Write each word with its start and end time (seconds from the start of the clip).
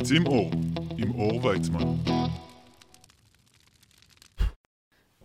מפיצים 0.00 0.26
אור, 0.26 0.50
עם 0.98 1.10
אור 1.10 1.44
ויצמן. 1.44 1.84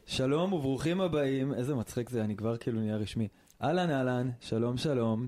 שלום 0.05 0.53
וברוכים 0.53 1.01
הבאים, 1.01 1.53
איזה 1.53 1.75
מצחיק 1.75 2.09
זה, 2.09 2.23
אני 2.23 2.35
כבר 2.35 2.57
כאילו 2.57 2.79
נהיה 2.79 2.97
רשמי. 2.97 3.27
אהלן 3.63 3.89
אהלן, 3.89 4.29
שלום 4.39 4.77
שלום. 4.77 5.27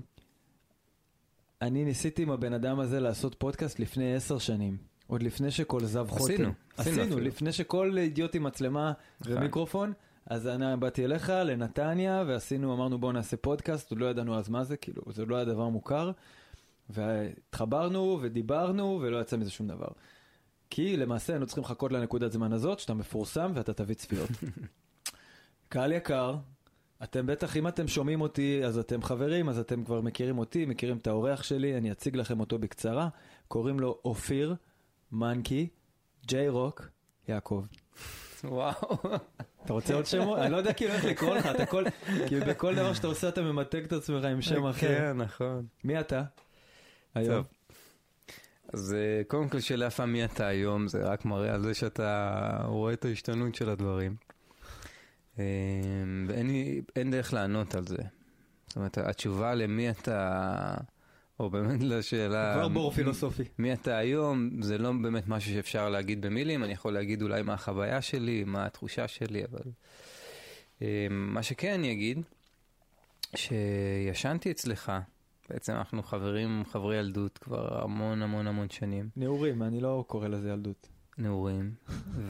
אני 1.62 1.84
ניסיתי 1.84 2.22
עם 2.22 2.30
הבן 2.30 2.52
אדם 2.52 2.80
הזה 2.80 3.00
לעשות 3.00 3.34
פודקאסט 3.38 3.80
לפני 3.80 4.14
עשר 4.14 4.38
שנים. 4.38 4.76
עוד 5.06 5.22
לפני 5.22 5.50
שכל 5.50 5.84
זב 5.84 6.06
חוטם. 6.08 6.24
עשינו, 6.32 6.52
עשינו 6.76 7.02
עשינו. 7.02 7.20
לפני 7.20 7.52
שכל 7.52 7.98
אידיוט 7.98 8.34
עם 8.34 8.42
מצלמה. 8.42 8.92
ומיקרופון. 9.20 9.92
אז 10.26 10.46
אני 10.46 10.76
באתי 10.78 11.04
אליך, 11.04 11.30
לנתניה, 11.30 12.24
ועשינו, 12.26 12.74
אמרנו 12.74 12.98
בואו 12.98 13.12
נעשה 13.12 13.36
פודקאסט, 13.36 13.90
עוד 13.90 14.00
לא 14.00 14.06
ידענו 14.06 14.38
אז 14.38 14.48
מה 14.48 14.64
זה, 14.64 14.76
כאילו, 14.76 15.02
זה 15.10 15.24
לא 15.24 15.36
היה 15.36 15.44
דבר 15.44 15.68
מוכר. 15.68 16.10
והתחברנו 16.90 18.18
ודיברנו 18.22 18.98
ולא 19.02 19.20
יצא 19.20 19.36
מזה 19.36 19.50
שום 19.50 19.68
דבר. 19.68 19.88
כי 20.70 20.96
למעשה 20.96 21.32
היינו 21.32 21.46
צריכים 21.46 21.64
לחכות 21.64 21.92
לנקודת 21.92 22.32
זמן 22.32 22.52
הזאת, 22.52 22.78
שאתה 22.78 22.94
מפורסם 22.94 23.52
ואתה 23.54 23.72
תביא 23.72 23.94
צפיות. 23.94 24.30
קהל 25.68 25.92
יקר, 25.92 26.36
אתם 27.02 27.26
בטח, 27.26 27.56
אם 27.56 27.68
אתם 27.68 27.88
שומעים 27.88 28.20
אותי, 28.20 28.60
אז 28.64 28.78
אתם 28.78 29.02
חברים, 29.02 29.48
אז 29.48 29.58
אתם 29.58 29.84
כבר 29.84 30.00
מכירים 30.00 30.38
אותי, 30.38 30.66
מכירים 30.66 30.96
את 30.96 31.06
האורח 31.06 31.42
שלי, 31.42 31.76
אני 31.76 31.92
אציג 31.92 32.16
לכם 32.16 32.40
אותו 32.40 32.58
בקצרה. 32.58 33.08
קוראים 33.48 33.80
לו 33.80 33.98
אופיר 34.04 34.54
מנקי, 35.12 35.68
ג'יי 36.26 36.48
רוק, 36.48 36.88
יעקב. 37.28 37.64
וואו. 38.44 38.98
אתה 39.64 39.72
רוצה 39.72 39.94
עוד 39.94 40.06
שמות? 40.06 40.38
אני 40.38 40.52
לא 40.52 40.56
יודע 40.56 40.72
כאילו 40.72 40.92
איך 40.92 41.04
לקרוא 41.04 41.36
לך, 41.36 41.46
אתה 41.46 41.66
כל, 41.66 41.84
כאילו 42.26 42.46
בכל 42.46 42.74
דבר 42.74 42.92
שאתה 42.94 43.06
עושה 43.06 43.28
אתה 43.28 43.42
ממתג 43.42 43.84
את 43.84 43.92
עצמך 43.92 44.24
עם 44.24 44.42
שם 44.42 44.66
אחר. 44.66 44.98
כן, 44.98 45.16
נכון. 45.16 45.66
מי 45.84 46.00
אתה? 46.00 46.22
היום. 47.14 47.44
אז 48.72 48.94
אה, 48.94 49.24
קודם 49.24 49.48
כל 49.48 49.60
שאלה 49.60 49.86
יפה 49.86 50.06
מי 50.06 50.24
אתה 50.24 50.46
היום, 50.46 50.88
זה 50.88 51.04
רק 51.04 51.24
מראה 51.24 51.54
על 51.54 51.62
זה 51.62 51.74
שאתה 51.74 52.60
רואה 52.64 52.92
את 52.92 53.04
ההשתנות 53.04 53.54
של 53.54 53.68
הדברים. 53.68 54.16
אה, 55.38 55.44
ואין 56.26 57.10
דרך 57.10 57.32
לענות 57.32 57.74
על 57.74 57.86
זה. 57.86 58.02
זאת 58.66 58.76
אומרת, 58.76 58.98
התשובה 58.98 59.54
למי 59.54 59.90
אתה, 59.90 60.74
או 61.40 61.50
באמת 61.50 61.82
לשאלה... 61.82 62.54
כבר 62.54 62.68
בור 62.68 62.90
פילוסופי. 62.90 63.42
מי 63.58 63.72
אתה 63.72 63.96
היום, 63.96 64.62
זה 64.62 64.78
לא 64.78 64.92
באמת 65.02 65.28
משהו 65.28 65.52
שאפשר 65.52 65.88
להגיד 65.88 66.26
במילים, 66.26 66.64
אני 66.64 66.72
יכול 66.72 66.92
להגיד 66.92 67.22
אולי 67.22 67.42
מה 67.42 67.54
החוויה 67.54 68.02
שלי, 68.02 68.44
מה 68.44 68.66
התחושה 68.66 69.08
שלי, 69.08 69.44
אבל... 69.44 69.70
אה, 70.82 71.06
מה 71.10 71.42
שכן 71.42 71.72
אני 71.72 71.92
אגיד, 71.92 72.18
שישנתי 73.36 74.50
אצלך, 74.50 74.92
בעצם 75.50 75.72
אנחנו 75.72 76.02
חברים, 76.02 76.62
חברי 76.64 76.96
ילדות 76.96 77.38
כבר 77.38 77.82
המון 77.82 78.22
המון 78.22 78.46
המון 78.46 78.70
שנים, 78.70 79.08
נעורים, 79.16 79.62
אני 79.62 79.80
לא 79.80 80.04
קורא 80.06 80.28
לזה 80.28 80.50
ילדות. 80.50 80.88
נעורים, 81.18 81.74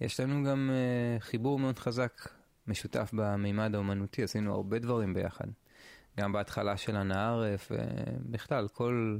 ויש 0.00 0.20
לנו 0.20 0.44
גם 0.44 0.70
אה, 0.72 1.20
חיבור 1.20 1.58
מאוד 1.58 1.78
חזק, 1.78 2.28
משותף 2.66 3.10
במימד 3.12 3.74
האומנותי, 3.74 4.22
עשינו 4.22 4.54
הרבה 4.54 4.78
דברים 4.78 5.14
ביחד. 5.14 5.46
גם 6.20 6.32
בהתחלה 6.32 6.76
של 6.76 6.96
הנערף, 6.96 7.72
ובכלל, 7.72 8.68
כל... 8.68 9.18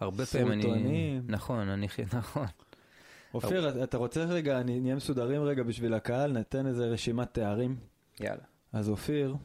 הרבה 0.00 0.26
פעמים 0.26 0.52
אני... 0.52 0.62
סרטונים. 0.62 1.22
נכון, 1.28 1.68
אני... 1.68 1.86
נכון. 2.18 2.46
אופיר, 3.34 3.84
אתה 3.84 3.96
רוצה 3.96 4.24
רגע, 4.24 4.60
אני- 4.60 4.80
נהיה 4.80 4.94
מסודרים 4.94 5.42
רגע 5.42 5.62
בשביל 5.62 5.94
הקהל, 5.94 6.32
ניתן 6.32 6.66
איזה 6.66 6.86
רשימת 6.86 7.34
תארים. 7.34 7.76
יאללה. 8.20 8.42
אז 8.72 8.88
אופיר, 8.88 9.36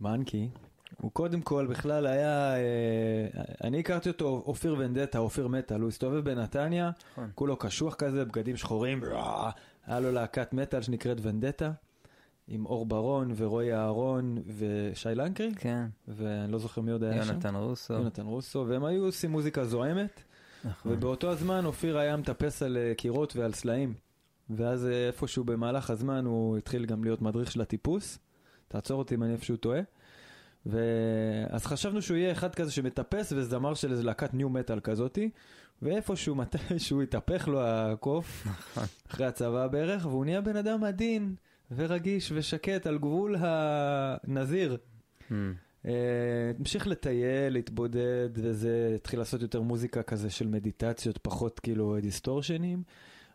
מנקי, 0.00 0.50
הוא 1.00 1.10
קודם 1.12 1.40
כל 1.40 1.66
בכלל 1.66 2.06
היה, 2.06 2.56
אה, 2.56 3.26
אני 3.64 3.80
הכרתי 3.80 4.08
אותו, 4.08 4.42
אופיר 4.46 4.76
ונדטה, 4.78 5.18
אופיר 5.18 5.48
מטאל, 5.48 5.80
הוא 5.80 5.88
הסתובב 5.88 6.24
בנתניה, 6.24 6.90
נכון. 7.12 7.30
כולו 7.34 7.56
קשוח 7.56 7.94
כזה, 7.94 8.24
בגדים 8.24 8.56
שחורים, 8.56 9.00
היה 9.86 10.00
לו 10.00 10.12
להקת 10.12 10.52
מטאל 10.52 10.82
שנקראת 10.82 11.18
ונדטה, 11.22 11.70
עם 12.48 12.66
אור 12.66 12.86
ברון 12.86 13.32
ורועי 13.36 13.74
אהרון 13.74 14.38
ושי 14.56 15.08
לנקרי, 15.14 15.50
כן, 15.56 15.86
ואני 16.08 16.52
לא 16.52 16.58
זוכר 16.58 16.80
מי 16.80 16.90
עוד 16.90 17.04
היה 17.04 17.24
שם. 17.24 17.32
יונתן 17.32 17.54
רוסו. 17.54 17.94
יונתן 17.94 18.26
רוסו, 18.26 18.64
והם 18.68 18.84
היו 18.84 19.04
עושים 19.04 19.30
מוזיקה 19.30 19.64
זועמת. 19.64 20.22
נכון. 20.64 20.92
ובאותו 20.92 21.30
הזמן 21.30 21.64
אופיר 21.64 21.98
היה 21.98 22.16
מטפס 22.16 22.62
על 22.62 22.76
אה, 22.76 22.94
קירות 22.94 23.36
ועל 23.36 23.52
סלעים. 23.52 23.94
ואז 24.50 24.86
אה, 24.86 25.06
איפשהו 25.06 25.44
במהלך 25.44 25.90
הזמן 25.90 26.24
הוא 26.24 26.58
התחיל 26.58 26.86
גם 26.86 27.04
להיות 27.04 27.22
מדריך 27.22 27.52
של 27.52 27.60
הטיפוס. 27.60 28.18
תעצור 28.68 28.98
אותי 28.98 29.14
אם 29.14 29.22
אני 29.22 29.32
איפשהו 29.32 29.56
טועה. 29.56 29.80
ואז 30.68 31.66
חשבנו 31.66 32.02
שהוא 32.02 32.16
יהיה 32.16 32.32
אחד 32.32 32.54
כזה 32.54 32.70
שמטפס 32.70 33.32
וזמר 33.36 33.74
של 33.74 33.90
איזה 33.90 34.02
להקת 34.02 34.34
ניו 34.34 34.48
מטאל 34.48 34.80
כזאתי. 34.80 35.30
ואיפשהו 35.82 36.34
מתישהו 36.34 37.02
התהפך 37.02 37.48
לו 37.48 37.60
הקוף, 37.62 38.46
אחרי 39.10 39.26
הצבא 39.26 39.66
בערך, 39.66 40.06
והוא 40.06 40.24
נהיה 40.24 40.40
בן 40.40 40.56
אדם 40.56 40.84
עדין 40.84 41.34
ורגיש 41.70 42.32
ושקט 42.34 42.86
על 42.86 42.98
גבול 42.98 43.36
הנזיר. 43.38 44.76
Hmm. 45.28 45.32
אה, 45.86 45.92
המשיך 46.58 46.86
לטייל, 46.86 47.52
להתבודד, 47.52 48.28
וזה 48.34 48.92
התחיל 48.94 49.18
לעשות 49.18 49.42
יותר 49.42 49.60
מוזיקה 49.62 50.02
כזה 50.02 50.30
של 50.30 50.46
מדיטציות, 50.46 51.18
פחות 51.18 51.60
כאילו 51.60 51.96
דיסטורשנים. 52.00 52.82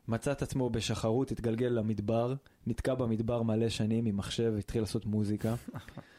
מצא 0.07 0.31
את 0.31 0.41
עצמו 0.41 0.69
בשחרות, 0.69 1.31
התגלגל 1.31 1.67
למדבר, 1.67 2.33
נתקע 2.67 2.93
במדבר 2.93 3.41
מלא 3.41 3.69
שנים 3.69 4.05
עם 4.05 4.17
מחשב, 4.17 4.53
התחיל 4.59 4.81
לעשות 4.81 5.05
מוזיקה. 5.05 5.55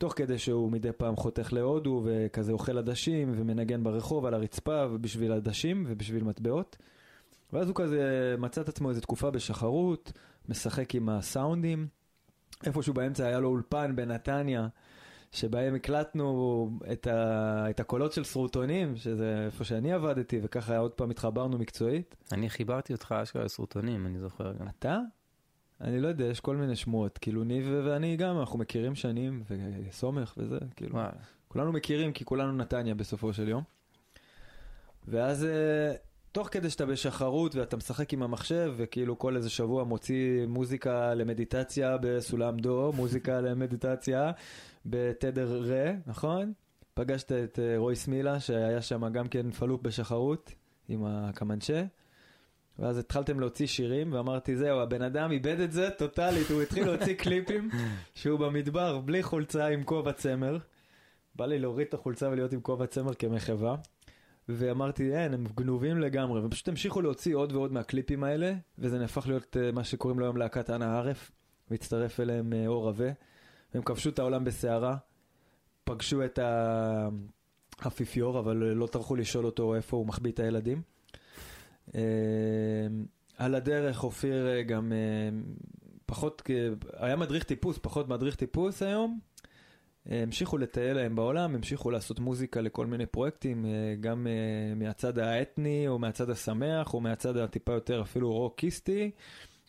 תוך 0.00 0.12
כדי 0.16 0.38
שהוא 0.38 0.72
מדי 0.72 0.92
פעם 0.92 1.16
חותך 1.16 1.52
להודו 1.52 2.02
וכזה 2.04 2.52
אוכל 2.52 2.78
עדשים 2.78 3.32
ומנגן 3.36 3.84
ברחוב 3.84 4.26
על 4.26 4.34
הרצפה 4.34 4.86
ובשביל 4.90 5.32
עדשים 5.32 5.84
ובשביל 5.88 6.24
מטבעות. 6.24 6.76
ואז 7.52 7.68
הוא 7.68 7.74
כזה 7.74 8.34
מצא 8.38 8.60
את 8.60 8.68
עצמו 8.68 8.88
איזה 8.88 9.00
תקופה 9.00 9.30
בשחרות, 9.30 10.12
משחק 10.48 10.94
עם 10.94 11.08
הסאונדים. 11.08 11.86
איפשהו 12.66 12.94
באמצע 12.94 13.26
היה 13.26 13.40
לו 13.40 13.48
אולפן 13.48 13.96
בנתניה, 13.96 14.68
שבהם 15.32 15.74
הקלטנו 15.74 16.70
את, 16.92 17.06
ה... 17.06 17.70
את 17.70 17.80
הקולות 17.80 18.12
של 18.12 18.24
סרוטונים, 18.24 18.96
שזה 18.96 19.42
איפה 19.46 19.64
שאני 19.64 19.92
עבדתי, 19.92 20.40
וככה 20.42 20.78
עוד 20.78 20.90
פעם 20.90 21.10
התחברנו 21.10 21.58
מקצועית. 21.58 22.16
אני 22.32 22.50
חיברתי 22.50 22.92
אותך 22.92 23.14
אשכרה 23.22 23.44
לסרטונים, 23.44 24.06
אני 24.06 24.18
זוכר 24.18 24.52
גם. 24.52 24.68
אתה? 24.78 24.98
אני 25.80 26.00
לא 26.00 26.08
יודע, 26.08 26.24
יש 26.24 26.40
כל 26.40 26.56
מיני 26.56 26.76
שמועות, 26.76 27.18
כאילו 27.18 27.44
ניב 27.44 27.66
ואני 27.84 28.16
גם, 28.16 28.40
אנחנו 28.40 28.58
מכירים 28.58 28.94
שנים, 28.94 29.42
וסומך 29.50 30.34
וזה, 30.36 30.58
כאילו, 30.76 30.94
וואלה. 30.94 31.10
כולנו 31.48 31.72
מכירים 31.72 32.12
כי 32.12 32.24
כולנו 32.24 32.52
נתניה 32.52 32.94
בסופו 32.94 33.32
של 33.32 33.48
יום. 33.48 33.62
ואז 35.08 35.44
אה, 35.44 35.92
תוך 36.32 36.48
כדי 36.50 36.70
שאתה 36.70 36.86
בשחרות 36.86 37.54
ואתה 37.54 37.76
משחק 37.76 38.12
עם 38.12 38.22
המחשב, 38.22 38.74
וכאילו 38.76 39.18
כל 39.18 39.36
איזה 39.36 39.50
שבוע 39.50 39.84
מוציא 39.84 40.46
מוזיקה 40.46 41.14
למדיטציה 41.14 41.96
בסולם 42.00 42.58
דו, 42.58 42.92
מוזיקה 42.96 43.40
למדיטציה 43.46 44.32
בתדר 44.86 45.62
רה, 45.62 45.92
נכון? 46.06 46.52
פגשת 46.94 47.32
את 47.32 47.58
אה, 47.58 47.78
רויס 47.78 48.08
מילה, 48.08 48.40
שהיה 48.40 48.82
שם 48.82 49.12
גם 49.12 49.28
כן 49.28 49.50
פלופ 49.50 49.82
בשחרות 49.82 50.52
עם 50.88 51.04
הקמנצ'ה. 51.04 51.84
ואז 52.78 52.98
התחלתם 52.98 53.40
להוציא 53.40 53.66
שירים, 53.66 54.12
ואמרתי, 54.12 54.56
זהו, 54.56 54.80
הבן 54.80 55.02
אדם 55.02 55.32
איבד 55.32 55.60
את 55.60 55.72
זה 55.72 55.90
טוטאלית, 55.90 56.50
הוא 56.50 56.62
התחיל 56.62 56.84
להוציא 56.84 57.14
קליפים 57.14 57.70
שהוא 58.14 58.38
במדבר, 58.38 58.98
בלי 58.98 59.22
חולצה 59.22 59.66
עם 59.66 59.84
כובע 59.84 60.12
צמר. 60.12 60.58
בא 61.34 61.46
לי 61.46 61.58
להוריד 61.58 61.86
את 61.86 61.94
החולצה 61.94 62.28
ולהיות 62.28 62.52
עם 62.52 62.60
כובע 62.60 62.86
צמר 62.86 63.14
כמחווה. 63.14 63.76
ואמרתי, 64.48 65.16
אין, 65.16 65.34
הם 65.34 65.44
גנובים 65.56 65.98
לגמרי, 65.98 66.40
ופשוט 66.44 66.68
המשיכו 66.68 67.02
להוציא 67.02 67.36
עוד 67.36 67.52
ועוד 67.52 67.72
מהקליפים 67.72 68.24
האלה, 68.24 68.54
וזה 68.78 68.98
נהפך 68.98 69.28
להיות 69.28 69.56
אה, 69.56 69.72
מה 69.72 69.84
שקוראים 69.84 70.18
לו 70.18 70.26
היום 70.26 70.36
להקת 70.36 70.70
אנא 70.70 70.84
ערף, 70.84 71.30
והצטרף 71.70 72.20
אליהם 72.20 72.52
אה, 72.52 72.66
אור 72.66 72.84
רווה, 72.84 73.10
והם 73.74 73.82
כבשו 73.82 74.08
את 74.08 74.18
העולם 74.18 74.44
בסערה, 74.44 74.96
פגשו 75.84 76.24
את 76.24 76.38
האפיפיור, 77.82 78.38
אבל 78.38 78.62
אה, 78.62 78.74
לא 78.74 78.86
טרחו 78.86 79.16
לשאול 79.16 79.46
אותו 79.46 79.74
איפה 79.74 79.96
הוא 79.96 80.06
מחביא 80.06 80.32
את 80.32 80.40
הילדים. 80.40 80.82
אה, 81.94 82.00
על 83.40 83.54
הדרך 83.54 84.04
אופיר 84.04 84.48
אה, 84.48 84.62
גם 84.62 84.92
אה, 84.92 85.38
פחות, 86.06 86.42
היה 86.96 87.16
מדריך 87.16 87.44
טיפוס, 87.44 87.78
פחות 87.82 88.08
מדריך 88.08 88.36
טיפוס 88.36 88.82
היום. 88.82 89.18
המשיכו 90.06 90.58
לטייל 90.58 90.96
להם 90.96 91.16
בעולם, 91.16 91.54
המשיכו 91.54 91.90
לעשות 91.90 92.20
מוזיקה 92.20 92.60
לכל 92.60 92.86
מיני 92.86 93.06
פרויקטים, 93.06 93.66
אה, 93.66 93.70
גם 94.00 94.26
מהצד 94.76 95.18
האתני 95.18 95.88
או 95.88 95.98
מהצד 95.98 96.30
השמח 96.30 96.94
או 96.94 97.00
מהצד 97.00 97.36
הטיפה 97.36 97.72
יותר 97.72 98.02
אפילו 98.02 98.32
רוקיסטי, 98.32 99.10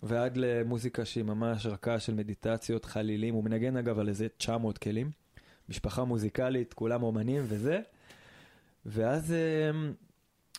ועד 0.04 0.38
למוזיקה 0.38 1.06
שהיא 1.06 1.24
ממש 1.24 1.66
רכה 1.66 2.00
של 2.00 2.14
מדיטציות, 2.14 2.86
חלילים, 2.86 3.34
הוא 3.34 3.44
מנגן 3.44 3.78
אגב 3.78 4.00
על 4.00 4.10
איזה 4.10 4.28
900 4.38 4.78
כלים, 4.78 5.12
משפחה 5.70 6.04
מוזיקלית, 6.04 6.74
כולם 6.74 7.04
אומנים 7.04 7.44
וזה, 7.48 7.80
ואז 8.86 9.34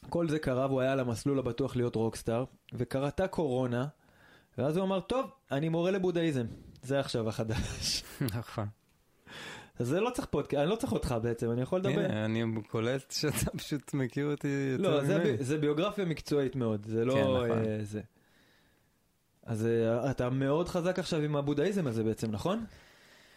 כל 0.09 0.29
זה 0.29 0.39
קרה 0.39 0.67
והוא 0.67 0.81
היה 0.81 0.93
על 0.93 1.01
המסלול 1.01 1.39
הבטוח 1.39 1.77
להיות 1.77 1.95
רוקסטאר, 1.97 2.45
וקרתה 2.75 3.29
קורונה, 3.29 3.87
ואז 4.59 4.77
הוא 4.77 4.85
אמר, 4.85 5.01
טוב, 5.01 5.31
אני 5.51 5.69
מורה 5.69 5.91
לבודהיזם, 5.91 6.47
זה 6.83 7.01
עכשיו 7.01 7.29
החדש. 7.29 8.03
נכון. 8.39 8.67
אז 9.79 9.87
זה 9.87 10.01
לא 10.01 10.11
צריך 10.11 10.27
פודקאסט, 10.29 10.63
אני 10.63 10.71
לא 10.71 10.77
צריך 10.77 10.93
אותך 10.93 11.15
בעצם, 11.23 11.51
אני 11.51 11.63
יכול 11.63 11.79
לדבר. 11.79 12.05
הנה, 12.05 12.25
אני 12.25 12.45
קולט 12.69 13.11
שאתה 13.11 13.51
פשוט 13.59 13.95
מכיר 13.95 14.31
אותי 14.31 14.49
יותר 14.79 14.91
לא, 14.97 15.05
זה, 15.05 15.19
ממני. 15.19 15.37
בי- 15.37 15.45
זה 15.45 15.59
ביוגרפיה 15.59 16.05
מקצועית 16.05 16.57
מאוד, 16.57 16.87
זה 16.87 17.05
לא... 17.05 17.15
כן, 17.15 17.21
נכון. 17.21 17.51
אה, 17.65 17.79
זה. 17.83 18.01
אז 19.47 19.67
אה, 19.67 20.11
אתה 20.11 20.31
מאוד 20.31 20.69
חזק 20.69 20.99
עכשיו 20.99 21.21
עם 21.21 21.37
הבודהיזם 21.37 21.87
הזה 21.87 22.05
בעצם, 22.05 22.31
נכון? 22.31 22.65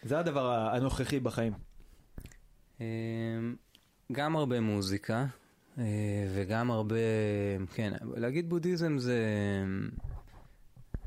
זה 0.02 0.18
הדבר 0.18 0.52
הנוכחי 0.52 1.20
בחיים. 1.20 1.52
אמ, 2.80 2.84
גם 4.12 4.36
הרבה 4.36 4.60
מוזיקה, 4.60 5.26
וגם 6.34 6.70
הרבה, 6.70 6.96
כן, 7.74 7.92
להגיד 8.16 8.48
בודהיזם 8.48 8.98
זה, 8.98 9.24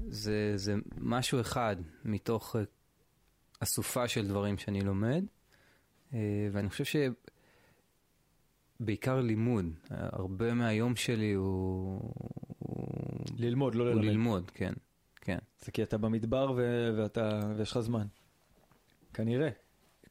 זה, 0.08 0.54
זה 0.56 0.76
משהו 0.98 1.42
אחד 1.42 1.76
מתוך 2.06 2.56
אה, 2.56 2.62
אסופה 3.60 4.08
של 4.08 4.28
דברים 4.28 4.58
שאני 4.58 4.82
לומד, 4.82 5.24
אה, 6.14 6.20
ואני 6.52 6.70
חושב 6.70 7.02
שבעיקר 8.80 9.22
לימוד, 9.22 9.66
הרבה 9.90 10.54
מהיום 10.54 10.96
שלי 10.96 11.34
הוא, 11.34 12.14
הוא, 12.60 13.26
ללמוד, 13.38 13.76
לא 13.76 13.84
הוא 13.84 13.92
ללמד. 13.92 14.06
ללמוד, 14.06 14.52
כן, 14.54 14.74
כן. 15.22 15.38
זה 15.60 15.72
כי 15.72 15.84
אתה 15.84 15.98
במדבר 15.98 16.54
ו- 16.58 16.90
ואתה, 16.98 17.40
ויש 17.58 17.72
לך 17.72 17.80
זמן. 17.80 18.08
כנראה. 19.14 19.50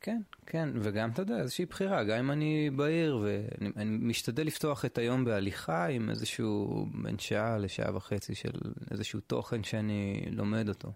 כן, 0.00 0.20
כן, 0.46 0.68
וגם, 0.74 1.10
אתה 1.10 1.22
יודע, 1.22 1.40
איזושהי 1.40 1.66
בחירה, 1.66 2.04
גם 2.04 2.18
אם 2.18 2.30
אני 2.30 2.70
בעיר, 2.70 3.18
ואני 3.22 3.70
אני 3.76 3.96
משתדל 4.00 4.46
לפתוח 4.46 4.84
את 4.84 4.98
היום 4.98 5.24
בהליכה 5.24 5.86
עם 5.86 6.10
איזשהו 6.10 6.86
בין 7.02 7.18
שעה 7.18 7.58
לשעה 7.58 7.96
וחצי 7.96 8.34
של 8.34 8.50
איזשהו 8.90 9.20
תוכן 9.20 9.62
שאני 9.62 10.26
לומד 10.30 10.68
אותו. 10.68 10.92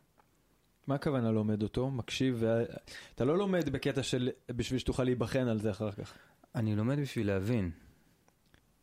מה 0.86 0.94
הכוונה 0.94 1.30
לומד 1.30 1.62
אותו? 1.62 1.90
מקשיב. 1.90 2.44
אתה 3.14 3.24
לא 3.24 3.38
לומד 3.38 3.68
בקטע 3.68 4.02
של 4.02 4.30
בשביל 4.48 4.78
שתוכל 4.78 5.04
להיבחן 5.04 5.48
על 5.48 5.58
זה 5.58 5.70
אחר 5.70 5.92
כך. 5.92 6.12
אני 6.54 6.76
לומד 6.76 6.98
בשביל 6.98 7.26
להבין. 7.26 7.70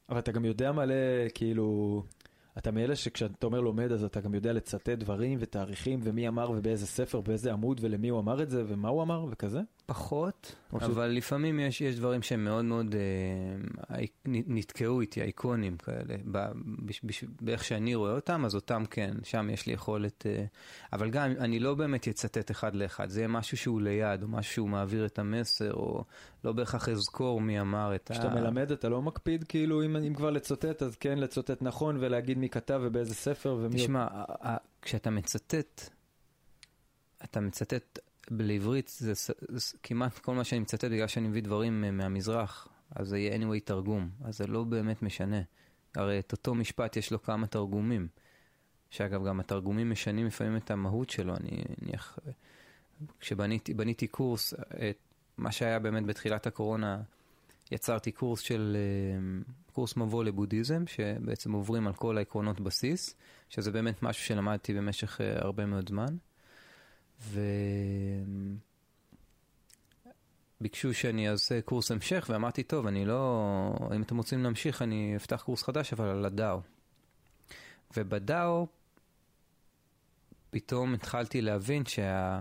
אבל 0.10 0.20
אתה 0.20 0.32
גם 0.32 0.46
יודע 0.46 0.72
מלא, 0.72 0.96
כאילו... 1.34 2.04
אתה 2.58 2.72
מאלה 2.72 2.96
שכשאתה 2.96 3.46
אומר 3.46 3.62
לומד, 3.62 3.92
אז 3.92 4.04
אתה 4.04 4.22
גם 4.22 4.34
יודע 4.34 4.54
לצטט 4.54 4.90
דברים 4.90 5.38
ותאריכים 5.42 6.00
ומי 6.04 6.28
אמר 6.28 6.52
ובאיזה 6.52 6.88
ספר, 6.88 7.22
באיזה 7.22 7.54
עמוד 7.54 7.80
ולמי 7.84 8.10
הוא 8.10 8.20
אמר 8.20 8.44
את 8.44 8.50
זה 8.50 8.64
ומה 8.68 8.90
הוא 8.90 9.04
אמר 9.04 9.26
וכזה? 9.30 9.62
פחות, 9.90 10.56
ש- 10.80 10.84
אבל 10.84 11.08
לפעמים 11.08 11.60
יש, 11.60 11.82
יש 11.82 11.96
דברים 11.96 12.22
שהם 12.22 12.44
מאוד 12.44 12.66
מאוד 12.66 12.96
אה, 12.96 14.00
נתקעו 14.26 15.02
איתי, 15.02 15.22
אייקונים 15.22 15.78
כאלה, 15.78 16.16
ב- 16.32 16.52
בש, 16.86 17.02
בש, 17.04 17.24
באיך 17.42 17.64
שאני 17.64 17.96
רואה 17.96 18.12
אותם, 18.12 18.46
אז 18.46 18.56
אותם 18.56 18.84
כן, 18.90 19.14
שם 19.24 19.50
יש 19.50 19.66
לי 19.68 19.74
יכולת, 19.74 20.26
אה, 20.26 20.46
אבל 20.94 21.10
גם 21.10 21.32
אני 21.40 21.60
לא 21.60 21.74
באמת 21.76 22.08
אצטט 22.08 22.52
אחד 22.52 22.76
לאחד, 22.76 23.10
זה 23.10 23.20
יהיה 23.20 23.28
משהו 23.28 23.58
שהוא 23.58 23.82
ליד, 23.82 24.24
או 24.24 24.28
משהו 24.28 24.54
שהוא 24.54 24.70
מעביר 24.70 25.06
את 25.06 25.20
המסר, 25.20 25.74
או 25.74 26.04
לא 26.44 26.52
בהכרח 26.52 26.90
אזכור 26.90 27.42
מי 27.42 27.62
אמר 27.62 27.96
את 27.96 28.12
כשאתה 28.12 28.30
מלמד 28.30 28.72
אתה 28.72 28.90
לא 28.90 29.02
מקפיד 29.02 29.44
כאילו 29.44 29.84
אם, 29.86 29.96
אם 29.96 30.14
כבר 30.14 30.30
לצוטט 30.30 30.84
אז 30.84 30.96
כן 30.96 31.18
לצוטט 31.18 31.62
נכון 31.62 31.98
ולהגיד 32.00 32.38
מי 32.38 32.50
כתב 32.50 32.80
ובאיזה 32.84 33.16
ספר 33.16 33.58
ומי... 33.62 33.76
תשמע, 33.76 34.08
ה- 34.12 34.48
ה- 34.50 34.58
כשאתה 34.82 35.10
מצטט, 35.10 35.90
אתה 37.24 37.40
מצטט 37.40 38.00
לעברית, 38.32 38.88
זה, 38.88 39.16
ס- 39.16 39.32
זה 39.50 39.78
כמעט 39.84 40.20
כל 40.20 40.36
מה 40.36 40.44
שאני 40.44 40.60
מצטט 40.62 40.84
בגלל 40.86 41.08
שאני 41.08 41.28
מביא 41.28 41.42
דברים 41.44 41.84
אה, 41.84 41.92
מהמזרח, 41.92 42.68
אז 42.96 43.08
זה 43.08 43.18
יהיה 43.20 43.38
anyway 43.38 43.60
תרגום, 43.64 44.10
אז 44.24 44.38
זה 44.38 44.48
לא 44.48 44.64
באמת 44.64 45.02
משנה. 45.02 45.42
הרי 45.96 46.20
את 46.20 46.32
אותו 46.32 46.56
משפט 46.56 46.98
יש 46.98 47.12
לו 47.12 47.22
כמה 47.24 47.48
תרגומים. 47.48 48.08
שאגב, 48.90 49.28
גם 49.28 49.40
התרגומים 49.40 49.90
משנים 49.90 50.26
לפעמים 50.26 50.58
את 50.58 50.72
המהות 50.72 51.10
שלו. 51.10 51.36
אני 51.36 51.62
נניח, 51.82 52.20
כשבניתי 53.20 53.74
בניתי 53.74 54.08
קורס, 54.08 54.54
אה, 54.54 54.92
מה 55.38 55.52
שהיה 55.52 55.80
באמת 55.80 56.06
בתחילת 56.06 56.48
הקורונה, 56.48 57.02
יצרתי 57.72 58.12
קורס 58.12 58.40
של, 58.40 58.78
אה, 58.80 59.42
קורס 59.74 59.98
מבוא 59.98 60.24
לבודהיזם, 60.24 60.88
שבעצם 60.88 61.52
עוברים 61.52 61.88
על 61.88 61.94
כל 61.94 62.18
העקרונות 62.18 62.62
בסיס, 62.62 63.16
שזה 63.50 63.72
באמת 63.72 64.04
משהו 64.04 64.26
שלמדתי 64.26 64.74
במשך 64.74 65.22
הרבה 65.36 65.66
מאוד 65.66 65.90
זמן. 65.90 66.18
וביקשו 70.60 70.94
שאני 70.94 71.30
אעשה 71.30 71.62
קורס 71.62 71.92
המשך, 71.92 72.26
ואמרתי, 72.30 72.64
טוב, 72.64 72.88
אני 72.88 73.06
לא... 73.06 73.90
אם 73.96 74.02
אתם 74.02 74.18
רוצים 74.18 74.44
להמשיך, 74.44 74.82
אני 74.82 75.14
אפתח 75.16 75.42
קורס 75.46 75.64
חדש, 75.64 75.94
אבל 75.94 76.06
על 76.06 76.26
הדאו. 76.26 76.62
ובדאו, 77.98 78.68
פתאום 80.50 80.94
התחלתי 80.94 81.42
להבין 81.42 81.86
שה... 81.86 82.40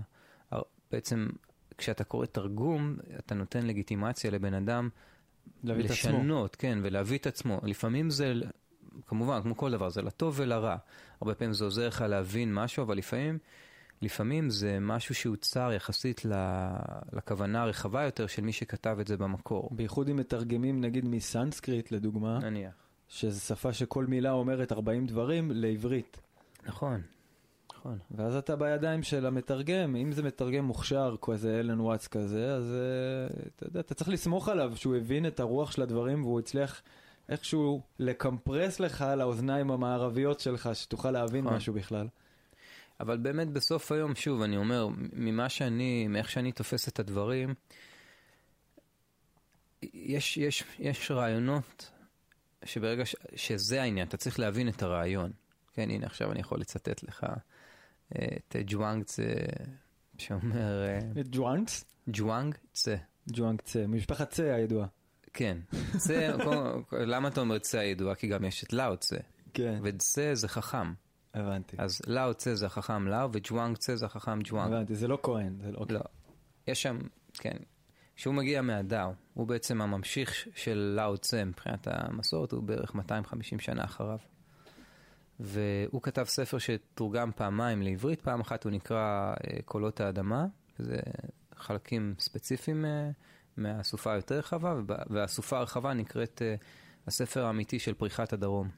בעצם, 0.93 1.29
כשאתה 1.79 2.05
קורא 2.05 2.27
תרגום, 2.27 2.97
אתה 3.19 3.35
נותן 3.35 3.67
לגיטימציה 3.67 4.31
לבן 4.31 4.55
אדם 4.55 4.89
את 5.49 5.71
עצמו. 5.71 5.83
לשנות, 5.85 6.57
כן, 6.57 6.79
ולהביא 6.83 7.19
את 7.19 7.27
עצמו. 7.27 7.61
לפעמים 7.63 8.11
זה, 8.11 8.33
כמובן, 9.07 9.43
כמו 9.43 9.57
כל 9.57 9.71
דבר, 9.71 9.89
זה 9.89 10.03
לטוב 10.03 10.35
ולרע. 10.39 10.77
הרבה 11.21 11.35
פעמים 11.35 11.53
זה 11.55 11.65
עוזר 11.65 11.89
לך 11.89 12.01
להבין 12.01 12.55
משהו, 12.55 12.83
אבל 12.83 12.99
לפעמים, 12.99 13.39
לפעמים 14.03 14.51
זה 14.51 14.79
משהו 14.81 15.15
שהוא 15.15 15.37
צר 15.37 15.73
יחסית 15.73 16.23
לכוונה 17.13 17.63
הרחבה 17.63 18.03
יותר 18.03 18.27
של 18.27 18.43
מי 18.43 18.53
שכתב 18.53 18.97
את 19.01 19.07
זה 19.07 19.17
במקור. 19.17 19.69
בייחוד 19.73 20.09
אם 20.09 20.17
מתרגמים 20.17 20.81
נגיד 20.81 21.05
מסנסקריט 21.05 21.93
לדוגמה, 21.93 22.39
נניח. 22.39 22.75
שזו 23.09 23.41
שפה 23.41 23.73
שכל 23.73 24.07
מילה 24.07 24.31
אומרת 24.31 24.73
40 24.73 25.07
דברים 25.07 25.51
לעברית. 25.55 26.21
נכון, 26.67 27.01
נכון. 27.75 27.99
ואז 28.11 28.37
אתה 28.37 28.57
בידיים 28.57 29.03
של 29.03 29.27
המתרגם, 29.27 29.97
אם 29.97 30.13
זה 30.13 30.23
מתרגם 30.23 30.65
מוכשר, 30.65 31.17
כזה 31.23 31.61
אלן 31.61 31.81
וואטס 31.81 32.09
כזה, 32.09 32.55
אז 32.55 32.73
אה, 32.75 33.41
אתה 33.57 33.67
יודע, 33.67 33.81
אתה 33.81 33.95
צריך 33.95 34.11
לסמוך 34.11 34.49
עליו 34.49 34.73
שהוא 34.77 34.97
הבין 34.97 35.27
את 35.27 35.41
הרוח 35.41 35.73
של 35.73 35.83
הדברים 35.83 36.25
והוא 36.25 36.39
הצליח 36.39 36.83
איכשהו 37.29 37.83
לקמפרס 37.99 38.81
לך 38.81 39.03
על 39.03 39.21
האוזניים 39.21 39.71
המערביות 39.71 40.41
שלך, 40.41 40.71
שתוכל 40.75 41.11
להבין 41.11 41.45
נכון. 41.45 41.57
משהו 41.57 41.75
בכלל. 41.75 42.07
אבל 43.01 43.17
באמת 43.17 43.49
בסוף 43.49 43.93
היום, 43.93 44.15
שוב, 44.15 44.43
אני 44.43 44.57
אומר, 44.57 44.89
ממה 45.13 45.49
שאני, 45.49 46.09
מאיך 46.09 46.31
שאני 46.31 46.53
תופס 46.53 46.89
את 46.89 46.99
הדברים, 46.99 47.55
יש, 49.83 50.37
יש, 50.37 50.65
יש 50.79 51.11
רעיונות 51.11 51.91
שברגע 52.65 53.07
ש, 53.07 53.17
שזה 53.37 53.83
העניין, 53.83 54.09
אתה 54.09 54.17
צריך 54.17 54.39
להבין 54.39 54.69
את 54.69 54.83
הרעיון. 54.83 55.33
כן, 55.73 55.91
הנה 55.91 56.07
עכשיו 56.07 56.33
אני 56.33 56.41
יכול 56.41 56.61
לצטט 56.61 57.03
לך 57.03 57.27
אה, 58.17 58.27
את 58.49 58.57
ג'ואנג 58.67 59.05
צה, 59.05 59.23
שאומר, 60.19 60.87
אה, 60.87 61.23
ג'ואנגס? 61.31 61.85
ג'ואנג 62.09 62.55
צה. 62.73 62.97
ג'ואנג 63.33 63.61
צה, 63.61 63.87
משפחת 63.87 64.31
צה 64.31 64.55
הידועה. 64.55 64.87
כן, 65.33 65.59
צה, 65.97 66.37
למה 67.13 67.29
אתה 67.29 67.41
אומר 67.41 67.59
צה 67.59 67.81
הידועה? 67.81 68.15
כי 68.15 68.29
גם 68.29 68.45
יש 68.45 68.65
את 68.65 68.73
לאו 68.73 68.97
צה, 68.97 69.17
כן, 69.55 69.81
וצה 69.83 70.31
זה 70.35 70.49
חכם. 70.49 70.93
הבנתי. 71.35 71.77
אז 71.79 72.01
לאו 72.07 72.35
צה 72.35 72.55
זה 72.55 72.67
החכם 72.67 73.09
לאו, 73.09 73.29
וג'ואנג 73.33 73.77
צה 73.77 73.97
זה 73.97 74.07
החכם 74.07 74.39
ג'ואנג. 74.45 74.73
הבנתי, 74.73 74.95
זה 74.95 75.09
לא 75.09 75.19
כהן. 75.23 75.57
זה 75.63 75.73
לא... 75.73 75.87
לא. 75.91 76.01
יש 76.67 76.83
שם, 76.83 76.99
כן. 77.35 77.57
כשהוא 78.17 78.35
מגיע 78.35 78.63
מהדאו, 78.63 79.13
הוא 79.35 79.47
בעצם 79.47 79.81
הממשיך 79.83 80.35
של 80.55 80.95
לאו 80.97 81.19
צה 81.19 81.45
מבחינת 81.45 81.89
המסורת, 81.91 82.53
הוא 82.53 82.63
בערך 82.63 82.95
250 82.95 83.61
שנה 83.61 83.85
אחריו. 83.85 84.19
והוא 85.41 86.03
כתב 86.03 86.25
ספר 86.25 86.59
שתורגם 86.59 87.31
פעמיים 87.37 87.83
לעברית, 87.83 88.21
פעם 88.21 88.41
אחת 88.41 88.65
הוא 88.65 88.73
נקרא 88.73 89.35
אה, 89.35 89.63
קולות 89.65 90.01
האדמה, 90.01 90.47
זה 90.79 90.97
חלקים 91.55 92.15
ספציפיים 92.19 92.85
אה, 92.85 93.11
מהסופה 93.57 94.13
היותר 94.13 94.39
רחבה, 94.39 94.75
והסופה 95.11 95.59
הרחבה 95.59 95.95
נקראת 95.95 96.43
אה, 96.45 96.55
הספר 97.07 97.45
האמיתי 97.45 97.79
של 97.79 97.95
פריחת 97.95 98.33
הדרום. 98.33 98.69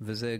וזה 0.00 0.36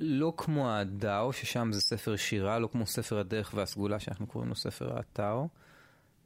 לא 0.00 0.34
כמו 0.36 0.70
הדאו, 0.70 1.32
ששם 1.32 1.72
זה 1.72 1.80
ספר 1.80 2.16
שירה, 2.16 2.58
לא 2.58 2.66
כמו 2.72 2.86
ספר 2.86 3.18
הדרך 3.18 3.52
והסגולה 3.54 4.00
שאנחנו 4.00 4.26
קוראים 4.26 4.48
לו 4.48 4.56
ספר 4.56 4.98
הטאו, 4.98 5.48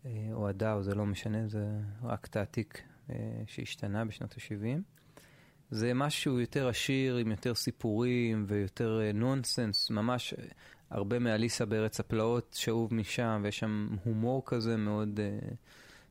אה, 0.06 0.11
או 0.32 0.49
הדאו, 0.49 0.82
זה 0.82 0.94
לא 0.94 1.06
משנה, 1.06 1.49
זה 1.49 1.64
רק 2.02 2.26
תעתיק 2.26 2.82
אה, 3.11 3.14
שהשתנה 3.46 4.04
בשנות 4.04 4.32
ה-70. 4.32 4.80
זה 5.70 5.94
משהו 5.94 6.40
יותר 6.40 6.68
עשיר, 6.68 7.16
עם 7.16 7.30
יותר 7.30 7.54
סיפורים 7.54 8.44
ויותר 8.49 9.00
נונסנס, 9.14 9.90
ממש 9.90 10.35
אה, 10.35 10.44
הרבה 10.90 11.18
מאליסה 11.18 11.64
בארץ 11.64 12.00
הפלאות 12.00 12.56
שאוב 12.58 12.94
משם, 12.94 13.40
ויש 13.44 13.58
שם 13.58 13.88
הומור 14.04 14.42
כזה 14.46 14.76
מאוד, 14.76 15.20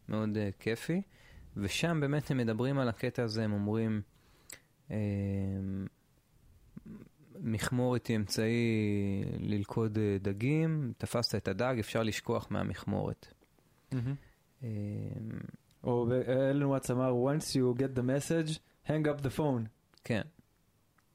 מאוד 0.09 0.37
כיפי. 0.59 1.01
ושם 1.57 1.97
באמת 2.01 2.31
הם 2.31 2.37
מדברים 2.37 2.79
על 2.79 2.89
הקטע 2.89 3.23
הזה, 3.23 3.43
הם 3.43 3.53
אומרים, 3.53 4.01
מכמורת 7.39 8.07
היא 8.07 8.17
אמצעי 8.17 9.23
ללכוד 9.39 9.97
אה, 9.97 10.17
דגים, 10.21 10.93
תפסת 10.97 11.35
את 11.35 11.47
הדג, 11.47 11.75
אפשר 11.79 12.03
לשכוח 12.03 12.47
מהמכמורת. 12.49 13.33
מהמם. 13.91 14.15
אה, 14.63 14.69
או 15.83 16.07
אלן 16.27 16.63
וואטס 16.63 16.91
אמר, 16.91 17.11
once 17.11 17.43
you 17.43 17.79
get 17.79 17.97
the 17.97 18.01
message, 18.01 18.59
hang 18.87 19.05
up 19.05 19.25
the 19.25 19.37
phone. 19.37 19.67
כן, 20.03 20.21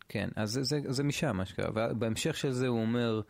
כן, 0.09 0.29
אז 0.37 0.51
זה, 0.51 0.63
זה, 0.63 0.81
זה 0.89 1.05
משם 1.05 1.37
מה 1.37 1.45
שקרה. 1.45 1.89
ובהמשך 1.91 2.37
של 2.37 2.51
זה 2.51 2.67
הוא 2.67 2.81
אומר, 2.81 3.21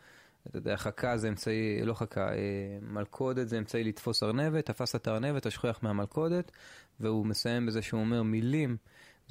אתה 0.49 0.59
יודע, 0.59 0.77
חכה 0.77 1.17
זה 1.17 1.29
אמצעי, 1.29 1.83
לא 1.85 1.95
חכה, 1.95 2.29
אה, 2.33 2.37
מלכודת 2.83 3.49
זה 3.49 3.59
אמצעי 3.59 3.85
לתפוס 3.85 4.23
ארנבת, 4.23 4.67
תפסת 4.67 5.03
את 5.03 5.07
הארנבת, 5.07 5.41
אתה 5.41 5.51
שוכח 5.51 5.79
מהמלכודת, 5.83 6.53
והוא 7.01 7.27
מסיים 7.27 7.67
בזה 7.67 7.83
שהוא 7.83 8.01
אומר 8.01 8.23
מילים 8.23 8.77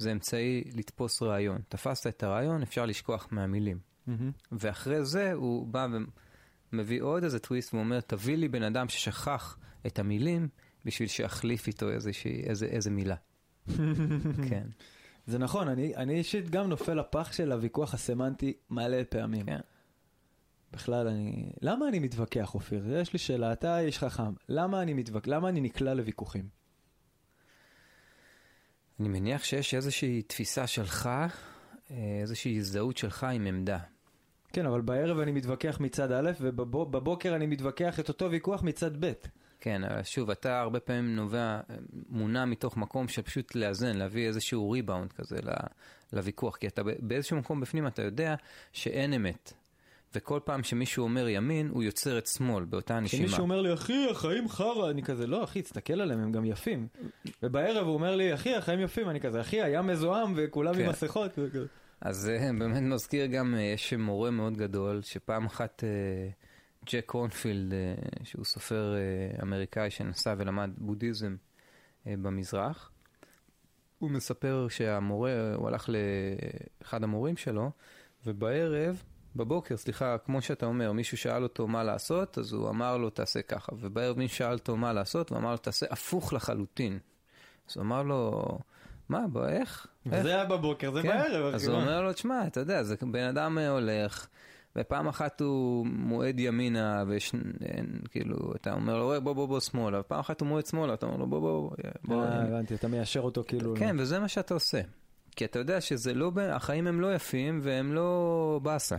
זה 0.00 0.12
אמצעי 0.12 0.64
לתפוס 0.74 1.22
רעיון. 1.22 1.60
תפסת 1.68 2.06
את 2.06 2.22
הרעיון, 2.22 2.62
אפשר 2.62 2.86
לשכוח 2.86 3.28
מהמילים. 3.30 3.78
מהמם. 4.06 4.30
ואחרי 4.52 5.04
זה 5.04 5.32
הוא 5.32 5.66
בא 5.66 5.86
ומביא 6.72 7.02
עוד 7.02 7.24
איזה 7.24 7.38
טוויסט 7.38 7.74
ואומר, 7.74 8.00
תביא 8.00 8.36
לי 8.36 8.48
בן 8.48 8.62
אדם 8.62 8.88
ששכח 8.88 9.58
את 9.86 9.98
המילים 9.98 10.48
בשביל 10.84 11.08
שאחליף 11.08 11.66
איתו 11.66 11.90
איזושהי, 11.90 12.42
איזה, 12.42 12.66
איזה 12.66 12.90
מילה. 12.90 13.14
כן, 14.50 14.66
זה 15.26 15.38
נכון, 15.38 15.68
אני, 15.68 15.96
אני 15.96 16.14
אישית 16.14 16.50
גם 16.50 16.68
נופל 16.68 16.94
לפח 16.94 17.32
של 17.32 17.52
הוויכוח 17.52 17.94
הסמנטי 17.94 18.52
מלא 18.70 19.04
פעמים. 19.08 19.46
כן. 19.46 19.60
בכלל, 20.72 21.08
אני... 21.08 21.52
למה 21.62 21.88
אני 21.88 21.98
מתווכח, 21.98 22.54
אופיר? 22.54 22.96
יש 22.96 23.12
לי 23.12 23.18
שאלה, 23.18 23.52
אתה 23.52 23.80
איש 23.80 23.98
חכם. 23.98 24.32
למה 24.48 24.82
אני 24.82 24.94
מתווכח? 24.94 25.28
למה 25.28 25.48
אני 25.48 25.60
נקלע 25.60 25.94
לוויכוחים? 25.94 26.59
אני 29.00 29.08
מניח 29.08 29.44
שיש 29.44 29.74
איזושהי 29.74 30.22
תפיסה 30.22 30.66
שלך, 30.66 31.10
אה, 31.90 31.96
איזושהי 32.20 32.56
הזדהות 32.56 32.96
שלך 32.96 33.24
עם 33.24 33.46
עמדה. 33.46 33.78
כן, 34.52 34.66
אבל 34.66 34.80
בערב 34.80 35.18
אני 35.18 35.32
מתווכח 35.32 35.80
מצד 35.80 36.12
א', 36.12 36.30
ובבוקר 36.40 37.36
אני 37.36 37.46
מתווכח 37.46 38.00
את 38.00 38.08
אותו 38.08 38.30
ויכוח 38.30 38.62
מצד 38.62 39.04
ב'. 39.04 39.12
כן, 39.60 39.82
שוב, 40.04 40.30
אתה 40.30 40.60
הרבה 40.60 40.80
פעמים 40.80 41.16
נובע, 41.16 41.60
מונע 42.08 42.44
מתוך 42.44 42.76
מקום 42.76 43.08
של 43.08 43.22
פשוט 43.22 43.54
לאזן, 43.54 43.96
להביא 43.96 44.26
איזשהו 44.26 44.70
ריבאונד 44.70 45.12
כזה 45.12 45.36
לוויכוח, 46.12 46.56
כי 46.56 46.66
אתה 46.66 46.82
באיזשהו 46.98 47.36
מקום 47.36 47.60
בפנים 47.60 47.86
אתה 47.86 48.02
יודע 48.02 48.34
שאין 48.72 49.12
אמת. 49.12 49.52
וכל 50.14 50.40
פעם 50.44 50.62
שמישהו 50.62 51.04
אומר 51.04 51.28
ימין, 51.28 51.68
הוא 51.68 51.82
יוצר 51.82 52.18
את 52.18 52.26
שמאל 52.26 52.64
באותה 52.64 53.00
נשימה. 53.00 53.22
כשמישהו 53.22 53.42
אומר 53.42 53.60
לי, 53.60 53.74
אחי, 53.74 54.06
החיים 54.10 54.48
חרא, 54.48 54.90
אני 54.90 55.02
כזה, 55.02 55.26
לא, 55.26 55.44
אחי, 55.44 55.62
תסתכל 55.62 56.00
עליהם, 56.00 56.20
הם 56.20 56.32
גם 56.32 56.44
יפים. 56.44 56.86
ובערב 57.42 57.86
הוא 57.86 57.94
אומר 57.94 58.16
לי, 58.16 58.34
אחי, 58.34 58.54
החיים 58.54 58.80
יפים, 58.80 59.10
אני 59.10 59.20
כזה, 59.20 59.40
אחי, 59.40 59.62
היה 59.62 59.82
מזוהם 59.82 60.32
וכולם 60.36 60.74
כן. 60.74 60.80
עם 60.80 60.90
מסכות. 60.90 61.38
אז 62.00 62.16
זה 62.16 62.38
באמת 62.58 62.82
מזכיר 62.82 63.26
גם, 63.26 63.54
אה, 63.54 63.60
יש 63.60 63.92
מורה 63.94 64.30
מאוד 64.30 64.56
גדול, 64.56 65.02
שפעם 65.02 65.46
אחת 65.46 65.84
אה, 65.84 66.30
ג'ק 66.86 67.06
קורנפילד, 67.06 67.72
אה, 67.72 67.94
שהוא 68.24 68.44
סופר 68.44 68.94
אה, 68.94 69.42
אמריקאי 69.42 69.90
שנסע 69.90 70.34
ולמד 70.38 70.70
בודהיזם 70.76 71.36
אה, 72.06 72.14
במזרח, 72.22 72.90
הוא 73.98 74.10
מספר 74.10 74.66
שהמורה, 74.68 75.54
הוא 75.54 75.68
הלך 75.68 75.90
לאחד 76.82 77.04
המורים 77.04 77.36
שלו, 77.36 77.70
ובערב, 78.26 79.02
בבוקר, 79.36 79.76
סליחה, 79.76 80.16
כמו 80.18 80.42
שאתה 80.42 80.66
אומר, 80.66 80.92
מישהו 80.92 81.16
שאל 81.16 81.42
אותו 81.42 81.68
מה 81.68 81.84
לעשות, 81.84 82.38
אז 82.38 82.52
הוא 82.52 82.68
אמר 82.68 82.96
לו 82.96 83.10
תעשה 83.10 83.42
ככה, 83.42 83.72
ובערב 83.78 84.18
מישהו 84.18 84.36
שאל 84.36 84.52
אותו 84.52 84.76
מה 84.76 84.92
לעשות, 84.92 85.30
הוא 85.30 85.38
אמר 85.38 85.50
לו 85.50 85.56
תעשה 85.56 85.86
הפוך 85.90 86.32
לחלוטין. 86.32 86.98
אז 87.70 87.76
הוא 87.76 87.82
אמר 87.82 88.02
לו, 88.02 88.42
מה, 89.08 89.26
בוא, 89.32 89.46
איך? 89.46 89.86
איך? 90.06 90.14
וזה 90.20 90.28
היה 90.28 90.44
בבוקר, 90.44 90.92
זה 90.92 91.02
כן. 91.02 91.08
בערב. 91.08 91.54
אז 91.54 91.68
הוא? 91.68 91.76
אומר 91.76 92.02
לו, 92.02 92.12
תשמע, 92.12 92.46
אתה 92.46 92.60
יודע, 92.60 92.82
זה 92.82 92.96
בן 93.10 93.24
אדם 93.24 93.58
אה, 93.58 93.68
הולך, 93.68 94.26
ופעם 94.76 95.08
אחת 95.08 95.40
הוא 95.40 95.86
מועד 95.86 96.40
ימינה, 96.40 97.04
ויש, 97.06 97.34
אה, 97.34 97.80
כאילו, 98.10 98.36
אתה 98.56 98.72
אומר 98.72 98.98
לו, 98.98 99.04
"אוי, 99.04 99.20
בוא 99.20 99.32
בוא 99.32 99.48
בוא 99.48 99.60
שמאלה, 99.60 100.00
ופעם 100.00 100.20
אחת 100.20 100.40
הוא 100.40 100.48
מועד 100.48 100.66
שמאלה, 100.66 100.94
אתה 100.94 101.06
אומר 101.06 101.16
לו, 101.16 101.26
בוא 101.26 101.40
בוא, 101.40 101.70
בוא. 102.04 102.24
אה, 102.24 102.42
הבנתי, 102.42 102.74
אתה 102.74 102.88
מיישר 102.88 103.20
אותו 103.20 103.44
כאילו. 103.46 103.74
כן, 103.76 103.96
וזה 103.98 104.18
מה 104.18 104.28
שאתה 104.28 104.54
עושה. 104.54 104.80
כי 105.36 105.44
אתה 105.44 105.58
יודע 105.58 105.80
שזה 105.80 106.14
לא, 106.14 106.32
החיים 106.50 106.86
הם 106.86 107.00
לא 107.00 107.14
יפים, 107.14 107.60
והם 107.62 107.94
לא 107.94 108.60
באסה. 108.62 108.96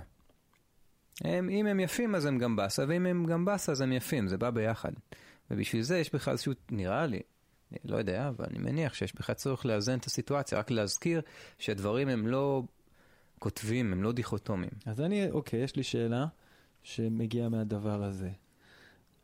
הם, 1.23 1.49
אם 1.49 1.65
הם 1.65 1.79
יפים 1.79 2.15
אז 2.15 2.25
הם 2.25 2.37
גם 2.37 2.55
באסה, 2.55 2.85
ואם 2.87 3.05
הם 3.05 3.25
גם 3.25 3.45
באסה 3.45 3.71
אז 3.71 3.81
הם 3.81 3.91
יפים, 3.91 4.27
זה 4.27 4.37
בא 4.37 4.49
ביחד. 4.49 4.91
ובשביל 5.51 5.81
זה 5.81 5.97
יש 5.97 6.13
בכלל 6.13 6.31
איזשהו, 6.31 6.53
נראה 6.71 7.05
לי, 7.05 7.19
אני 7.71 7.91
לא 7.91 7.97
יודע, 7.97 8.27
אבל 8.27 8.45
אני 8.49 8.59
מניח 8.59 8.93
שיש 8.93 9.15
בכלל 9.15 9.35
צורך 9.35 9.65
לאזן 9.65 9.97
את 9.97 10.05
הסיטואציה, 10.05 10.59
רק 10.59 10.71
להזכיר 10.71 11.21
שהדברים 11.59 12.07
הם 12.07 12.27
לא 12.27 12.63
כותבים, 13.39 13.93
הם 13.93 14.03
לא 14.03 14.11
דיכוטומיים. 14.11 14.71
אז 14.85 15.01
אני, 15.01 15.31
אוקיי, 15.31 15.63
יש 15.63 15.75
לי 15.75 15.83
שאלה 15.83 16.25
שמגיעה 16.83 17.49
מהדבר 17.49 18.03
הזה. 18.03 18.29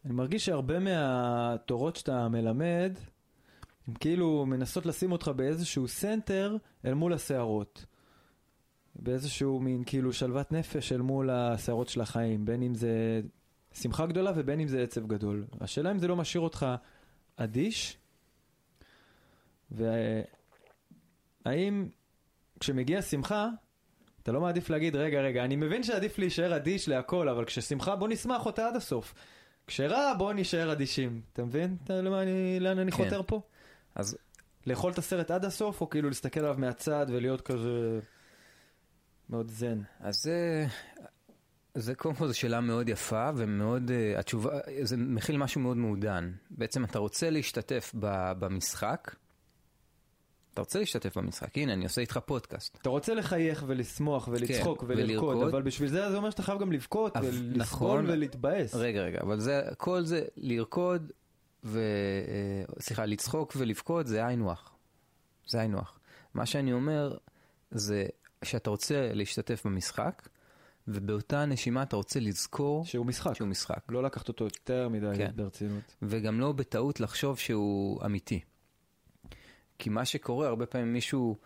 אני 0.05 0.13
מרגיש 0.13 0.45
שהרבה 0.45 0.79
מהתורות 0.79 1.95
שאתה 1.95 2.27
מלמד, 2.29 2.97
הם 3.87 3.93
כאילו 3.93 4.45
מנסות 4.45 4.85
לשים 4.85 5.11
אותך 5.11 5.31
באיזשהו 5.35 5.87
center 5.87 6.57
אל 6.85 6.93
מול 6.93 7.13
הסערות. 7.13 7.85
באיזשהו 8.99 9.59
מין 9.59 9.83
כאילו 9.85 10.13
שלוות 10.13 10.51
נפש 10.51 10.91
אל 10.91 11.01
מול 11.01 11.29
הסערות 11.29 11.89
של 11.89 12.01
החיים, 12.01 12.45
בין 12.45 12.63
אם 12.63 12.75
זה 12.75 13.21
שמחה 13.73 14.05
גדולה 14.05 14.31
ובין 14.35 14.59
אם 14.59 14.67
זה 14.67 14.81
עצב 14.81 15.07
גדול. 15.07 15.45
השאלה 15.61 15.91
אם 15.91 15.99
זה 15.99 16.07
לא 16.07 16.15
משאיר 16.15 16.41
אותך 16.41 16.65
אדיש, 17.35 17.97
והאם 19.71 20.25
כשמגיע 22.59 23.01
שמחה, 23.01 23.49
אתה 24.23 24.31
לא 24.31 24.41
מעדיף 24.41 24.69
להגיד, 24.69 24.95
רגע, 24.95 25.21
רגע, 25.21 25.45
אני 25.45 25.55
מבין 25.55 25.83
שעדיף 25.83 26.19
להישאר 26.19 26.55
אדיש 26.55 26.89
להכל, 26.89 27.29
אבל 27.29 27.45
כששמחה 27.45 27.95
בוא 27.95 28.07
נשמח 28.07 28.45
אותה 28.45 28.67
עד 28.67 28.75
הסוף. 28.75 29.13
כשרע 29.67 30.13
בוא 30.17 30.33
נישאר 30.33 30.71
אדישים. 30.71 31.21
אתה 31.33 31.43
מבין 31.43 31.77
אתה, 31.83 32.01
למה 32.01 32.21
אני, 32.21 32.59
לאן 32.59 32.79
אני 32.79 32.91
כן. 32.91 33.03
חותר 33.03 33.21
פה? 33.27 33.41
אז 33.95 34.17
לאכול 34.67 34.91
את 34.91 34.97
הסרט 34.97 35.31
עד 35.31 35.45
הסוף, 35.45 35.81
או 35.81 35.89
כאילו 35.89 36.09
להסתכל 36.09 36.39
עליו 36.39 36.55
מהצד 36.57 37.05
ולהיות 37.09 37.41
כזה 37.41 37.99
מאוד 39.29 39.51
זן? 39.51 39.81
אז 39.99 40.23
זה, 40.23 40.65
זה 41.73 41.95
קודם 41.95 42.15
כל 42.15 42.27
זו 42.27 42.37
שאלה 42.37 42.61
מאוד 42.61 42.89
יפה 42.89 43.29
ומאוד, 43.35 43.89
uh, 43.89 44.19
התשובה, 44.19 44.59
זה 44.81 44.97
מכיל 44.97 45.37
משהו 45.37 45.61
מאוד 45.61 45.77
מעודן. 45.77 46.31
בעצם 46.49 46.83
אתה 46.83 46.99
רוצה 46.99 47.29
להשתתף 47.29 47.93
ב, 47.99 48.31
במשחק, 48.39 49.15
אתה 50.57 50.61
רוצה 50.61 50.79
להשתתף 50.79 51.17
במשחק, 51.17 51.57
הנה 51.57 51.73
אני 51.73 51.83
עושה 51.83 52.01
איתך 52.01 52.19
פודקאסט. 52.25 52.77
אתה 52.81 52.89
רוצה 52.89 53.13
לחייך 53.13 53.63
ולשמוח 53.67 54.27
ולצחוק 54.27 54.79
כן, 54.79 54.85
ולרקוד, 54.89 55.29
ולרקוד. 55.29 55.47
אבל 55.47 55.61
בשביל 55.61 55.89
זה 55.89 56.11
זה 56.11 56.17
אומר 56.17 56.29
שאתה 56.29 56.43
חייב 56.43 56.59
גם 56.59 56.71
לבכות 56.71 57.17
ולסבול 57.17 57.55
נכון. 57.55 58.05
ולהתבאס. 58.09 58.75
רגע, 58.75 59.01
רגע, 59.01 59.19
אבל 59.21 59.39
זה, 59.39 59.61
כל 59.77 60.03
זה, 60.03 60.25
לרקוד 60.37 61.11
ו... 61.63 61.79
אה, 61.79 62.79
סליחה, 62.79 63.05
לצחוק 63.05 63.53
ולבכות 63.57 64.07
זה 64.07 64.25
היינו 64.25 64.51
הך. 64.51 64.71
זה 65.47 65.59
היינו 65.59 65.79
הך. 65.79 65.99
מה 66.33 66.45
שאני 66.45 66.73
אומר 66.73 67.17
זה 67.71 68.05
שאתה 68.43 68.69
רוצה 68.69 69.09
להשתתף 69.13 69.65
במשחק, 69.65 70.27
ובאותה 70.87 71.45
נשימה 71.45 71.83
אתה 71.83 71.95
רוצה 71.95 72.19
לזכור 72.19 72.85
שהוא 72.85 73.05
משחק. 73.05 73.33
שהוא 73.33 73.47
משחק. 73.47 73.79
לא 73.89 74.03
לקחת 74.03 74.27
אותו 74.27 74.43
יותר 74.43 74.89
מדי 74.89 75.11
כן. 75.17 75.31
ברצינות. 75.35 75.95
וגם 76.01 76.39
לא 76.39 76.51
בטעות 76.51 76.99
לחשוב 76.99 77.37
שהוא 77.37 78.05
אמיתי. 78.05 78.39
כי 79.79 79.89
מה 79.89 80.05
שקורה, 80.05 80.47
הרבה 80.47 80.65
פעמים 80.65 80.93
מישהו 80.93 81.37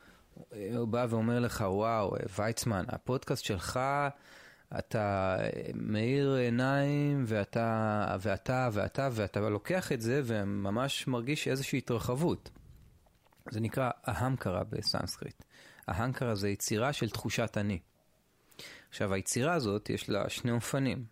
אה, 0.53 0.85
בא 0.89 1.05
ואומר 1.09 1.39
לך, 1.39 1.63
וואו, 1.67 2.15
אה, 2.15 2.19
ויצמן, 2.39 2.83
הפודקאסט 2.87 3.43
שלך, 3.43 3.79
אתה 4.79 5.37
אה, 5.39 5.49
מאיר 5.73 6.33
עיניים, 6.33 7.23
ואתה, 7.27 8.17
ואתה, 8.21 8.69
ואתה, 8.73 9.09
ואתה 9.11 9.39
לוקח 9.39 9.91
את 9.91 10.01
זה 10.01 10.21
וממש 10.25 11.07
מרגיש 11.07 11.47
איזושהי 11.47 11.77
התרחבות. 11.77 12.49
זה 13.51 13.59
נקרא 13.59 13.89
אהמקרה 14.07 14.63
בסנסקריט. 14.63 15.43
אהנקרה 15.89 16.35
זה 16.35 16.49
יצירה 16.49 16.93
של 16.93 17.09
תחושת 17.09 17.57
אני. 17.57 17.79
עכשיו, 18.89 19.13
היצירה 19.13 19.53
הזאת, 19.53 19.89
יש 19.89 20.09
לה 20.09 20.29
שני 20.29 20.51
אופנים. 20.51 21.05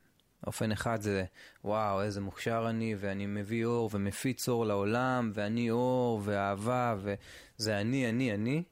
אופן 0.48 0.72
אחד 0.72 1.02
זה, 1.02 1.24
וואו, 1.64 2.02
איזה 2.02 2.22
מוכשר 2.22 2.66
אני, 2.70 2.96
ואני 3.00 3.26
מביא 3.26 3.66
אור 3.66 3.90
ומפיץ 3.94 4.50
אור 4.50 4.66
לעולם, 4.66 5.32
ואני 5.34 5.72
אור 5.72 6.22
ואהבה, 6.24 6.96
וזה 7.00 7.82
אני, 7.82 8.10
אני, 8.10 8.34
אני. 8.34 8.64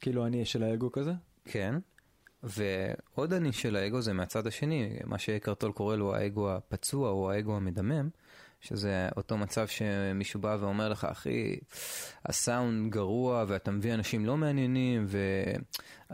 כאילו 0.00 0.26
אני 0.26 0.44
של 0.44 0.62
האגו 0.62 0.92
כזה? 0.92 1.12
כן. 1.44 1.74
ועוד 2.42 3.32
אני 3.32 3.52
של 3.52 3.76
האגו 3.76 4.00
זה 4.00 4.12
מהצד 4.12 4.46
השני, 4.46 4.98
מה 5.04 5.18
שאקרטול 5.18 5.72
קורא 5.72 5.96
לו 5.96 6.14
האגו 6.14 6.50
הפצוע 6.50 7.10
או 7.10 7.30
האגו 7.30 7.56
המדמם, 7.56 8.08
שזה 8.60 9.08
אותו 9.16 9.36
מצב 9.36 9.66
שמישהו 9.66 10.40
בא 10.40 10.56
ואומר 10.60 10.88
לך, 10.88 11.04
אחי, 11.04 11.56
הסאונד 12.26 12.92
גרוע 12.92 13.44
ואתה 13.48 13.70
מביא 13.70 13.94
אנשים 13.94 14.26
לא 14.26 14.36
מעניינים, 14.36 15.06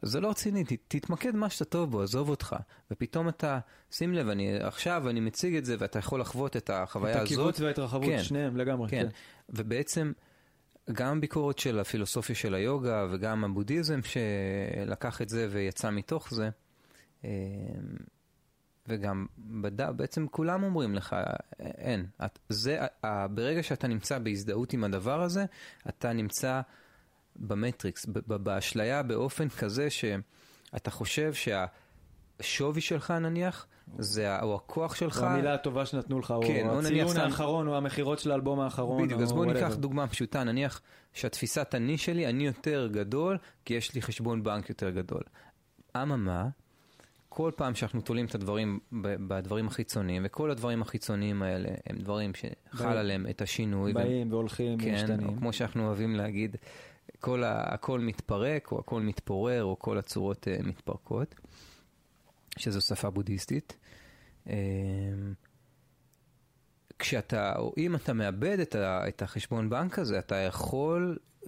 וזה 0.02 0.20
לא 0.20 0.30
רציני, 0.30 0.64
ת, 0.64 0.72
תתמקד 0.88 1.34
מה 1.34 1.50
שאתה 1.50 1.64
טוב 1.64 1.90
בו, 1.90 2.02
עזוב 2.02 2.28
אותך. 2.28 2.56
ופתאום 2.90 3.28
אתה, 3.28 3.58
שים 3.90 4.14
לב, 4.14 4.28
אני, 4.28 4.56
עכשיו 4.60 5.10
אני 5.10 5.20
מציג 5.20 5.56
את 5.56 5.64
זה 5.64 5.76
ואתה 5.78 5.98
יכול 5.98 6.20
לחוות 6.20 6.56
את 6.56 6.70
החוויה 6.70 7.12
את 7.12 7.16
הזאת. 7.16 7.26
הקיבוץ 7.26 7.60
וההתרחבות, 7.60 8.08
כן. 8.08 8.22
שניהם 8.22 8.56
לגמרי. 8.56 8.90
כן, 8.90 9.06
ובעצם 9.48 10.12
גם 10.92 11.16
הביקורת 11.16 11.58
של 11.58 11.78
הפילוסופיה 11.78 12.34
של 12.34 12.54
היוגה 12.54 13.06
וגם 13.10 13.44
הבודהיזם 13.44 14.00
שלקח 14.02 15.22
את 15.22 15.28
זה 15.28 15.48
ויצא 15.50 15.90
מתוך 15.90 16.34
זה, 16.34 16.48
אה, 17.24 17.30
וגם 18.88 19.26
בד... 19.38 19.96
בעצם 19.96 20.26
כולם 20.28 20.62
אומרים 20.62 20.94
לך, 20.94 21.16
אין, 21.58 22.06
את, 22.24 22.38
זה, 22.48 22.78
ה- 23.04 23.26
ברגע 23.28 23.62
שאתה 23.62 23.88
נמצא 23.88 24.18
בהזדהות 24.18 24.72
עם 24.72 24.84
הדבר 24.84 25.22
הזה, 25.22 25.44
אתה 25.88 26.12
נמצא 26.12 26.60
במטריקס, 27.36 28.06
ב- 28.06 28.18
ב- 28.26 28.34
באשליה 28.36 29.02
באופן 29.02 29.48
כזה 29.48 29.90
שאתה 29.90 30.90
חושב 30.90 31.34
שה... 31.34 31.64
השווי 32.40 32.80
שלך 32.80 33.10
נניח, 33.10 33.66
זה, 33.98 34.40
או 34.42 34.54
הכוח 34.54 34.94
שלך. 34.94 35.18
או 35.22 35.26
המילה 35.26 35.54
הטובה 35.54 35.86
שנתנו 35.86 36.18
לך, 36.18 36.34
כן, 36.46 36.68
או 36.68 36.78
הציון 36.80 37.08
סתם- 37.08 37.20
האחרון, 37.20 37.68
או 37.68 37.76
המכירות 37.76 38.18
של 38.18 38.30
האלבום 38.30 38.60
האחרון. 38.60 39.04
בדיוק, 39.04 39.20
אז 39.20 39.32
בואו 39.32 39.44
ניקח. 39.44 39.74
דוגמה 39.74 40.06
פשוטה, 40.08 40.44
נניח 40.44 40.80
שהתפיסת 41.12 41.74
אני 41.74 41.98
שלי, 41.98 42.26
אני 42.26 42.46
יותר 42.46 42.88
גדול, 42.92 43.38
כי 43.64 43.74
יש 43.74 43.94
לי 43.94 44.02
חשבון 44.02 44.42
בנק 44.42 44.68
יותר 44.68 44.90
גדול. 44.90 45.22
אממה, 45.96 46.48
כל 47.36 47.50
פעם 47.56 47.74
שאנחנו 47.74 48.00
תולים 48.00 48.26
את 48.26 48.34
הדברים 48.34 48.78
בדברים 49.28 49.66
החיצוניים, 49.66 50.22
וכל 50.26 50.50
הדברים 50.50 50.82
החיצוניים 50.82 51.42
האלה 51.42 51.68
הם 51.86 51.96
דברים 51.96 52.32
שחל. 52.34 52.86
עליהם 52.86 53.26
את 53.30 53.42
השינוי. 53.42 53.92
באים 53.92 54.32
והולכים 54.32 54.78
כן, 54.78 54.90
ומשתנים. 54.90 55.28
או 55.28 55.36
כמו 55.36 55.52
שאנחנו 55.52 55.86
אוהבים 55.86 56.16
להגיד, 56.16 56.56
כל 57.20 57.44
ה, 57.44 57.74
הכל 57.74 58.00
מתפרק, 58.00 58.72
או 58.72 58.78
הכל 58.78 59.00
מתפורר, 59.00 59.64
או 59.64 59.78
כל 59.78 59.98
הצורות 59.98 60.46
uh, 60.46 60.66
מתפרקות, 60.66 61.34
שזו 62.58 62.80
שפה 62.80 63.10
בודהיסטית. 63.10 63.76
Um, 64.46 64.50
כשאתה, 66.98 67.56
או 67.56 67.72
אם 67.78 67.94
אתה 67.94 68.12
מאבד 68.12 68.60
את, 68.60 68.74
ה, 68.74 69.08
את 69.08 69.22
החשבון 69.22 69.70
בנק 69.70 69.98
הזה, 69.98 70.18
אתה 70.18 70.36
יכול 70.36 71.18
uh, 71.42 71.46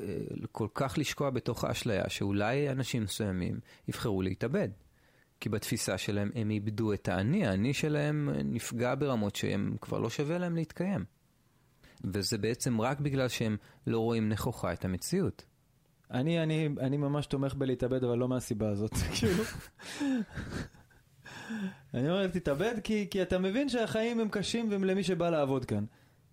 כל 0.52 0.68
כך 0.74 0.98
לשקוע 0.98 1.30
בתוך 1.30 1.64
האשליה 1.64 2.08
שאולי 2.08 2.70
אנשים 2.70 3.02
מסוימים 3.02 3.60
יבחרו 3.88 4.22
להתאבד. 4.22 4.68
כי 5.40 5.48
בתפיסה 5.48 5.98
שלהם 5.98 6.30
הם 6.34 6.50
איבדו 6.50 6.92
את 6.92 7.08
האני, 7.08 7.46
האני 7.46 7.74
שלהם 7.74 8.30
נפגע 8.44 8.94
ברמות 8.94 9.36
שהם 9.36 9.76
כבר 9.80 9.98
לא 9.98 10.10
שווה 10.10 10.38
להם 10.38 10.56
להתקיים. 10.56 11.04
וזה 12.04 12.38
בעצם 12.38 12.80
רק 12.80 13.00
בגלל 13.00 13.28
שהם 13.28 13.56
לא 13.86 13.98
רואים 13.98 14.28
נכוחה 14.28 14.72
את 14.72 14.84
המציאות. 14.84 15.44
אני, 16.10 16.42
אני, 16.42 16.68
אני 16.80 16.96
ממש 16.96 17.26
תומך 17.26 17.54
בלהתאבד, 17.54 18.04
אבל 18.04 18.18
לא 18.18 18.28
מהסיבה 18.28 18.68
הזאת. 18.68 18.94
כאילו. 19.14 19.44
אני 21.94 22.10
אומר, 22.10 22.26
תתאבד 22.26 22.74
כי, 22.84 23.06
כי 23.10 23.22
אתה 23.22 23.38
מבין 23.38 23.68
שהחיים 23.68 24.20
הם 24.20 24.28
קשים 24.28 24.70
והם 24.70 24.84
למי 24.84 25.02
שבא 25.02 25.30
לעבוד 25.30 25.64
כאן. 25.64 25.84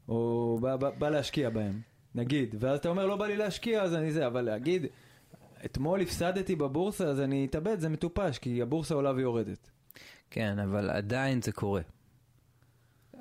או 0.07 0.57
בא, 0.61 0.75
בא, 0.75 0.89
בא 0.89 1.09
להשקיע 1.09 1.49
בהם, 1.49 1.81
נגיד. 2.15 2.55
ואז 2.59 2.79
אתה 2.79 2.89
אומר, 2.89 3.05
לא 3.05 3.15
בא 3.15 3.27
לי 3.27 3.37
להשקיע, 3.37 3.81
אז 3.81 3.95
אני 3.95 4.11
זה. 4.11 4.27
אבל 4.27 4.41
להגיד, 4.41 4.85
אתמול 5.65 6.01
הפסדתי 6.01 6.55
בבורסה, 6.55 7.07
אז 7.07 7.19
אני 7.19 7.45
אתאבד, 7.45 7.79
זה 7.79 7.89
מטופש, 7.89 8.39
כי 8.39 8.61
הבורסה 8.61 8.95
עולה 8.95 9.11
ויורדת. 9.15 9.69
כן, 10.31 10.59
אבל 10.59 10.89
עדיין 10.89 11.41
זה 11.41 11.51
קורה. 11.51 11.81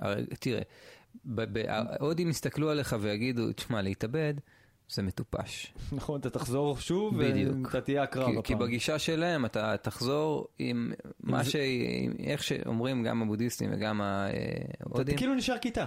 הרי, 0.01 0.27
תראה, 0.27 0.63
ההודים 1.69 2.29
יסתכלו 2.29 2.71
עליך 2.71 2.97
ויגידו, 3.01 3.53
תשמע, 3.53 3.83
להתאבד 3.83 4.35
זה 4.89 5.03
מטופש. 5.03 5.75
נכון, 5.93 6.21
אתה 6.21 6.31
תחזור 6.31 6.79
שוב, 6.79 7.23
בדיוק. 7.25 7.57
ואתה 7.65 7.81
תהיה 7.81 8.03
הקרב 8.03 8.29
הפעם. 8.29 8.43
כי 8.43 8.55
בגישה 8.55 8.99
שלהם 8.99 9.45
אתה 9.45 9.77
תחזור 9.83 10.49
עם 10.59 10.93
מה 11.21 11.45
ש... 11.45 11.57
איך 12.19 12.43
שאומרים 12.43 13.03
גם 13.03 13.23
הבודהיסטים 13.23 13.71
וגם 13.73 14.01
אתה 14.01 14.29
ההודים. 14.91 15.17
כאילו 15.17 15.35
נשאר 15.35 15.59
כיתה. 15.59 15.85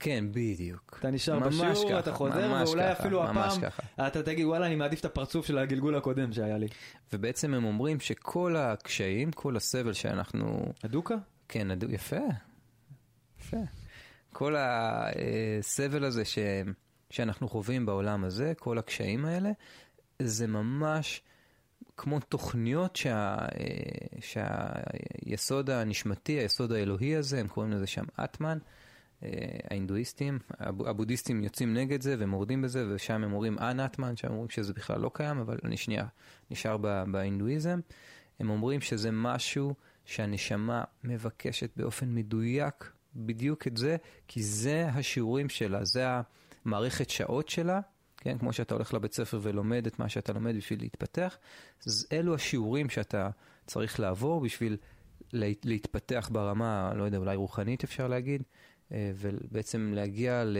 כן, 0.00 0.24
בדיוק. 0.30 0.96
אתה 1.00 1.10
נשאר 1.10 1.38
בשיעור, 1.38 1.88
ככה, 1.88 1.98
אתה 1.98 2.12
חוזר, 2.12 2.62
ואולי 2.66 2.82
ככה, 2.82 2.92
אפילו 2.92 3.24
הפעם 3.24 3.60
ככה. 3.60 4.06
אתה 4.06 4.22
תגיד, 4.22 4.46
וואלה, 4.46 4.66
אני 4.66 4.76
מעדיף 4.76 5.00
את 5.00 5.04
הפרצוף 5.04 5.46
של 5.46 5.58
הגלגול 5.58 5.96
הקודם 5.96 6.32
שהיה 6.32 6.58
לי. 6.58 6.66
ובעצם 7.12 7.54
הם 7.54 7.64
אומרים 7.64 8.00
שכל 8.00 8.56
הקשיים, 8.56 9.32
כל 9.32 9.56
הסבל 9.56 9.92
שאנחנו 9.92 10.72
הדוקה? 10.84 11.14
כן, 11.48 11.70
הדו... 11.70 11.86
יפה. 11.90 12.16
יפה. 13.40 13.56
כל 14.32 14.56
הסבל 14.58 16.04
הזה 16.04 16.24
ש... 16.24 16.38
שאנחנו 17.10 17.48
חווים 17.48 17.86
בעולם 17.86 18.24
הזה, 18.24 18.52
כל 18.58 18.78
הקשיים 18.78 19.24
האלה, 19.24 19.50
זה 20.22 20.46
ממש 20.46 21.22
כמו 21.96 22.20
תוכניות 22.20 22.96
שה... 22.96 23.36
שהיסוד 24.20 25.70
הנשמתי, 25.70 26.32
היסוד 26.32 26.72
האלוהי 26.72 27.16
הזה, 27.16 27.40
הם 27.40 27.48
קוראים 27.48 27.72
לזה 27.72 27.86
שם 27.86 28.04
אטמן, 28.24 28.58
ההינדואיסטים, 29.70 30.38
הב- 30.58 30.82
הבודהיסטים 30.86 31.44
יוצאים 31.44 31.74
נגד 31.74 32.02
זה 32.02 32.16
ומורדים 32.18 32.62
בזה, 32.62 32.86
ושם 32.94 33.14
הם 33.24 33.32
אומרים 33.32 33.58
אנאטמן, 33.58 34.16
שם 34.16 34.28
אומרים 34.30 34.48
שזה 34.48 34.72
בכלל 34.72 35.00
לא 35.00 35.10
קיים, 35.14 35.38
אבל 35.38 35.58
אני 35.64 35.76
שנייה 35.76 36.06
נשאר 36.50 36.76
בהינדואיזם. 37.10 37.80
הם 38.40 38.50
אומרים 38.50 38.80
שזה 38.80 39.10
משהו 39.12 39.74
שהנשמה 40.04 40.84
מבקשת 41.04 41.70
באופן 41.76 42.14
מדויק 42.14 42.90
בדיוק 43.16 43.66
את 43.66 43.76
זה, 43.76 43.96
כי 44.28 44.42
זה 44.42 44.88
השיעורים 44.88 45.48
שלה, 45.48 45.84
זה 45.84 46.06
המערכת 46.64 47.10
שעות 47.10 47.48
שלה, 47.48 47.80
כן? 48.16 48.38
כמו 48.38 48.52
שאתה 48.52 48.74
הולך 48.74 48.94
לבית 48.94 49.12
ספר 49.14 49.38
ולומד 49.42 49.86
את 49.86 49.98
מה 49.98 50.08
שאתה 50.08 50.32
לומד 50.32 50.56
בשביל 50.56 50.80
להתפתח, 50.80 51.38
אז 51.86 52.06
אלו 52.12 52.34
השיעורים 52.34 52.90
שאתה 52.90 53.30
צריך 53.66 54.00
לעבור 54.00 54.40
בשביל 54.40 54.76
לה- 55.32 55.52
להתפתח 55.64 56.28
ברמה, 56.32 56.92
לא 56.94 57.04
יודע, 57.04 57.18
אולי 57.18 57.36
רוחנית 57.36 57.84
אפשר 57.84 58.08
להגיד, 58.08 58.42
אה, 58.42 58.46
ובעצם 58.92 59.92
להגיע 59.94 60.44
ל... 60.44 60.56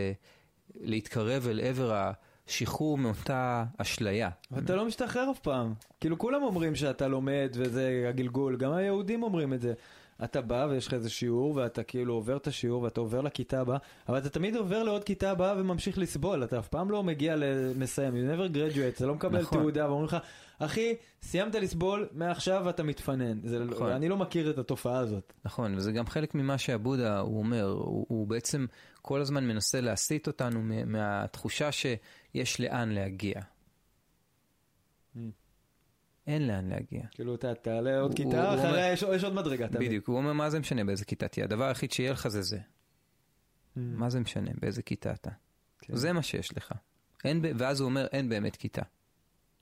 להתקרב 0.81 1.47
אל 1.51 1.61
עבר 1.61 2.13
השחרור 2.49 2.99
מאותה 2.99 3.65
אשליה. 3.79 4.31
אבל 4.53 4.65
אתה 4.65 4.77
לא 4.77 4.87
משתחרר 4.87 5.31
אף 5.31 5.39
פעם. 5.39 5.75
כאילו 6.01 6.19
כולם 6.19 6.43
אומרים 6.43 6.75
שאתה 6.75 7.09
לומד 7.09 7.51
וזה 7.55 8.07
הגלגול, 8.09 8.57
גם 8.57 8.73
היהודים 8.73 9.23
אומרים 9.23 9.53
את 9.53 9.61
זה. 9.61 9.75
אתה 10.25 10.41
בא 10.41 10.67
ויש 10.71 10.87
לך 10.87 10.95
איזה 10.95 11.11
שיעור 11.11 11.57
ואתה 11.57 11.83
כאילו 11.83 12.15
עובר 12.15 12.37
את 12.37 12.47
השיעור 12.47 12.83
ואתה 12.83 13.01
עובר 13.01 13.21
לכיתה 13.21 13.61
הבאה, 13.61 13.79
אבל 14.09 14.19
אתה 14.19 14.29
תמיד 14.29 14.57
עובר 14.57 14.83
לעוד 14.83 15.05
כיתה 15.05 15.31
הבאה 15.31 15.55
וממשיך 15.59 15.99
לסבול, 15.99 16.45
אתה 16.45 16.59
אף 16.59 16.69
פעם 16.69 16.91
לא 16.91 17.03
מגיע 17.03 17.37
למסיים, 17.37 18.15
you 18.15 18.35
never 18.37 18.55
graduate, 18.55 18.97
אתה 18.97 19.07
לא 19.07 19.15
מקבל 19.15 19.41
נכון. 19.41 19.59
תעודה 19.59 19.87
ואומרים 19.89 20.05
לך, 20.07 20.17
אחי, 20.59 20.95
סיימת 21.23 21.55
לסבול, 21.55 22.09
מעכשיו 22.13 22.71
אתה 22.71 22.83
מתפנן. 22.83 23.41
זה, 23.45 23.59
לא- 23.59 23.65
נכון. 23.65 23.91
אני 23.93 24.09
לא 24.09 24.17
מכיר 24.17 24.51
את 24.51 24.59
התופעה 24.59 24.99
הזאת. 24.99 25.33
נכון, 25.45 25.75
וזה 25.77 25.93
גם 25.93 26.07
חלק 26.07 26.35
ממה 26.35 26.59
שהבודה 26.59 27.19
הוא 27.21 27.39
אומר, 27.39 27.65
הוא, 27.65 28.07
הוא 28.09 28.27
בעצם 28.27 28.67
כל 29.03 29.21
הזמן 29.21 29.45
מנסה 29.47 29.81
להסיט 29.81 30.27
אותנו 30.27 30.63
מה- 30.63 30.85
מהתחושה 30.85 31.73
שיש 31.73 32.61
לאן 32.61 32.89
להגיע. 32.93 33.35
אין 36.31 36.47
לאן 36.47 36.69
להגיע. 36.69 37.03
כאילו 37.11 37.35
אתה 37.35 37.55
תעלה 37.55 38.01
עוד 38.01 38.15
כיתה, 38.15 38.55
אחריה 38.55 38.93
יש, 38.93 39.05
עוד 39.05 39.35
מדרגה. 39.35 39.69
תמיד. 39.69 39.89
בדיוק, 39.89 40.09
הוא 40.09 40.17
אומר 40.17 40.33
מה 40.33 40.51
זה 40.51 40.61
משנה 40.61 40.85
באיזה 40.85 41.05
כיתה 41.05 41.29
תהיה, 41.29 41.45
הדבר 41.45 41.65
היחיד 41.65 41.93
שיהיה 41.93 42.13
לך 42.13 42.29
זה 42.29 42.43
זה. 42.43 42.57
Mm. 42.57 43.81
מה 43.81 44.11
זה 44.11 44.21
משנה 44.21 44.51
באיזה 44.61 44.83
כיתה 44.83 45.13
אתה. 45.13 45.31
כן. 45.79 45.97
זה 45.97 46.13
מה 46.13 46.23
שיש 46.23 46.57
לך. 46.57 46.73
ואז 47.57 47.81
הוא 47.81 47.89
אומר 47.89 48.07
אין 48.13 48.29
באמת 48.29 48.57
כיתה. 48.57 48.83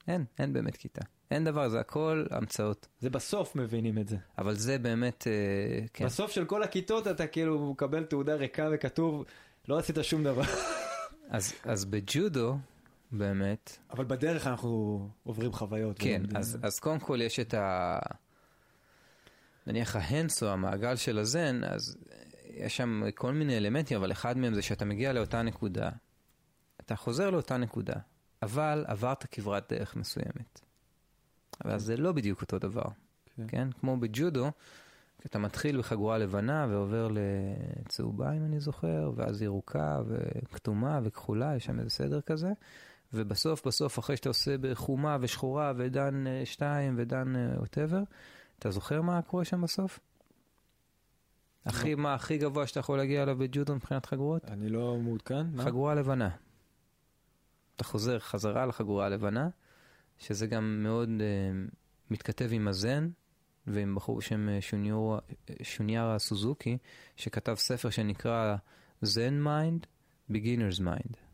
אין, 0.09 0.25
אין 0.39 0.53
באמת 0.53 0.77
כיתה. 0.77 1.03
אין 1.31 1.45
דבר, 1.45 1.69
זה 1.69 1.81
הכל 1.81 2.27
המצאות. 2.31 2.89
זה 3.01 3.11
בסוף 3.11 3.57
מבינים 3.57 3.99
את 3.99 4.09
זה. 4.09 4.17
אבל 4.39 4.55
זה 4.55 4.79
באמת, 4.79 5.27
אה, 5.27 5.87
כן. 5.93 6.05
בסוף 6.05 6.31
של 6.31 6.45
כל 6.45 6.63
הכיתות 6.63 7.07
אתה 7.07 7.27
כאילו 7.27 7.71
מקבל 7.71 8.05
תעודה 8.05 8.35
ריקה 8.35 8.69
וכתוב, 8.73 9.25
לא 9.69 9.79
עשית 9.79 9.97
שום 10.03 10.25
דבר. 10.25 10.43
אז, 11.31 11.53
אז 11.65 11.85
בג'ודו, 11.85 12.57
באמת, 13.13 13.79
אבל 13.91 14.05
בדרך 14.05 14.47
אנחנו 14.47 15.09
עוברים 15.23 15.53
חוויות. 15.53 15.97
כן. 15.99 16.23
אז, 16.35 16.59
אז 16.63 16.79
קודם 16.79 16.99
כל 16.99 17.21
יש 17.23 17.41
את 17.41 17.55
ה... 17.55 17.99
נניח 19.67 19.97
ההנסו, 19.97 20.49
המעגל 20.49 20.97
של 20.97 21.19
הזן, 21.19 21.61
אז 21.65 21.97
יש 22.45 22.77
שם 22.77 23.03
כל 23.15 23.33
מיני 23.33 23.57
אלמנטים, 23.57 23.97
אבל 23.97 24.13
אחד 24.13 24.39
מהם 24.39 24.55
זה 24.55 24.63
שאתה 24.63 24.85
מגיע 24.85 25.13
לאותה 25.13 25.43
נקודה, 25.43 25.91
אתה 26.81 26.97
חוזר 26.97 27.31
לאותה 27.31 27.57
נקודה, 27.57 27.95
אבל 28.43 28.85
עברת 28.87 29.27
כברת 29.31 29.73
דרך 29.73 29.97
מסוימת. 29.97 30.61
אבל 31.65 31.79
זה 31.79 31.97
לא 31.97 32.13
בדיוק 32.13 32.43
אותו 32.43 32.59
דבר, 32.59 32.89
כן. 33.37 33.45
כן? 33.49 33.69
כמו 33.73 33.97
בג'ודו, 33.97 34.51
אתה 35.27 35.39
מתחיל 35.39 35.79
בחגורה 35.79 36.19
לבנה 36.19 36.67
ועובר 36.71 37.09
לצהובה, 37.11 38.33
אם 38.33 38.45
אני 38.45 38.61
זוכר, 38.61 39.13
ואז 39.17 39.43
ירוקה 39.43 40.01
וכתומה 40.07 41.01
וכחולה, 41.03 41.57
יש 41.57 41.65
שם 41.65 41.79
איזה 41.79 41.91
סדר 41.91 42.21
כזה. 42.21 42.53
ובסוף, 43.13 43.67
בסוף, 43.67 43.99
אחרי 43.99 44.17
שאתה 44.17 44.29
עושה 44.29 44.59
בחומה 44.59 45.17
ושחורה 45.21 45.73
ודן 45.77 46.25
2 46.45 46.95
ודן 46.99 47.35
ווטאבר, 47.59 48.03
אתה 48.59 48.71
זוכר 48.71 49.03
מה 49.03 49.23
קורה 49.23 49.45
שם 49.45 49.63
בסוף? 49.63 50.01
הכי, 51.65 51.95
מה 51.95 52.15
הכי 52.15 52.39
גבוה 52.39 52.67
שאתה 52.67 52.81
יכול 52.81 52.99
להגיע 52.99 53.23
אליו 53.23 53.39
בג'ודו 53.39 53.75
מבחינת 53.75 54.07
חגורות? 54.07 54.45
אני 54.45 54.69
לא 54.69 54.97
מעודכן. 54.97 55.47
חגורה 55.59 55.95
לבנה. 55.95 56.31
אתה 57.77 57.85
חוזר 57.85 58.19
חזרה 58.19 58.67
לחגורה 58.67 59.07
הלבנה, 59.07 59.49
שזה 60.19 60.47
גם 60.47 60.83
מאוד 60.83 61.09
uh, 61.09 61.75
מתכתב 62.11 62.49
עם 62.53 62.69
הזן, 62.69 63.09
ועם 63.67 63.95
בחור 63.95 64.19
בשם 64.19 64.49
אה, 64.49 64.59
שוניארה 65.63 66.19
סוזוקי, 66.19 66.79
שכתב 67.17 67.55
ספר 67.55 67.91
שנקרא 67.91 68.57
Zen 69.05 69.45
Mind, 69.45 69.87
Beginner's 70.33 70.81
Mind. 70.81 71.28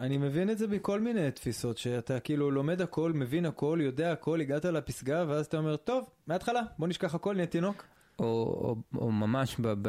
אני 0.00 0.18
מבין 0.18 0.50
את 0.50 0.58
זה 0.58 0.66
בכל 0.66 1.00
מיני 1.00 1.30
תפיסות, 1.30 1.78
שאתה 1.78 2.20
כאילו 2.20 2.50
לומד 2.50 2.80
הכל, 2.80 3.12
מבין 3.12 3.46
הכל, 3.46 3.78
יודע 3.82 4.12
הכל, 4.12 4.40
הגעת 4.40 4.64
לפסגה, 4.64 5.24
ואז 5.28 5.46
אתה 5.46 5.56
אומר, 5.58 5.76
טוב, 5.76 6.04
מההתחלה, 6.26 6.60
בוא 6.78 6.88
נשכח 6.88 7.14
הכל, 7.14 7.34
נהיה 7.34 7.46
תינוק. 7.46 7.84
או, 8.18 8.24
או, 8.24 8.76
או 8.98 9.12
ממש, 9.12 9.56
ב, 9.60 9.68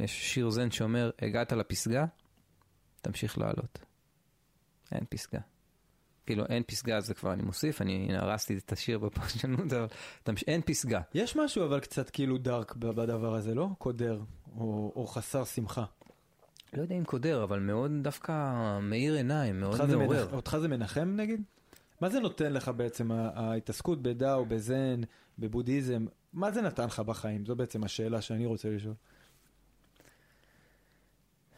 יש 0.00 0.32
שיר 0.34 0.50
זן 0.50 0.70
שאומר, 0.70 1.10
הגעת 1.22 1.52
לפסגה, 1.52 2.04
תמשיך 3.02 3.38
לעלות. 3.38 3.78
אין 4.92 5.04
פסגה. 5.08 5.40
כאילו 6.26 6.44
אין 6.46 6.62
פסגה 6.66 7.00
זה 7.00 7.14
כבר 7.14 7.32
אני 7.32 7.42
מוסיף, 7.42 7.80
אני 7.82 8.16
הרסתי 8.16 8.56
את 8.58 8.72
השיר 8.72 8.98
בפרשנות, 8.98 9.72
אבל 9.72 9.86
תמש- 10.22 10.44
אין 10.46 10.60
פסגה. 10.66 11.00
יש 11.14 11.36
משהו 11.36 11.64
אבל 11.64 11.80
קצת 11.80 12.10
כאילו 12.10 12.38
דארק 12.38 12.76
ב- 12.76 12.86
בדבר 12.90 13.34
הזה, 13.34 13.54
לא? 13.54 13.68
קודר, 13.78 14.20
או, 14.56 14.92
או 14.96 15.06
חסר 15.06 15.44
שמחה. 15.44 15.84
לא 16.76 16.82
יודע 16.82 16.94
אם 16.94 17.04
קודר, 17.04 17.44
אבל 17.44 17.60
מאוד 17.60 17.90
דווקא 18.02 18.32
מאיר 18.82 19.14
עיניים, 19.14 19.60
מאוד 19.60 19.72
אותך 19.72 19.84
זה, 19.90 19.96
מעורר. 19.96 20.24
מנח... 20.24 20.32
אותך 20.34 20.56
זה 20.60 20.68
מנחם 20.68 21.16
נגיד? 21.16 21.42
מה 22.00 22.08
זה 22.08 22.20
נותן 22.20 22.52
לך 22.52 22.70
בעצם, 22.76 23.10
ההתעסקות 23.12 24.02
בדאו, 24.02 24.44
בזן, 24.46 25.00
בבודהיזם? 25.38 26.06
מה 26.32 26.50
זה 26.50 26.62
נתן 26.62 26.86
לך 26.86 27.00
בחיים? 27.00 27.46
זו 27.46 27.56
בעצם 27.56 27.84
השאלה 27.84 28.20
שאני 28.20 28.46
רוצה 28.46 28.70
לשאול. 28.70 28.94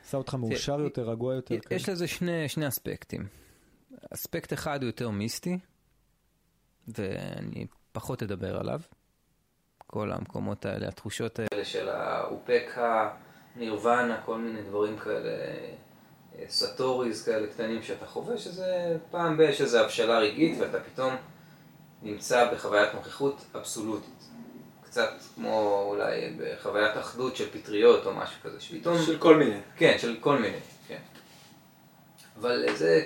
עשה 0.04 0.16
אותך 0.16 0.34
מאושר 0.34 0.80
יותר, 0.80 1.10
רגוע 1.10 1.34
יותר? 1.34 1.54
יש 1.70 1.82
כזה? 1.82 1.92
לזה 1.92 2.06
שני, 2.06 2.48
שני 2.48 2.68
אספקטים. 2.68 3.26
אספקט 4.14 4.52
אחד 4.52 4.82
הוא 4.82 4.88
יותר 4.88 5.10
מיסטי, 5.10 5.58
ואני 6.88 7.66
פחות 7.92 8.22
אדבר 8.22 8.56
עליו. 8.56 8.80
כל 9.86 10.12
המקומות 10.12 10.66
האלה, 10.66 10.88
התחושות 10.88 11.38
האלה 11.38 11.64
של 11.64 11.88
האופקה, 11.88 13.16
נירוונה, 13.56 14.16
כל 14.24 14.38
מיני 14.38 14.62
דברים 14.62 14.98
כאלה, 14.98 15.30
אה, 16.38 16.44
stories 16.48 17.24
כאלה 17.24 17.46
קטנים 17.46 17.82
שאתה 17.82 18.06
חווה, 18.06 18.38
שזה 18.38 18.96
פעם 19.10 19.36
ב- 19.36 19.40
יש 19.40 19.60
איזו 19.60 19.78
הבשלה 19.78 20.18
רגעית 20.18 20.58
ואתה 20.60 20.78
פתאום 20.80 21.14
נמצא 22.02 22.52
בחוויית 22.52 22.94
נוכחות 22.94 23.44
אבסולוטית. 23.56 24.24
קצת 24.84 25.10
כמו 25.34 25.86
אולי 25.88 26.36
בחוויית 26.38 26.96
אחדות 26.96 27.36
של 27.36 27.50
פטריות 27.50 28.06
או 28.06 28.14
משהו 28.14 28.36
כזה, 28.42 28.60
שפתאום... 28.60 29.02
של 29.02 29.18
כל 29.18 29.36
מיני. 29.36 29.58
כן, 29.76 29.96
של 29.98 30.16
כל 30.20 30.38
מיני, 30.38 30.56
כן. 30.88 30.98
אבל 32.40 32.66
זה, 32.74 33.02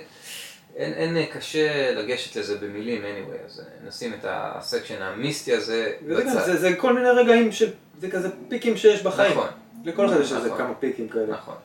אין, 0.75 0.93
אין 0.93 1.25
קשה 1.25 1.91
לגשת 1.95 2.35
לזה 2.35 2.57
במילים 2.57 3.01
anyway, 3.01 3.45
אז 3.45 3.61
נשים 3.83 4.13
את 4.13 4.19
ה 4.23 4.33
section 4.33 5.01
המיסטי 5.01 5.53
הזה 5.53 5.93
וזה 6.05 6.23
גם, 6.23 6.29
זה, 6.45 6.57
זה 6.57 6.75
כל 6.75 6.93
מיני 6.93 7.09
רגעים 7.09 7.51
של, 7.51 7.71
זה 7.99 8.11
כזה 8.11 8.29
פיקים 8.49 8.77
שיש 8.77 9.03
בחיים. 9.03 9.31
נכון, 9.31 9.47
לכל 9.85 10.05
אחד 10.05 10.19
יש 10.21 10.31
איזה 10.31 10.47
נכון. 10.47 10.57
כמה 10.57 10.73
פיקים 10.73 11.09
כאלה. 11.09 11.33
נכון. 11.33 11.55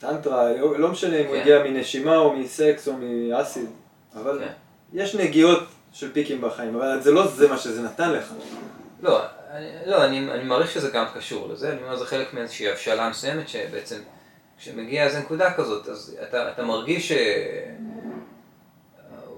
טנטרה, 0.00 0.52
לא 0.52 0.78
לא 0.78 0.88
משנה 0.88 1.16
אם 1.16 1.26
הוא 1.26 1.34
כן. 1.34 1.40
הגיע 1.40 1.62
מנשימה 1.64 2.16
או 2.16 2.36
מסקס 2.36 2.88
או 2.88 2.92
מאסיד, 3.00 3.70
אבל 4.14 4.38
כן. 4.44 4.52
יש 4.92 5.14
נגיעות 5.14 5.62
של 5.92 6.12
פיקים 6.12 6.40
בחיים, 6.40 6.76
אבל 6.76 7.00
זה 7.00 7.10
לא 7.10 7.26
זה 7.26 7.48
מה 7.48 7.58
שזה 7.58 7.82
נתן 7.82 8.12
לך. 8.12 8.32
לא, 9.02 9.20
אני, 9.50 9.66
לא 9.86 10.04
אני, 10.04 10.18
אני 10.18 10.44
מעריך 10.44 10.70
שזה 10.70 10.90
גם 10.90 11.04
קשור 11.14 11.48
לזה, 11.48 11.72
אני 11.72 11.82
אומר 11.82 11.96
זה 11.96 12.06
חלק 12.06 12.34
מאיזושהי 12.34 12.70
הבשלה 12.70 13.10
מסוימת 13.10 13.48
שבעצם 13.48 13.96
כשמגיע 14.58 15.04
איזו 15.04 15.18
נקודה 15.18 15.52
כזאת, 15.52 15.88
אז 15.88 16.16
אתה, 16.22 16.50
אתה 16.50 16.64
מרגיש 16.64 17.12
ש... 17.12 17.16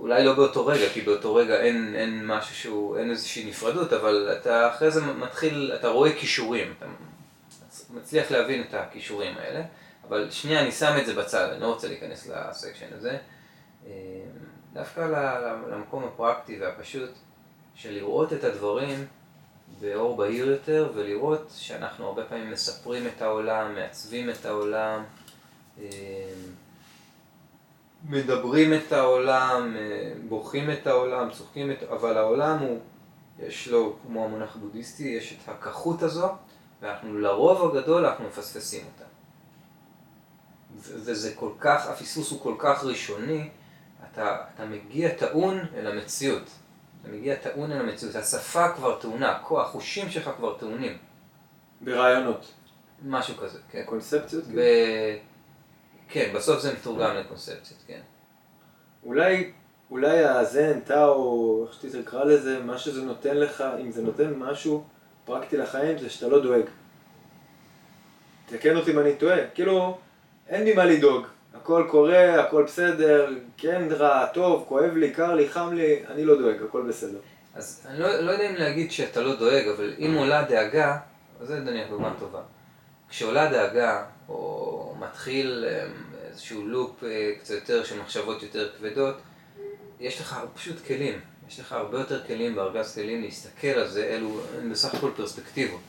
אולי 0.01 0.24
לא 0.24 0.33
באותו 0.33 0.66
רגע, 0.66 0.88
כי 0.94 1.01
באותו 1.01 1.35
רגע 1.35 1.61
אין, 1.61 1.94
אין 1.94 2.27
משהו 2.27 2.55
שהוא, 2.55 2.98
אין 2.98 3.11
איזושהי 3.11 3.44
נפרדות, 3.44 3.92
אבל 3.92 4.37
אתה 4.40 4.68
אחרי 4.68 4.90
זה 4.90 5.01
מתחיל, 5.01 5.72
אתה 5.74 5.88
רואה 5.88 6.12
כישורים, 6.12 6.74
אתה 6.79 6.87
מצליח 7.90 8.31
להבין 8.31 8.62
את 8.62 8.74
הכישורים 8.74 9.38
האלה, 9.38 9.62
אבל 10.09 10.31
שנייה 10.31 10.61
אני 10.61 10.72
שם 10.72 10.96
את 11.01 11.07
זה 11.07 11.14
בצד, 11.14 11.48
אני 11.53 11.61
לא 11.61 11.66
רוצה 11.66 11.88
להיכנס 11.88 12.27
לסקשן 12.27 12.87
הזה. 12.92 13.18
אה, 13.87 13.92
דווקא 14.72 15.01
למקום 15.70 16.05
הפרקטי 16.05 16.61
והפשוט 16.61 17.11
של 17.74 17.92
לראות 17.92 18.33
את 18.33 18.44
הדברים 18.44 19.07
באור 19.81 20.16
בהיר 20.16 20.51
יותר, 20.51 20.92
ולראות 20.94 21.53
שאנחנו 21.57 22.07
הרבה 22.07 22.24
פעמים 22.24 22.51
מספרים 22.51 23.07
את 23.07 23.22
העולם, 23.22 23.74
מעצבים 23.74 24.31
את 24.31 24.46
העולם, 24.46 25.05
אה, 25.81 25.85
מדברים 28.09 28.74
את 28.74 28.92
העולם, 28.92 29.77
אה, 29.77 30.12
בוכים 30.29 30.70
את 30.70 30.87
העולם, 30.87 31.31
צוחקים 31.31 31.70
את... 31.70 31.83
אבל 31.83 32.16
העולם 32.16 32.59
הוא, 32.59 32.79
יש 33.38 33.68
לו, 33.68 33.96
כמו 34.07 34.24
המונח 34.24 34.57
בודהיסטי, 34.57 35.09
יש 35.09 35.33
את 35.33 35.48
הכחות 35.48 36.03
הזו, 36.03 36.29
ואנחנו 36.83 37.19
לרוב 37.19 37.77
הגדול 37.77 38.07
אנחנו 38.07 38.25
מפספסים 38.25 38.85
אותה. 38.87 39.05
וזה 40.81 41.35
כל 41.35 41.51
כך, 41.61 41.87
הפספוס 41.87 42.31
הוא 42.31 42.41
כל 42.41 42.55
כך 42.59 42.85
ראשוני, 42.85 43.49
אתה, 44.12 44.37
אתה 44.55 44.64
מגיע 44.64 45.14
טעון 45.14 45.59
אל 45.77 45.87
המציאות. 45.87 46.43
אתה 47.03 47.09
מגיע 47.09 47.37
טעון 47.37 47.73
אל 47.73 47.81
המציאות, 47.81 48.14
השפה 48.14 48.73
כבר 48.73 49.01
טעונה, 49.01 49.37
הכוח, 49.37 49.69
החושים 49.69 50.11
שלך 50.11 50.31
כבר 50.37 50.59
טעונים. 50.59 50.99
ברעיונות. 51.81 52.53
משהו 53.05 53.37
כזה, 53.37 53.59
כן. 53.71 53.83
קונספציות? 53.87 54.45
ב... 54.45 54.49
כאילו? 54.49 55.19
כן, 56.09 56.33
בסוף 56.35 56.61
זה 56.61 56.73
מתורגם 56.73 57.17
לקונספציות, 57.17 57.81
כן. 57.87 58.01
אולי, 59.05 59.53
אולי 59.91 60.25
הזן, 60.25 60.81
טאו, 60.81 61.67
איך 61.67 61.75
שתקרא 61.75 62.25
לזה, 62.25 62.59
מה 62.59 62.79
שזה 62.79 63.03
נותן 63.03 63.37
לך, 63.37 63.64
אם 63.81 63.91
זה 63.91 64.03
נותן 64.03 64.35
משהו 64.35 64.85
פרקטי 65.29 65.57
לחיים, 65.57 65.99
זה 65.99 66.11
שאתה 66.11 66.29
לא 66.29 66.43
דואג. 66.43 66.62
תקן 68.47 68.77
אותי 68.77 68.91
אם 68.91 68.99
אני 68.99 69.14
טועה, 69.14 69.37
כאילו, 69.55 69.99
אין 70.49 70.64
לי 70.64 70.75
מה 70.75 70.85
לדאוג. 70.85 71.27
הכל 71.55 71.85
קורה, 71.91 72.41
הכל 72.41 72.64
בסדר, 72.64 73.31
כן 73.57 73.83
רע, 73.91 74.27
טוב, 74.27 74.64
כואב 74.69 74.97
לי, 74.97 75.11
קר 75.11 75.35
לי, 75.35 75.49
חם 75.49 75.73
לי, 75.73 76.07
אני 76.07 76.25
לא 76.25 76.38
דואג, 76.38 76.57
הכל 76.69 76.83
בסדר. 76.88 77.19
אז 77.55 77.87
אני 77.88 77.99
לא, 77.99 78.21
לא 78.21 78.31
יודע 78.31 78.51
אם 78.51 78.55
להגיד 78.55 78.91
שאתה 78.91 79.21
לא 79.21 79.35
דואג, 79.35 79.69
אבל 79.77 79.95
אם 79.99 80.14
עולה 80.19 80.45
דאגה, 80.45 80.99
אז 81.41 81.49
זה 81.49 81.61
נניח 81.61 81.88
דוגמה 81.91 82.14
טובה. 82.19 82.41
כשעולה 83.09 83.51
דאגה, 83.51 84.05
או 84.29 84.95
מתחיל 84.99 85.64
אמ, 85.69 85.93
איזשהו 86.29 86.67
לופ 86.67 87.05
אה, 87.05 87.33
קצת 87.41 87.55
יותר 87.55 87.85
של 87.85 88.01
מחשבות 88.01 88.43
יותר 88.43 88.69
כבדות, 88.79 89.17
יש 90.01 90.21
לך 90.21 90.41
פשוט 90.55 90.87
כלים. 90.87 91.21
יש 91.48 91.61
לך 91.61 91.72
הרבה 91.72 91.98
יותר 91.98 92.26
כלים 92.26 92.54
בארגז 92.54 92.94
כלים 92.94 93.22
להסתכל 93.22 93.66
על 93.66 93.88
זה, 93.88 94.04
אלו 94.04 94.40
בסך 94.72 94.94
הכל 94.94 95.11
פרספקטיבות. 95.16 95.80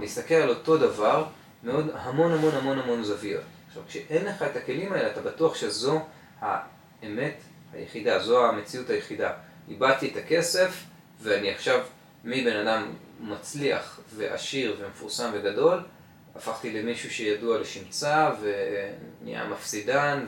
להסתכל 0.00 0.34
על 0.34 0.48
אותו 0.48 0.78
דבר, 0.78 1.24
מאוד, 1.62 1.90
המון 1.94 2.32
המון 2.32 2.54
המון 2.54 2.78
המון 2.78 3.04
זוויות. 3.04 3.44
עכשיו, 3.68 3.82
כשאין 3.88 4.24
לך 4.24 4.42
את 4.42 4.56
הכלים 4.56 4.92
האלה, 4.92 5.10
אתה 5.10 5.20
בטוח 5.20 5.54
שזו 5.54 6.00
האמת 6.40 7.34
היחידה, 7.72 8.18
זו 8.18 8.46
המציאות 8.46 8.90
היחידה. 8.90 9.32
איבדתי 9.68 10.08
את 10.08 10.16
הכסף, 10.16 10.84
ואני 11.22 11.50
עכשיו 11.50 11.80
מבן 12.24 12.56
אדם 12.56 12.92
מצליח 13.20 14.00
ועשיר 14.16 14.76
ומפורסם 14.80 15.30
וגדול, 15.32 15.82
הפכתי 16.36 16.82
למישהו 16.82 17.10
שידוע 17.10 17.58
לשמצה 17.58 18.30
ונהיה 18.40 19.48
מפסידן 19.48 20.26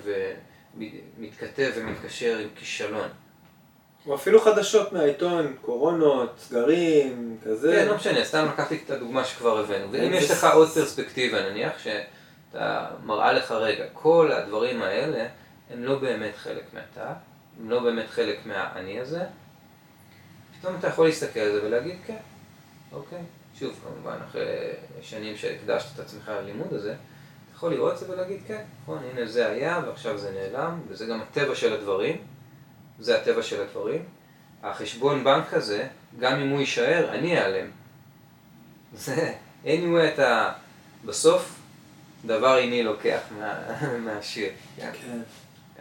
ומתכתב 0.74 1.70
ומתקשר 1.74 2.38
עם 2.38 2.48
כישלון. 2.56 3.08
או 4.06 4.14
אפילו 4.14 4.40
חדשות 4.40 4.92
מהעיתון, 4.92 5.56
קורונות, 5.60 6.34
סגרים, 6.38 7.36
כזה. 7.44 7.72
כן, 7.72 7.88
לא 7.88 7.96
משנה, 7.96 8.24
סתם 8.24 8.46
לקחתי 8.52 8.80
את 8.84 8.90
הדוגמה 8.90 9.24
שכבר 9.24 9.58
הבאנו. 9.58 9.92
ואם 9.92 10.12
יש 10.12 10.30
לך 10.30 10.44
עוד 10.44 10.68
פרספקטיבה 10.68 11.50
נניח, 11.50 11.72
שאתה 11.78 12.86
מראה 13.04 13.32
לך 13.32 13.50
רגע, 13.50 13.84
כל 13.92 14.32
הדברים 14.32 14.82
האלה 14.82 15.26
הם 15.70 15.84
לא 15.84 15.98
באמת 15.98 16.36
חלק 16.36 16.64
מהתא, 16.72 17.12
הם 17.60 17.70
לא 17.70 17.80
באמת 17.80 18.10
חלק 18.10 18.46
מהאני 18.46 19.00
הזה, 19.00 19.24
פתאום 20.60 20.76
אתה 20.78 20.88
יכול 20.88 21.06
להסתכל 21.06 21.40
על 21.40 21.52
זה 21.52 21.66
ולהגיד 21.66 21.96
כן, 22.06 22.16
אוקיי. 22.92 23.22
שוב, 23.58 23.80
כמובן, 23.84 24.16
אחרי 24.28 24.44
שנים 25.02 25.36
שהקדשת 25.36 25.86
את 25.94 26.00
עצמך 26.00 26.32
ללימוד 26.42 26.72
הזה, 26.72 26.90
אתה 26.90 27.56
יכול 27.56 27.72
לראות 27.72 27.92
את 27.92 27.98
זה 27.98 28.12
ולהגיד 28.12 28.40
כן, 28.46 28.62
נכון, 28.82 28.98
הנה 29.12 29.26
זה 29.26 29.46
היה 29.46 29.80
ועכשיו 29.86 30.18
זה 30.18 30.30
נעלם, 30.30 30.80
וזה 30.88 31.06
גם 31.06 31.20
הטבע 31.20 31.54
של 31.54 31.72
הדברים, 31.72 32.16
זה 33.00 33.18
הטבע 33.18 33.42
של 33.42 33.60
הדברים. 33.60 34.04
החשבון 34.62 35.24
בנק 35.24 35.54
הזה, 35.54 35.86
גם 36.18 36.40
אם 36.40 36.48
הוא 36.48 36.60
יישאר, 36.60 37.08
אני 37.10 37.38
אעלם. 37.38 37.66
זה, 38.94 39.32
anyway, 39.64 40.14
אתה 40.14 40.52
בסוף, 41.04 41.60
דבר 42.24 42.58
איני 42.58 42.82
לוקח 42.82 43.20
מה, 43.38 43.54
מהשיר. 44.04 44.50
כן. 44.76 44.90
כן. 44.92 45.20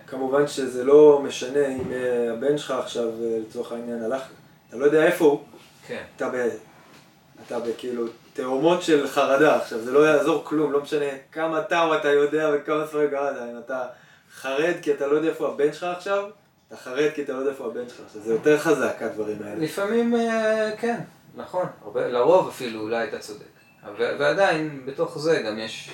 כמובן 0.08 0.48
שזה 0.48 0.84
לא 0.84 1.22
משנה 1.24 1.68
אם 1.68 1.92
אה, 1.92 2.34
הבן 2.34 2.58
שלך 2.58 2.72
עכשיו, 2.72 3.04
אה, 3.04 3.40
לצורך 3.48 3.72
העניין, 3.72 4.04
הלך, 4.04 4.22
אתה 4.70 4.78
לא 4.78 4.86
יודע 4.86 5.06
איפה 5.06 5.26
הוא, 5.26 5.44
כן. 5.88 6.04
אתה 6.16 6.30
ב... 6.30 6.36
אתה 7.48 7.60
בכאילו 7.60 8.06
תאומות 8.34 8.82
של 8.82 9.08
חרדה 9.08 9.56
עכשיו, 9.56 9.80
זה 9.80 9.92
לא 9.92 10.00
יעזור 10.00 10.46
כלום, 10.46 10.72
לא 10.72 10.82
משנה 10.82 11.06
כמה 11.32 11.62
טאו 11.62 11.96
אתה 11.96 12.10
יודע 12.10 12.52
וכמה 12.54 12.88
ספרי 12.88 13.08
גרד, 13.08 13.36
אם 13.52 13.58
אתה 13.66 13.84
חרד 14.34 14.74
כי 14.82 14.94
אתה 14.94 15.08
לא 15.08 15.16
יודע 15.16 15.30
איפה 15.30 15.48
הבן 15.48 15.74
שלך 15.74 15.84
עכשיו, 15.84 16.30
אתה 16.72 16.80
חרד 16.80 17.10
כי 17.16 17.24
אתה 17.24 17.34
לא 17.34 17.38
יודע 17.38 17.52
איפה 17.52 17.66
הבן 17.66 17.90
שלך 17.90 18.00
עכשיו, 18.06 18.22
זה 18.22 18.34
יותר 18.34 18.60
חזק 18.60 19.02
הדברים 19.02 19.38
האלה. 19.44 19.56
לפעמים, 19.56 20.16
אה, 20.16 20.72
כן, 20.78 21.00
נכון. 21.36 21.66
הרבה, 21.82 22.08
לרוב 22.08 22.48
אפילו 22.48 22.82
אולי 22.82 23.08
אתה 23.08 23.20
צודק. 23.20 23.46
ועדיין, 23.98 24.86
בתוך 24.86 25.20
זה 25.20 25.42
גם 25.42 25.58
יש, 25.58 25.90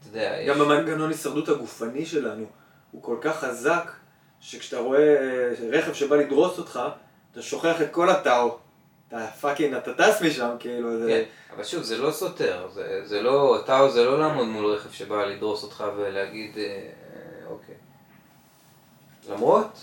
אתה 0.00 0.08
יודע, 0.08 0.36
יש... 0.40 0.48
גם 0.48 0.60
המנגנון 0.60 1.10
הישרדות 1.10 1.48
הגופני 1.48 2.06
שלנו 2.06 2.44
הוא 2.90 3.02
כל 3.02 3.16
כך 3.20 3.36
חזק, 3.44 3.90
שכשאתה 4.40 4.78
רואה 4.78 5.16
אה, 5.16 5.52
רכב 5.70 5.92
שבא 5.92 6.16
לדרוס 6.16 6.58
אותך, 6.58 6.80
אתה 7.32 7.42
שוכח 7.42 7.82
את 7.82 7.90
כל 7.90 8.10
הטאו. 8.10 8.58
אתה 9.08 9.26
פאקינג, 9.40 9.74
אתה 9.74 9.94
טס 9.94 10.22
משם, 10.22 10.50
כאילו, 10.58 10.98
זה... 10.98 11.08
כן, 11.08 11.54
אבל 11.56 11.64
שוב, 11.64 11.82
זה 11.82 11.98
לא 11.98 12.10
סותר, 12.10 12.68
זה, 12.72 13.00
זה 13.04 13.22
לא, 13.22 13.62
טאו 13.66 13.90
זה 13.90 14.04
לא 14.04 14.20
לעמוד 14.20 14.46
מול 14.46 14.66
רכב 14.66 14.92
שבא 14.92 15.24
לדרוס 15.24 15.62
אותך 15.62 15.84
ולהגיד, 15.96 16.58
אה. 16.58 17.01
למרות 19.28 19.78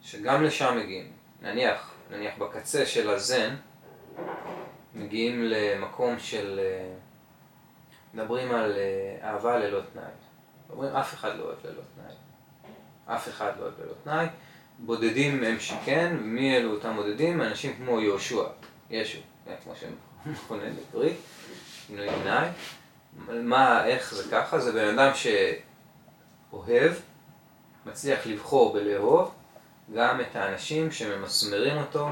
שגם 0.00 0.42
לשם 0.42 0.78
מגיעים. 0.82 1.12
נניח, 1.42 1.94
נניח 2.10 2.38
בקצה 2.38 2.86
של 2.86 3.10
הזן, 3.10 3.54
מגיעים 4.94 5.42
למקום 5.44 6.18
של... 6.18 6.60
אה, 6.62 6.94
מדברים 8.14 8.52
על 8.54 8.72
אה, 8.72 9.28
אהבה 9.28 9.58
ללא 9.58 9.80
תנאי. 9.92 10.04
אומרים 10.70 10.96
אף 10.96 11.14
אחד 11.14 11.38
לא 11.38 11.44
אוהב 11.44 11.58
ללא 11.64 11.82
תנאי. 11.94 12.14
אף 13.06 13.28
אחד 13.28 13.52
לא 13.58 13.62
אוהב 13.62 13.74
ללא 13.80 13.92
תנאי. 14.04 14.26
בודדים 14.78 15.44
הם 15.44 15.60
שכן, 15.60 16.16
ומי 16.20 16.56
אלו 16.56 16.70
אותם 16.74 16.96
בודדים? 16.96 17.42
אנשים 17.42 17.76
כמו 17.76 18.00
יהושע, 18.00 18.42
ישו, 18.90 19.18
כן, 19.44 19.54
כמו 19.64 19.72
שהם 19.76 19.92
מכונן 20.26 20.72
בעברית, 20.76 21.16
כינוי 21.86 22.06
גנאי. 22.06 22.48
מה, 23.28 23.86
איך 23.86 24.14
זה 24.14 24.30
ככה? 24.30 24.58
זה 24.58 24.72
בן 24.72 24.98
אדם 24.98 25.12
שאוהב, 25.14 26.92
מצליח 27.86 28.26
לבחור 28.26 28.72
בלאהוב 28.72 29.30
גם 29.94 30.20
את 30.20 30.36
האנשים 30.36 30.90
שממסמרים 30.90 31.76
אותו 31.78 32.08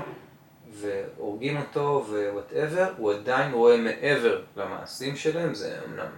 והורגים 0.72 1.56
אותו 1.56 2.06
ו 2.08 2.17
whatever, 2.17 2.92
הוא 2.96 3.12
עדיין 3.12 3.52
רואה 3.52 3.76
מעבר 3.76 4.42
למעשים 4.56 5.16
שלהם, 5.16 5.54
זה 5.54 5.78
אמנם 5.88 6.10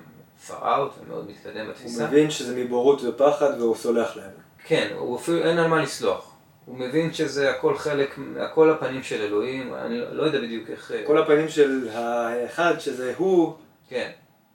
far-out 0.46 0.92
ומאוד 1.00 1.30
מתקדם 1.30 1.68
בתפיסה. 1.68 2.02
הוא 2.02 2.08
מבין 2.08 2.30
שזה 2.30 2.56
מבורות 2.56 3.02
ופחד 3.04 3.60
והוא 3.60 3.76
סולח 3.76 4.16
להם. 4.16 4.30
כן, 4.64 4.88
הוא 4.98 5.16
אפילו 5.16 5.38
אין 5.38 5.58
על 5.58 5.66
מה 5.66 5.82
לסלוח. 5.82 6.32
הוא 6.66 6.78
מבין 6.78 7.12
שזה 7.12 7.50
הכל 7.50 7.78
חלק, 7.78 8.18
הכל 8.40 8.70
הפנים 8.70 9.02
של 9.02 9.22
אלוהים, 9.22 9.74
אני 9.74 9.98
לא, 9.98 10.10
לא 10.12 10.22
יודע 10.22 10.40
בדיוק 10.40 10.70
איך... 10.70 10.92
כל 11.06 11.18
הפנים 11.18 11.48
של 11.48 11.88
האחד 11.92 12.78
שזה 12.78 13.14
הוא, 13.16 13.54
כן, 13.88 14.10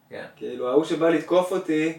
כן. 0.09 0.25
כאילו 0.35 0.69
ההוא 0.69 0.83
שבא 0.83 1.09
לתקוף 1.09 1.51
אותי, 1.51 1.97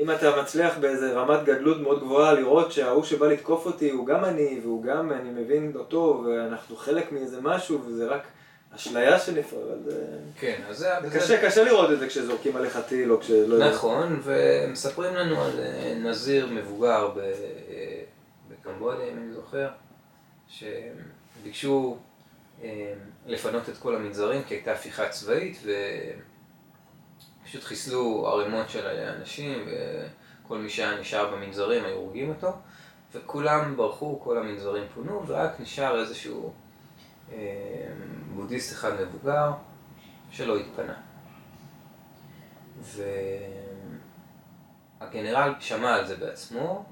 אם 0.00 0.10
אתה 0.10 0.42
מצליח 0.42 0.78
באיזה 0.78 1.12
רמת 1.12 1.44
גדלות 1.44 1.80
מאוד 1.80 2.00
גבוהה 2.00 2.32
לראות 2.32 2.72
שההוא 2.72 3.04
שבא 3.04 3.26
לתקוף 3.26 3.66
אותי 3.66 3.90
הוא 3.90 4.06
גם 4.06 4.24
אני, 4.24 4.60
והוא 4.62 4.82
גם, 4.84 5.12
אני 5.12 5.30
מבין 5.30 5.72
אותו, 5.74 6.24
ואנחנו 6.26 6.76
חלק 6.76 7.12
מאיזה 7.12 7.40
משהו, 7.40 7.84
וזה 7.86 8.06
רק 8.06 8.22
אשליה 8.76 9.18
שנפרד, 9.18 9.82
זה... 9.84 10.06
כן, 10.38 10.60
אז 10.68 10.78
זה... 10.78 10.88
זה 11.08 11.18
קשה, 11.18 11.46
קשה 11.46 11.64
לראות 11.64 11.90
את 11.90 11.98
זה 11.98 12.06
כשזורקים 12.06 12.56
עליך 12.56 12.78
טיל 12.88 13.12
או 13.12 13.20
כשלא 13.20 13.54
יודע. 13.54 13.70
נכון, 13.70 14.20
ומספרים 14.24 15.14
לנו 15.14 15.42
על 15.42 15.60
אה, 15.60 15.94
נזיר 15.96 16.46
מבוגר 16.46 17.08
ב- 17.16 17.32
בקמבודיה, 18.50 19.04
אם 19.12 19.16
אני 19.16 19.32
זוכר, 19.32 19.68
שביקשו 20.48 21.96
אה, 22.62 22.92
לפנות 23.26 23.68
את 23.68 23.76
כל 23.76 23.94
המנזרים 23.96 24.42
כי 24.42 24.54
הייתה 24.54 24.72
הפיכה 24.72 25.08
צבאית, 25.08 25.58
ופשוט 27.50 27.64
חיסלו 27.64 28.26
ערימות 28.26 28.70
של 28.70 28.86
אנשים, 28.86 29.68
וכל 30.44 30.58
מי 30.58 30.70
שהיה 30.70 31.00
נשאר 31.00 31.30
במנזרים 31.36 31.84
היו 31.84 31.96
הורגים 31.96 32.28
אותו, 32.28 32.52
וכולם 33.14 33.76
ברחו, 33.76 34.20
כל 34.20 34.38
המנזרים 34.38 34.84
פונו, 34.94 35.26
ורק 35.26 35.60
נשאר 35.60 36.00
איזשהו 36.00 36.52
אה, 37.32 37.38
בודהיסט 38.34 38.72
אחד 38.72 38.90
מבוגר 39.00 39.52
שלא 40.30 40.56
התפנה. 40.56 40.94
והגנרל 45.00 45.54
שמע 45.60 45.94
על 45.94 46.06
זה 46.06 46.16
בעצמו. 46.16 46.84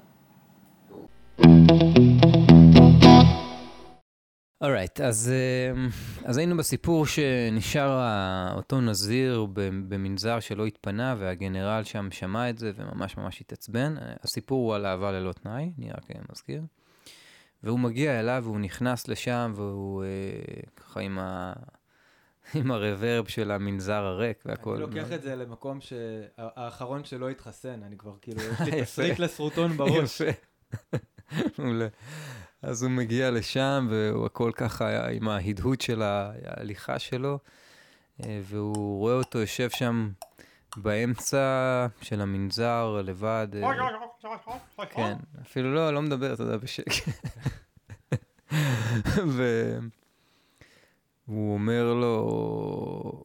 אורייט, 4.61 5.01
אז, 5.01 5.31
אה, 5.31 5.87
אז 6.25 6.37
היינו 6.37 6.57
בסיפור 6.57 7.05
שנשאר 7.05 7.99
אותו 8.55 8.81
נזיר 8.81 9.45
במנזר 9.89 10.39
שלא 10.39 10.65
התפנה, 10.65 11.15
והגנרל 11.19 11.83
שם 11.83 12.11
שמע 12.11 12.49
את 12.49 12.57
זה 12.57 12.71
וממש 12.75 13.17
ממש 13.17 13.41
התעצבן. 13.41 13.95
הסיפור 14.23 14.65
הוא 14.65 14.75
על 14.75 14.85
אהבה 14.85 15.11
ללא 15.11 15.31
תנאי, 15.31 15.71
אני 15.77 15.91
רק 15.91 16.11
אה, 16.15 16.21
מזכיר. 16.31 16.61
והוא 17.63 17.79
מגיע 17.79 18.19
אליו 18.19 18.41
והוא 18.45 18.59
נכנס 18.59 19.07
לשם 19.07 19.53
והוא 19.55 20.03
אה, 20.03 20.07
ככה 20.75 20.99
עם, 20.99 21.19
ה... 21.19 21.53
עם 22.55 22.71
הרוורב 22.71 23.27
של 23.27 23.51
המנזר 23.51 24.03
הריק 24.03 24.43
והכל. 24.45 24.73
אני 24.73 24.81
לוקח 24.81 25.11
את 25.11 25.21
זה 25.21 25.35
למקום 25.35 25.79
שהאחרון 25.81 27.03
שלא 27.03 27.29
התחסן, 27.29 27.83
אני 27.83 27.97
כבר 27.97 28.15
כאילו, 28.21 28.41
יש 28.41 28.59
לי. 28.61 28.81
תסריט 28.81 29.19
לסרוטון 29.19 29.77
בראש. 29.77 30.21
יפה. 30.21 30.31
מעולה. 31.59 31.87
אז 32.61 32.83
הוא 32.83 32.91
מגיע 32.91 33.31
לשם 33.31 33.87
והוא 33.89 34.25
הכל 34.25 34.51
ככה 34.55 35.07
עם 35.07 35.29
ההדהוד 35.29 35.81
של 35.81 36.01
ההליכה 36.01 36.99
שלו, 36.99 37.39
אה, 38.23 38.41
והוא 38.43 38.99
רואה 38.99 39.13
אותו 39.13 39.39
יושב 39.39 39.69
שם 39.69 40.11
באמצע 40.77 41.87
של 42.01 42.21
המנזר 42.21 43.01
לבד. 43.03 43.47
אה, 43.55 43.61
כן, 44.89 45.17
אפילו 45.41 45.73
לא, 45.73 45.93
לא 45.93 46.01
מדבר, 46.01 46.33
אתה 46.33 46.43
יודע, 46.43 46.57
בשקט. 46.57 47.09
והוא 51.27 51.53
אומר 51.53 51.93
לו, 51.93 53.23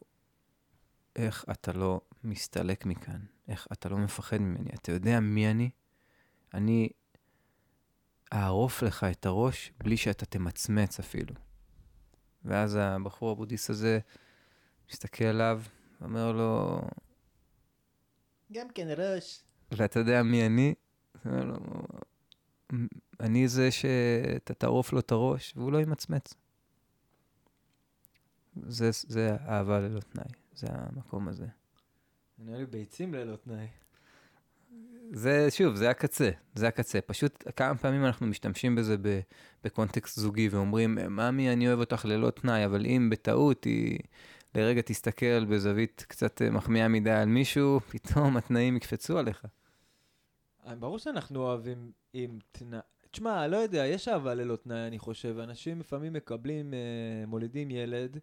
איך 1.16 1.44
אתה 1.50 1.72
לא 1.72 2.00
מסתלק 2.24 2.86
מכאן? 2.86 3.20
איך 3.48 3.66
אתה 3.72 3.88
לא 3.88 3.96
מפחד 3.96 4.38
ממני? 4.38 4.70
אתה 4.74 4.92
יודע 4.92 5.20
מי 5.20 5.50
אני? 5.50 5.70
אני 6.54 6.88
אערוף 8.34 8.82
לך 8.82 9.04
את 9.04 9.26
הראש 9.26 9.72
בלי 9.78 9.96
שאתה 9.96 10.26
תמצמץ 10.26 10.98
אפילו. 10.98 11.34
ואז 12.44 12.78
הבחור 12.80 13.30
הבודהיסט 13.30 13.70
הזה 13.70 13.98
מסתכל 14.90 15.24
עליו, 15.24 15.62
אומר 16.00 16.32
לו, 16.32 16.80
גם 18.52 18.66
כן 18.74 18.88
ראש. 18.96 19.42
ואתה 19.72 19.98
יודע 19.98 20.22
מי 20.22 20.46
אני? 20.46 20.74
הוא 21.24 21.32
אומר 21.32 21.44
לו, 21.44 21.56
אני 23.20 23.48
זה 23.48 23.70
שאתה 23.70 24.54
תערוף 24.54 24.92
לו 24.92 24.98
את 25.00 25.12
הראש, 25.12 25.52
והוא 25.56 25.72
לא 25.72 25.80
ימצמץ. 25.80 26.34
זה, 28.66 28.90
זה 28.92 29.36
אהבה 29.48 29.80
ללא 29.80 30.00
תנאי, 30.00 30.32
זה 30.54 30.66
המקום 30.70 31.28
הזה. 31.28 31.46
נראה 32.38 32.58
לי 32.58 32.66
ביצים 32.66 33.14
ללא 33.14 33.36
תנאי. 33.36 33.68
זה, 35.12 35.50
שוב, 35.50 35.74
זה 35.74 35.90
הקצה, 35.90 36.30
זה 36.54 36.68
הקצה. 36.68 37.00
פשוט 37.00 37.44
כמה 37.56 37.74
פעמים 37.74 38.04
אנחנו 38.04 38.26
משתמשים 38.26 38.74
בזה 38.74 38.96
ב, 39.02 39.20
בקונטקסט 39.64 40.20
זוגי 40.20 40.48
ואומרים, 40.48 40.94
ממי, 40.94 41.52
אני 41.52 41.68
אוהב 41.68 41.78
אותך 41.78 42.04
ללא 42.04 42.30
תנאי, 42.30 42.64
אבל 42.64 42.86
אם 42.86 43.10
בטעות 43.10 43.64
היא 43.64 43.98
לרגע 44.54 44.82
תסתכל 44.82 45.44
בזווית 45.44 46.04
קצת 46.08 46.42
אה, 46.42 46.50
מחמיאה 46.50 46.88
מדי 46.88 47.10
על 47.10 47.28
מישהו, 47.28 47.80
פתאום 47.80 48.36
התנאים 48.36 48.76
יקפצו 48.76 49.18
עליך. 49.18 49.44
אה, 50.66 50.74
ברור 50.74 50.98
שאנחנו 50.98 51.40
אוהבים 51.40 51.92
עם 52.12 52.38
תנאי. 52.52 52.80
תשמע, 53.10 53.46
לא 53.46 53.56
יודע, 53.56 53.86
יש 53.86 54.08
אהבה 54.08 54.34
ללא 54.34 54.56
תנאי, 54.56 54.86
אני 54.86 54.98
חושב. 54.98 55.38
אנשים 55.38 55.80
לפעמים 55.80 56.12
מקבלים, 56.12 56.74
אה, 56.74 57.26
מולידים 57.26 57.70
ילד, 57.70 58.18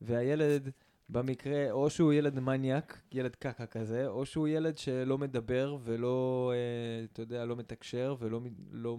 והילד, 0.00 0.70
במקרה, 1.08 1.70
או 1.70 1.90
שהוא 1.90 2.12
ילד 2.12 2.40
מניאק, 2.40 3.02
ילד 3.12 3.36
קקה 3.36 3.66
כזה, 3.66 4.08
או 4.08 4.26
שהוא 4.26 4.48
ילד 4.48 4.78
שלא 4.78 5.18
מדבר 5.18 5.76
ולא, 5.84 6.52
אה, 6.54 7.04
אתה 7.04 7.22
יודע, 7.22 7.44
לא 7.44 7.56
מתקשר 7.56 8.16
ולא 8.18 8.40
לא 8.70 8.98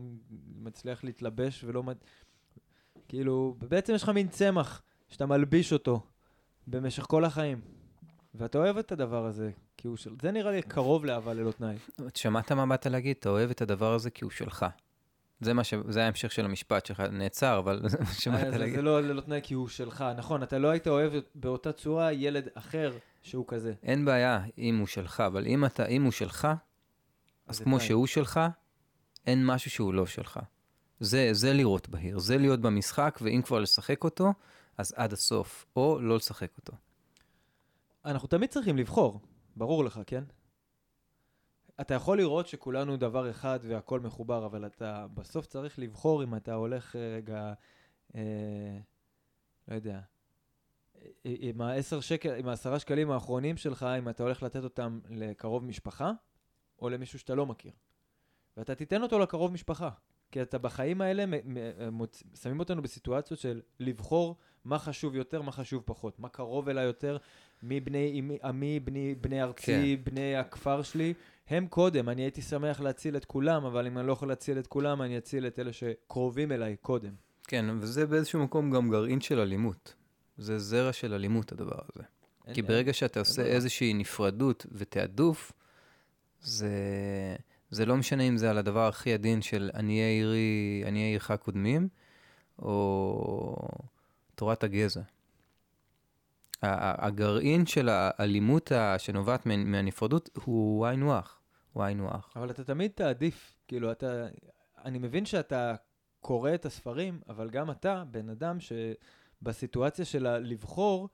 מצליח 0.56 1.04
להתלבש 1.04 1.64
ולא... 1.64 1.84
כאילו, 3.08 3.56
בעצם 3.60 3.96
יש 3.96 4.04
לך 4.04 4.10
מין 4.10 4.28
צמח 4.28 4.82
שאתה 5.10 5.26
מלביש 5.26 5.74
אותו 5.74 6.02
במשך 6.68 7.04
כל 7.04 7.26
החיים. 7.26 7.62
ואתה 8.36 8.58
אוהב 8.58 8.78
את 8.78 8.92
הדבר 8.92 9.26
הזה, 9.26 9.52
כי 9.78 9.88
הוא 9.88 9.98
של... 9.98 10.16
זה 10.22 10.32
נראה 10.32 10.52
לי 10.52 10.62
קרוב 10.62 11.06
לאהבה 11.06 11.34
ללא 11.34 11.52
תנאי. 11.52 11.76
שמעת 12.16 12.52
מה 12.52 12.66
באת 12.66 12.86
להגיד? 12.86 13.16
אתה 13.20 13.30
אוהב 13.30 13.50
את 13.50 13.62
הדבר 13.62 13.94
הזה 13.94 14.10
כי 14.10 14.24
הוא 14.24 14.32
שלך. 14.32 14.66
זה, 15.42 15.54
מה 15.54 15.64
ש... 15.64 15.74
זה 15.90 16.04
ההמשך 16.04 16.32
של 16.32 16.46
המשפט 16.46 16.86
שלך, 16.86 17.00
נעצר, 17.00 17.60
אבל 17.60 17.82
זה 17.90 17.98
מה 18.00 18.14
שבאת 18.14 18.54
אה, 18.54 18.58
להגיד. 18.58 18.76
זה 18.76 18.82
לא 18.82 19.02
ללא 19.02 19.22
תנאי 19.22 19.40
כי 19.44 19.54
הוא 19.54 19.68
שלך, 19.68 20.06
נכון, 20.18 20.44
אתה 20.44 20.58
לא 20.58 20.68
היית 20.70 20.88
אוהב 20.88 21.14
באותה 21.36 21.72
צורה 21.72 22.14
ילד 22.14 22.48
אחר 22.54 22.98
שהוא 23.22 23.46
כזה. 23.48 23.74
אין 23.84 24.06
בעיה 24.06 24.40
אם 24.58 24.78
הוא 24.78 24.88
שלך, 24.88 25.20
אבל 25.20 25.48
אם, 25.48 25.66
אתה, 25.66 25.86
אם 25.86 26.04
הוא 26.04 26.12
שלך, 26.12 26.48
אז 27.48 27.60
כמו 27.60 27.78
תנאי. 27.78 27.88
שהוא 27.88 28.08
שלך, 28.08 28.40
אין 29.28 29.46
משהו 29.46 29.72
שהוא 29.72 29.94
לא 29.94 30.06
שלך. 30.06 30.40
זה, 31.00 31.30
זה 31.32 31.54
לראות 31.54 31.90
בהיר, 31.90 32.20
זה 32.20 32.38
להיות 32.38 32.60
במשחק, 32.60 33.20
ואם 33.22 33.42
כבר 33.42 33.60
לשחק 33.60 34.04
אותו, 34.04 34.34
אז 34.78 34.94
עד 34.98 35.14
הסוף, 35.14 35.66
או 35.76 36.00
לא 36.02 36.16
לשחק 36.16 36.50
אותו. 36.58 36.74
אנחנו 38.06 38.28
תמיד 38.28 38.50
צריכים 38.50 38.78
לבחור, 38.78 39.22
ברור 39.56 39.86
לך, 39.86 40.00
כן? 40.08 40.24
אתה 41.82 41.94
יכול 41.94 42.18
לראות 42.18 42.48
שכולנו 42.48 42.98
דבר 42.98 43.30
אחד 43.30 43.60
והכל 43.64 44.00
מחובר, 44.00 44.46
אבל 44.46 44.66
אתה 44.66 45.08
בסוף 45.14 45.46
צריך 45.46 45.80
לבחור 45.80 46.24
אם 46.24 46.36
אתה 46.36 46.54
הולך 46.54 46.96
אה, 46.96 47.16
רגע, 47.16 47.54
אה, 48.16 48.78
לא 49.68 49.76
יודע, 49.76 50.00
אה, 50.96 51.10
עם 51.24 51.62
העשר 51.62 52.00
שקל, 52.00 52.36
עם 52.36 52.48
העשרה 52.48 52.80
שקלים 52.80 53.12
האחרונים 53.12 53.58
שלך, 53.58 53.84
אם 54.00 54.10
אתה 54.10 54.24
הולך 54.24 54.44
לתת 54.44 54.64
אותם 54.64 55.00
לקרוב 55.10 55.66
משפחה, 55.66 56.12
או 56.80 56.90
למישהו 56.90 57.20
שאתה 57.20 57.36
לא 57.36 57.46
מכיר. 57.46 57.72
ואתה 58.58 58.76
תיתן 58.76 59.04
אותו 59.04 59.20
לקרוב 59.20 59.52
משפחה. 59.52 59.90
כי 60.32 60.42
אתה 60.42 60.58
בחיים 60.58 61.02
האלה 61.02 61.26
מ- 61.26 61.54
מ- 61.54 61.94
מוצ... 61.94 62.24
שמים 62.42 62.60
אותנו 62.60 62.82
בסיטואציות 62.82 63.40
של 63.40 63.62
לבחור 63.80 64.38
מה 64.68 64.80
חשוב 64.80 65.16
יותר, 65.16 65.42
מה 65.42 65.52
חשוב 65.52 65.84
פחות, 65.86 66.20
מה 66.20 66.30
קרוב 66.30 66.70
אליי 66.70 66.86
יותר, 66.86 67.18
מי 67.64 67.80
בני 67.80 68.22
מי- 68.22 68.38
עמי, 68.44 68.80
בני, 68.80 69.16
בני 69.22 69.44
ארצי, 69.44 69.96
בני 70.04 70.36
הכפר 70.36 70.82
שלי, 70.84 71.14
הם 71.50 71.68
קודם, 71.68 72.10
אני 72.10 72.22
הייתי 72.22 72.42
שמח 72.42 72.80
להציל 72.82 73.18
את 73.18 73.26
כולם, 73.26 73.66
אבל 73.66 73.88
אם 73.88 73.98
אני 73.98 74.08
לא 74.08 74.12
יכול 74.14 74.28
להציל 74.28 74.60
את 74.60 74.68
כולם, 74.68 75.02
אני 75.02 75.18
אציל 75.18 75.48
את 75.48 75.60
אלה 75.60 75.74
שקרובים 75.74 76.52
אליי 76.52 76.76
קודם. 76.82 77.12
כן, 77.48 77.66
וזה 77.80 78.06
באיזשהו 78.08 78.44
מקום 78.44 78.72
גם 78.72 78.90
גרעין 78.90 79.22
של 79.22 79.40
אלימות. 79.40 79.94
זה 80.38 80.60
זרע 80.60 80.94
של 80.94 81.14
אלימות, 81.14 81.52
הדבר 81.52 81.80
הזה. 81.96 82.04
אין- 82.46 82.54
כי 82.54 82.62
אין- 82.62 82.68
ברגע 82.68 82.94
שאתה 82.94 83.20
עושה 83.20 83.42
ברירה. 83.42 83.56
איזושהי 83.56 83.94
נפרדות 83.94 84.66
ותעדוף, 84.72 85.52
זה, 86.42 86.70
זה 87.70 87.86
לא 87.86 87.98
משנה 87.98 88.24
אם 88.24 88.38
זה 88.38 88.50
על 88.50 88.58
הדבר 88.58 88.88
הכי 88.88 89.14
עדין 89.14 89.42
של 89.42 89.70
עניי 89.76 90.00
עירי, 90.00 90.84
עניי 90.88 91.02
עירך 91.02 91.32
קודמים, 91.32 91.88
או 92.60 93.68
תורת 94.38 94.64
הגזע. 94.64 95.02
הגרעין 96.62 97.66
של 97.66 97.90
האלימות 97.90 98.72
שנובעת 98.98 99.46
מה- 99.46 99.58
מהנפרדות 99.58 100.30
הוא 100.44 100.86
היינו 100.86 101.14
הך. 101.14 101.40
הוא 101.74 101.84
היינו 101.84 102.10
הך. 102.12 102.34
אבל 102.36 102.50
אתה 102.50 102.64
תמיד 102.64 102.92
תעדיף, 102.96 103.56
כאילו, 103.68 103.92
אתה... 103.92 104.28
אני 104.86 105.00
מבין 105.00 105.26
שאתה 105.26 105.76
קורא 106.20 106.54
את 106.54 106.66
הספרים, 106.66 107.20
אבל 107.30 107.50
גם 107.50 107.72
אתה, 107.72 108.04
בן 108.12 108.30
אדם 108.30 108.58
שבסיטואציה 108.60 110.06
של 110.06 110.28
לבחור, 110.38 111.10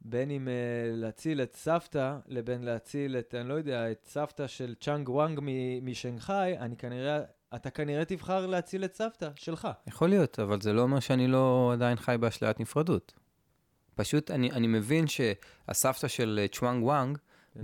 בין 0.00 0.30
אם 0.30 0.48
uh, 0.48 0.96
להציל 0.96 1.42
את 1.42 1.54
סבתא, 1.54 2.18
לבין 2.26 2.62
להציל 2.62 3.16
את, 3.16 3.34
אני 3.34 3.48
לא 3.48 3.54
יודע, 3.54 3.90
את 3.90 4.04
סבתא 4.04 4.46
של 4.46 4.74
צ'אנג 4.80 5.08
וואנג 5.08 5.40
משנגחאי, 5.82 6.58
אני 6.58 6.76
כנראה, 6.76 7.20
אתה 7.56 7.70
כנראה 7.70 8.04
תבחר 8.04 8.46
להציל 8.46 8.84
את 8.84 8.94
סבתא 8.94 9.28
שלך. 9.36 9.68
יכול 9.86 10.08
להיות, 10.08 10.38
אבל 10.38 10.60
זה 10.60 10.72
לא 10.72 10.82
אומר 10.82 11.00
שאני 11.00 11.28
לא 11.28 11.70
עדיין 11.72 11.96
חי 11.96 12.16
באשליית 12.20 12.60
נפרדות. 12.60 13.12
פשוט 13.94 14.30
אני, 14.30 14.50
אני 14.50 14.66
מבין 14.66 15.06
שהסבתא 15.06 16.08
של 16.08 16.38
אה, 16.42 16.48
צ'ואנג 16.48 16.84
וואנג 16.84 17.18
כן. 17.54 17.60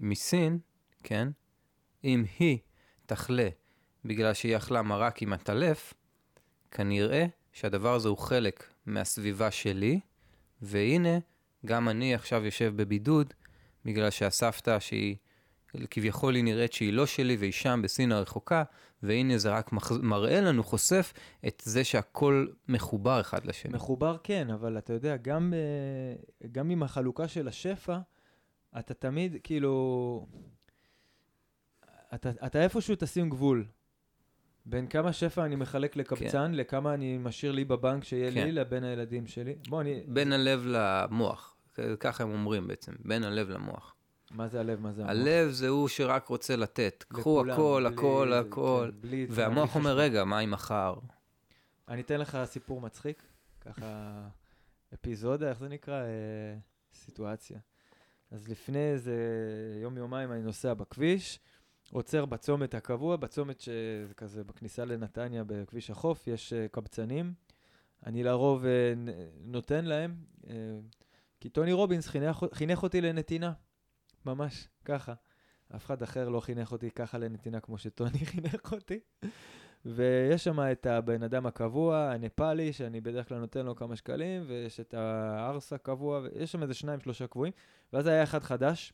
מסין, 0.00 0.58
כן, 1.02 1.28
אם 2.04 2.24
היא 2.38 2.58
תחלה 3.06 3.48
בגלל 4.04 4.34
שהיא 4.34 4.56
אכלה 4.56 4.82
מרק 4.82 5.22
עם 5.22 5.32
הטלף, 5.32 5.94
כנראה 6.70 7.26
שהדבר 7.52 7.94
הזה 7.94 8.08
הוא 8.08 8.18
חלק 8.18 8.72
מהסביבה 8.86 9.50
שלי, 9.50 10.00
והנה, 10.62 11.18
גם 11.66 11.88
אני 11.88 12.14
עכשיו 12.14 12.44
יושב 12.44 12.72
בבידוד, 12.76 13.34
בגלל 13.84 14.10
שהסבתא 14.10 14.80
שהיא, 14.80 15.16
כביכול 15.90 16.34
היא 16.34 16.44
נראית 16.44 16.72
שהיא 16.72 16.92
לא 16.92 17.06
שלי 17.06 17.36
והיא 17.36 17.52
שם 17.52 17.80
בסין 17.84 18.12
הרחוקה, 18.12 18.62
והנה 19.02 19.38
זה 19.38 19.50
רק 19.50 19.72
מח... 19.72 19.92
מראה 19.92 20.40
לנו, 20.40 20.64
חושף 20.64 21.12
את 21.46 21.62
זה 21.64 21.84
שהכל 21.84 22.46
מחובר 22.68 23.20
אחד 23.20 23.44
לשני. 23.44 23.72
מחובר 23.72 24.16
כן, 24.22 24.50
אבל 24.50 24.78
אתה 24.78 24.92
יודע, 24.92 25.16
גם, 25.16 25.54
אה, 25.56 26.48
גם 26.52 26.70
עם 26.70 26.82
החלוקה 26.82 27.28
של 27.28 27.48
השפע, 27.48 27.98
אתה 28.78 28.94
תמיד, 28.94 29.36
כאילו, 29.42 30.26
אתה, 32.14 32.30
אתה 32.46 32.62
איפשהו 32.62 32.94
תשים 32.98 33.30
גבול. 33.30 33.64
בין 34.66 34.86
כמה 34.86 35.12
שפע 35.12 35.44
אני 35.44 35.56
מחלק 35.56 35.96
לקבצן, 35.96 36.52
לכמה 36.54 36.94
אני 36.94 37.18
משאיר 37.18 37.52
לי 37.52 37.64
בבנק 37.64 38.04
שיהיה 38.04 38.32
כן. 38.32 38.44
לי, 38.44 38.52
לבין 38.52 38.84
הילדים 38.84 39.26
שלי. 39.26 39.54
בוא, 39.68 39.80
אני... 39.80 40.02
בין 40.06 40.32
הלב 40.32 40.66
למוח, 40.66 41.56
ככה 42.00 42.24
הם 42.24 42.30
אומרים 42.30 42.66
בעצם, 42.66 42.92
בין 42.98 43.24
הלב 43.24 43.50
למוח. 43.50 43.94
מה 44.30 44.48
זה 44.48 44.60
הלב, 44.60 44.80
מה 44.80 44.92
זה 44.92 45.02
המוח? 45.02 45.10
הלב 45.10 45.50
זה 45.50 45.68
הוא 45.68 45.88
שרק 45.88 46.26
רוצה 46.26 46.56
לתת, 46.56 47.04
קחו 47.08 47.40
הכל, 47.40 47.86
הכל, 47.86 48.32
הכל. 48.32 48.90
כן, 49.02 49.08
והמוח 49.28 49.74
אומר. 49.76 49.96
רגע, 49.96 50.24
מה 50.24 50.38
עם 50.38 50.50
מחר? 50.50 50.94
אני 51.88 52.00
אתן 52.00 52.20
לך 52.20 52.38
סיפור 52.44 52.80
מצחיק, 52.80 53.22
ככה 53.60 54.20
אפיזודה, 54.94 55.48
איך 55.48 55.58
זה 55.58 55.68
נקרא? 55.68 56.02
אה, 56.02 56.56
סיטואציה. 56.94 57.58
אז 58.30 58.48
לפני 58.48 58.90
איזה 58.90 59.14
יום-יומיים 59.82 60.32
אני 60.32 60.42
נוסע 60.42 60.74
בכביש, 60.74 61.38
עוצר 61.92 62.24
בצומת 62.24 62.74
הקבוע, 62.74 63.16
בצומת 63.16 63.60
שזה 63.60 64.14
כזה 64.16 64.44
בכניסה 64.44 64.84
לנתניה 64.84 65.44
בכביש 65.44 65.90
החוף, 65.90 66.26
יש 66.26 66.52
אה, 66.52 66.68
קבצנים. 66.68 67.34
אני 68.06 68.22
לרוב 68.22 68.64
אה, 68.64 68.94
נותן 69.44 69.84
להם, 69.84 70.14
כי 71.40 71.48
טוני 71.48 71.72
רובינס 71.72 72.08
חינך, 72.08 72.44
חינך 72.52 72.82
אותי 72.82 73.00
לנתינה, 73.00 73.52
ממש, 74.26 74.68
ככה. 74.84 75.14
אף 75.76 75.84
אחד 75.84 76.02
אחר 76.02 76.28
לא 76.28 76.40
חינך 76.40 76.72
אותי 76.72 76.90
ככה 76.90 77.18
לנתינה 77.18 77.60
כמו 77.60 77.78
שטוני 77.78 78.18
חינך 78.32 78.72
אותי. 78.72 79.00
ויש 79.84 80.44
שם 80.44 80.60
את 80.60 80.86
הבן 80.86 81.22
אדם 81.22 81.46
הקבוע, 81.46 82.10
הנפאלי, 82.14 82.72
שאני 82.72 83.00
בדרך 83.00 83.28
כלל 83.28 83.38
נותן 83.38 83.66
לו 83.66 83.76
כמה 83.76 83.96
שקלים, 83.96 84.42
ויש 84.46 84.80
את 84.80 84.94
הארס 84.94 85.72
הקבוע, 85.72 86.20
ויש 86.22 86.52
שם 86.52 86.62
איזה 86.62 86.74
שניים, 86.74 87.00
שלושה 87.00 87.26
קבועים. 87.26 87.52
ואז 87.92 88.06
היה 88.06 88.22
אחד 88.22 88.42
חדש, 88.42 88.92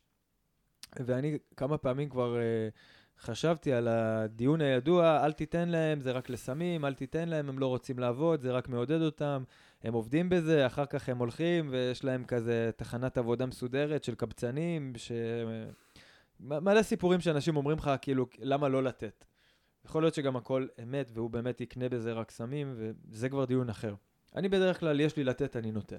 ואני 1.07 1.39
כמה 1.57 1.79
פעמים 1.79 2.09
כבר 2.09 2.37
uh, 2.37 3.23
חשבתי 3.23 3.73
על 3.73 3.89
הדיון 3.89 4.61
הידוע, 4.61 5.25
אל 5.25 5.33
תיתן 5.33 5.69
להם, 5.69 6.01
זה 6.01 6.12
רק 6.12 6.31
לסמים, 6.31 6.85
אל 6.85 6.95
תיתן 6.95 7.29
להם, 7.29 7.49
הם 7.49 7.59
לא 7.59 7.67
רוצים 7.67 7.99
לעבוד, 7.99 8.41
זה 8.41 8.53
רק 8.53 8.69
מעודד 8.69 9.03
אותם, 9.03 9.45
הם 9.83 9.95
עובדים 9.95 10.29
בזה, 10.29 10.67
אחר 10.67 10.87
כך 10.87 11.09
הם 11.09 11.19
הולכים, 11.19 11.69
ויש 11.71 12.05
להם 12.05 12.25
כזה 12.25 12.71
תחנת 12.77 13.19
עבודה 13.19 13.47
מסודרת 13.47 14.05
של 14.05 14.15
קבצנים, 14.15 14.93
ש... 14.97 15.12
מלא 16.41 16.83
סיפורים 16.83 17.21
שאנשים 17.21 17.57
אומרים 17.57 17.79
לך, 17.79 17.91
כאילו, 18.03 18.27
למה 18.39 18.69
לא 18.69 18.83
לתת? 18.83 19.25
יכול 19.85 20.03
להיות 20.03 20.15
שגם 20.15 20.37
הכל 20.37 20.67
אמת, 20.83 21.11
והוא 21.15 21.31
באמת 21.31 21.61
יקנה 21.61 21.89
בזה 21.89 22.12
רק 22.12 22.31
סמים, 22.31 22.75
וזה 23.11 23.29
כבר 23.29 23.45
דיון 23.45 23.69
אחר. 23.71 23.95
אני 24.37 24.49
בדרך 24.49 24.81
כלל, 24.81 25.01
יש 25.01 25.17
לי 25.17 25.25
לתת, 25.25 25.57
אני 25.57 25.73
נותן. 25.73 25.97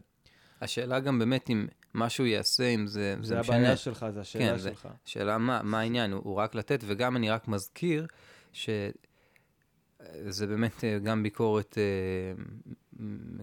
השאלה 0.61 0.99
גם 0.99 1.19
באמת 1.19 1.49
אם 1.49 1.67
משהו 1.93 2.25
יעשה, 2.25 2.63
אם 2.67 2.87
זה, 2.87 3.15
זה, 3.21 3.27
זה 3.27 3.39
משנה. 3.39 3.55
הבעיה 3.57 3.77
שלך, 3.77 4.05
זה 4.13 4.19
השאלה 4.19 4.45
כן, 4.51 4.57
זה- 4.57 4.69
שלך. 4.69 4.87
שאלה 5.05 5.37
מה, 5.37 5.61
מה 5.63 5.79
העניין, 5.79 6.11
הוא, 6.11 6.21
הוא 6.23 6.35
רק 6.35 6.55
לתת, 6.55 6.79
וגם 6.87 7.15
אני 7.17 7.29
רק 7.29 7.47
מזכיר 7.47 8.07
שזה 8.53 8.91
באמת 10.47 10.83
אה, 10.83 10.99
גם 10.99 11.23
ביקורת, 11.23 11.77
אה, 11.77 11.83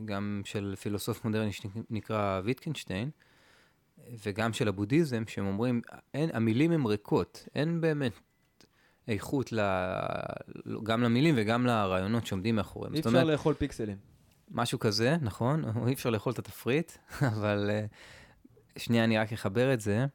גם 0.04 0.42
של 0.44 0.74
פילוסוף 0.80 1.24
מודרני 1.24 1.52
שנקרא 1.52 2.40
ויטקנשטיין, 2.44 3.10
וגם 4.26 4.52
של 4.52 4.68
הבודהיזם, 4.68 5.22
שהם 5.26 5.46
אומרים, 5.46 5.80
אין, 6.14 6.30
המילים 6.32 6.72
הן 6.72 6.86
ריקות, 6.86 7.48
אין 7.54 7.80
באמת 7.80 8.12
איכות 9.08 9.52
ל, 9.52 9.60
גם 10.82 11.02
למילים 11.02 11.34
וגם 11.38 11.66
לרעיונות 11.66 12.26
שעומדים 12.26 12.56
מאחוריהם. 12.56 12.94
אי 12.94 12.98
אפשר 12.98 13.10
אומרת, 13.10 13.26
לאכול 13.26 13.54
פיקסלים. 13.54 13.96
משהו 14.50 14.78
כזה, 14.78 15.16
נכון, 15.20 15.64
אי 15.88 15.92
אפשר 15.92 16.10
לאכול 16.10 16.32
את 16.32 16.38
התפריט, 16.38 16.92
אבל 17.32 17.70
אה, 17.70 17.84
שנייה, 18.76 19.04
אני 19.04 19.18
רק 19.18 19.32
אחבר 19.32 19.74
את 19.74 19.80
זה. 19.80 20.06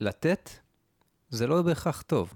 לתת 0.00 0.50
זה 1.28 1.46
לא 1.46 1.62
בהכרח 1.62 2.02
טוב. 2.02 2.34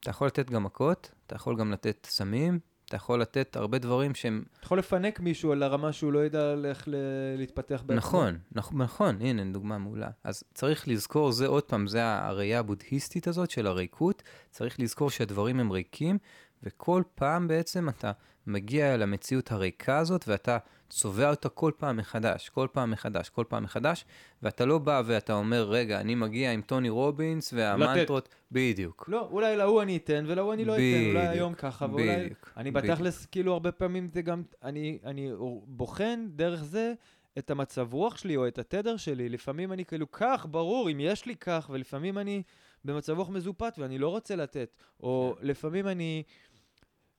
אתה 0.00 0.10
יכול 0.10 0.26
לתת 0.26 0.50
גם 0.50 0.64
מכות, 0.64 1.10
אתה 1.26 1.36
יכול 1.36 1.56
גם 1.56 1.72
לתת 1.72 2.06
סמים, 2.10 2.58
אתה 2.88 2.96
יכול 2.96 3.20
לתת 3.20 3.56
הרבה 3.56 3.78
דברים 3.78 4.14
שהם... 4.14 4.44
אתה 4.58 4.66
יכול 4.66 4.78
לפנק 4.78 5.20
מישהו 5.20 5.52
על 5.52 5.62
הרמה 5.62 5.92
שהוא 5.92 6.12
לא 6.12 6.24
ידע 6.26 6.54
איך 6.64 6.88
ל- 6.88 6.94
להתפתח 7.36 7.82
בעצמו. 7.86 7.96
נכון, 7.96 8.38
נכון, 8.52 8.82
נכון, 8.82 9.16
הנה 9.20 9.44
דוגמה 9.52 9.78
מעולה. 9.78 10.08
אז 10.24 10.42
צריך 10.54 10.88
לזכור, 10.88 11.32
זה 11.32 11.46
עוד 11.46 11.62
פעם, 11.62 11.86
זה 11.86 12.04
הראייה 12.04 12.58
הבודהיסטית 12.58 13.28
הזאת 13.28 13.50
של 13.50 13.66
הריקות, 13.66 14.22
צריך 14.50 14.80
לזכור 14.80 15.10
שהדברים 15.10 15.60
הם 15.60 15.70
ריקים, 15.70 16.18
וכל 16.62 17.02
פעם 17.14 17.48
בעצם 17.48 17.88
אתה 17.88 18.12
מגיע 18.46 18.94
אל 18.94 19.02
המציאות 19.02 19.52
הריקה 19.52 19.98
הזאת, 19.98 20.28
ואתה 20.28 20.58
צובע 20.88 21.30
אותה 21.30 21.48
כל 21.48 21.72
פעם 21.76 21.96
מחדש, 21.96 22.48
כל 22.48 22.66
פעם 22.72 22.90
מחדש, 22.90 23.28
כל 23.28 23.44
פעם 23.48 23.64
מחדש, 23.64 24.04
ואתה 24.42 24.64
לא 24.64 24.78
בא 24.78 25.02
ואתה 25.06 25.32
אומר, 25.32 25.68
רגע, 25.68 26.00
אני 26.00 26.14
מגיע 26.14 26.52
עם 26.52 26.60
טוני 26.60 26.88
רובינס 26.88 27.52
והמנטרות, 27.52 28.28
בדיוק. 28.52 29.04
לא, 29.08 29.28
אולי 29.30 29.56
להוא 29.56 29.82
אני 29.82 29.96
אתן 29.96 30.24
ולהוא 30.28 30.52
אני 30.52 30.64
לא 30.64 30.74
אתן, 30.74 31.10
אולי 31.10 31.28
היום 31.28 31.54
ככה, 31.54 31.86
ואולי... 31.90 32.24
בדיוק, 32.24 32.52
אני. 32.56 32.70
בתכלס, 32.70 33.26
כאילו, 33.26 33.52
הרבה 33.52 33.72
פעמים 33.72 34.08
זה 34.12 34.22
גם... 34.22 34.42
אני, 34.62 34.98
אני 35.04 35.30
בוחן 35.66 36.26
דרך 36.34 36.64
זה 36.64 36.94
את 37.38 37.50
המצב 37.50 37.94
רוח 37.94 38.16
שלי 38.16 38.36
או 38.36 38.48
את 38.48 38.58
התדר 38.58 38.96
שלי. 38.96 39.28
לפעמים 39.28 39.72
אני 39.72 39.84
כאילו, 39.84 40.12
כך, 40.12 40.46
ברור, 40.50 40.90
אם 40.90 41.00
יש 41.00 41.26
לי 41.26 41.36
כך, 41.36 41.70
ולפעמים 41.72 42.18
אני 42.18 42.42
במצב 42.84 43.18
רוח 43.18 43.28
מזופת 43.28 43.74
ואני 43.78 43.98
לא 43.98 44.08
רוצה 44.08 44.36
לתת. 44.36 44.76
או 45.00 45.36
כן. 45.40 45.46
לפעמים 45.46 45.88
אני... 45.88 46.22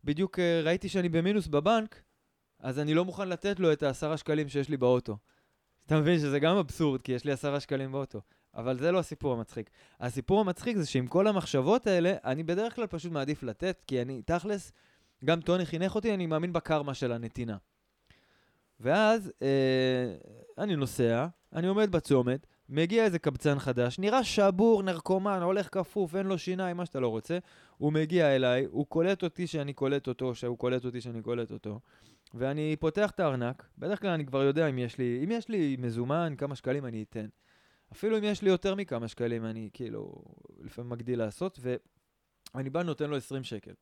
בדיוק 0.03 0.39
אה, 0.39 0.61
ראיתי 0.63 0.89
שאני 0.89 1.09
במינוס 1.09 1.47
בבנק, 1.47 2.01
אז 2.59 2.79
אני 2.79 2.93
לא 2.93 3.05
מוכן 3.05 3.29
לתת 3.29 3.59
לו 3.59 3.73
את 3.73 3.83
העשרה 3.83 4.17
שקלים 4.17 4.49
שיש 4.49 4.69
לי 4.69 4.77
באוטו. 4.77 5.17
אתה 5.85 5.99
מבין 5.99 6.19
שזה 6.19 6.39
גם 6.39 6.57
אבסורד, 6.57 7.01
כי 7.01 7.11
יש 7.11 7.25
לי 7.25 7.31
עשרה 7.31 7.59
שקלים 7.59 7.91
באוטו. 7.91 8.21
אבל 8.55 8.77
זה 8.79 8.91
לא 8.91 8.99
הסיפור 8.99 9.33
המצחיק. 9.33 9.69
הסיפור 9.99 10.41
המצחיק 10.41 10.77
זה 10.77 10.85
שעם 10.85 11.07
כל 11.07 11.27
המחשבות 11.27 11.87
האלה, 11.87 12.15
אני 12.25 12.43
בדרך 12.43 12.75
כלל 12.75 12.87
פשוט 12.87 13.11
מעדיף 13.11 13.43
לתת, 13.43 13.81
כי 13.87 14.01
אני, 14.01 14.21
תכלס, 14.21 14.71
גם 15.25 15.41
טוני 15.41 15.65
חינך 15.65 15.95
אותי, 15.95 16.13
אני 16.13 16.25
מאמין 16.25 16.53
בקרמה 16.53 16.93
של 16.93 17.11
הנתינה. 17.11 17.57
ואז 18.79 19.31
אה, 19.41 20.15
אני 20.57 20.75
נוסע, 20.75 21.27
אני 21.53 21.67
עומד 21.67 21.91
בצומת, 21.91 22.47
מגיע 22.69 23.03
איזה 23.03 23.19
קבצן 23.19 23.59
חדש, 23.59 23.99
נראה 23.99 24.23
שבור, 24.23 24.83
נרקומן, 24.83 25.41
הולך 25.41 25.67
כפוף, 25.71 26.15
אין 26.15 26.25
לו 26.25 26.37
שיניים, 26.37 26.77
מה 26.77 26.85
שאתה 26.85 26.99
לא 26.99 27.07
רוצה. 27.07 27.37
הוא 27.77 27.93
מגיע 27.93 28.35
אליי, 28.35 28.65
הוא 28.65 28.85
קולט 28.85 29.23
אותי 29.23 29.47
שאני 29.47 29.73
קולט 29.73 30.07
אותו, 30.07 30.35
שהוא 30.35 30.57
קולט 30.57 30.85
אותי 30.85 31.01
שאני 31.01 31.21
קולט 31.21 31.51
אותו. 31.51 31.79
ואני 32.33 32.75
פותח 32.79 33.11
את 33.11 33.19
הארנק, 33.19 33.67
בדרך 33.77 34.01
כלל 34.01 34.09
אני 34.09 34.25
כבר 34.25 34.43
יודע 34.43 34.69
אם 34.69 34.77
יש 34.77 34.97
לי, 34.97 35.21
אם 35.23 35.31
יש 35.31 35.49
לי 35.49 35.75
מזומן, 35.79 36.33
כמה 36.37 36.55
שקלים 36.55 36.85
אני 36.85 37.03
אתן. 37.03 37.27
אפילו 37.91 38.17
אם 38.17 38.23
יש 38.23 38.41
לי 38.41 38.49
יותר 38.49 38.75
מכמה 38.75 39.07
שקלים, 39.07 39.45
אני 39.45 39.69
כאילו 39.73 40.23
לפעמים 40.59 40.89
מגדיל 40.89 41.19
לעשות, 41.19 41.59
ואני 42.55 42.69
בא 42.69 42.83
נותן 42.83 43.09
לו 43.09 43.17
20 43.17 43.43
שקל, 43.43 43.73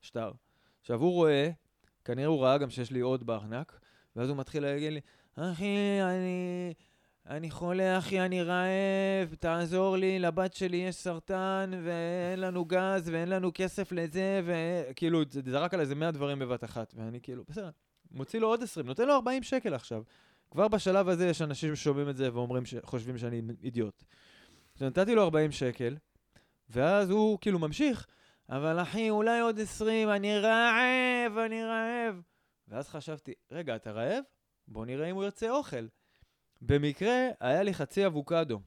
שטר. 0.00 0.32
עכשיו 0.80 1.00
הוא 1.00 1.12
רואה, 1.12 1.50
כנראה 2.04 2.26
הוא 2.26 2.40
ראה 2.40 2.58
גם 2.58 2.70
שיש 2.70 2.90
לי 2.90 3.00
עוד 3.00 3.26
בארנק, 3.26 3.80
ואז 4.16 4.28
הוא 4.28 4.36
מתחיל 4.36 4.62
להגיד 4.62 4.92
לי, 4.92 5.00
אחי, 5.36 5.98
אני, 6.02 6.74
אני 7.26 7.50
חולה, 7.50 7.98
אחי, 7.98 8.20
אני 8.20 8.42
רעב, 8.42 9.34
תעזור 9.38 9.96
לי, 9.96 10.18
לבת 10.18 10.54
שלי 10.54 10.76
יש 10.76 10.96
סרטן, 10.96 11.70
ואין 11.84 12.40
לנו 12.40 12.64
גז, 12.64 13.08
ואין 13.08 13.28
לנו 13.28 13.50
כסף 13.54 13.92
לזה, 13.92 14.40
וכאילו, 14.44 15.22
זה 15.30 15.40
זרק 15.46 15.74
על 15.74 15.80
איזה 15.80 15.94
100 15.94 16.10
דברים 16.10 16.38
בבת 16.38 16.64
אחת, 16.64 16.94
ואני 16.96 17.20
כאילו, 17.20 17.44
בסדר, 17.48 17.70
מוציא 18.10 18.40
לו 18.40 18.48
עוד 18.48 18.62
20, 18.62 18.86
נותן 18.86 19.06
לו 19.06 19.14
40 19.14 19.42
שקל 19.42 19.74
עכשיו. 19.74 20.02
כבר 20.50 20.68
בשלב 20.68 21.08
הזה 21.08 21.26
יש 21.26 21.42
אנשים 21.42 21.76
ששומעים 21.76 22.08
את 22.08 22.16
זה 22.16 22.34
ואומרים, 22.34 22.64
ש... 22.64 22.74
חושבים 22.84 23.18
שאני 23.18 23.42
אידיוט. 23.62 24.04
נתתי 24.80 25.14
לו 25.14 25.22
40 25.22 25.52
שקל, 25.52 25.96
ואז 26.68 27.10
הוא 27.10 27.38
כאילו 27.40 27.58
ממשיך, 27.58 28.06
אבל 28.48 28.82
אחי, 28.82 29.10
אולי 29.10 29.40
עוד 29.40 29.60
20, 29.60 30.08
אני 30.10 30.38
רעב, 30.38 31.38
אני 31.46 31.64
רעב. 31.64 32.22
ואז 32.68 32.88
חשבתי, 32.88 33.32
רגע, 33.50 33.76
אתה 33.76 33.92
רעב? 33.92 34.24
בוא 34.68 34.86
נראה 34.86 35.10
אם 35.10 35.14
הוא 35.14 35.24
ירצה 35.24 35.50
אוכל. 35.50 35.86
במקרה, 36.62 37.28
היה 37.40 37.62
לי 37.62 37.74
חצי 37.74 38.06
אבוקדו 38.06 38.60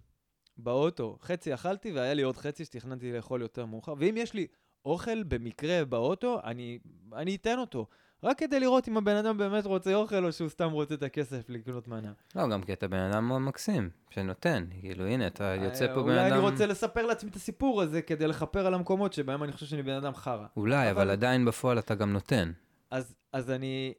באוטו. 0.58 1.18
חצי 1.22 1.54
אכלתי 1.54 1.92
והיה 1.92 2.14
לי 2.14 2.22
עוד 2.22 2.38
חצי 2.38 2.66
שתכננתי 2.66 3.12
לאכול 3.14 3.42
יותר 3.42 3.66
מאוחר. 3.66 3.94
ואם 3.98 4.16
יש 4.18 4.34
לי 4.34 4.48
אוכל 4.86 5.24
במקרה 5.24 5.86
באוטו, 5.86 6.40
אני, 6.44 6.80
אני 7.14 7.36
אתן 7.36 7.60
אותו. 7.60 7.88
רק 8.24 8.40
כדי 8.40 8.60
לראות 8.60 8.88
אם 8.88 8.98
הבן 8.98 9.16
אדם 9.16 9.38
באמת 9.38 9.66
רוצה 9.66 9.96
אוכל 9.96 10.26
או 10.26 10.32
שהוא 10.32 10.50
סתם 10.50 10.72
רוצה 10.72 10.94
את 10.94 11.04
הכסף 11.04 11.50
לקנות 11.50 11.88
מנה. 11.88 12.12
לא, 12.36 12.48
גם 12.48 12.64
כי 12.64 12.74
אתה 12.74 12.88
בן 12.88 13.00
אדם 13.00 13.46
מקסים, 13.46 13.90
שנותן. 14.10 14.66
כאילו, 14.80 15.06
הנה, 15.06 15.28
אתה 15.28 15.44
יוצא 15.44 15.88
פה 15.88 16.04
בן 16.04 16.10
אולי 16.10 16.28
אדם... 16.28 16.34
אני 16.34 16.42
רוצה 16.42 16.66
לספר 16.66 17.06
לעצמי 17.06 17.30
את 17.30 17.36
הסיפור 17.36 17.82
הזה 17.82 18.02
כדי 18.02 18.28
לכפר 18.28 18.68
על 18.68 18.74
המקומות 18.74 19.14
שבהם 19.14 19.44
אני 19.44 19.52
חושב 19.52 19.66
שאני 19.66 19.84
בן 19.84 19.96
אדם 19.96 20.14
חרא. 20.14 20.46
אולי, 20.58 20.92
אבל 20.92 21.10
עדיין 21.10 21.46
בפועל 21.46 21.80
אתה 21.80 21.96
גם 21.96 22.14
נותן. 22.14 22.52
אז, 22.92 23.16
אז 23.34 23.52
אני... 23.52 23.94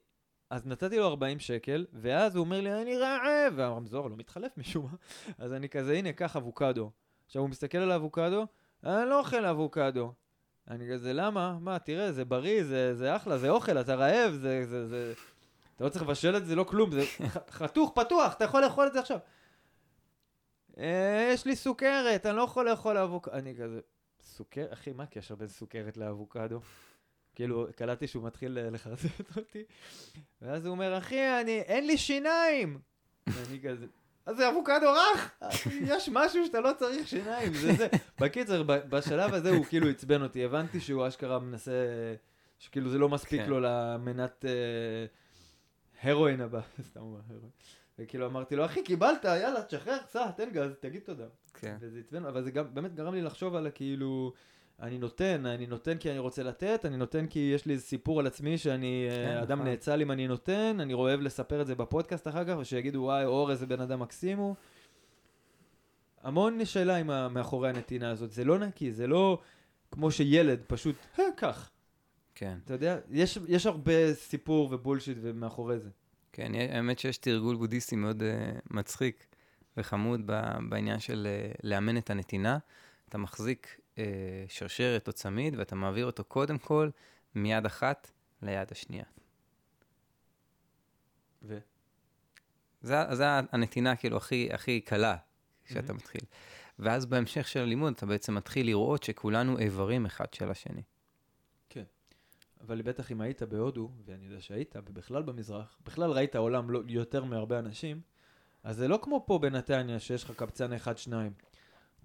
אז 0.51 0.67
נתתי 0.67 0.97
לו 0.97 1.07
40 1.07 1.39
שקל, 1.39 1.87
ואז 1.93 2.37
הוא 2.37 2.45
אומר 2.45 2.61
לי, 2.61 2.83
אני 2.83 2.97
רעב, 2.97 3.53
והרמזור 3.57 4.11
לא 4.11 4.17
מתחלף 4.17 4.59
משום 4.59 4.89
מה. 4.91 4.97
אז 5.39 5.53
אני 5.53 5.69
כזה, 5.69 5.93
הנה, 5.93 6.13
קח 6.13 6.37
אבוקדו. 6.37 6.91
עכשיו 7.27 7.43
הוא 7.43 7.51
מסתכל 7.51 7.79
על 7.79 7.91
האבוקדו, 7.91 8.47
אני 8.85 9.11
לא 9.11 9.19
אוכל 9.19 9.45
אבוקדו. 9.45 10.13
אני 10.71 10.89
כזה, 10.93 11.13
למה? 11.13 11.59
מה, 11.61 11.79
תראה, 11.79 12.13
זה 12.13 12.25
בריא, 12.25 12.65
זה, 12.65 12.95
זה 12.95 13.17
אחלה, 13.17 13.39
זה 13.39 13.51
אוכל, 13.51 13.81
אתה 13.81 13.95
רעב, 13.95 14.33
זה, 14.33 14.67
זה, 14.67 14.87
זה... 14.87 15.13
אתה 15.77 15.85
לא 15.85 15.89
צריך 15.89 16.03
לבשל 16.03 16.37
את 16.37 16.43
זה, 16.43 16.49
זה 16.49 16.57
לא 16.57 16.65
כלום, 16.65 16.93
זה 16.93 17.03
חתוך, 17.51 17.93
פתוח, 17.95 18.35
אתה 18.35 18.45
יכול 18.45 18.63
לאכול 18.63 18.87
את 18.87 18.93
זה 18.93 19.01
עכשיו. 19.01 19.19
אה, 20.79 21.31
יש 21.33 21.47
לי 21.47 21.57
סוכרת, 21.57 22.27
אני 22.27 22.37
לא 22.37 22.43
יכול 22.43 22.71
לאכול 22.71 22.99
אבוקדו. 22.99 23.33
אני 23.33 23.55
כזה, 23.57 23.81
סוכרת? 24.21 24.73
אחי, 24.73 24.93
מה 24.93 25.03
הקשר 25.03 25.35
בין 25.35 25.49
סוכרת 25.49 25.97
לאבוקדו? 25.97 26.61
כאילו, 27.37 27.67
קלטתי 27.77 28.07
שהוא 28.07 28.25
מתחיל 28.25 28.59
לחרצת 28.71 29.37
אותי, 29.37 29.65
ואז 30.43 30.67
הוא 30.67 30.73
אומר, 30.73 30.99
אחי, 30.99 31.41
אני, 31.41 31.61
אין 31.61 31.87
לי 31.87 31.99
שיניים! 31.99 32.79
ואני 33.27 33.61
כזה, 33.63 33.87
אז 34.27 34.37
זה 34.37 34.49
אבוקדו 34.49 34.93
רך, 34.93 35.41
יש 35.81 36.09
משהו 36.13 36.47
שאתה 36.47 36.61
לא 36.61 36.71
צריך 36.79 37.09
שיניים, 37.09 37.55
זה 37.55 37.73
זה. 37.73 37.89
בקיצר, 38.21 38.63
בשלב 38.63 39.35
הזה 39.35 39.51
הוא 39.51 39.65
כאילו 39.65 39.89
עצבן 39.89 40.23
אותי, 40.23 40.45
הבנתי 40.45 40.81
שהוא 40.81 41.09
אשכרה 41.09 41.39
מנסה, 41.39 41.73
שכאילו 42.59 42.91
זה 42.91 42.99
לא 42.99 43.09
מספיק 43.09 43.41
כן. 43.41 43.51
לו 43.51 43.61
למנת 43.61 44.45
אה, 44.45 45.07
הרואין 46.03 46.41
הבא, 46.41 46.61
סתם 46.91 47.01
אומר 47.01 47.21
הרואין. 47.31 47.51
וכאילו 47.99 48.27
אמרתי 48.27 48.57
לו, 48.57 48.65
אחי, 48.65 48.83
קיבלת, 48.83 49.25
יאללה, 49.25 49.63
תשחרר, 49.63 49.97
סע, 50.09 50.31
תן 50.31 50.51
גז, 50.51 50.71
תגיד 50.81 51.03
תודה. 51.03 51.27
כן. 51.55 51.77
וזה 51.81 51.99
עצבן, 51.99 52.25
אבל 52.25 52.43
זה 52.43 52.51
גם, 52.51 52.75
באמת 52.75 52.95
גרם 52.95 53.15
לי 53.15 53.23
לחשוב 53.23 53.55
על 53.55 53.69
כאילו... 53.75 54.33
אני 54.83 54.99
נותן, 54.99 55.47
אני 55.47 55.67
נותן 55.67 55.99
כי 55.99 56.11
אני 56.11 56.19
רוצה 56.19 56.43
לתת, 56.43 56.81
אני 56.85 56.97
נותן 56.97 57.27
כי 57.27 57.53
יש 57.55 57.67
לי 57.67 57.73
איזה 57.73 57.85
סיפור 57.85 58.21
על 58.21 58.27
עצמי 58.27 58.59
שאני 58.59 59.09
כן, 59.11 59.29
אה, 59.29 59.43
אדם 59.43 59.59
נכון. 59.59 59.71
נאצל 59.71 60.01
אם 60.03 60.11
אני 60.11 60.29
נותן, 60.29 60.77
אני 60.81 60.93
אוהב 60.93 61.21
לספר 61.21 61.61
את 61.61 61.67
זה 61.67 61.75
בפודקאסט 61.75 62.29
אחר 62.29 62.45
כך, 62.45 62.57
ושיגידו 62.59 62.99
וואי, 62.99 63.25
אור 63.25 63.51
איזה 63.51 63.67
בן 63.67 63.81
אדם 63.81 64.01
מקסים 64.01 64.39
הוא. 64.39 64.55
המון 66.23 66.65
שאלה 66.65 66.97
עם 66.97 67.35
מאחורי 67.35 67.69
הנתינה 67.69 68.11
הזאת, 68.11 68.33
זה 68.33 68.45
לא 68.45 68.59
נקי, 68.59 68.93
זה 68.93 69.07
לא 69.07 69.39
כמו 69.91 70.11
שילד 70.11 70.61
פשוט, 70.67 70.97
אה, 71.19 71.25
קח. 71.37 71.71
כן. 72.35 72.59
אתה 72.65 72.75
יודע, 72.75 72.99
יש, 73.11 73.39
יש 73.49 73.67
הרבה 73.67 74.15
סיפור 74.15 74.69
ובולשיט 74.73 75.19
ומאחורי 75.21 75.79
זה. 75.79 75.91
כן, 76.33 76.53
האמת 76.55 76.99
שיש 76.99 77.19
תרגול 77.19 77.57
בודהיסטי 77.57 77.97
מאוד 77.97 78.23
uh, 78.23 78.61
מצחיק 78.71 79.27
וחמוד 79.77 80.21
בעניין 80.69 81.01
של 81.01 81.27
uh, 81.27 81.61
לאמן 81.63 81.97
את 81.97 82.11
הנתינה. 82.11 82.59
אתה 83.09 83.19
מחזיק 83.19 83.81
אה, 83.99 84.45
שרשרת 84.49 85.09
או 85.09 85.13
צמיד, 85.13 85.55
ואתה 85.59 85.75
מעביר 85.75 86.07
אותו 86.07 86.25
קודם 86.25 86.59
כל 86.59 86.91
מיד 87.35 87.67
אחת 87.67 88.11
ליד 88.43 88.69
השנייה. 88.73 89.05
ו? 91.43 91.59
זה, 92.83 92.97
זה 93.13 93.25
הנתינה 93.53 93.97
כאילו 93.97 94.17
הכי, 94.17 94.49
הכי 94.53 94.81
קלה 94.81 95.17
כשאתה 95.65 95.93
mm-hmm. 95.93 95.97
מתחיל. 95.97 96.21
ואז 96.79 97.07
בהמשך 97.07 97.49
של 97.49 97.61
הלימוד 97.61 97.93
אתה 97.97 98.07
בעצם 98.07 98.35
מתחיל 98.35 98.67
לראות 98.67 99.03
שכולנו 99.03 99.59
איברים 99.59 100.07
אחד 100.07 100.35
של 100.35 100.51
השני. 100.51 100.83
כן. 101.69 101.85
אבל 102.61 102.83
בטח 102.83 103.13
אם 103.13 103.21
היית 103.21 103.43
בהודו, 103.43 103.91
ואני 104.05 104.25
יודע 104.25 104.41
שהיית, 104.41 104.77
ובכלל 104.77 105.23
במזרח, 105.23 105.79
בכלל 105.85 106.11
ראית 106.11 106.37
עולם 106.37 106.71
לא, 106.71 106.83
יותר 106.89 107.25
מהרבה 107.25 107.59
אנשים, 107.59 108.01
אז 108.63 108.77
זה 108.77 108.89
לא 108.89 108.99
כמו 109.03 109.25
פה 109.27 109.39
בנתניה 109.39 110.01
שיש 110.01 110.25
לך 110.25 110.31
קבצן 110.31 110.73
אחד-שניים. 110.73 111.33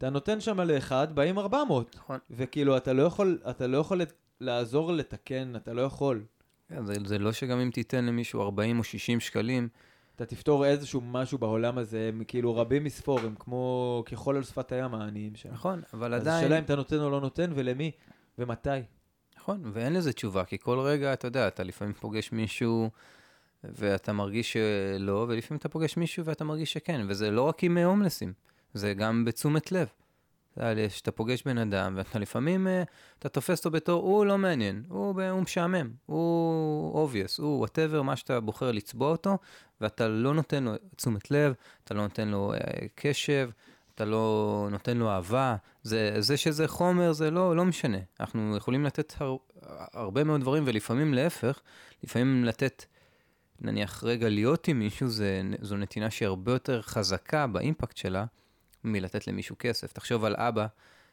אתה 0.02 0.10
נותן 0.10 0.42
שם 0.42 0.60
לאחד, 0.60 1.16
באים 1.16 1.40
400. 1.40 1.96
נכון. 1.96 2.18
וכאילו, 2.32 2.78
אתה 2.78 2.94
לא 2.94 3.04
יכול, 3.04 3.40
אתה 3.50 3.68
לא 3.68 3.78
יכול 3.78 4.02
לעזור 4.40 4.94
לתקן, 4.94 5.56
אתה 5.56 5.74
לא 5.74 5.82
יכול. 5.82 6.24
כן, 6.70 6.86
זה, 6.86 6.94
זה 7.06 7.20
לא 7.20 7.32
שגם 7.32 7.60
אם 7.60 7.70
תיתן 7.74 8.06
למישהו 8.06 8.42
40 8.42 8.80
או 8.80 8.84
60 8.84 9.20
שקלים... 9.20 9.68
אתה 10.16 10.26
תפתור 10.26 10.66
איזשהו 10.66 11.02
משהו 11.02 11.38
בעולם 11.38 11.78
הזה, 11.78 12.10
הם 12.14 12.24
כאילו 12.28 12.56
רבים 12.56 12.84
מספור, 12.84 13.20
הם 13.20 13.36
כמו 13.40 14.04
ככל 14.06 14.36
על 14.36 14.44
שפת 14.44 14.72
הים 14.72 14.94
העניים 14.94 15.36
שם. 15.36 15.50
נכון, 15.52 15.82
אבל 15.94 16.14
אז 16.14 16.22
עדיין... 16.22 16.36
אז 16.36 16.44
השאלה 16.44 16.60
אם 16.60 16.64
אתה 16.64 16.76
נותן 16.76 17.00
או 17.00 17.10
לא 17.10 17.22
נותן, 17.22 17.52
ולמי, 17.56 17.92
ומתי. 18.38 18.70
נכון, 19.38 19.62
ואין 19.74 19.94
לזה 19.94 20.14
תשובה, 20.14 20.44
כי 20.44 20.58
כל 20.58 20.80
רגע, 20.80 21.14
אתה 21.14 21.28
יודע, 21.28 21.48
אתה 21.48 21.64
לפעמים 21.64 21.94
פוגש 21.94 22.32
מישהו 22.32 22.90
ואתה 23.64 24.14
מרגיש 24.14 24.54
שלא, 24.54 25.26
ולפעמים 25.30 25.60
אתה 25.60 25.70
פוגש 25.70 25.98
מישהו 25.98 26.26
ואתה 26.26 26.44
מרגיש 26.44 26.74
שכן, 26.74 27.06
וזה 27.08 27.32
לא 27.32 27.42
רק 27.42 27.64
עם 27.64 27.78
הומלסים. 27.78 28.34
זה 28.74 28.94
גם 28.94 29.26
בתשומת 29.26 29.72
לב. 29.72 29.88
שאתה 30.90 31.12
פוגש 31.12 31.44
בן 31.44 31.58
אדם, 31.58 31.94
ואתה 31.98 32.20
לפעמים, 32.20 32.68
אה, 32.68 32.84
אתה 33.20 33.30
תופס 33.30 33.60
אותו 33.60 33.72
בתור, 33.72 34.04
הוא 34.04 34.26
לא 34.26 34.38
מעניין, 34.38 34.84
הוא, 34.88 35.22
הוא 35.22 35.42
משעמם, 35.42 35.92
הוא 36.06 37.10
obvious, 37.10 37.42
הוא 37.42 37.60
וואטאבר, 37.60 38.02
מה 38.02 38.16
שאתה 38.16 38.40
בוחר 38.40 38.72
לצבוע 38.72 39.12
אותו, 39.12 39.38
ואתה 39.82 40.08
לא 40.08 40.34
נותן 40.34 40.64
לו 40.64 40.72
תשומת 40.96 41.32
לב, 41.32 41.54
אתה 41.84 41.94
לא 41.94 42.02
נותן 42.02 42.28
לו 42.28 42.54
uh, 42.54 42.58
קשב, 42.96 43.50
אתה 43.96 44.06
לא 44.06 44.68
נותן 44.72 44.98
לו 44.98 45.10
אהבה, 45.10 45.56
זה, 45.84 46.16
זה 46.20 46.38
שזה 46.38 46.68
חומר, 46.68 47.14
זה 47.14 47.32
לא, 47.32 47.56
לא 47.56 47.66
משנה. 47.66 47.98
אנחנו 48.20 48.58
יכולים 48.58 48.86
לתת 48.86 49.14
הר, 49.18 49.36
הרבה 49.94 50.24
מאוד 50.24 50.42
דברים, 50.42 50.64
ולפעמים 50.68 51.14
להפך, 51.14 51.62
לפעמים 52.04 52.46
לתת, 52.46 52.86
נניח 53.62 54.04
רגע 54.04 54.30
להיות 54.30 54.68
עם 54.68 54.80
מישהו, 54.80 55.08
זה, 55.08 55.42
זו 55.62 55.78
נתינה 55.78 56.12
שהיא 56.12 56.28
הרבה 56.28 56.52
יותר 56.52 56.82
חזקה 56.82 57.48
באימפקט 57.48 57.98
שלה, 57.98 58.26
מלתת 58.84 59.28
למישהו 59.28 59.56
כסף. 59.60 59.94
תחשוב 59.94 60.26
על 60.26 60.36
אבא 60.36 60.68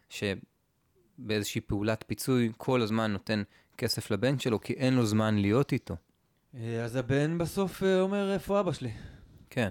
שבאיזושהי 0.08 1.60
פעולת 1.60 2.04
פיצוי 2.06 2.52
כל 2.56 2.82
הזמן 2.82 3.12
נותן 3.12 3.42
כסף 3.78 4.10
לבן 4.10 4.38
שלו, 4.38 4.60
כי 4.60 4.72
אין 4.72 4.94
לו 4.94 5.06
זמן 5.06 5.38
להיות 5.38 5.72
איתו. 5.72 5.96
אה, 6.54 6.84
אז 6.84 6.96
הבן 6.96 7.38
בסוף 7.38 7.82
אה, 7.82 8.00
אומר, 8.00 8.32
איפה 8.34 8.60
אבא 8.60 8.72
שלי? 8.72 8.90
כן. 9.50 9.70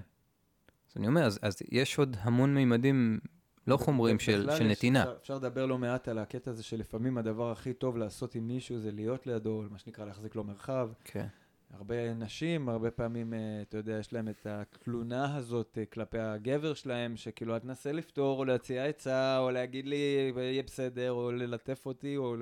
אז 0.89 0.97
אני 0.97 1.07
אומר, 1.07 1.23
אז, 1.23 1.39
אז 1.41 1.57
יש 1.71 1.97
עוד 1.97 2.17
המון 2.19 2.55
מימדים 2.55 3.19
לא 3.67 3.77
חומרים 3.77 4.19
של, 4.19 4.49
של 4.57 4.63
נתינה. 4.63 5.03
אפשר, 5.03 5.15
אפשר 5.21 5.35
לדבר 5.35 5.65
לא 5.65 5.77
מעט 5.77 6.07
על 6.07 6.17
הקטע 6.17 6.51
הזה 6.51 6.63
שלפעמים 6.63 7.17
הדבר 7.17 7.51
הכי 7.51 7.73
טוב 7.73 7.97
לעשות 7.97 8.35
עם 8.35 8.47
מישהו 8.47 8.79
זה 8.79 8.91
להיות 8.91 9.27
לידו, 9.27 9.63
מה 9.71 9.77
שנקרא 9.77 10.05
להחזיק 10.05 10.35
לו 10.35 10.43
מרחב. 10.43 10.89
כן. 11.03 11.27
הרבה 11.73 12.13
נשים, 12.13 12.69
הרבה 12.69 12.91
פעמים, 12.91 13.33
אה, 13.33 13.61
אתה 13.61 13.77
יודע, 13.77 13.97
יש 13.99 14.13
להם 14.13 14.29
את 14.29 14.45
התלונה 14.45 15.35
הזאת 15.35 15.77
אה, 15.77 15.85
כלפי 15.85 16.19
הגבר 16.19 16.73
שלהם, 16.73 17.17
שכאילו, 17.17 17.57
את 17.57 17.61
תנסה 17.61 17.91
לפתור, 17.91 18.39
או 18.39 18.45
להציע 18.45 18.85
עצה, 18.85 19.39
או 19.39 19.51
להגיד 19.51 19.87
לי, 19.87 20.31
יהיה 20.37 20.63
בסדר, 20.63 21.11
או 21.11 21.31
ללטף 21.31 21.85
אותי, 21.85 22.17
או, 22.17 22.35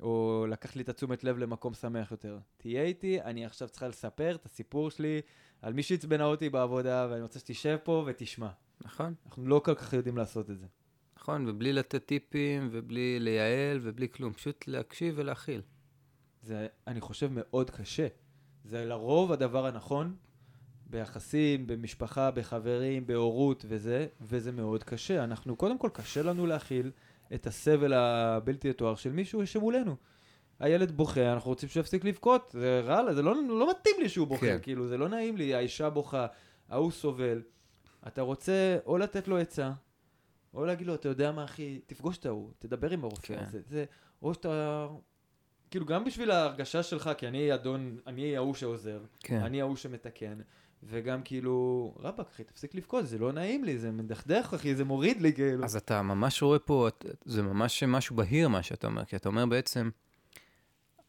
או 0.00 0.46
לקחת 0.48 0.76
לי 0.76 0.82
את 0.82 0.88
התשומת 0.88 1.24
לב 1.24 1.38
למקום 1.38 1.74
שמח 1.74 2.10
יותר. 2.10 2.38
תהיה 2.56 2.82
איתי, 2.82 3.20
אני 3.20 3.46
עכשיו 3.46 3.68
צריכה 3.68 3.88
לספר 3.88 4.34
את 4.34 4.46
הסיפור 4.46 4.90
שלי 4.90 5.20
על 5.62 5.72
מי 5.72 5.82
שעצבנה 5.82 6.24
אותי 6.24 6.50
בעבודה, 6.50 7.08
ואני 7.10 7.22
רוצה 7.22 7.38
שתשב 7.38 7.76
פה 7.84 8.04
ותשמע. 8.06 8.48
נכון. 8.80 9.14
אנחנו 9.26 9.46
לא 9.46 9.60
כל 9.64 9.74
כך 9.74 9.92
יודעים 9.92 10.16
לעשות 10.16 10.50
את 10.50 10.58
זה. 10.58 10.66
נכון, 11.16 11.48
ובלי 11.48 11.72
לתת 11.72 12.06
טיפים, 12.06 12.68
ובלי 12.72 13.20
לייעל, 13.20 13.80
ובלי 13.82 14.08
כלום, 14.08 14.32
פשוט 14.32 14.64
להקשיב 14.66 15.14
ולהכיל. 15.16 15.60
זה, 16.42 16.66
אני 16.86 17.00
חושב, 17.00 17.28
מאוד 17.32 17.70
קשה. 17.70 18.06
זה 18.64 18.84
לרוב 18.84 19.32
הדבר 19.32 19.66
הנכון 19.66 20.14
ביחסים, 20.86 21.66
במשפחה, 21.66 22.30
בחברים, 22.30 23.06
בהורות 23.06 23.64
וזה, 23.68 24.06
וזה 24.20 24.52
מאוד 24.52 24.84
קשה. 24.84 25.24
אנחנו, 25.24 25.56
קודם 25.56 25.78
כל, 25.78 25.88
קשה 25.92 26.22
לנו 26.22 26.46
להכיל 26.46 26.90
את 27.34 27.46
הסבל 27.46 27.92
הבלתי 27.92 28.68
יתואר 28.68 28.94
של 28.94 29.12
מישהו 29.12 29.46
שמולנו. 29.46 29.96
הילד 30.60 30.90
בוכה, 30.90 31.32
אנחנו 31.32 31.50
רוצים 31.50 31.68
שהוא 31.68 31.80
יפסיק 31.80 32.04
לבכות, 32.04 32.50
זה 32.58 32.80
רע, 32.84 33.14
זה 33.14 33.22
לא, 33.22 33.34
לא 33.48 33.70
מתאים 33.70 33.96
לי 33.98 34.08
שהוא 34.08 34.26
בוכה, 34.26 34.46
כן. 34.46 34.58
כאילו, 34.62 34.88
זה 34.88 34.96
לא 34.96 35.08
נעים 35.08 35.36
לי, 35.36 35.54
האישה 35.54 35.90
בוכה, 35.90 36.26
ההוא 36.68 36.90
סובל. 36.90 37.42
אתה 38.06 38.22
רוצה 38.22 38.78
או 38.86 38.98
לתת 38.98 39.28
לו 39.28 39.38
עצה, 39.38 39.72
או 40.54 40.64
להגיד 40.64 40.86
לו, 40.86 40.94
אתה 40.94 41.08
יודע 41.08 41.32
מה, 41.32 41.44
אחי, 41.44 41.80
תפגוש 41.86 42.18
את 42.18 42.26
ההוא, 42.26 42.50
תדבר 42.58 42.90
עם 42.90 43.04
הרופא 43.04 43.26
כן. 43.26 43.38
הזה, 43.38 43.60
זה, 43.66 43.84
או 44.22 44.34
שאתה... 44.34 44.88
כאילו, 45.72 45.86
גם 45.86 46.04
בשביל 46.04 46.30
ההרגשה 46.30 46.82
שלך, 46.82 47.10
כי 47.18 47.28
אני 47.28 47.54
אדון, 47.54 47.96
אני 48.06 48.36
ההוא 48.36 48.54
שעוזר, 48.54 48.98
כן. 49.20 49.40
אני 49.40 49.60
ההוא 49.60 49.76
שמתקן, 49.76 50.38
וגם 50.82 51.22
כאילו, 51.22 51.94
רבאק, 52.00 52.26
אחי, 52.34 52.44
תפסיק 52.44 52.74
לבכות, 52.74 53.06
זה 53.06 53.18
לא 53.18 53.32
נעים 53.32 53.64
לי, 53.64 53.78
זה 53.78 53.90
מדכדך, 53.90 54.52
אחי, 54.54 54.74
זה 54.74 54.84
מוריד 54.84 55.22
לי, 55.22 55.32
כאילו. 55.32 55.64
אז 55.64 55.76
אתה 55.76 56.02
ממש 56.02 56.42
רואה 56.42 56.58
פה, 56.58 56.88
זה 57.24 57.42
ממש 57.42 57.82
משהו 57.82 58.16
בהיר 58.16 58.48
מה 58.48 58.62
שאתה 58.62 58.86
אומר, 58.86 59.04
כי 59.04 59.16
אתה 59.16 59.28
אומר 59.28 59.46
בעצם, 59.46 59.90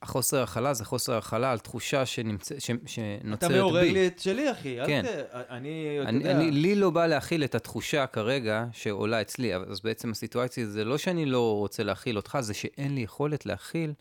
החוסר 0.02 0.44
הכלה 0.44 0.74
זה 0.74 0.86
חוסר 0.86 1.18
הכלה 1.18 1.52
על 1.52 1.60
תחושה 1.60 2.06
שנמצא, 2.06 2.60
ש, 2.60 2.72
אתה 2.72 2.88
שנוצרת 2.88 3.52
מעורר 3.52 3.82
בי. 3.82 3.92
לי 3.92 4.08
את 4.08 4.20
שלי, 4.20 4.52
אחי, 4.52 4.82
אל 4.82 4.88
כן. 4.88 5.04
ת... 5.06 5.08
אני, 5.34 6.00
אתה 6.02 6.10
אני, 6.10 6.18
יודע... 6.18 6.32
אני, 6.32 6.52
לי 6.52 6.76
לא 6.76 6.90
בא 6.90 7.08
להכיל 7.08 7.44
את 7.44 7.56
התחושה 7.56 8.08
כרגע 8.08 8.66
שעולה 8.72 9.22
אצלי, 9.22 9.56
אז 9.56 9.82
בעצם 9.82 10.12
הסיטואציה 10.12 10.66
זה 10.66 10.86
לא 10.86 10.98
שאני 10.98 11.26
לא 11.26 11.58
רוצה 11.58 11.84
להכיל 11.84 12.18
אותך, 12.18 12.38
זה 12.42 12.54
שאין 12.54 12.96
לי 12.96 13.02
יכולת 13.02 13.46
להכיל 13.46 13.94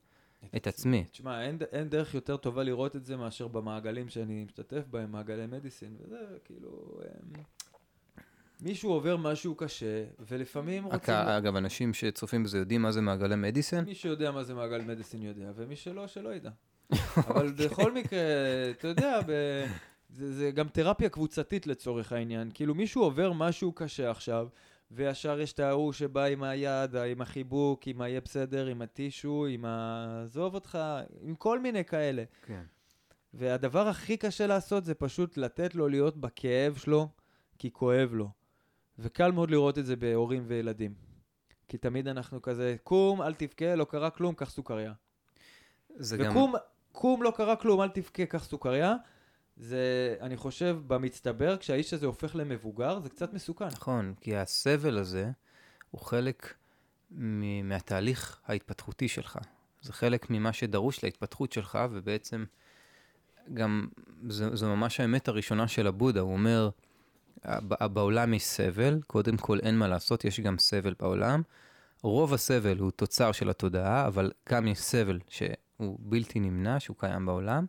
את 0.57 0.67
עצמי. 0.67 1.05
תשמע, 1.11 1.43
אין, 1.43 1.59
אין 1.73 1.89
דרך 1.89 2.15
יותר 2.15 2.37
טובה 2.37 2.63
לראות 2.63 2.97
את 2.97 3.05
זה 3.05 3.17
מאשר 3.17 3.49
במעגלים 3.49 4.09
שאני 4.09 4.45
משתתף 4.45 4.83
בהם, 4.91 5.13
מעגלי 5.13 5.47
מדיסין, 5.47 5.97
וזה 6.01 6.17
כאילו... 6.45 7.01
אמ, 7.05 7.43
מישהו 8.61 8.91
עובר 8.91 9.17
משהו 9.17 9.55
קשה, 9.55 10.05
ולפעמים 10.19 10.85
רוצים... 10.85 10.99
רק, 10.99 11.09
אגב, 11.09 11.57
אנשים 11.57 11.95
שצופים 11.95 12.45
בזה 12.45 12.59
יודעים 12.59 12.83
מה 12.83 12.93
זה 12.93 13.01
מעגלי 13.01 13.37
מדיסן? 13.37 13.85
מי 13.85 13.95
שיודע 13.95 14.31
מה 14.31 14.45
זה 14.45 14.55
מעגל 14.55 14.81
מדיסין 14.81 15.23
יודע, 15.23 15.53
ומי 15.57 15.77
שלא, 15.77 16.07
שלא 16.07 16.35
ידע. 16.35 16.51
אבל 17.29 17.53
בכל 17.53 17.93
מקרה, 17.93 18.21
אתה 18.71 18.89
יודע, 18.89 19.21
ב... 19.27 19.33
זה, 20.13 20.33
זה 20.33 20.51
גם 20.51 20.69
תרפיה 20.69 21.09
קבוצתית 21.09 21.67
לצורך 21.67 22.13
העניין. 22.13 22.51
כאילו 22.55 22.75
מישהו 22.75 23.03
עובר 23.03 23.33
משהו 23.33 23.73
קשה 23.73 24.11
עכשיו, 24.11 24.49
וישר 24.95 25.41
יש 25.41 25.53
את 25.53 25.61
ההוא 25.61 25.93
שבא 25.93 26.25
עם 26.25 26.43
היד, 26.43 26.97
עם 26.97 27.21
החיבוק, 27.21 27.87
עם 27.87 28.01
היהיה 28.01 28.21
בסדר, 28.21 28.67
עם 28.67 28.83
הטישו, 28.83 29.47
עם 29.47 29.65
ה... 29.65 30.23
עזוב 30.25 30.55
אותך, 30.55 30.79
עם 31.21 31.35
כל 31.35 31.59
מיני 31.59 31.85
כאלה. 31.85 32.25
כן. 32.47 32.63
והדבר 33.35 33.89
הכי 33.89 34.17
קשה 34.17 34.47
לעשות 34.47 34.85
זה 34.85 34.95
פשוט 34.95 35.37
לתת 35.37 35.75
לו 35.75 35.89
להיות 35.89 36.17
בכאב 36.17 36.77
שלו, 36.77 37.09
כי 37.59 37.71
כואב 37.71 38.11
לו. 38.13 38.31
וקל 38.99 39.33
מאוד 39.33 39.51
לראות 39.51 39.79
את 39.79 39.87
זה 39.87 39.97
בהורים 39.97 40.45
וילדים. 40.47 40.95
כי 41.69 41.79
תמיד 41.79 42.09
אנחנו 42.09 42.43
כזה, 42.43 42.77
קום, 42.83 43.23
אל 43.23 43.35
תבכה, 43.35 43.75
לא 43.75 43.85
קרה 43.85 44.11
כלום, 44.11 44.35
קח 44.35 44.51
סוכריה. 44.51 44.93
זה 45.97 46.17
גם... 46.17 46.31
וקום, 46.31 46.55
קום, 46.93 47.23
לא 47.23 47.33
קרה 47.37 47.57
כלום, 47.57 47.83
אל 47.83 47.89
תבכה, 47.89 48.27
קח 48.27 48.45
סוכריה. 48.45 48.97
זה, 49.57 50.17
אני 50.21 50.37
חושב, 50.37 50.79
במצטבר, 50.87 51.57
כשהאיש 51.57 51.95
הזה 51.95 52.07
הופך 52.07 52.37
למבוגר, 52.37 53.01
זה 53.01 53.09
קצת 53.09 53.33
מסוכן. 53.33 53.67
נכון, 53.67 54.15
כי 54.21 54.37
הסבל 54.37 54.99
הזה 54.99 55.31
הוא 55.91 56.01
חלק 56.01 56.55
מ- 57.11 57.69
מהתהליך 57.69 58.41
ההתפתחותי 58.47 59.09
שלך. 59.09 59.39
זה 59.81 59.93
חלק 59.93 60.31
ממה 60.31 60.53
שדרוש 60.53 61.05
להתפתחות 61.05 61.53
שלך, 61.53 61.79
ובעצם 61.91 62.45
גם 63.55 63.89
זו, 64.29 64.57
זו 64.57 64.77
ממש 64.77 65.01
האמת 65.01 65.29
הראשונה 65.29 65.69
של 65.69 65.87
הבודה. 65.87 66.21
הוא 66.21 66.33
אומר, 66.33 66.71
"ב- 67.47 67.87
בעולם 67.87 68.35
יש 68.35 68.45
סבל, 68.45 69.01
קודם 69.07 69.37
כל 69.37 69.59
אין 69.61 69.79
מה 69.79 69.89
לעשות, 69.89 70.25
יש 70.25 70.41
גם 70.41 70.59
סבל 70.59 70.95
בעולם. 70.99 71.43
רוב 72.03 72.35
הסבל 72.35 72.79
הוא 72.79 72.91
תוצר 72.91 73.33
של 73.33 73.51
התודעה, 73.51 74.07
אבל 74.07 74.33
גם 74.49 74.67
יש 74.67 74.79
סבל 74.79 75.19
שהוא 75.29 75.99
בלתי 76.01 76.41
נמנע, 76.41 76.81
שהוא 76.81 76.97
קיים 76.99 77.27
בעולם, 77.27 77.67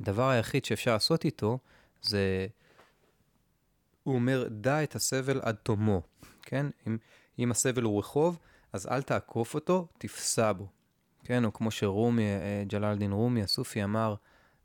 והדבר 0.00 0.28
היחיד 0.28 0.64
שאפשר 0.64 0.92
לעשות 0.92 1.24
איתו 1.24 1.58
זה 2.02 2.46
הוא 4.02 4.14
אומר, 4.14 4.48
דע 4.50 4.82
את 4.82 4.94
הסבל 4.94 5.40
עד 5.42 5.54
תומו, 5.54 6.02
כן? 6.42 6.66
אם, 6.86 6.96
אם 7.38 7.50
הסבל 7.50 7.82
הוא 7.82 7.98
רחוב, 7.98 8.38
אז 8.72 8.86
אל 8.86 9.02
תעקוף 9.02 9.54
אותו, 9.54 9.86
תפסע 9.98 10.52
בו, 10.52 10.66
כן? 11.24 11.44
או 11.44 11.52
כמו 11.52 11.70
שרומי, 11.70 12.22
אה, 12.22 12.64
ג'לאלדין 12.66 13.12
רומי, 13.12 13.42
הסופי, 13.42 13.84
אמר, 13.84 14.14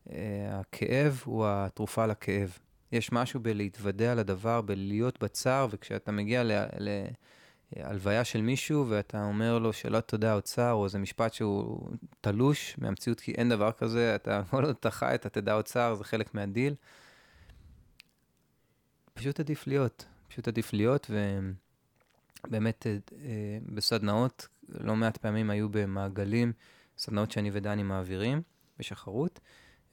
אה, 0.09 0.15
הכאב 0.59 1.21
הוא 1.25 1.45
התרופה 1.47 2.05
לכאב. 2.05 2.57
יש 2.91 3.11
משהו 3.11 3.39
בלהתוודע 3.39 4.15
לדבר, 4.15 4.61
בלהיות 4.61 5.23
בצער, 5.23 5.67
וכשאתה 5.71 6.11
מגיע 6.11 6.43
ל... 6.43 6.51
ל 6.79 6.89
הלוויה 7.75 8.23
של 8.23 8.41
מישהו 8.41 8.85
ואתה 8.89 9.23
אומר 9.23 9.59
לו 9.59 9.73
שלא 9.73 9.99
תדע 9.99 10.16
עוד 10.16 10.33
צער, 10.33 10.71
או 10.71 10.85
איזה 10.85 10.99
משפט 10.99 11.33
שהוא 11.33 11.89
תלוש 12.21 12.75
מהמציאות, 12.77 13.19
כי 13.19 13.31
אין 13.31 13.49
דבר 13.49 13.71
כזה, 13.71 14.15
אתה 14.15 14.41
כל 14.49 14.65
עוד 14.65 14.75
אתה 14.79 14.91
חי, 14.91 15.15
אתה 15.15 15.29
תדע 15.29 15.53
עוד 15.53 15.69
צער, 15.69 15.95
זה 15.95 16.03
חלק 16.03 16.33
מהדיל. 16.33 16.75
פשוט 19.13 19.39
עדיף 19.39 19.67
להיות, 19.67 20.05
פשוט 20.27 20.47
עדיף 20.47 20.73
להיות, 20.73 21.11
ובאמת 22.47 22.87
אה, 22.87 22.97
אה, 23.25 23.57
בסדנאות, 23.65 24.47
לא 24.69 24.95
מעט 24.95 25.17
פעמים 25.17 25.49
היו 25.49 25.69
במעגלים, 25.69 26.53
סדנאות 26.97 27.31
שאני 27.31 27.49
ודני 27.53 27.83
מעבירים 27.83 28.41
בשחרות, 28.79 29.39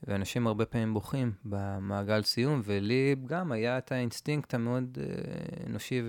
ואנשים 0.07 0.47
הרבה 0.47 0.65
פעמים 0.65 0.93
בוכים 0.93 1.31
במעגל 1.45 2.23
סיום, 2.23 2.61
ולי 2.63 3.15
גם 3.25 3.51
היה 3.51 3.77
את 3.77 3.91
האינסטינקט 3.91 4.53
המאוד 4.53 4.97
אה, 5.01 5.65
אנושי 5.67 6.01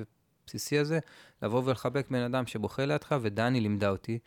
ובסיסי 0.45 0.79
הזה, 0.79 0.99
לבוא 1.43 1.63
ולחבק 1.65 2.07
בן 2.11 2.23
אדם 2.23 2.47
שבוכה 2.47 2.87
לידך, 2.87 3.15
ודני 3.23 3.61
לימדה 3.61 3.89
אותי, 3.91 4.19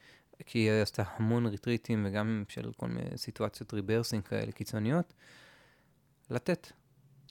כי 0.45 0.59
היא 0.59 0.72
עשתה 0.82 1.03
המון 1.15 1.45
ריטריטים 1.45 2.05
וגם 2.07 2.43
של 2.49 2.72
כל 2.78 2.88
מיני 2.88 3.09
סיטואציות 3.18 3.74
rebirthing 3.74 4.24
כאלה 4.24 4.51
קיצוניות, 4.51 5.13
לתת. 6.30 6.68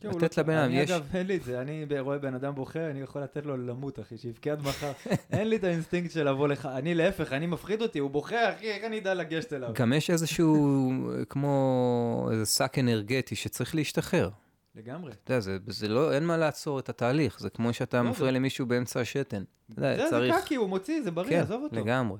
כן, 0.00 0.08
לתת 0.08 0.36
לא- 0.38 0.42
לבן 0.44 0.56
אדם, 0.56 0.64
אני 0.70 0.80
יש- 0.80 0.90
אגב, 0.90 1.06
אין 1.14 1.26
לי 1.26 1.36
את 1.36 1.42
זה, 1.44 1.60
אני 1.60 1.86
רואה 2.00 2.18
בן 2.18 2.34
אדם 2.34 2.54
בוכה, 2.54 2.90
אני 2.90 3.00
יכול 3.00 3.22
לתת 3.22 3.46
לו 3.46 3.56
למות, 3.56 4.00
אחי, 4.00 4.18
שיבכה 4.18 4.52
עד 4.52 4.62
מחר. 4.62 4.92
אין 5.32 5.48
לי 5.48 5.56
את 5.56 5.64
האינסטינקט 5.64 6.10
של 6.10 6.28
לבוא 6.28 6.48
לך, 6.48 6.66
אני 6.66 6.94
להפך, 6.94 7.32
אני 7.32 7.46
מפחיד 7.46 7.82
אותי, 7.82 7.98
הוא 7.98 8.10
בוכה, 8.10 8.54
אחי, 8.54 8.70
איך 8.70 8.84
אני 8.84 8.98
אדע 8.98 9.14
לגשת 9.14 9.52
אליו? 9.52 9.70
גם 9.74 9.92
יש 9.92 10.10
איזשהו, 10.10 10.90
כמו 11.28 12.28
איזה 12.32 12.46
שק 12.46 12.76
אנרגטי 12.78 13.34
שצריך 13.36 13.74
להשתחרר. 13.74 14.30
לגמרי. 14.76 15.12
אתה 15.12 15.32
יודע, 15.32 15.40
זה, 15.40 15.58
זה 15.66 15.88
לא, 15.88 16.12
אין 16.14 16.24
מה 16.26 16.36
לעצור 16.36 16.78
את 16.78 16.88
התהליך, 16.88 17.40
זה 17.40 17.50
כמו 17.50 17.72
שאתה 17.72 18.02
לא, 18.02 18.10
מפריע 18.10 18.30
זה- 18.32 18.36
למישהו 18.38 18.66
באמצע 18.66 19.00
השתן. 19.00 19.42
אתה 19.72 19.80
יודע, 19.80 19.96
זה, 19.96 20.02
זה 20.02 20.10
צריך... 20.10 20.34
קקי, 20.44 20.54
הוא 20.54 20.68
מוציא, 20.68 21.02
זה 21.02 21.10
בריא, 21.10 21.30
כן, 21.30 21.40
עזוב 21.40 21.62
אותו. 21.62 21.76
לגמרי. 21.76 22.18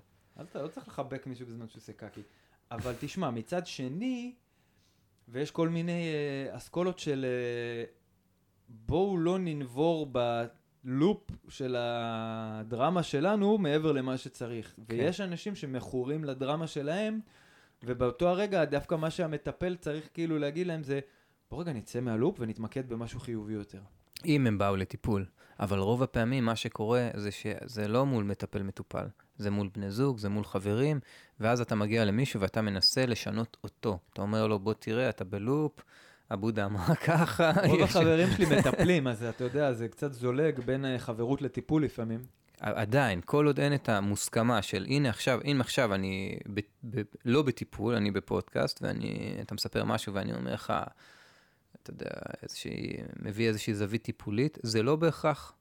ת- 0.53 0.55
לא 0.57 0.69
צריך 0.69 0.89
לחבק 0.89 1.27
מישהו 1.27 1.47
בזמן 1.47 1.69
שהוא 1.69 1.81
עושה 1.81 1.93
קקי. 1.93 2.21
אבל 2.71 2.93
תשמע, 3.01 3.31
מצד 3.31 3.67
שני, 3.67 4.35
ויש 5.29 5.51
כל 5.51 5.69
מיני 5.69 6.09
אה, 6.51 6.57
אסכולות 6.57 6.99
של 6.99 7.27
אה, 7.29 7.85
בואו 8.69 9.19
לא 9.19 9.39
ננבור 9.39 10.13
בלופ 10.85 11.31
של 11.49 11.77
הדרמה 11.79 13.03
שלנו 13.03 13.59
מעבר 13.59 13.93
למה 13.93 14.17
שצריך. 14.17 14.75
כן. 14.89 14.95
ויש 14.97 15.21
אנשים 15.21 15.55
שמכורים 15.55 16.25
לדרמה 16.25 16.67
שלהם, 16.67 17.21
ובאותו 17.85 18.29
הרגע 18.29 18.65
דווקא 18.65 18.95
מה 18.95 19.11
שהמטפל 19.11 19.77
צריך 19.77 20.09
כאילו 20.15 20.39
להגיד 20.39 20.67
להם 20.67 20.83
זה, 20.83 21.01
בוא 21.51 21.61
רגע 21.61 21.73
נצא 21.73 22.01
מהלופ 22.01 22.37
ונתמקד 22.41 22.89
במשהו 22.89 23.21
חיובי 23.21 23.53
יותר. 23.53 23.81
אם 24.25 24.47
הם 24.47 24.59
באו 24.59 24.77
לטיפול. 24.77 25.27
אבל 25.61 25.79
רוב 25.79 26.03
הפעמים 26.03 26.45
מה 26.45 26.57
שקורה 26.57 27.09
זה 27.17 27.31
שזה 27.31 27.89
לא 27.89 28.07
מול 28.07 28.25
מטפל 28.25 28.63
מטופל, 28.63 29.07
זה 29.37 29.51
מול 29.51 29.69
בני 29.75 29.91
זוג, 29.91 30.19
זה 30.19 30.29
מול 30.29 30.45
חברים, 30.45 31.01
ואז 31.41 31.61
אתה 31.61 31.75
מגיע 31.75 32.05
למישהו 32.05 32.41
ואתה 32.41 32.63
מנסה 32.63 33.07
לשנות 33.07 33.57
אותו. 33.65 33.99
אתה 34.13 34.23
אומר 34.23 34.47
לו, 34.47 34.59
בוא 34.59 34.75
תראה, 34.75 35.09
אתה 35.09 35.25
בלופ, 35.25 35.73
הבודה 36.31 36.65
אמרה 36.65 36.95
ככה. 37.07 37.53
רוב 37.67 37.81
יש- 37.81 37.83
החברים 37.97 38.29
שלי 38.37 38.47
מטפלים, 38.59 39.07
אז 39.09 39.23
אתה 39.23 39.45
יודע, 39.45 39.73
זה 39.73 39.89
קצת 39.89 40.13
זולג 40.13 40.61
בין 40.61 40.85
אה, 40.85 40.99
חברות 40.99 41.43
לטיפול 41.43 41.85
לפעמים. 41.85 42.21
עדיין, 42.61 43.21
כל 43.25 43.47
עוד 43.47 43.61
אין 43.61 43.75
את 43.75 43.89
המוסכמה 43.89 44.63
של 44.63 44.87
הנה 44.89 45.09
עכשיו, 45.09 45.41
אם 45.45 45.57
עכשיו 45.61 45.95
אני 45.95 46.39
ב, 46.55 46.61
ב, 46.91 47.03
לא 47.25 47.43
בטיפול, 47.43 47.95
אני 47.95 48.11
בפודקאסט, 48.11 48.83
ואתה 48.83 49.55
מספר 49.55 49.85
משהו 49.85 50.15
ואני 50.15 50.35
אומר 50.35 50.55
לך, 50.55 50.73
אתה 51.87 51.95
יודע, 51.95 52.11
איזושהי, 52.43 52.97
מביא 53.23 53.49
איזושהי 53.49 53.75
זווית 53.75 54.03
טיפולית, 54.03 54.59
זה 54.63 54.83
לא 54.83 54.97
בהכרח 54.97 55.53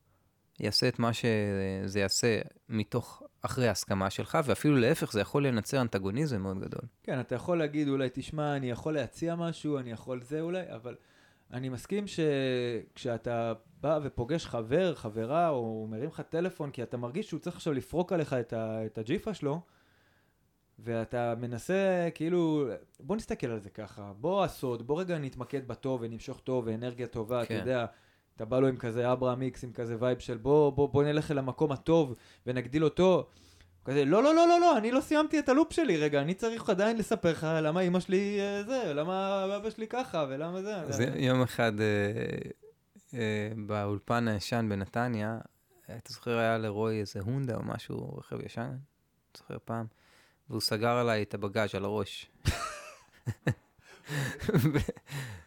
יעשה 0.60 0.88
את 0.88 0.98
מה 0.98 1.10
שזה 1.12 2.00
יעשה 2.00 2.40
מתוך, 2.68 3.22
אחרי 3.42 3.68
ההסכמה 3.68 4.10
שלך, 4.10 4.38
ואפילו 4.44 4.76
להפך, 4.76 5.12
זה 5.12 5.20
יכול 5.20 5.46
לייצר 5.46 5.80
אנטגוניזם 5.80 6.42
מאוד 6.42 6.58
גדול. 6.58 6.80
כן, 7.02 7.20
אתה 7.20 7.34
יכול 7.34 7.58
להגיד 7.58 7.88
אולי, 7.88 8.08
תשמע, 8.12 8.56
אני 8.56 8.70
יכול 8.70 8.94
להציע 8.94 9.34
משהו, 9.34 9.78
אני 9.78 9.90
יכול 9.90 10.22
זה 10.22 10.40
אולי, 10.40 10.62
אבל 10.74 10.94
אני 11.52 11.68
מסכים 11.68 12.04
שכשאתה 12.06 13.52
בא 13.80 14.00
ופוגש 14.02 14.46
חבר, 14.46 14.94
חברה, 14.94 15.48
או 15.48 15.86
מרים 15.90 16.08
לך 16.08 16.20
טלפון, 16.20 16.70
כי 16.70 16.82
אתה 16.82 16.96
מרגיש 16.96 17.28
שהוא 17.28 17.40
צריך 17.40 17.56
עכשיו 17.56 17.72
לפרוק 17.72 18.12
עליך 18.12 18.32
את, 18.32 18.52
ה... 18.52 18.86
את 18.86 18.98
הג'יפה 18.98 19.34
שלו, 19.34 19.60
ואתה 20.78 21.34
מנסה, 21.40 22.08
כאילו, 22.14 22.68
בוא 23.00 23.16
נסתכל 23.16 23.46
על 23.46 23.58
זה 23.58 23.70
ככה, 23.70 24.12
בוא 24.20 24.44
הסוד, 24.44 24.86
בוא 24.86 25.00
רגע 25.00 25.18
נתמקד 25.18 25.68
בטוב 25.68 26.00
ונמשוך 26.02 26.40
טוב 26.40 26.66
ואנרגיה 26.66 27.06
טובה, 27.06 27.42
אתה 27.42 27.48
כן. 27.48 27.54
יודע, 27.54 27.86
אתה 28.36 28.44
בא 28.44 28.58
לו 28.58 28.68
עם 28.68 28.76
כזה 28.76 29.12
אברהם 29.12 29.38
היקס, 29.38 29.64
עם 29.64 29.72
כזה 29.72 29.96
vibe 30.00 30.18
של 30.18 30.36
בוא, 30.36 30.70
בוא, 30.70 30.88
בוא 30.88 31.04
נלך 31.04 31.30
אל 31.30 31.38
המקום 31.38 31.72
הטוב 31.72 32.14
ונגדיל 32.46 32.84
אותו. 32.84 33.28
כזה, 33.86 34.04
לא, 34.04 34.22
לא, 34.22 34.34
לא, 34.34 34.48
לא, 34.48 34.60
לא, 34.60 34.78
אני 34.78 34.90
לא 34.90 35.00
סיימתי 35.00 35.38
את 35.38 35.48
ה 35.48 35.53
loop 35.53 35.72
שלי, 35.72 35.96
רגע, 35.96 36.20
אני 36.20 36.34
צריך 36.34 36.70
עדיין 36.70 36.96
לספר 36.96 37.30
לך 37.30 37.46
למה 37.62 37.80
אמא 37.80 38.00
שלי 38.00 38.40
אה, 38.40 38.62
זה, 38.62 38.94
למה 38.94 39.44
אבא 39.56 39.70
שלי 39.70 39.86
ככה, 39.86 40.26
ולמה 40.28 40.62
זה. 40.62 40.76
אז 40.76 41.00
יום 41.14 41.42
אחד 41.42 41.72
אה, 41.80 41.86
אה, 43.14 43.52
באולפן 43.66 44.28
הישן 44.28 44.66
בנתניה, 44.68 45.38
אתה 45.84 46.12
זוכר 46.12 46.38
היה 46.38 46.58
לרוי 46.58 47.00
איזה 47.00 47.20
הונדה 47.20 47.56
או 47.56 47.62
משהו, 47.62 48.16
רכב 48.18 48.46
ישן, 48.46 48.60
אני 48.62 48.78
זוכר 49.36 49.56
פעם, 49.64 49.86
והוא 50.50 50.60
סגר 50.60 50.96
עליי 50.96 51.22
את 51.22 51.34
הבגאז' 51.34 51.74
על 51.74 51.84
הראש. 51.84 52.30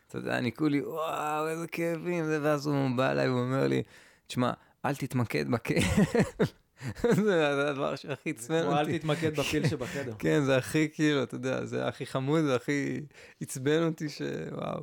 אתה 0.08 0.18
יודע, 0.18 0.38
אני 0.38 0.52
כולי, 0.52 0.82
וואו, 0.82 1.47
איזה 1.47 1.68
כאבים, 1.68 2.26
ואז 2.41 2.68
הוא 2.68 2.89
בא 2.97 3.12
אליי 3.12 3.30
ואומר 3.30 3.68
לי, 3.68 3.84
תשמע, 4.28 4.52
אל 4.86 4.95
תתמקד 4.95 5.52
בכאב. 5.52 5.84
זה 7.12 7.70
הדבר 7.70 7.95
שהכי 7.95 8.30
עצבן 8.30 8.64
כמו, 8.64 8.72
אל 8.72 8.80
אותי. 8.80 9.00
תתמקד 9.00 9.39
בפיל 9.39 9.68
שבחדר. 9.68 10.14
כן, 10.20 10.43
זה 10.43 10.58
הכי 10.58 10.89
כאילו, 10.93 11.24
אתה 11.24 11.36
יודע, 11.36 11.66
זה 11.66 11.88
הכי 11.88 12.06
חמוד, 12.06 12.41
זה 12.41 12.56
הכי 12.56 13.02
עצבן 13.41 13.84
אותי 13.84 14.10
שוואו. 14.10 14.80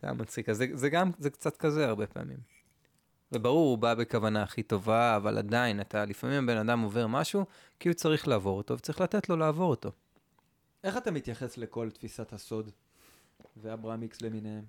זה 0.00 0.08
היה 0.08 0.12
מצחיק. 0.12 0.48
אז 0.48 0.64
זה 0.74 0.88
גם, 0.88 1.10
זה 1.18 1.30
קצת 1.30 1.56
כזה 1.56 1.88
הרבה 1.88 2.06
פעמים. 2.06 2.51
וברור, 3.32 3.70
הוא 3.70 3.78
בא 3.78 3.94
בכוונה 3.94 4.42
הכי 4.42 4.62
טובה, 4.62 5.16
אבל 5.16 5.38
עדיין, 5.38 5.80
אתה, 5.80 6.04
לפעמים 6.04 6.44
הבן 6.44 6.56
אדם 6.56 6.80
עובר 6.80 7.06
משהו, 7.06 7.44
כי 7.80 7.88
הוא 7.88 7.94
צריך 7.94 8.28
לעבור 8.28 8.56
אותו, 8.56 8.74
וצריך 8.74 9.00
לתת 9.00 9.28
לו 9.28 9.36
לעבור 9.36 9.70
אותו. 9.70 9.90
איך 10.84 10.96
אתה 10.96 11.10
מתייחס 11.10 11.58
לכל 11.58 11.90
תפיסת 11.90 12.32
הסוד 12.32 12.70
ואברהם 13.56 14.00
מיקס 14.00 14.22
למיניהם? 14.22 14.64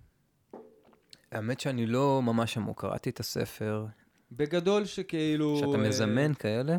האמת 1.32 1.60
שאני 1.60 1.86
לא 1.86 2.22
ממש 2.22 2.58
עמוק, 2.58 2.82
קראתי 2.82 3.10
את 3.10 3.20
הספר, 3.20 3.86
בגדול 4.32 4.86
שכאילו... 4.86 5.58
שאתה 5.58 5.72
אה, 5.72 5.90
מזמן 5.90 6.34
כאלה, 6.34 6.78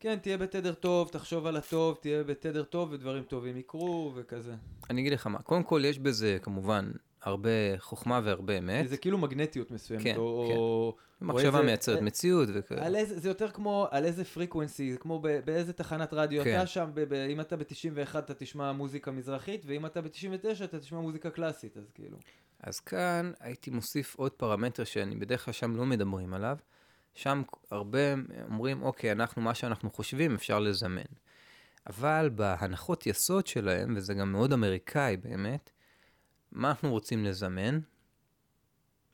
כן, 0.00 0.18
תהיה 0.22 0.38
בתדר 0.38 0.74
טוב, 0.74 1.08
תחשוב 1.08 1.46
על 1.46 1.56
הטוב, 1.56 1.98
תהיה 2.00 2.24
בתדר 2.24 2.62
טוב 2.62 2.92
ודברים 2.92 3.22
טובים 3.22 3.56
יקרו 3.56 4.12
וכזה. 4.14 4.54
אני 4.90 5.00
אגיד 5.00 5.12
לך 5.12 5.26
מה, 5.26 5.42
קודם 5.42 5.62
כל 5.62 5.82
יש 5.84 5.98
בזה 5.98 6.38
כמובן 6.42 6.90
הרבה 7.24 7.50
חוכמה 7.78 8.20
והרבה 8.24 8.58
אמת. 8.58 8.88
זה 8.88 8.96
כאילו 8.96 9.18
מגנטיות 9.18 9.70
מסוימת. 9.70 10.02
כן, 10.04 10.16
או, 10.16 10.46
כן. 10.48 10.56
או, 10.56 10.96
מחשבה 11.20 11.46
איזה- 11.48 11.62
מייצרת 11.62 11.98
אה, 11.98 12.02
מציאות 12.02 12.48
וכאלה. 12.54 12.98
איזה, 12.98 13.20
זה 13.20 13.28
יותר 13.28 13.50
כמו 13.50 13.86
על 13.90 14.04
איזה 14.04 14.24
פריקוונסי, 14.24 14.92
זה 14.92 14.98
כמו 14.98 15.20
ב, 15.22 15.28
באיזה 15.44 15.72
תחנת 15.72 16.12
רדיו 16.12 16.44
כן. 16.44 16.56
אתה 16.58 16.66
שם, 16.66 16.90
ב, 16.94 17.00
ב, 17.00 17.12
אם 17.12 17.40
אתה 17.40 17.56
ב-91 17.56 18.18
אתה 18.18 18.34
תשמע 18.34 18.72
מוזיקה 18.72 19.10
מזרחית, 19.10 19.62
ואם 19.66 19.86
אתה 19.86 20.00
ב-99 20.02 20.64
אתה 20.64 20.78
תשמע 20.78 21.00
מוזיקה 21.00 21.30
קלאסית, 21.30 21.76
אז 21.76 21.90
כאילו. 21.94 22.16
אז 22.60 22.80
כאן 22.80 23.32
הייתי 23.40 23.70
מוסיף 23.70 24.14
עוד 24.16 24.32
פרמטר 24.32 24.84
שאני 24.84 25.16
בדרך 25.16 25.44
כלל 25.44 25.52
שם 25.54 25.76
לא 25.76 25.84
מדברים 25.86 26.34
עליו. 26.34 26.56
שם 27.14 27.42
הרבה 27.70 27.98
אומרים, 28.50 28.82
אוקיי, 28.82 29.12
אנחנו, 29.12 29.42
מה 29.42 29.54
שאנחנו 29.54 29.90
חושבים 29.90 30.34
אפשר 30.34 30.58
לזמן. 30.60 31.02
אבל 31.86 32.30
בהנחות 32.34 33.06
יסוד 33.06 33.46
שלהם, 33.46 33.94
וזה 33.96 34.14
גם 34.14 34.32
מאוד 34.32 34.52
אמריקאי 34.52 35.16
באמת, 35.16 35.70
מה 36.54 36.68
אנחנו 36.68 36.90
רוצים 36.90 37.24
לזמן? 37.24 37.78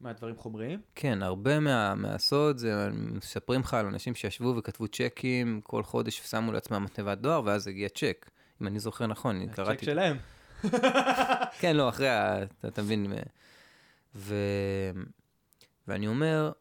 מה, 0.01 0.12
דברים 0.12 0.36
חומריים? 0.36 0.80
כן, 0.95 1.22
הרבה 1.22 1.61
מה, 1.61 1.95
מהסוד 1.95 2.59
זה, 2.59 2.88
מספרים 2.93 3.61
לך 3.61 3.74
על 3.74 3.86
אנשים 3.86 4.14
שישבו 4.14 4.55
וכתבו 4.57 4.88
צ'קים 4.88 5.61
כל 5.64 5.82
חודש 5.82 6.20
ושמו 6.20 6.53
לעצמם 6.53 6.86
תיבת 6.93 7.18
דואר, 7.18 7.43
ואז 7.45 7.68
הגיע 7.68 7.88
צ'ק. 7.88 8.30
אם 8.62 8.66
אני 8.66 8.80
זוכר 8.80 9.07
נכון, 9.07 9.36
אני 9.36 9.49
קראתי... 9.49 9.84
שלהם. 9.84 10.16
כן, 11.61 11.76
לא, 11.76 11.88
אחרי, 11.88 12.09
ה- 12.09 12.43
אתה, 12.43 12.68
אתה 12.68 12.82
מבין. 12.82 13.12
ו... 14.14 14.34
ואני 15.88 16.07
אומר, 16.07 16.53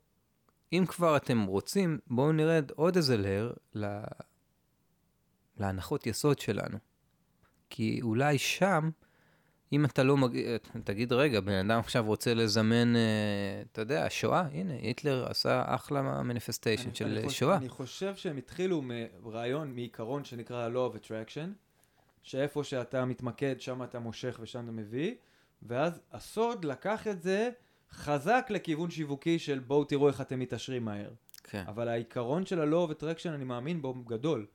אם 0.73 0.85
כבר 0.87 1.17
אתם 1.17 1.43
רוצים, 1.43 1.99
בואו 2.07 2.31
נרד 2.31 2.71
עוד 2.75 2.95
איזה 2.95 3.17
לר 3.17 3.53
ל... 3.75 3.99
להנחות 5.57 6.07
יסוד 6.07 6.39
שלנו. 6.39 6.77
כי 7.69 7.99
אולי 8.01 8.37
שם, 8.37 8.89
אם 9.73 9.85
אתה 9.85 10.03
לא 10.03 10.17
מג... 10.17 10.57
תגיד, 10.83 11.13
רגע, 11.13 11.39
בן 11.39 11.69
אדם 11.69 11.79
עכשיו 11.79 12.05
רוצה 12.05 12.33
לזמן, 12.33 12.95
אה, 12.95 13.01
אתה 13.71 13.81
יודע, 13.81 14.05
שואה, 14.09 14.41
הנה, 14.51 14.73
היטלר 14.73 15.25
עשה 15.29 15.63
אחלה 15.65 16.01
מניפסטיישן 16.23 16.93
של 16.93 17.05
אני 17.05 17.23
חושב- 17.25 17.37
שואה. 17.39 17.57
אני 17.57 17.69
חושב 17.69 18.15
שהם 18.15 18.37
התחילו 18.37 18.81
מרעיון, 19.23 19.75
מעיקרון 19.75 20.23
שנקרא 20.23 20.69
law 20.69 20.93
of 20.93 20.97
attraction, 20.97 21.49
שאיפה 22.23 22.63
שאתה 22.63 23.05
מתמקד, 23.05 23.61
שם 23.61 23.83
אתה 23.83 23.99
מושך 23.99 24.39
ושם 24.41 24.63
אתה 24.63 24.71
מביא, 24.71 25.15
ואז 25.63 26.01
הסוד 26.11 26.65
לקח 26.65 27.07
את 27.07 27.21
זה 27.21 27.49
חזק 27.91 28.47
לכיוון 28.49 28.89
שיווקי 28.89 29.39
של 29.39 29.59
בואו 29.59 29.83
תראו 29.83 30.07
איך 30.07 30.21
אתם 30.21 30.39
מתעשרים 30.39 30.85
מהר. 30.85 31.09
כן. 31.43 31.63
אבל 31.67 31.87
העיקרון 31.87 32.45
של 32.45 32.61
ה-law 32.61 32.89
of 32.89 32.93
attraction, 32.93 33.29
אני 33.29 33.43
מאמין 33.43 33.81
בו 33.81 33.93
גדול. 33.93 34.45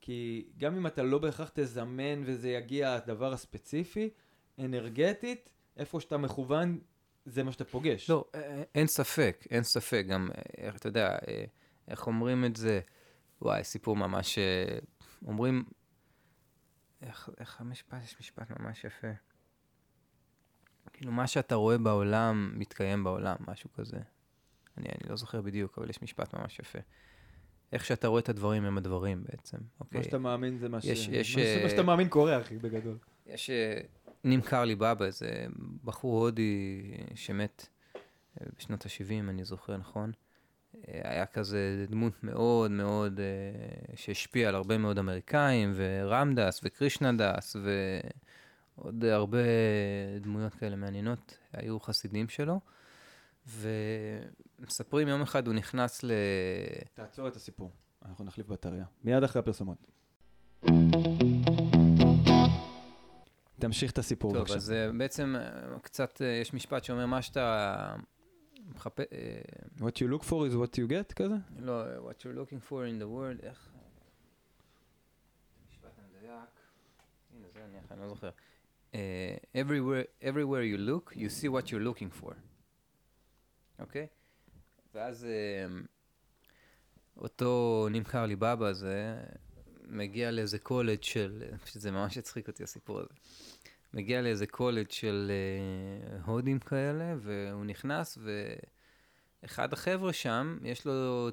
כי 0.00 0.46
גם 0.58 0.76
אם 0.76 0.86
אתה 0.86 1.02
לא 1.02 1.18
בהכרח 1.18 1.50
תזמן 1.54 2.22
וזה 2.24 2.48
יגיע 2.48 2.94
הדבר 2.94 3.32
הספציפי, 3.32 4.10
אנרגטית, 4.58 5.48
איפה 5.76 6.00
שאתה 6.00 6.16
מכוון, 6.18 6.78
זה 7.26 7.42
מה 7.42 7.52
שאתה 7.52 7.64
פוגש. 7.64 8.10
לא, 8.10 8.24
אה, 8.34 8.62
אין 8.74 8.86
ספק, 8.86 9.44
אין 9.50 9.62
ספק. 9.62 10.04
גם, 10.08 10.28
אה, 10.58 10.68
אתה 10.76 10.88
יודע, 10.88 11.16
אה, 11.28 11.44
איך 11.88 12.06
אומרים 12.06 12.44
את 12.44 12.56
זה? 12.56 12.80
וואי, 13.42 13.64
סיפור 13.64 13.96
ממש... 13.96 14.38
אה, 14.38 14.78
אומרים... 15.26 15.64
איך, 17.02 17.30
איך 17.40 17.60
המשפט? 17.60 18.02
יש 18.04 18.16
משפט 18.20 18.50
ממש 18.60 18.84
יפה. 18.84 19.08
כאילו, 20.92 21.12
מה 21.12 21.26
שאתה 21.26 21.54
רואה 21.54 21.78
בעולם, 21.78 22.52
מתקיים 22.56 23.04
בעולם, 23.04 23.36
משהו 23.48 23.72
כזה. 23.72 23.96
אני, 24.78 24.86
אני 24.88 25.10
לא 25.10 25.16
זוכר 25.16 25.40
בדיוק, 25.40 25.78
אבל 25.78 25.90
יש 25.90 26.02
משפט 26.02 26.34
ממש 26.34 26.58
יפה. 26.58 26.78
איך 27.72 27.84
שאתה 27.84 28.08
רואה 28.08 28.20
את 28.20 28.28
הדברים 28.28 28.64
הם 28.64 28.78
הדברים 28.78 29.24
בעצם, 29.24 29.56
אוקיי? 29.80 29.98
מה 29.98 30.04
שאתה 30.04 30.18
מאמין 30.18 30.58
זה 30.58 30.68
מה 30.68 30.80
ש... 30.80 30.84
יש- 30.84 31.08
יש, 31.08 31.36
מה 31.36 31.42
אה, 31.42 31.70
שאתה 31.70 31.82
מאמין 31.82 32.08
קורה, 32.08 32.40
אחי, 32.40 32.58
בגדול. 32.58 32.98
יש... 33.26 33.50
אה, 33.50 33.80
נמכר 34.24 34.64
לי 34.64 34.74
בבא, 34.74 35.04
איזה 35.04 35.46
בחור 35.84 36.20
הודי 36.20 36.82
שמת 37.14 37.68
אה, 38.40 38.46
בשנות 38.58 38.86
ה-70, 38.86 39.30
אני 39.30 39.44
זוכר 39.44 39.76
נכון. 39.76 40.12
אה, 40.74 41.00
היה 41.04 41.26
כזה 41.26 41.86
דמות 41.88 42.24
מאוד 42.24 42.70
מאוד 42.70 43.20
אה, 43.20 43.94
שהשפיעה 43.96 44.48
על 44.48 44.54
הרבה 44.54 44.78
מאוד 44.78 44.98
אמריקאים, 44.98 45.72
ורמדס 45.74 46.60
וקרישנדס 46.64 47.56
ועוד 48.76 49.04
הרבה 49.04 49.38
דמויות 50.20 50.54
כאלה 50.54 50.76
מעניינות 50.76 51.38
היו 51.52 51.80
חסידים 51.80 52.28
שלו. 52.28 52.60
ומספרים 53.46 55.08
יום 55.08 55.22
אחד 55.22 55.46
הוא 55.46 55.54
נכנס 55.54 56.04
ל... 56.04 56.12
תעצור 56.94 57.28
את 57.28 57.36
הסיפור, 57.36 57.72
אנחנו 58.04 58.24
נחליף 58.24 58.46
בטריה. 58.46 58.84
מיד 59.04 59.22
אחרי 59.22 59.40
הפרסומות. 59.40 59.86
תמשיך 63.64 63.92
את 63.92 63.98
הסיפור, 63.98 64.32
טוב, 64.32 64.40
בבקשה. 64.40 64.54
אז 64.54 64.72
אה, 64.72 64.92
בעצם 64.92 65.36
אה, 65.36 65.78
קצת, 65.82 66.22
אה, 66.22 66.26
יש 66.26 66.54
משפט 66.54 66.84
שאומר 66.84 67.06
מה 67.06 67.22
שאתה 67.22 67.96
מחפש... 68.74 69.04
What 69.78 69.96
you 69.98 70.12
look 70.12 70.22
for 70.22 70.30
is 70.30 70.54
what 70.54 70.76
you 70.76 70.90
get, 70.90 71.14
כזה? 71.14 71.34
לא, 71.58 72.10
what 72.10 72.20
you're 72.20 72.38
looking 72.38 72.70
for 72.70 72.72
in 72.72 73.02
the 73.02 73.06
world, 73.06 73.46
איך... 73.46 73.72
משפט 75.70 75.90
המדויק. 75.98 76.50
הנה, 77.34 77.46
זה 77.54 77.64
אני 77.64 77.78
אני 77.90 78.00
לא 78.00 78.08
זוכר. 78.08 78.30
אה, 78.94 79.36
everywhere, 79.54 80.24
everywhere 80.24 80.64
you 80.74 80.78
look, 80.88 81.16
you 81.16 81.42
see 81.42 81.48
what 81.48 81.68
you're 81.68 81.84
looking 81.84 82.22
for. 82.22 82.34
אוקיי? 83.78 84.06
ואז 84.94 85.24
אה, 85.24 85.66
אותו 87.16 87.88
נמכר 87.90 88.26
לי 88.26 88.36
בבא 88.36 88.66
הזה, 88.66 89.16
מגיע 89.88 90.30
לאיזה 90.30 90.58
קולג' 90.58 91.02
של, 91.02 91.42
פשוט 91.62 91.82
זה 91.82 91.90
ממש 91.90 92.18
הצחיק 92.18 92.48
אותי 92.48 92.62
הסיפור 92.62 93.00
הזה. 93.00 93.14
מגיע 93.94 94.22
לאיזה 94.22 94.46
קולג' 94.46 94.90
של 94.90 95.30
אה, 95.30 96.18
הודים 96.24 96.58
כאלה, 96.58 97.14
והוא 97.20 97.64
נכנס, 97.64 98.18
ואחד 99.42 99.72
החבר'ה 99.72 100.12
שם, 100.12 100.58
יש 100.62 100.86
לו 100.86 101.30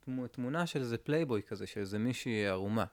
תמו- 0.00 0.26
תמונה 0.26 0.66
של 0.66 0.80
איזה 0.80 0.98
פלייבוי 0.98 1.42
כזה, 1.42 1.66
של 1.66 1.80
איזה 1.80 1.98
מישהי 1.98 2.46
ערומה. 2.46 2.84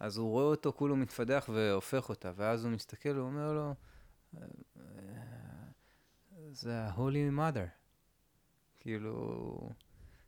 אז 0.00 0.16
הוא 0.16 0.30
רואה 0.30 0.44
אותו 0.44 0.72
כולו 0.72 0.96
מתפדח 0.96 1.48
והופך 1.52 2.08
אותה, 2.08 2.32
ואז 2.36 2.64
הוא 2.64 2.72
מסתכל 2.72 3.18
ואומר 3.18 3.52
לו, 3.52 3.74
"אה, 4.36 4.82
זה 6.50 6.78
ה-Holy 6.78 7.38
Mother. 7.38 7.68
כאילו, 8.80 9.70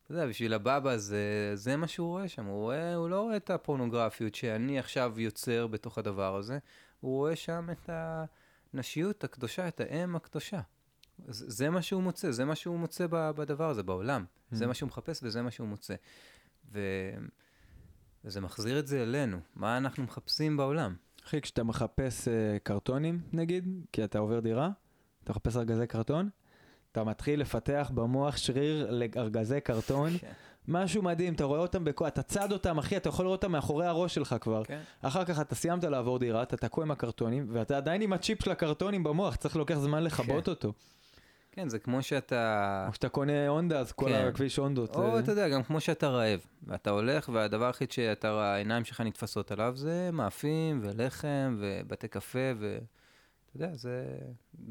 אתה 0.02 0.12
יודע, 0.12 0.26
בשביל 0.26 0.54
הבבא 0.54 0.96
זה, 0.96 1.50
זה 1.54 1.76
מה 1.76 1.88
שהוא 1.88 2.08
רואה 2.08 2.28
שם, 2.28 2.44
הוא, 2.44 2.62
רואה, 2.62 2.94
הוא 2.94 3.08
לא 3.08 3.20
רואה 3.20 3.36
את 3.36 3.50
הפורנוגרפיות 3.50 4.34
שאני 4.34 4.78
עכשיו 4.78 5.20
יוצר 5.20 5.66
בתוך 5.66 5.98
הדבר 5.98 6.36
הזה, 6.36 6.58
הוא 7.00 7.16
רואה 7.16 7.36
שם 7.36 7.68
את 7.72 7.90
הנשיות 8.74 9.24
הקדושה, 9.24 9.68
את 9.68 9.80
האם 9.80 10.16
הקדושה. 10.16 10.60
זה, 11.28 11.50
זה 11.50 11.70
מה 11.70 11.82
שהוא 11.82 12.02
מוצא, 12.02 12.30
זה 12.30 12.44
מה 12.44 12.54
שהוא 12.54 12.78
מוצא 12.78 13.06
בדבר 13.10 13.70
הזה, 13.70 13.82
בעולם. 13.82 14.24
זה 14.50 14.66
מה 14.66 14.74
שהוא 14.74 14.86
מחפש 14.86 15.20
וזה 15.22 15.42
מה 15.42 15.50
שהוא 15.50 15.68
מוצא. 15.68 15.94
ו... 16.72 16.80
וזה 18.24 18.40
מחזיר 18.40 18.78
את 18.78 18.86
זה 18.86 19.02
אלינו, 19.02 19.38
מה 19.56 19.76
אנחנו 19.76 20.02
מחפשים 20.02 20.56
בעולם. 20.56 20.96
אחי, 21.24 21.40
כשאתה 21.40 21.62
מחפש 21.62 22.28
אה, 22.28 22.58
קרטונים, 22.62 23.20
נגיד, 23.32 23.68
כי 23.92 24.04
אתה 24.04 24.18
עובר 24.18 24.40
דירה, 24.40 24.70
אתה 25.24 25.32
מחפש 25.32 25.56
ארגזי 25.56 25.86
קרטון, 25.86 26.28
אתה 26.92 27.04
מתחיל 27.04 27.40
לפתח 27.40 27.90
במוח 27.94 28.36
שריר 28.36 28.90
לארגזי 28.90 29.60
קרטון, 29.60 30.18
כן. 30.18 30.32
משהו 30.68 31.02
מדהים, 31.02 31.34
אתה 31.34 31.44
רואה 31.44 31.60
אותם, 31.60 31.84
בכוח, 31.84 32.08
אתה 32.08 32.22
צד 32.22 32.52
אותם, 32.52 32.78
אחי, 32.78 32.96
אתה 32.96 33.08
יכול 33.08 33.24
לראות 33.24 33.44
אותם 33.44 33.52
מאחורי 33.52 33.86
הראש 33.86 34.14
שלך 34.14 34.36
כבר. 34.40 34.64
כן. 34.64 34.80
אחר 35.02 35.24
כך 35.24 35.40
אתה 35.40 35.54
סיימת 35.54 35.84
לעבור 35.84 36.18
דירה, 36.18 36.42
אתה 36.42 36.56
תקוע 36.56 36.84
עם 36.84 36.90
הקרטונים, 36.90 37.46
ואתה 37.52 37.76
עדיין 37.76 38.02
עם 38.02 38.12
הצ'יפ 38.12 38.44
של 38.44 38.50
הקרטונים 38.50 39.04
במוח, 39.04 39.36
צריך 39.36 39.56
לוקח 39.56 39.74
זמן 39.74 40.02
לכבות 40.02 40.44
כן. 40.44 40.50
אותו. 40.50 40.72
כן, 41.52 41.68
זה 41.68 41.78
כמו 41.78 42.02
שאתה... 42.02 42.84
או 42.88 42.94
שאתה 42.94 43.08
קונה 43.08 43.48
הונדה, 43.48 43.80
אז 43.80 43.92
כל 43.92 44.08
כן. 44.08 44.26
הכביש 44.28 44.56
הונדות. 44.56 44.96
או 44.96 45.14
אה, 45.14 45.18
אתה 45.18 45.32
יודע, 45.32 45.48
גם 45.48 45.62
כמו 45.62 45.80
שאתה 45.80 46.08
רעב, 46.08 46.40
ואתה 46.66 46.90
הולך, 46.90 47.28
והדבר 47.32 47.66
היחיד 47.66 47.92
שאתה, 47.92 48.28
העיניים 48.28 48.84
שלך 48.84 49.00
נתפסות 49.00 49.50
עליו 49.50 49.72
זה 49.76 50.10
מאפים 50.12 50.80
ולחם 50.82 51.56
ובתי 51.58 52.08
קפה, 52.08 52.52
ואתה 52.58 53.56
יודע, 53.56 53.74
זה, 53.74 54.04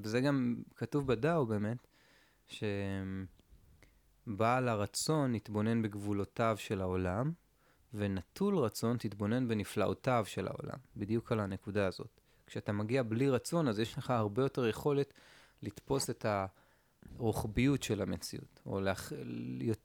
וזה 0.04 0.22
גם 0.22 0.56
כתוב 0.76 1.08
בדאו 1.08 1.46
באמת, 1.46 1.88
שבעל 4.28 4.70
הרצון 4.70 5.36
יתבונן 5.36 5.82
בגבולותיו 5.82 6.56
של 6.60 6.82
העולם, 6.82 7.32
ונטול 7.94 8.58
רצון 8.58 8.98
תתבונן 8.98 9.48
בנפלאותיו 9.48 10.24
של 10.28 10.48
העולם, 10.48 10.78
בדיוק 10.98 11.32
על 11.32 11.40
הנקודה 11.40 11.88
הזאת. 11.88 12.22
כשאתה 12.48 12.72
מגיע 12.72 13.04
בלי 13.04 13.30
רצון, 13.30 13.68
אז 13.68 13.80
יש 13.80 13.98
לך 13.98 14.10
הרבה 14.10 14.42
יותר 14.42 14.68
יכולת 14.68 15.14
לתפוס 15.62 16.10
את 16.10 16.26
הרוחביות 17.16 17.84
של 17.84 18.02
המציאות, 18.02 18.62
או 18.66 18.82
לאח... 18.82 19.12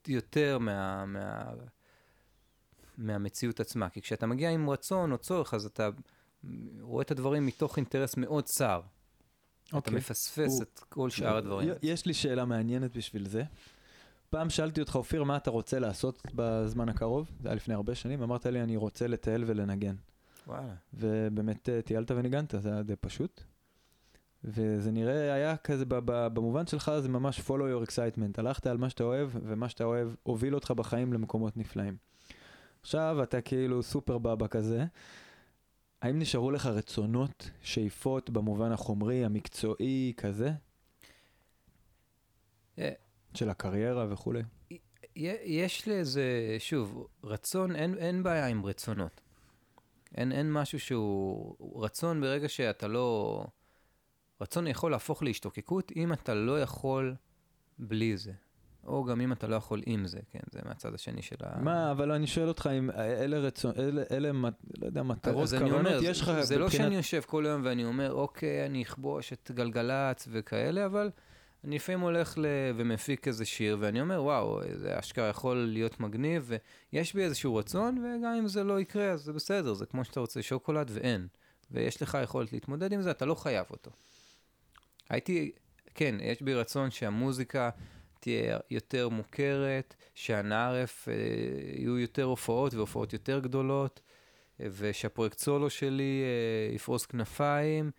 יותר 0.09 0.59
מה... 0.59 1.07
מה... 1.07 1.45
מהמציאות 2.99 3.61
עצמה. 3.61 3.89
כי 3.89 4.03
כשאתה 4.03 4.27
מגיע 4.27 4.51
עם 4.51 4.71
רצון 4.71 5.13
או 5.13 5.19
צורך, 5.19 5.55
אז 5.55 5.65
אתה 5.67 5.89
רואה 6.81 7.03
את 7.03 7.11
הדברים 7.11 7.47
מתוך 7.47 7.77
אינטרס 7.77 8.17
מאוד 8.17 8.45
צר. 8.45 8.81
אתה 9.69 9.77
אוקיי. 9.77 9.95
מפספס 9.95 10.53
הוא- 10.53 10.63
את 10.63 10.81
כל 10.89 11.11
שאר 11.11 11.37
הדברים. 11.37 11.69
יש 11.83 12.07
לי 12.07 12.15
שאלה 12.15 12.45
מעניינת 12.45 12.97
בשביל 12.97 13.29
זה. 13.29 13.45
פעם 14.33 14.51
שאלתי 14.51 14.81
אותך, 14.81 14.95
אופיר, 14.95 15.25
מה 15.25 15.37
אתה 15.37 15.51
רוצה 15.51 15.79
לעשות 15.79 16.23
בזמן 16.35 16.89
הקרוב? 16.89 17.31
זה 17.41 17.49
היה 17.49 17.55
לפני 17.55 17.75
הרבה 17.75 17.95
שנים, 17.95 18.23
אמרת 18.23 18.47
לי, 18.47 18.63
אני 18.63 18.77
רוצה 18.77 19.07
לטייל 19.07 19.45
ולנגן. 19.47 19.95
וואלה. 20.47 20.75
ובאמת 20.95 21.69
אה, 21.69 21.83
טיילת 21.83 22.11
וניגנת, 22.11 22.55
זה 22.59 22.73
היה 22.73 22.83
די 22.83 22.97
פשוט. 22.97 23.43
וזה 24.45 24.91
נראה, 24.91 25.35
היה 25.35 25.57
כזה, 25.57 25.85
במובן 26.05 26.67
שלך 26.67 26.93
זה 26.99 27.09
ממש 27.09 27.41
follow 27.41 27.51
your 27.51 27.89
excitement. 27.89 28.35
הלכת 28.39 28.67
על 28.67 28.77
מה 28.77 28.91
שאתה 28.91 29.05
אוהב, 29.05 29.31
ומה 29.35 29.69
שאתה 29.69 29.85
אוהב 29.85 30.09
הוביל 30.23 30.55
אותך 30.55 30.71
בחיים 30.71 31.13
למקומות 31.13 31.57
נפלאים. 31.57 31.97
עכשיו 32.83 33.23
אתה 33.23 33.41
כאילו 33.41 33.83
סופר 33.83 34.19
בבא 34.19 34.47
כזה. 34.47 34.85
האם 36.03 36.19
נשארו 36.19 36.51
לך 36.51 36.67
רצונות, 36.67 37.51
שאיפות 37.63 38.31
במובן 38.31 38.73
החומרי, 38.73 39.25
המקצועי, 39.25 40.13
כזה? 40.17 40.53
אה, 42.79 42.93
של 43.35 43.51
הקריירה 43.51 44.07
וכולי? 44.11 44.43
יש 45.17 45.87
לי 45.87 45.95
איזה, 45.95 46.57
שוב, 46.59 47.07
רצון, 47.25 47.77
אין, 47.77 47.99
אין 47.99 48.23
בעיה 48.23 48.47
עם 48.47 48.67
רצונות. 48.67 49.21
אין, 50.17 50.33
אין 50.33 50.53
משהו 50.53 50.81
שהוא... 50.81 51.57
רצון 51.85 52.21
ברגע 52.21 52.49
שאתה 52.49 52.89
לא... 52.89 53.45
רצון 54.41 54.67
יכול 54.67 54.91
להפוך 54.91 55.23
להשתוקקות 55.23 55.93
אם 55.97 56.13
אתה 56.13 56.35
לא 56.35 56.61
יכול 56.61 57.15
בלי 57.79 58.17
זה. 58.17 58.33
או 58.87 59.05
גם 59.05 59.21
אם 59.21 59.33
אתה 59.33 59.47
לא 59.47 59.57
יכול 59.57 59.83
עם 59.87 60.07
זה, 60.07 60.19
כן, 60.31 60.41
זה 60.51 60.61
מהצד 60.65 60.95
השני 60.95 61.23
של 61.23 61.37
ה... 61.45 61.61
מה, 61.61 61.91
אבל 61.91 62.13
אני 62.13 62.27
שואל 62.27 62.49
אותך 62.49 62.71
אם 62.79 62.91
אלה 62.91 63.39
רצון, 63.39 63.73
אלה, 63.79 64.03
אלה, 64.11 64.31
לא 64.79 64.87
יודע, 64.87 65.03
מטרות, 65.03 65.49
כוונות, 65.59 66.03
יש 66.03 66.21
לך 66.21 66.27
זה, 66.33 66.43
זה 66.43 66.59
לא 66.59 66.67
מבחינת- 66.67 66.83
שאני 66.83 66.97
יושב 66.97 67.23
כל 67.27 67.47
היום 67.47 67.63
ואני 67.65 67.85
אומר, 67.85 68.13
אוקיי, 68.13 68.67
אני 68.67 68.83
אכבוש 68.83 69.33
את 69.33 69.51
גלגלצ 69.55 70.29
וכאלה, 70.31 70.87
אבל 70.87 71.11
אני 71.65 71.77
לפעמים 71.77 72.01
הולך 72.01 72.39
ל... 72.39 72.47
ומפיק 72.77 73.29
איזה 73.29 73.45
שיר, 73.45 73.77
ואני 73.81 74.01
אומר, 74.01 74.23
וואו, 74.23 74.61
זה 74.73 74.99
אשכרה 74.99 75.29
יכול 75.29 75.57
להיות 75.57 76.01
מגניב, 76.01 76.51
ויש 76.93 77.15
בי 77.15 77.23
איזשהו 77.23 77.57
רצון, 77.57 77.99
וגם 77.99 78.35
אם 78.39 78.49
זה 78.49 78.65
לא 78.65 78.81
יקרה, 78.81 79.11
אז 79.11 79.21
זה 79.21 79.33
בסדר, 79.33 79.75
זה 79.75 79.87
כמו 79.87 80.05
שאתה 80.05 80.21
רוצה 80.21 80.43
שוקולד 80.43 80.91
ואין. 80.95 81.27
ויש 81.71 82.03
לך 82.03 82.19
יכולת 82.23 82.53
להתמודד 82.53 82.93
עם 82.93 83.03
זה, 83.03 83.11
אתה 83.11 83.25
לא 83.25 83.35
חייב 83.35 83.67
אותו. 83.71 83.91
הייתי, 85.09 85.53
כן, 85.95 86.15
יש 86.21 86.43
בי 86.43 86.55
רצון 86.55 86.91
שהמוזיקה 86.91 87.71
תהיה 88.21 88.59
יותר 88.71 89.09
מוכרת, 89.09 89.95
שהנערף 90.15 91.09
אה, 91.09 91.15
יהיו 91.79 91.99
יותר 91.99 92.23
הופעות 92.23 92.75
והופעות 92.75 93.13
יותר 93.13 93.39
גדולות, 93.39 94.01
אה, 94.61 94.67
ושהפרויקט 94.71 95.39
סולו 95.39 95.71
שלי 95.71 96.23
אה, 96.23 96.75
יפרוס 96.75 97.07
כנפיים, 97.07 97.91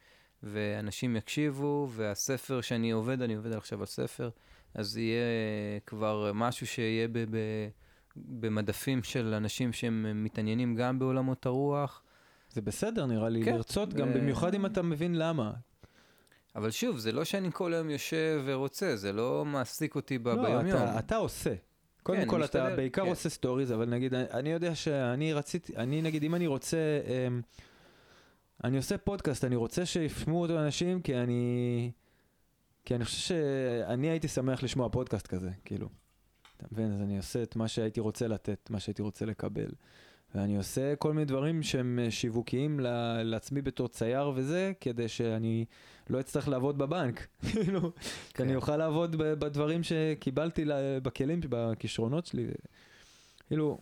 ואנשים 0.44 1.16
יקשיבו, 1.16 1.88
והספר 1.92 2.62
שאני 2.62 2.92
עובד, 2.92 3.22
אני 3.22 3.36
עובד 3.36 3.52
עכשיו 3.54 3.80
על 3.80 3.86
ספר, 3.86 4.30
אז 4.74 4.98
יהיה 4.98 5.22
כבר 5.86 6.32
משהו 6.34 6.68
שיהיה 6.68 7.08
ב- 7.08 7.26
ב- 7.30 7.68
במדפים 8.16 9.04
של 9.04 9.34
אנשים 9.34 9.74
שהם 9.74 10.24
מתעניינים 10.24 10.76
גם 10.76 11.00
בעולמות 11.00 11.46
הרוח. 11.46 12.02
זה 12.50 12.62
בסדר 12.62 13.06
נראה 13.06 13.30
לי, 13.30 13.44
כן. 13.46 13.54
לרצות 13.56 13.94
גם, 13.94 14.08
אה, 14.08 14.14
במיוחד 14.14 14.54
אם 14.54 14.66
אתה 14.66 14.82
מבין 14.82 15.16
למה. 15.16 15.52
אבל 16.56 16.72
שוב, 16.72 16.98
זה 16.98 17.12
לא 17.12 17.24
שאני 17.24 17.50
כל 17.54 17.74
היום 17.74 17.90
יושב 17.90 18.42
ורוצה, 18.46 18.96
זה 18.96 19.14
לא 19.14 19.46
מעסיק 19.46 19.96
אותי 19.96 20.18
ב- 20.18 20.28
לא, 20.28 20.36
ביום-יום. 20.44 20.78
אתה, 20.84 21.00
אתה 21.00 21.16
עושה. 21.16 21.54
קודם 22.04 22.20
כן, 22.22 22.28
כל, 22.30 22.44
אתה 22.44 22.60
משתדל, 22.60 22.76
בעיקר 22.76 23.04
כן. 23.04 23.10
עושה 23.10 23.30
סטוריז, 23.30 23.72
אבל 23.74 23.86
נגיד, 23.86 24.14
אני- 24.14 24.32
אני 24.32 24.52
יודע 24.52 24.76
שאני 24.76 25.34
רציתי, 25.34 25.76
אני 25.78 26.02
נגיד, 26.02 26.24
אם 26.24 26.36
אני 26.36 26.48
רוצה, 26.48 26.78
אמ, 27.28 27.42
אני 28.64 28.78
עושה 28.78 28.98
פודקאסט, 28.98 29.46
אני 29.46 29.56
רוצה 29.56 29.86
שישמעו 29.86 30.42
אותו 30.42 30.60
אנשים, 30.60 31.02
כי 31.02 31.16
אני, 31.18 31.92
כי 32.86 32.96
אני 32.96 33.06
חושב 33.06 33.18
שאני 33.18 34.10
הייתי 34.10 34.28
שמח 34.28 34.64
לשמוע 34.64 34.90
פודקאסט 34.90 35.28
כזה, 35.28 35.50
כאילו. 35.66 35.90
אתה 36.58 36.66
מבין? 36.72 36.94
אז 36.94 37.02
אני 37.02 37.18
עושה 37.18 37.44
את 37.44 37.56
מה 37.56 37.68
שהייתי 37.68 38.00
רוצה 38.00 38.28
לתת, 38.28 38.70
מה 38.70 38.80
שהייתי 38.80 39.02
רוצה 39.02 39.26
לקבל. 39.26 39.70
ואני 40.36 40.58
עושה 40.58 40.96
כל 40.96 41.14
מיני 41.14 41.26
דברים 41.26 41.64
שהם 41.64 42.00
שיווקיים 42.10 42.80
לעצמי 43.24 43.62
בתור 43.62 43.88
צייר 43.88 44.32
וזה, 44.36 44.72
כדי 44.82 45.08
שאני 45.08 45.66
לא 46.10 46.20
אצטרך 46.20 46.48
לעבוד 46.48 46.78
בבנק. 46.78 47.28
כאילו, 47.52 47.82
כי 47.96 48.34
כן. 48.34 48.44
אני 48.44 48.56
אוכל 48.56 48.78
לעבוד 48.78 49.16
בדברים 49.16 49.84
שקיבלתי 49.84 50.66
בכלים, 51.04 51.40
בכישרונות 51.50 52.26
שלי. 52.26 52.48
כאילו, 53.48 53.80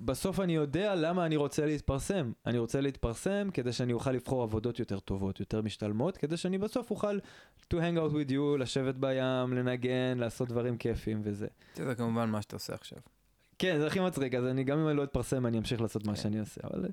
בסוף 0.00 0.40
אני 0.40 0.54
יודע 0.54 0.94
למה 0.94 1.26
אני 1.26 1.36
רוצה 1.36 1.66
להתפרסם. 1.66 2.32
אני 2.46 2.58
רוצה 2.58 2.80
להתפרסם 2.80 3.48
כדי 3.54 3.72
שאני 3.72 3.92
אוכל 3.92 4.12
לבחור 4.12 4.42
עבודות 4.42 4.78
יותר 4.78 4.98
טובות, 4.98 5.40
יותר 5.40 5.62
משתלמות, 5.62 6.16
כדי 6.16 6.36
שאני 6.36 6.58
בסוף 6.58 6.90
אוכל 6.90 7.18
to 7.74 7.76
hang 7.76 7.96
out 7.96 8.12
with 8.12 8.30
you, 8.30 8.58
לשבת 8.58 8.94
בים, 8.94 9.52
לנגן, 9.52 10.18
לעשות 10.18 10.48
דברים 10.48 10.76
כיפים 10.76 11.20
וזה. 11.24 11.46
זה 11.74 11.94
כמובן 11.94 12.30
מה 12.30 12.42
שאתה 12.42 12.56
עושה 12.56 12.74
עכשיו. 12.74 12.98
כן, 13.58 13.78
זה 13.78 13.86
הכי 13.86 14.00
מצחיק, 14.00 14.34
אז 14.34 14.44
אני 14.46 14.64
גם 14.64 14.78
אם 14.78 14.88
אני 14.88 14.96
לא 14.96 15.04
אתפרסם, 15.04 15.46
אני 15.46 15.58
אמשיך 15.58 15.80
לעשות 15.80 16.06
מה 16.06 16.14
כן. 16.14 16.20
שאני 16.22 16.40
עושה, 16.40 16.60
אבל 16.64 16.88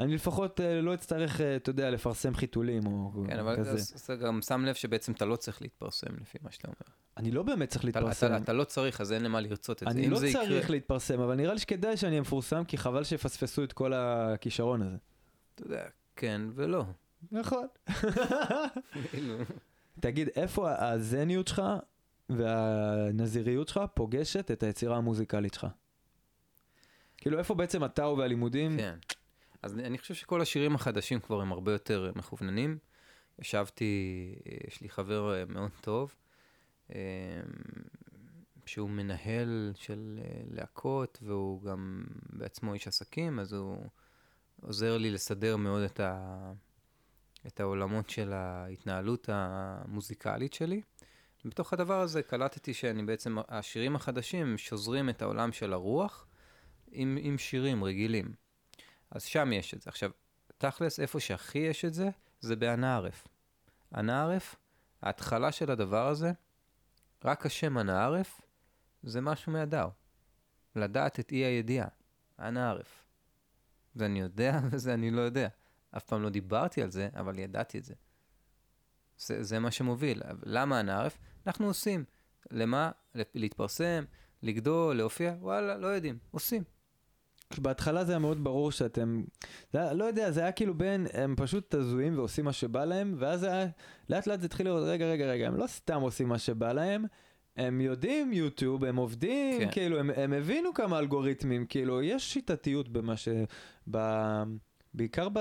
אני 0.00 0.14
לפחות 0.14 0.60
אה, 0.60 0.80
לא 0.80 0.94
אצטרך, 0.94 1.40
אה, 1.40 1.56
אתה 1.56 1.70
יודע, 1.70 1.90
לפרסם 1.90 2.34
חיתולים 2.34 2.86
או 2.86 3.12
כן, 3.26 3.36
או 3.36 3.40
אבל 3.40 3.56
כזה. 3.56 3.76
אתה 4.04 4.16
גם 4.16 4.42
שם 4.42 4.64
לב 4.64 4.74
שבעצם 4.74 5.12
אתה 5.12 5.24
לא 5.24 5.36
צריך 5.36 5.62
להתפרסם 5.62 6.06
לפי 6.20 6.38
מה 6.42 6.50
שאתה 6.50 6.68
אומר. 6.68 6.76
אני 7.16 7.30
לא 7.30 7.42
באמת 7.42 7.68
צריך 7.68 7.84
אתה- 7.88 8.00
להתפרסם. 8.00 8.36
אתה- 8.36 8.52
לא 8.52 8.64
צריך, 8.64 9.00
אז 9.00 9.12
אין 9.12 9.22
למה 9.24 9.40
לרצות 9.40 9.82
את 9.82 9.88
זה. 9.88 9.94
אני 9.98 10.08
לא 10.10 10.18
צריך 10.32 10.70
להתפרסם, 10.70 11.20
אבל 11.20 11.34
נראה 11.34 11.52
לי 11.54 11.58
שכדאי 11.60 11.96
שאני 11.96 12.10
אהיה 12.10 12.20
מפורסם, 12.20 12.64
כי 12.64 12.78
חבל 12.78 13.04
שיפספסו 13.04 13.64
את 13.64 13.72
כל 13.72 13.92
הכישרון 13.92 14.82
הזה. 14.82 14.96
אתה 15.54 15.62
יודע, 15.62 15.82
כן 16.16 16.40
ולא. 16.54 16.84
נכון. 17.32 17.66
תגיד, 20.00 20.28
איפה 20.36 20.68
הזניות 20.78 21.48
שלך 21.48 21.62
והנזיריות 22.28 23.68
שלך 23.68 23.80
פוגשת 23.94 24.50
את 24.50 24.62
היצירה 24.62 24.96
המוזיקלית 24.96 25.54
שלך? 25.54 25.66
כאילו, 27.20 27.38
איפה 27.38 27.54
בעצם 27.54 27.82
הטאו 27.82 28.18
והלימודים? 28.18 28.76
כן. 28.76 28.94
אז 29.62 29.78
אני- 29.78 29.98
חושב 29.98 30.14
שכל 30.14 30.40
השירים 30.40 30.74
החדשים 30.74 31.20
כבר 31.20 31.40
הם 31.40 31.52
הרבה 31.52 31.72
יותר 31.72 32.12
מכווננים. 32.16 32.78
ישבתי, 33.38 34.34
יש 34.68 34.80
לי 34.80 34.88
חבר 34.88 35.34
אה, 35.34 35.44
מאוד 35.48 35.70
טוב, 35.80 36.14
אה, 36.94 37.40
שהוא 38.66 38.90
מנהל 38.90 39.72
של 39.74 40.20
אה, 40.22 40.40
להקות, 40.50 41.18
והוא 41.22 41.62
גם 41.62 42.04
בעצמו 42.32 42.74
איש 42.74 42.88
עסקים, 42.88 43.38
אז 43.38 43.52
הוא 43.52 43.76
עוזר 44.62 44.98
לי 44.98 45.10
לסדר 45.10 45.56
מאוד 45.56 45.82
את, 45.82 46.00
ה, 46.00 46.52
את 47.46 47.60
העולמות 47.60 48.10
של 48.10 48.32
ההתנהלות 48.32 49.28
המוזיקלית 49.32 50.52
שלי. 50.52 50.82
בתוך 51.44 51.72
הדבר 51.72 52.00
הזה 52.00 52.22
קלטתי 52.22 52.74
שאני 52.74 53.02
בעצם, 53.02 53.36
השירים 53.48 53.96
החדשים 53.96 54.58
שוזרים 54.58 55.08
את 55.08 55.22
העולם 55.22 55.52
של 55.52 55.72
הרוח 55.72 56.26
עם, 56.92 57.18
עם 57.20 57.38
שירים 57.38 57.84
רגילים. 57.84 58.34
אז 59.10 59.22
שם 59.24 59.52
יש 59.52 59.74
את 59.74 59.82
זה. 59.82 59.90
עכשיו, 59.90 60.10
תכלס, 60.58 61.00
איפה 61.00 61.20
שהכי 61.20 61.58
יש 61.58 61.84
את 61.84 61.94
זה, 61.94 62.08
זה 62.40 62.56
באנערף. 62.56 63.28
אנערף, 63.94 64.56
ההתחלה 65.02 65.52
של 65.52 65.70
הדבר 65.70 66.08
הזה, 66.08 66.32
רק 67.24 67.46
השם 67.46 67.78
אנערף, 67.78 68.40
זה 69.02 69.20
משהו 69.20 69.52
מהדאו. 69.52 69.88
לדעת 70.76 71.20
את 71.20 71.32
אי 71.32 71.36
הידיעה. 71.36 71.88
אנערף. 72.38 73.04
זה 73.94 74.06
אני 74.06 74.20
יודע 74.20 74.60
וזה 74.70 74.94
אני 74.94 75.10
לא 75.10 75.20
יודע. 75.20 75.48
אף 75.96 76.04
פעם 76.04 76.22
לא 76.22 76.30
דיברתי 76.30 76.82
על 76.82 76.90
זה, 76.90 77.08
אבל 77.14 77.38
ידעתי 77.38 77.78
את 77.78 77.84
זה. 77.84 77.94
זה, 79.18 79.42
זה 79.42 79.58
מה 79.58 79.70
שמוביל. 79.70 80.22
למה 80.42 80.80
אנערף? 80.80 81.18
אנחנו 81.46 81.66
עושים. 81.66 82.04
למה? 82.50 82.90
להתפרסם, 83.14 84.04
לגדול, 84.42 84.96
להופיע? 84.96 85.34
וואלה, 85.40 85.76
לא 85.76 85.86
יודעים. 85.86 86.18
עושים. 86.30 86.64
בהתחלה 87.58 88.04
זה 88.04 88.12
היה 88.12 88.18
מאוד 88.18 88.44
ברור 88.44 88.72
שאתם, 88.72 89.22
זה 89.72 89.78
היה, 89.78 89.92
לא 89.92 90.04
יודע, 90.04 90.30
זה 90.30 90.40
היה 90.40 90.52
כאילו 90.52 90.74
בין, 90.74 91.06
הם 91.12 91.34
פשוט 91.36 91.74
הזויים 91.74 92.18
ועושים 92.18 92.44
מה 92.44 92.52
שבא 92.52 92.84
להם, 92.84 93.14
ואז 93.18 93.42
היה, 93.42 93.66
לאט 94.08 94.26
לאט 94.26 94.40
זה 94.40 94.46
התחיל 94.46 94.66
לראות, 94.66 94.82
רגע, 94.86 95.06
רגע, 95.06 95.26
רגע, 95.26 95.46
הם 95.46 95.56
לא 95.56 95.66
סתם 95.66 96.00
עושים 96.00 96.28
מה 96.28 96.38
שבא 96.38 96.72
להם, 96.72 97.04
הם 97.56 97.80
יודעים 97.80 98.32
יוטיוב, 98.32 98.84
הם 98.84 98.96
עובדים, 98.96 99.60
כן. 99.60 99.70
כאילו, 99.70 99.98
הם, 99.98 100.10
הם 100.16 100.32
הבינו 100.32 100.74
כמה 100.74 100.98
אלגוריתמים, 100.98 101.66
כאילו, 101.66 102.02
יש 102.02 102.32
שיטתיות 102.32 102.88
במה 102.88 103.16
ש... 103.16 103.28
ב... 103.90 103.98
בעיקר 104.94 105.28
ב... 105.28 105.38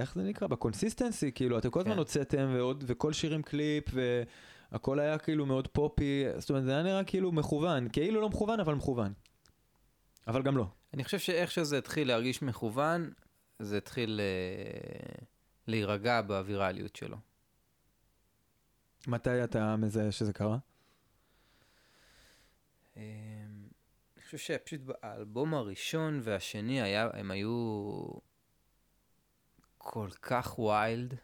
איך 0.00 0.14
זה 0.14 0.22
נקרא? 0.22 0.46
ב 0.46 0.53
consistency, 0.53 1.32
כאילו, 1.32 1.58
אתם 1.58 1.70
כל 1.70 1.80
הזמן 1.80 1.92
כן. 1.92 1.98
הוצאתם, 1.98 2.50
ועוד, 2.54 2.84
וכל 2.86 3.12
שיר 3.12 3.34
עם 3.34 3.42
קליפ, 3.42 3.84
והכל 4.72 5.00
היה 5.00 5.18
כאילו 5.18 5.46
מאוד 5.46 5.68
poppy, 5.68 6.24
זאת 6.38 6.50
אומרת, 6.50 6.64
זה 6.64 6.70
היה 6.70 6.82
נראה 6.82 7.04
כאילו 7.04 7.32
מכוון, 7.32 7.88
כאילו 7.92 8.20
לא 8.20 8.28
מכוון, 8.28 8.60
אבל 8.60 8.74
מכוון. 8.74 9.12
אבל 10.26 10.42
גם 10.42 10.56
לא. 10.56 10.66
אני 10.94 11.04
חושב 11.04 11.18
שאיך 11.18 11.50
שזה 11.50 11.78
התחיל 11.78 12.08
להרגיש 12.08 12.42
מכוון, 12.42 13.12
זה 13.58 13.76
התחיל 13.76 14.20
אה, 14.20 15.24
להירגע 15.66 16.20
בווירליות 16.22 16.96
שלו. 16.96 17.16
מתי 19.06 19.44
אתה 19.44 19.76
מזהה 19.76 20.12
שזה 20.12 20.32
קרה? 20.32 20.58
אמ, 22.96 23.02
אני 24.16 24.24
חושב 24.24 24.38
שפשוט 24.38 24.80
באלבום 24.80 25.54
הראשון 25.54 26.20
והשני 26.22 26.82
היה, 26.82 27.08
הם 27.12 27.30
היו 27.30 28.02
כל 29.78 30.08
כך 30.22 30.58
ויילד, 30.58 31.14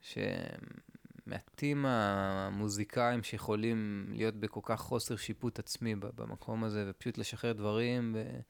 שמעטים 0.00 1.86
המוזיקאים 1.86 3.22
שיכולים 3.22 4.06
להיות 4.10 4.34
בכל 4.34 4.60
כך 4.62 4.80
חוסר 4.80 5.16
שיפוט 5.16 5.58
עצמי 5.58 5.94
במקום 5.94 6.64
הזה, 6.64 6.84
ופשוט 6.90 7.18
לשחרר 7.18 7.52
דברים. 7.52 8.12
ו... 8.16 8.40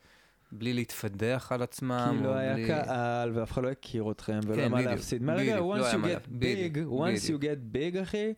בלי 0.53 0.73
להתפדח 0.73 1.53
על 1.53 1.63
עצמם. 1.63 2.17
כי 2.19 2.25
לא 2.25 2.35
היה 2.35 2.55
בלי... 2.55 2.67
קהל 2.67 3.31
ואף 3.35 3.53
אחד 3.53 3.63
לא 3.63 3.69
הכיר 3.69 4.11
אתכם 4.11 4.41
ולא 4.47 4.57
כן, 4.57 4.71
מה 4.71 4.81
להפסיד. 4.81 5.23
מהרגע, 5.23 5.59
once 5.59 5.63
לא 5.63 5.91
you 5.91 5.95
get 5.95 6.43
big, 6.43 6.77
once 6.91 7.29
you 7.29 7.43
get 7.43 7.75
big, 7.77 8.03
אחי, 8.03 8.33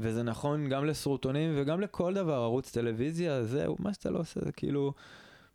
וזה 0.00 0.22
נכון 0.22 0.68
גם 0.68 0.84
לסרוטונים 0.84 1.52
וגם 1.56 1.80
לכל 1.80 2.14
דבר, 2.14 2.34
ערוץ 2.34 2.70
טלוויזיה, 2.70 3.44
זהו, 3.44 3.76
מה 3.78 3.94
שאתה 3.94 4.10
לא 4.10 4.18
עושה, 4.18 4.40
זה 4.44 4.52
כאילו... 4.52 4.92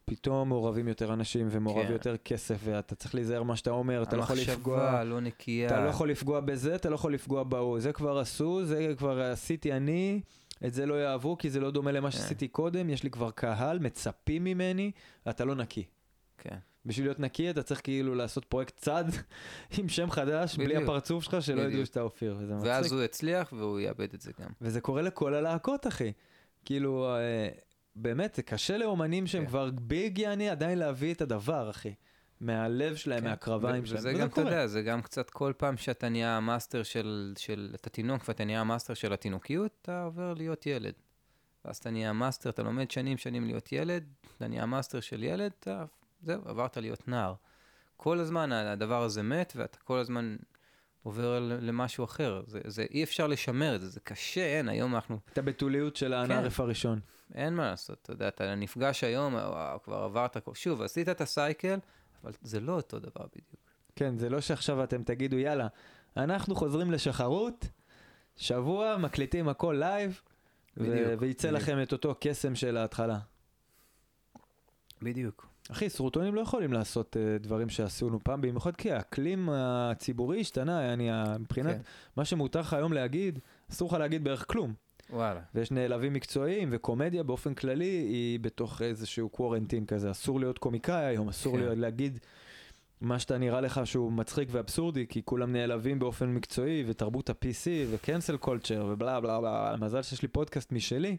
פתאום 0.05 0.49
מעורבים 0.49 0.87
יותר 0.87 1.13
אנשים 1.13 1.47
ומעורב 1.51 1.85
כן. 1.85 1.91
יותר 1.91 2.17
כסף 2.17 2.57
ואתה 2.63 2.95
צריך 2.95 3.15
להיזהר 3.15 3.43
מה 3.43 3.55
שאתה 3.55 3.69
אומר, 3.69 4.03
אתה 4.03 4.17
לא 4.17 4.21
יכול 4.21 4.35
לפגוע, 4.35 4.81
המחשבה 4.81 5.03
לא 5.03 5.21
נקייה, 5.21 5.67
אתה 5.67 5.83
לא 5.83 5.89
יכול 5.89 6.09
לפגוע 6.09 6.39
בזה, 6.39 6.75
אתה 6.75 6.89
לא 6.89 6.95
יכול 6.95 7.13
לפגוע 7.13 7.43
בהוא, 7.43 7.79
זה 7.79 7.93
כבר 7.93 8.19
עשו, 8.19 8.65
זה 8.65 8.93
כבר 8.97 9.21
עשיתי 9.21 9.73
אני, 9.73 10.21
את 10.65 10.73
זה 10.73 10.85
לא 10.85 11.03
יאהבו 11.03 11.37
כי 11.37 11.49
זה 11.49 11.59
לא 11.59 11.71
דומה 11.71 11.91
למה 11.91 12.11
כן. 12.11 12.17
שעשיתי 12.17 12.47
קודם, 12.47 12.89
יש 12.89 13.03
לי 13.03 13.09
כבר 13.09 13.31
קהל, 13.31 13.79
מצפים 13.79 14.43
ממני, 14.43 14.91
אתה 15.29 15.45
לא 15.45 15.55
נקי. 15.55 15.83
כן. 16.37 16.57
בשביל 16.85 17.05
להיות 17.05 17.19
נקי 17.19 17.49
אתה 17.49 17.63
צריך 17.63 17.81
כאילו 17.83 18.15
לעשות 18.15 18.45
פרויקט 18.45 18.77
צד 18.77 19.03
עם 19.77 19.89
שם 19.89 20.11
חדש. 20.11 20.57
בלי 20.57 20.77
הפרצוף 20.77 21.23
שלך 21.23 21.37
שלא 21.41 21.61
ידעו 21.61 21.85
שאתה 21.85 22.01
אופיר, 22.01 22.35
וזה 22.39 22.53
מצחיק. 22.53 22.71
ואז 22.71 22.91
הוא 22.91 23.03
יצליח 23.03 23.53
והוא 23.57 23.79
יאבד 23.79 24.13
את 24.13 24.21
זה 24.21 24.31
גם. 24.39 24.49
וזה 24.61 24.81
קורה 24.81 25.01
לכל 25.01 25.33
הלהקות, 25.33 25.87
אחי. 25.87 26.11
כאילו, 26.65 27.15
אה, 27.15 27.49
באמת, 27.95 28.35
זה 28.35 28.41
קשה 28.41 28.77
לאומנים 28.77 29.27
שהם 29.27 29.43
כן. 29.43 29.49
כבר 29.49 29.69
big 29.81 30.17
יעני 30.17 30.49
עדיין 30.49 30.77
להביא 30.77 31.13
את 31.13 31.21
הדבר, 31.21 31.69
אחי. 31.69 31.93
מהלב 32.41 32.95
שלהם, 32.95 33.19
כן. 33.19 33.29
מהקרביים 33.29 33.85
שלהם, 33.85 33.99
וזה 33.99 34.13
גם, 34.13 34.27
אתה 34.27 34.41
יודע, 34.41 34.67
זה 34.67 34.81
גם 34.81 35.01
קצת 35.01 35.29
כל 35.29 35.53
פעם 35.57 35.77
שאתה 35.77 36.09
נהיה 36.09 36.37
ה 36.37 36.44
master 36.44 36.83
של, 36.83 37.33
של, 37.37 37.71
אתה 37.75 37.89
תינוק 37.89 38.23
ואתה 38.27 38.45
נהיה 38.45 38.61
ה 38.61 38.66
master 38.66 38.93
של 38.93 39.13
התינוקיות, 39.13 39.71
אתה 39.81 40.03
עובר 40.03 40.33
להיות 40.33 40.65
ילד. 40.65 40.93
ואז 41.65 41.77
אתה 41.77 41.89
נהיה 41.89 42.09
ה 42.09 42.14
master, 42.14 42.49
אתה 42.49 42.63
לומד 42.63 42.91
שנים 42.91 43.17
שנים 43.17 43.45
להיות 43.45 43.71
ילד, 43.71 44.03
אתה 44.37 44.47
נהיה 44.47 44.63
ה 44.63 44.68
master 44.68 44.99
של 44.99 45.23
ילד, 45.23 45.51
אתה, 45.59 45.85
זהו, 46.21 46.41
עברת 46.45 46.77
להיות 46.77 47.07
נער. 47.07 47.33
כל 47.97 48.19
הזמן 48.19 48.51
הדבר 48.51 49.03
הזה 49.03 49.23
מת, 49.23 49.53
ואתה 49.55 49.77
כל 49.77 49.97
הזמן 49.97 50.35
עובר 51.03 51.39
למשהו 51.39 52.03
אחר. 52.03 52.41
זה, 52.47 52.59
זה 52.65 52.85
אי 52.91 53.03
אפשר 53.03 53.27
לשמר 53.27 53.75
את 53.75 53.81
זה, 53.81 53.87
זה 53.89 53.99
קשה, 53.99 54.57
אין, 54.57 54.69
היום 54.69 54.95
אנחנו... 54.95 55.19
את 55.33 55.37
הבתוליות 55.37 55.95
של 55.95 56.13
הנערות 56.13 56.57
כן. 56.57 56.63
הראשון. 56.63 56.99
אין 57.33 57.55
מה 57.55 57.69
לעשות, 57.69 57.99
אתה 58.01 58.11
יודע, 58.11 58.27
אתה 58.27 58.55
נפגש 58.55 59.03
היום, 59.03 59.35
כבר 59.83 60.03
עברת, 60.03 60.37
שוב, 60.53 60.81
עשית 60.81 61.09
את 61.09 61.21
ה 61.21 61.30
cycle, 61.30 61.79
אבל 62.23 62.31
זה 62.41 62.59
לא 62.59 62.71
אותו 62.71 62.99
דבר 62.99 63.25
בדיוק. 63.31 63.59
כן, 63.95 64.17
זה 64.17 64.29
לא 64.29 64.41
שעכשיו 64.41 64.83
אתם 64.83 65.03
תגידו, 65.03 65.37
יאללה, 65.37 65.67
אנחנו 66.17 66.55
חוזרים 66.55 66.91
לשחרות, 66.91 67.65
שבוע, 68.35 68.97
מקליטים 68.97 69.49
הכל 69.49 69.75
live, 69.79 70.21
ו- 70.77 71.13
וייצא 71.19 71.47
בדיוק. 71.47 71.61
לכם 71.63 71.81
את 71.81 71.91
אותו 71.91 72.15
קסם 72.19 72.55
של 72.55 72.77
ההתחלה. 72.77 73.19
בדיוק. 75.01 75.49
אחי, 75.71 75.89
סרטונים 75.89 76.35
לא 76.35 76.41
יכולים 76.41 76.73
לעשות 76.73 77.15
uh, 77.15 77.43
דברים 77.43 77.69
שעשינו 77.69 78.19
פעם, 78.23 78.41
במיוחד 78.41 78.75
כי 78.75 78.91
האקלים 78.91 79.49
הציבורי 79.49 80.41
השתנה, 80.41 80.93
אני, 80.93 81.09
מבחינת 81.39 81.75
כן. 81.75 81.81
מה 82.15 82.25
שמותר 82.25 82.59
לך 82.59 82.73
היום 82.73 82.93
להגיד, 82.93 83.39
אסור 83.71 83.89
לך 83.89 83.93
להגיד 83.93 84.23
בערך 84.23 84.45
כלום. 84.47 84.73
וואלה. 85.09 85.41
ויש 85.55 85.71
נעלבים 85.71 86.13
מקצועיים, 86.13 86.69
וקומדיה 86.71 87.23
באופן 87.23 87.53
כללי 87.53 87.85
היא 87.85 88.39
בתוך 88.39 88.81
איזשהו 88.81 89.29
quarantine 89.29 89.85
כזה. 89.85 90.11
אסור 90.11 90.39
להיות 90.39 90.57
קומיקאי 90.57 91.05
היום, 91.05 91.29
אסור 91.29 91.53
כן. 91.53 91.59
להיות, 91.59 91.77
להגיד 91.77 92.19
מה 93.01 93.19
שאתה 93.19 93.37
נראה 93.37 93.61
לך 93.61 93.81
שהוא 93.85 94.11
מצחיק 94.11 94.49
ואבסורדי, 94.51 95.07
כי 95.07 95.21
כולם 95.25 95.51
נעלבים 95.51 95.99
באופן 95.99 96.29
מקצועי, 96.29 96.83
ותרבות 96.87 97.29
ה-PC, 97.29 97.67
ו 97.91 97.98
cancel 97.98 98.37
culture, 98.37 98.85
ובלה 98.89 99.21
בלה 99.21 99.41
בלה. 99.41 99.75
מזל 99.79 100.01
שיש 100.01 100.21
לי 100.21 100.27
פודקאסט 100.27 100.71
משלי, 100.71 101.17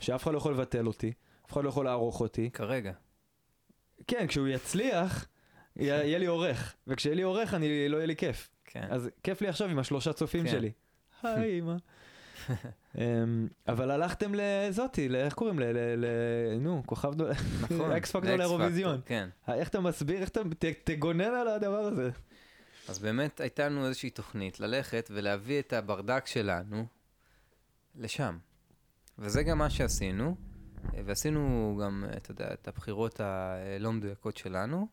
שאף 0.00 0.22
אחד 0.22 0.32
לא 0.32 0.38
יכול 0.38 0.52
לבטל 0.52 0.86
אותי, 0.86 1.12
אף 1.46 1.52
אחד 1.52 1.64
לא 1.64 1.68
יכול 1.68 1.84
לערוך 1.84 2.20
אותי. 2.20 2.50
כרגע. 2.50 2.92
כן, 4.06 4.26
כשהוא 4.26 4.48
יצליח, 4.48 5.26
יהיה 5.76 6.18
לי 6.18 6.26
עורך, 6.26 6.74
וכשיהיה 6.86 7.16
לי 7.16 7.22
עורך, 7.22 7.54
אני 7.54 7.88
לא 7.88 7.96
יהיה 7.96 8.06
לי 8.06 8.16
כיף. 8.16 8.50
כן. 8.64 8.86
אז 8.90 9.10
כיף 9.22 9.40
לי 9.40 9.48
עכשיו 9.48 9.68
עם 9.68 9.78
השלושה 9.78 10.12
צופים 10.12 10.44
כן. 10.44 10.50
שלי. 10.50 10.70
היי, 11.22 11.58
אמא. 11.58 11.74
אמ, 12.98 13.48
אבל 13.68 13.90
הלכתם 13.90 14.32
לזאתי, 14.34 15.08
איך 15.14 15.34
קוראים 15.34 15.58
ל... 15.58 16.04
נו, 16.60 16.82
כוכב... 16.86 17.12
נכון. 17.60 17.92
אקס 17.96 18.10
פקטור 18.10 18.36
לאירוויזיון. 18.36 19.00
כן. 19.06 19.28
איך 19.48 19.68
אתה 19.68 19.80
מסביר, 19.80 20.20
איך 20.20 20.28
אתה... 20.28 20.40
תגונן 20.84 21.34
על 21.34 21.48
הדבר 21.48 21.78
הזה. 21.78 22.10
אז 22.88 22.98
באמת 22.98 23.40
הייתה 23.40 23.68
לנו 23.68 23.86
איזושהי 23.86 24.10
תוכנית 24.10 24.60
ללכת 24.60 25.10
ולהביא 25.14 25.58
את 25.58 25.72
הברדק 25.72 26.26
שלנו 26.26 26.86
לשם. 27.96 28.38
וזה 29.18 29.42
גם 29.42 29.58
מה 29.58 29.70
שעשינו, 29.70 30.36
ועשינו 31.04 31.78
גם, 31.82 32.04
אתה 32.16 32.30
יודע, 32.30 32.52
את 32.52 32.68
הבחירות 32.68 33.20
הלא 33.20 33.92
מדויקות 33.92 34.36
שלנו. 34.36 34.86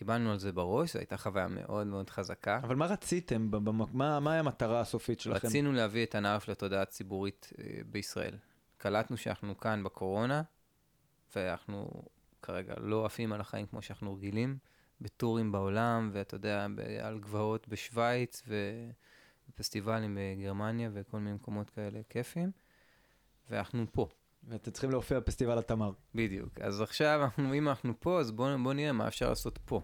קיבלנו 0.00 0.32
על 0.32 0.38
זה 0.38 0.52
בראש, 0.52 0.92
זו 0.92 0.98
הייתה 0.98 1.16
חוויה 1.16 1.48
מאוד 1.48 1.86
מאוד 1.86 2.10
חזקה. 2.10 2.60
אבל 2.62 2.76
מה 2.76 2.86
רציתם? 2.86 3.50
מה, 3.92 4.20
מה 4.20 4.38
המטרה 4.38 4.80
הסופית 4.80 5.20
שלכם? 5.20 5.46
רצינו 5.46 5.72
להביא 5.72 6.04
את 6.04 6.14
הנערף 6.14 6.48
לתודעה 6.48 6.82
הציבורית 6.82 7.52
אה, 7.58 7.64
בישראל. 7.90 8.34
קלטנו 8.78 9.16
שאנחנו 9.16 9.58
כאן 9.58 9.84
בקורונה, 9.84 10.42
ואנחנו 11.36 12.02
כרגע 12.42 12.74
לא 12.78 13.06
עפים 13.06 13.32
על 13.32 13.40
החיים 13.40 13.66
כמו 13.66 13.82
שאנחנו 13.82 14.14
רגילים, 14.14 14.58
בטורים 15.00 15.52
בעולם, 15.52 16.10
ואתה 16.12 16.34
יודע, 16.34 16.66
על 17.02 17.18
גבעות 17.18 17.68
בשוויץ, 17.68 18.42
ופסטיבלים 19.50 20.18
בגרמניה, 20.20 20.90
וכל 20.92 21.18
מיני 21.18 21.34
מקומות 21.34 21.70
כאלה 21.70 22.00
כיפים, 22.08 22.50
ואנחנו 23.50 23.86
פה. 23.92 24.08
ואתם 24.48 24.70
צריכים 24.70 24.90
להופיע 24.90 25.20
בפסטיבל 25.20 25.58
התמר. 25.58 25.92
בדיוק. 26.14 26.60
אז 26.60 26.80
עכשיו, 26.80 27.20
אנחנו, 27.24 27.54
אם 27.58 27.68
אנחנו 27.68 27.92
פה, 28.00 28.20
אז 28.20 28.30
בואו 28.30 28.58
בוא 28.62 28.72
נראה 28.72 28.92
מה 28.92 29.08
אפשר 29.08 29.28
לעשות 29.28 29.58
פה. 29.64 29.82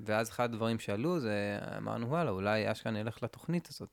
ואז 0.00 0.30
אחד 0.30 0.44
הדברים 0.44 0.78
שעלו 0.78 1.20
זה, 1.20 1.58
אמרנו, 1.76 2.08
וואלה, 2.08 2.30
אולי 2.30 2.72
אשכרה 2.72 2.92
נלך 2.92 3.22
לתוכנית 3.22 3.68
הזאת. 3.68 3.88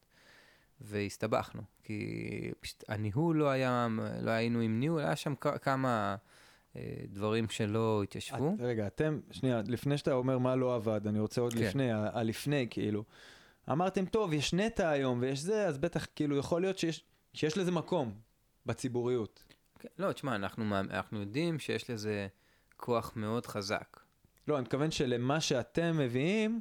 והסתבכנו, 0.81 1.61
כי 1.83 2.51
פשוט 2.59 2.83
הניהול 2.87 3.37
לא 3.37 3.49
היה, 3.49 3.87
לא 4.21 4.31
היינו 4.31 4.59
עם 4.59 4.79
ניהול, 4.79 5.01
היה 5.01 5.15
שם 5.15 5.33
כמה 5.61 6.15
אה, 6.75 6.81
דברים 7.07 7.49
שלא 7.49 8.03
התיישבו. 8.03 8.53
את, 8.55 8.61
רגע, 8.61 8.87
אתם, 8.87 9.19
שנייה, 9.31 9.61
לפני 9.67 9.97
שאתה 9.97 10.13
אומר 10.13 10.37
מה 10.37 10.55
לא 10.55 10.75
עבד, 10.75 11.07
אני 11.07 11.19
רוצה 11.19 11.41
עוד 11.41 11.53
כן. 11.53 11.59
לפני, 11.59 11.91
הלפני 11.91 12.67
כאילו. 12.69 13.03
אמרתם, 13.71 14.05
טוב, 14.05 14.33
יש 14.33 14.53
נטע 14.53 14.89
היום 14.89 15.19
ויש 15.21 15.39
זה, 15.39 15.67
אז 15.67 15.77
בטח, 15.77 16.07
כאילו, 16.15 16.37
יכול 16.37 16.61
להיות 16.61 16.77
שיש, 16.77 17.03
שיש 17.33 17.57
לזה 17.57 17.71
מקום 17.71 18.13
בציבוריות. 18.65 19.43
כן, 19.79 19.87
לא, 19.97 20.11
תשמע, 20.11 20.35
אנחנו, 20.35 20.79
אנחנו 20.79 21.19
יודעים 21.19 21.59
שיש 21.59 21.89
לזה 21.89 22.27
כוח 22.77 23.13
מאוד 23.15 23.45
חזק. 23.45 23.99
לא, 24.47 24.55
אני 24.55 24.61
מתכוון 24.61 24.91
שלמה 24.91 25.41
שאתם 25.41 25.97
מביאים, 25.97 26.59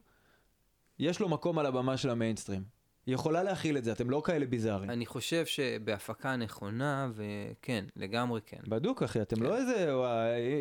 יש 0.99 1.21
לו 1.21 1.29
מקום 1.29 1.59
על 1.59 1.67
הבמה 1.67 1.97
של 1.97 2.11
המיינסטרים. 2.11 2.65
היא 3.07 3.15
יכולה 3.15 3.43
להכיל 3.43 3.79
את 3.79 3.85
זה, 3.85 3.93
אתם 3.93 4.11
לא 4.11 4.23
כאלה 4.25 4.47
ביזאריים. 4.47 4.91
אני 4.91 5.07
חושב 5.07 5.47
שבהפקה 5.47 6.37
נכונה, 6.37 7.11
וכן, 7.15 7.85
לגמרי 7.97 8.41
כן. 8.47 8.61
בדוק, 8.69 9.03
אחי, 9.03 9.23
אתם 9.23 9.37
כן. 9.37 9.43
לא 9.43 9.57
איזה, 9.57 9.93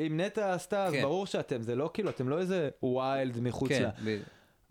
אם 0.08 0.20
נטע 0.20 0.54
עשתה, 0.54 0.86
אז 0.86 0.94
כן. 0.94 1.02
ברור 1.02 1.26
שאתם, 1.26 1.62
זה 1.62 1.76
לא 1.76 1.90
כאילו, 1.94 2.10
אתם 2.10 2.30
לא 2.30 2.40
איזה 2.40 2.70
wild 2.84 3.40
מחוץ 3.40 3.70
כן, 3.70 3.84
ל... 3.84 4.18
ב... 4.18 4.22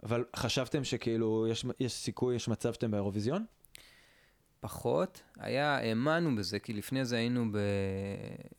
אבל 0.03 0.25
חשבתם 0.37 0.85
שכאילו 0.85 1.47
יש, 1.51 1.65
יש 1.81 1.93
סיכוי, 1.93 2.37
יש 2.37 2.49
מצב 2.49 2.73
שאתם 2.73 2.91
באירוויזיון? 2.91 3.45
פחות. 4.61 5.23
היה, 5.39 5.77
האמנו 5.77 6.37
בזה, 6.37 6.59
כי 6.59 6.73
לפני 6.73 7.05
זה 7.05 7.17
היינו 7.17 7.53
ב... 7.53 7.59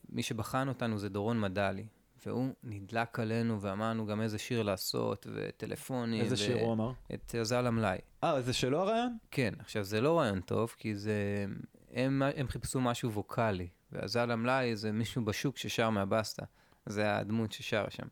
מי 0.10 0.24
שבחן 0.24 0.68
אותנו 0.68 0.98
זה 0.98 1.10
דורון 1.10 1.42
מדלי. 1.42 1.86
והוא 2.26 2.54
נדלק 2.64 3.20
עלינו 3.20 3.62
ואמרנו 3.62 4.06
גם 4.06 4.22
איזה 4.22 4.38
שיר 4.38 4.64
לעשות, 4.64 5.28
וטלפונים. 5.34 6.22
איזה 6.22 6.36
ו... 6.36 6.38
שיר 6.38 6.60
הוא 6.60 6.74
אמר? 6.74 6.92
את 7.14 7.36
זל 7.42 7.68
המלאי. 7.68 7.98
אה, 8.24 8.42
זה 8.42 8.54
שלו 8.54 8.82
הרעיון? 8.82 9.18
כן, 9.32 9.54
עכשיו 9.60 9.84
זה 9.84 10.02
לא 10.02 10.20
רעיון 10.20 10.42
טוב, 10.42 10.76
כי 10.78 10.96
זה... 10.96 11.46
הם, 11.94 12.22
הם 12.36 12.48
חיפשו 12.48 12.82
משהו 12.82 13.12
ווקאלי, 13.12 13.68
והזל 13.92 14.32
המלאי 14.32 14.76
זה 14.76 14.92
מישהו 14.92 15.26
בשוק 15.26 15.58
ששר 15.58 15.90
מהבסטה. 15.90 16.46
זה 16.86 17.18
הדמות 17.18 17.52
ששרה 17.52 17.90
שם. 17.90 18.08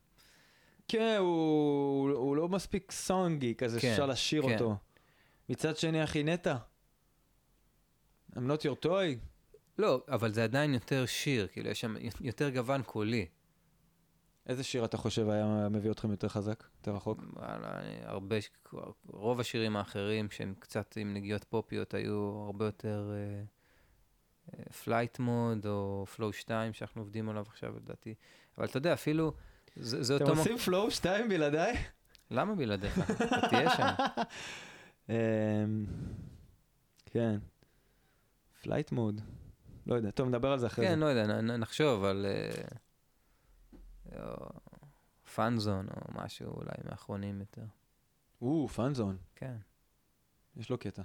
כן, 0.88 1.18
הוא, 1.20 2.12
הוא 2.12 2.36
לא 2.36 2.50
מספיק 2.50 2.92
סונגי 2.92 3.56
כזה 3.56 3.80
כן, 3.80 3.88
שאפשר 3.88 4.06
לשיר 4.06 4.42
כן. 4.42 4.54
אותו. 4.54 4.76
מצד 5.50 5.78
שני, 5.78 6.04
אחי, 6.04 6.24
נטע. 6.24 6.56
I'm 8.36 8.40
not 8.40 8.62
your 8.62 8.86
toy. 8.86 9.18
לא, 9.78 10.04
אבל 10.08 10.32
זה 10.32 10.44
עדיין 10.44 10.74
יותר 10.74 11.06
שיר, 11.06 11.48
כאילו 11.48 11.70
יש 11.70 11.82
שם 11.82 11.96
יותר 12.22 12.50
גוון 12.50 12.84
קולי. 12.84 13.26
איזה 14.48 14.64
שיר 14.64 14.86
אתה 14.86 14.98
חושב 14.98 15.30
היה 15.30 15.68
מביא 15.72 15.92
אתכם 15.92 16.12
יותר 16.12 16.28
חזק, 16.28 16.64
יותר 16.78 16.96
רחוק? 16.96 17.20
וואלה, 17.34 17.80
הרבה, 18.04 18.36
רוב 19.08 19.40
השירים 19.40 19.76
האחרים 19.76 20.32
שהם 20.32 20.54
קצת 20.60 20.98
עם 20.98 21.14
נגיעות 21.14 21.44
פופיות 21.44 21.94
היו 21.94 22.44
הרבה 22.46 22.66
יותר 22.66 23.12
flight 24.84 25.20
mode 25.20 25.66
או 25.66 26.06
flow 26.16 26.34
2 26.34 26.74
שאנחנו 26.74 27.02
עובדים 27.02 27.30
עליו 27.30 27.44
עכשיו 27.48 27.76
לדעתי. 27.76 28.14
אבל 28.58 28.66
אתה 28.66 28.78
יודע, 28.78 28.94
אפילו, 28.94 29.34
זה, 29.76 30.04
זה 30.04 30.16
אתם 30.16 30.26
אותו... 30.26 30.40
עושים 30.40 30.58
flow 30.58 30.92
2 30.92 31.30
בלעדיי? 31.30 31.76
למה 32.32 32.56
בלעדיך? 32.56 33.12
אתה 33.12 33.48
תהיה 33.50 33.70
שם. 33.70 33.84
אמ, 35.10 35.86
כן. 37.06 37.38
flight 38.66 38.92
mode. 38.92 39.22
לא 39.88 39.96
יודע, 39.96 40.12
טוב, 40.12 40.28
נדבר 40.30 40.52
על 40.52 40.60
זה 40.60 40.68
אחרי 40.68 40.86
כן, 40.88 40.94
זה. 41.00 41.06
לא 41.06 41.06
יודע, 41.06 41.42
נ- 41.42 41.60
נחשוב 41.60 42.04
על 42.04 42.26
פאנזון 45.36 45.88
או 45.90 46.24
משהו 46.24 46.48
אולי 46.48 46.72
מאחרונים 46.90 47.40
יותר. 47.40 47.62
או, 48.42 48.68
פאנזון. 48.68 49.18
כן. 49.36 49.56
יש 50.58 50.70
לו 50.70 50.78
קטע. 50.78 51.02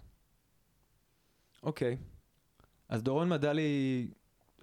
אוקיי. 1.63 1.97
אז 2.89 3.03
דורון 3.03 3.29
מדלי 3.29 4.11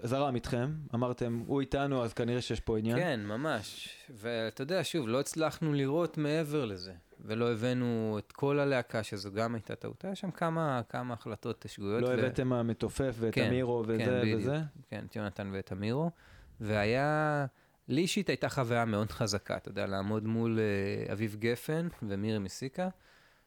זרם 0.03 0.35
איתכם, 0.35 0.73
אמרתם, 0.95 1.43
הוא 1.47 1.61
איתנו, 1.61 2.03
אז 2.03 2.13
כנראה 2.13 2.41
שיש 2.41 2.59
פה 2.59 2.77
עניין. 2.77 2.97
כן, 2.97 3.19
ממש. 3.25 3.89
ואתה 4.09 4.61
יודע, 4.63 4.83
שוב, 4.83 5.07
לא 5.07 5.19
הצלחנו 5.19 5.73
לראות 5.73 6.17
מעבר 6.17 6.65
לזה, 6.65 6.93
ולא 7.25 7.51
הבאנו 7.51 8.15
את 8.19 8.31
כל 8.31 8.59
הלהקה, 8.59 9.03
שזו 9.03 9.31
גם 9.31 9.55
הייתה 9.55 9.75
טעות. 9.75 10.05
היה 10.05 10.15
שם 10.15 10.31
כמה, 10.31 10.81
כמה 10.89 11.13
החלטות 11.13 11.65
שגויות. 11.67 12.01
לא 12.01 12.07
ו- 12.07 12.13
הבאתם 12.13 12.53
המתופף 12.53 13.15
ואת 13.19 13.33
כן, 13.33 13.47
אמירו 13.47 13.83
כן, 13.83 13.89
וזה 13.93 14.19
בדיוק. 14.21 14.41
וזה? 14.41 14.59
כן, 14.89 15.05
את 15.09 15.15
יונתן 15.15 15.49
ואת 15.53 15.71
אמירו. 15.71 16.11
והיה, 16.59 17.45
לי 17.87 18.01
אישית 18.01 18.29
הייתה 18.29 18.49
חוויה 18.49 18.85
מאוד 18.85 19.11
חזקה, 19.11 19.57
אתה 19.57 19.69
יודע, 19.69 19.85
לעמוד 19.85 20.23
מול 20.23 20.59
אה, 20.59 21.13
אביב 21.13 21.35
גפן 21.39 21.87
ומירי 22.03 22.39
מסיקה, 22.39 22.89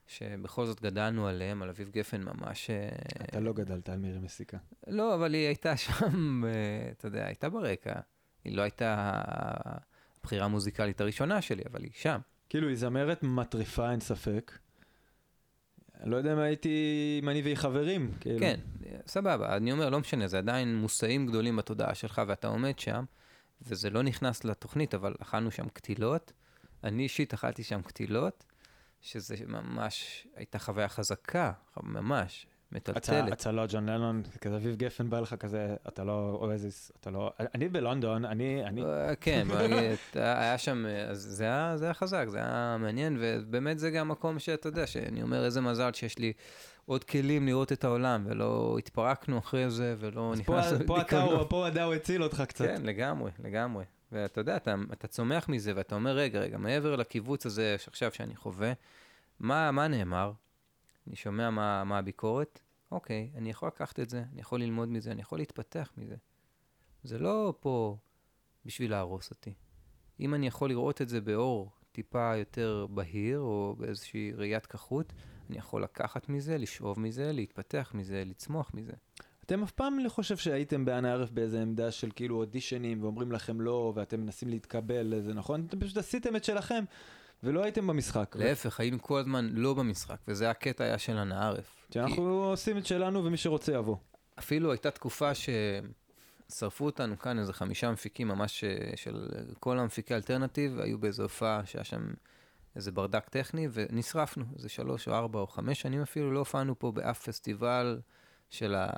שבכל 0.07 0.66
זאת 0.66 0.81
גדלנו 0.81 1.27
עליהם, 1.27 1.62
על 1.62 1.68
אביב 1.68 1.91
גפן 1.91 2.23
ממש... 2.23 2.71
אה, 2.71 2.89
אתה 3.25 3.41
לא 3.41 3.53
גדלת 3.53 3.89
על 3.89 3.99
מירי 3.99 4.18
מסיקה. 4.18 4.59
לא, 4.87 5.14
אבל 5.14 5.35
היא 5.35 5.47
הייתה 5.47 5.77
שם, 5.77 6.45
אה, 6.45 6.91
אתה 6.91 7.07
יודע, 7.07 7.27
הייתה 7.27 7.49
ברקע. 7.49 8.01
היא 8.45 8.57
לא 8.57 8.62
הייתה 8.62 9.12
הבחירה 10.21 10.45
המוזיקלית 10.45 11.01
הראשונה 11.01 11.43
שלי, 11.43 11.62
אבל 11.73 11.83
היא 11.83 11.91
שם. 11.95 12.18
כאילו, 12.51 12.68
היא 12.68 12.76
זמרת 12.76 13.22
מטריפה, 13.22 13.90
אין 13.90 14.01
ספק. 14.01 14.59
לא 16.05 16.16
יודע 16.16 16.32
אם 16.32 16.38
הייתי, 16.38 17.18
אם 17.22 17.28
אני 17.28 17.42
והיא 17.42 17.55
חברים. 17.55 18.12
כאילו. 18.20 18.38
כן, 18.38 18.61
סבבה, 19.07 19.57
אני 19.57 19.72
אומר, 19.72 19.90
לא 19.90 20.01
משנה, 20.01 20.28
זה 20.28 20.38
עדיין 20.38 20.76
מושאים 20.76 21.26
גדולים 21.26 21.57
בתודעה 21.57 21.94
שלך, 21.94 22.22
ואתה 22.26 22.48
עומד 22.48 22.78
שם, 22.78 23.05
וזה 23.62 23.90
לא 23.90 24.03
נכנס 24.03 24.44
לתוכנית, 24.44 24.94
אבל 24.94 25.14
אכלנו 25.22 25.51
שם 25.51 25.68
קטילות. 25.68 26.32
אני 26.84 27.03
אישית 27.03 27.34
אכלתי 27.34 27.62
שם 27.62 27.82
קטילות, 27.82 28.44
שזה 29.01 29.34
ממש, 29.46 30.26
הייתה 30.34 30.59
חוויה 30.59 30.88
חזקה, 30.88 31.53
ממש, 31.82 32.46
מטלטלת. 32.73 33.33
אתה 33.33 33.53
לא 33.53 33.64
ג'ון 33.68 33.89
לנון, 33.89 34.23
כזה 34.41 34.57
אביב 34.57 34.77
גפן 34.77 35.11
בא 35.11 35.21
לך 35.21 35.35
כזה, 35.35 35.77
אתה 35.89 36.05
לא 36.05 36.39
אוהזיס, 36.41 36.93
אתה 37.01 37.11
לא... 37.11 37.33
אני 37.55 37.68
בלונדון, 37.68 38.25
אני... 38.25 38.64
אני... 38.64 38.85
אה, 38.85 39.14
כן, 39.21 39.49
היה 40.14 40.59
שם, 40.59 40.87
אז 41.09 41.18
זה 41.18 41.45
היה, 41.45 41.77
זה 41.77 41.85
היה 41.85 41.95
חזק, 41.95 42.25
זה 42.29 42.39
היה 42.39 42.77
מעניין, 42.81 43.16
ובאמת 43.21 43.79
זה 43.79 43.91
גם 43.91 44.09
מקום 44.09 44.39
שאתה 44.39 44.68
יודע, 44.68 44.87
שאני 44.87 45.23
אומר 45.23 45.45
איזה 45.45 45.61
מזל 45.61 45.93
שיש 45.93 46.18
לי 46.18 46.33
עוד 46.87 47.05
כלים 47.05 47.47
לראות 47.47 47.73
את 47.73 47.85
העולם, 47.85 48.25
ולא 48.27 48.77
התפרקנו 48.79 49.39
אחרי 49.39 49.71
זה, 49.71 49.95
ולא 49.99 50.33
אז 50.33 50.41
פה, 50.41 50.59
נכנסנו 50.59 50.87
פה 50.87 51.01
אתה. 51.01 51.27
פה 51.49 51.66
הדאו 51.66 51.93
הציל 51.93 52.23
אותך 52.23 52.43
קצת. 52.49 52.64
כן, 52.64 52.83
לגמרי, 52.85 53.31
לגמרי. 53.45 53.85
ואתה 54.12 54.41
יודע, 54.41 54.57
אתה, 54.57 54.75
אתה 54.93 55.07
צומח 55.07 55.49
מזה, 55.49 55.73
ואתה 55.77 55.95
אומר, 55.95 56.16
רגע, 56.16 56.41
רגע, 56.41 56.59
מעבר 56.59 56.97
לקיבוץ 56.97 57.47
הזה 57.47 57.77
שעכשיו 57.79 58.12
שאני 58.12 58.37
חווה, 58.37 58.73
מה, 59.41 59.71
מה 59.71 59.89
נאמר? 59.89 60.33
אני 61.07 61.16
שומע 61.16 61.51
מה, 61.51 61.84
מה 61.84 61.98
הביקורת, 61.98 62.61
אוקיי, 62.90 63.30
אני 63.34 63.51
יכול 63.51 63.68
לקחת 63.68 64.01
את 64.01 64.11
זה, 64.11 64.22
אני 64.32 64.40
יכול 64.40 64.61
ללמוד 64.61 64.88
מזה, 64.88 65.12
אני 65.12 65.20
יכול 65.20 65.38
להתפתח 65.38 65.92
מזה. 65.96 66.16
זה 67.05 67.18
לא 67.18 67.55
פה 67.61 67.96
בשביל 68.64 68.90
להרוס 68.90 69.30
אותי. 69.30 69.55
אם 70.20 70.34
אני 70.34 70.46
יכול 70.46 70.70
לראות 70.70 71.03
את 71.03 71.09
זה 71.09 71.20
באור 71.20 71.70
טיפה 71.92 72.36
יותר 72.36 72.86
בהיר, 72.90 73.40
או 73.40 73.74
באיזושהי 73.78 74.32
ראיית 74.32 74.66
כחות, 74.66 75.12
אני 75.51 75.59
יכול 75.59 75.82
לקחת 75.82 76.28
מזה, 76.28 76.59
לשאוב 76.59 77.01
מזה, 77.01 77.32
להתפתח 77.32 77.92
מזה, 77.94 78.22
לצמוח 78.26 78.70
מזה. 78.74 78.92
אתם 79.44 79.62
אף 79.62 79.70
פעם 79.70 79.98
לא 79.98 80.09
חושב 80.09 80.36
שהייתם 80.36 80.84
באנה 80.84 81.12
ערף 81.12 81.30
באיזה 81.30 81.62
עמדה 81.62 81.90
של 81.90 82.11
כאילו 82.11 82.36
אודישנים 82.36 83.03
ואומרים 83.03 83.32
לכם 83.32 83.61
לא 83.61 83.92
ואתם 83.96 84.20
מנסים 84.20 84.48
להתקבל 84.48 85.03
לזה, 85.03 85.34
נכון? 85.34 85.66
אתם 85.68 85.80
פשוט 85.80 85.96
עשיתם 85.96 86.36
את 86.36 86.44
שלכם 86.44 86.84
ולא 87.43 87.64
הייתם 87.64 87.86
במשחק. 87.86 88.36
להפך, 88.38 88.80
היינו 88.80 89.03
כל 89.03 89.18
הזמן 89.18 89.51
לא 89.53 89.74
במשחק, 89.74 90.16
וזה 90.28 90.51
הקטע 90.51 90.84
היה 90.84 90.99
של 90.99 91.18
הנערף. 91.18 91.84
כי 91.91 91.95
שאנחנו 91.95 92.45
עושים 92.45 92.78
את 92.78 92.86
שלנו 92.86 93.24
ומי 93.24 93.36
שרוצה 93.36 93.72
יבוא. 93.72 93.97
אפילו 94.38 94.70
הייתה 94.70 94.91
תקופה 94.91 95.30
ששרפו 95.34 96.86
אותנו 96.86 97.18
כאן 97.18 97.38
איזה 97.38 97.53
חמישה 97.53 97.91
מפיקים 97.91 98.28
ממש 98.28 98.64
אה, 98.64 98.97
של 98.97 99.28
כל 99.61 99.78
המפיקי 99.78 100.14
אלטרנטיב, 100.14 100.80
היו 100.80 100.99
באיזו 100.99 101.22
הופעה 101.22 101.66
שהיה 101.66 101.84
שם 101.84 102.03
איזה 102.76 102.93
ברדק 102.93 103.28
טכני, 103.28 103.68
ונשרפנו, 103.72 104.45
איזה 104.57 104.68
שלוש 104.68 105.09
או 105.09 105.14
ארבע 105.14 105.41
או 105.41 105.47
חמש 105.47 105.80
שנים 105.80 106.03
אפילו, 106.03 106.32
לא 106.32 106.38
הופענו 106.38 106.78
פה 106.78 106.93
באף 106.93 107.28
פסטיבל 107.28 108.01
של 108.51 108.74
ה... 108.74 108.91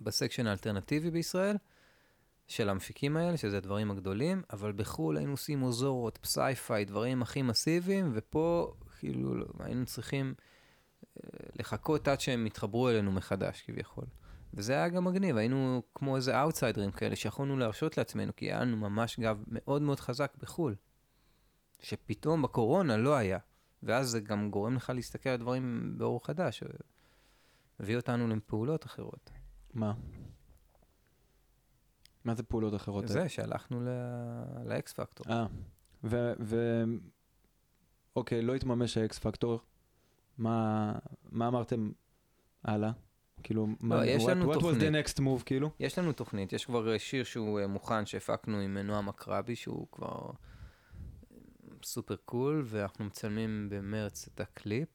ב 0.00 0.06
section 0.06 0.46
האלטרנטיבי 0.46 1.10
בישראל, 1.10 1.56
של 2.48 2.68
המפיקים 2.68 3.16
האלה, 3.16 3.36
שזה 3.36 3.56
הדברים 3.56 3.90
הגדולים, 3.90 4.42
אבל 4.52 4.72
בחו"ל 4.72 5.16
היינו 5.16 5.32
עושים 5.32 5.62
Ozora 5.62 5.97
ות, 5.97 6.18
Psy-Fi, 6.18 6.84
דברים 6.84 7.22
הכי 7.22 7.42
מסיביים, 7.42 8.10
ופה 8.14 8.74
כאילו 8.98 9.34
לא, 9.34 9.46
היינו 9.58 9.86
צריכים 9.86 10.34
אה, 11.16 11.30
לחכות 11.58 12.08
עד 12.08 12.20
שהם 12.20 12.46
יתחברו 12.46 12.88
אלינו 12.88 13.12
מחדש 13.12 13.62
כביכול. 13.62 14.04
וזה 14.54 14.72
היה 14.72 14.88
גם 14.88 15.04
מגניב, 15.04 15.36
היינו 15.36 15.82
כמו 15.94 16.16
איזה 16.16 16.40
אאוטסיידרים 16.40 16.90
כאלה 16.90 17.16
שיכולנו 17.16 17.56
להרשות 17.56 17.98
לעצמנו, 17.98 18.36
כי 18.36 18.44
היה 18.44 18.60
לנו 18.60 18.76
ממש 18.76 19.20
גב 19.20 19.44
מאוד 19.46 19.82
מאוד 19.82 20.00
חזק 20.00 20.32
בחו"ל. 20.42 20.74
שפתאום 21.80 22.42
בקורונה 22.42 22.96
לא 22.96 23.14
היה, 23.14 23.38
ואז 23.82 24.08
זה 24.08 24.20
גם 24.20 24.50
גורם 24.50 24.74
לך 24.74 24.92
להסתכל 24.94 25.30
על 25.30 25.36
דברים 25.36 25.94
באור 25.96 26.26
חדש, 26.26 26.62
הביא 27.80 27.96
אותנו 27.96 28.28
לפעולות 28.28 28.86
אחרות. 28.86 29.30
מה? 29.74 29.92
מה 32.24 32.34
זה 32.34 32.42
פעולות 32.42 32.74
אחרות? 32.74 33.08
זה 33.08 33.28
שהלכנו 33.28 33.80
לאקס 34.64 34.92
פקטור. 34.92 35.26
אה, 35.32 35.46
ו... 36.04 36.32
ו... 36.40 36.84
אוקיי, 38.16 38.42
לא 38.42 38.54
התממש 38.54 38.96
האקס 38.96 39.18
פקטור. 39.18 39.60
מה, 40.38 40.92
מה 41.30 41.48
אמרתם 41.48 41.92
הלאה? 42.64 42.90
כאילו, 43.42 43.66
מה, 43.80 44.06
יש 44.06 44.22
what, 44.22 44.30
לנו 44.30 44.52
what 44.52 44.56
was 44.56 44.60
תוכנית. 44.60 44.82
the 44.82 45.08
next 45.08 45.18
move, 45.20 45.44
כאילו? 45.44 45.70
יש 45.80 45.98
לנו 45.98 46.12
תוכנית, 46.12 46.52
יש 46.52 46.64
כבר 46.64 46.98
שיר 46.98 47.24
שהוא 47.24 47.60
אה, 47.60 47.66
מוכן 47.66 48.06
שהפקנו 48.06 48.60
עם 48.60 48.76
אה, 48.76 48.82
נועם 48.82 49.08
אקרבי, 49.08 49.56
שהוא 49.56 49.86
כבר 49.92 50.30
אה, 50.30 50.30
super 51.82 52.16
cool, 52.16 52.62
ואנחנו 52.66 53.04
מצלמים 53.04 53.68
במרץ 53.70 54.28
את 54.34 54.40
הקליפ. 54.40 54.88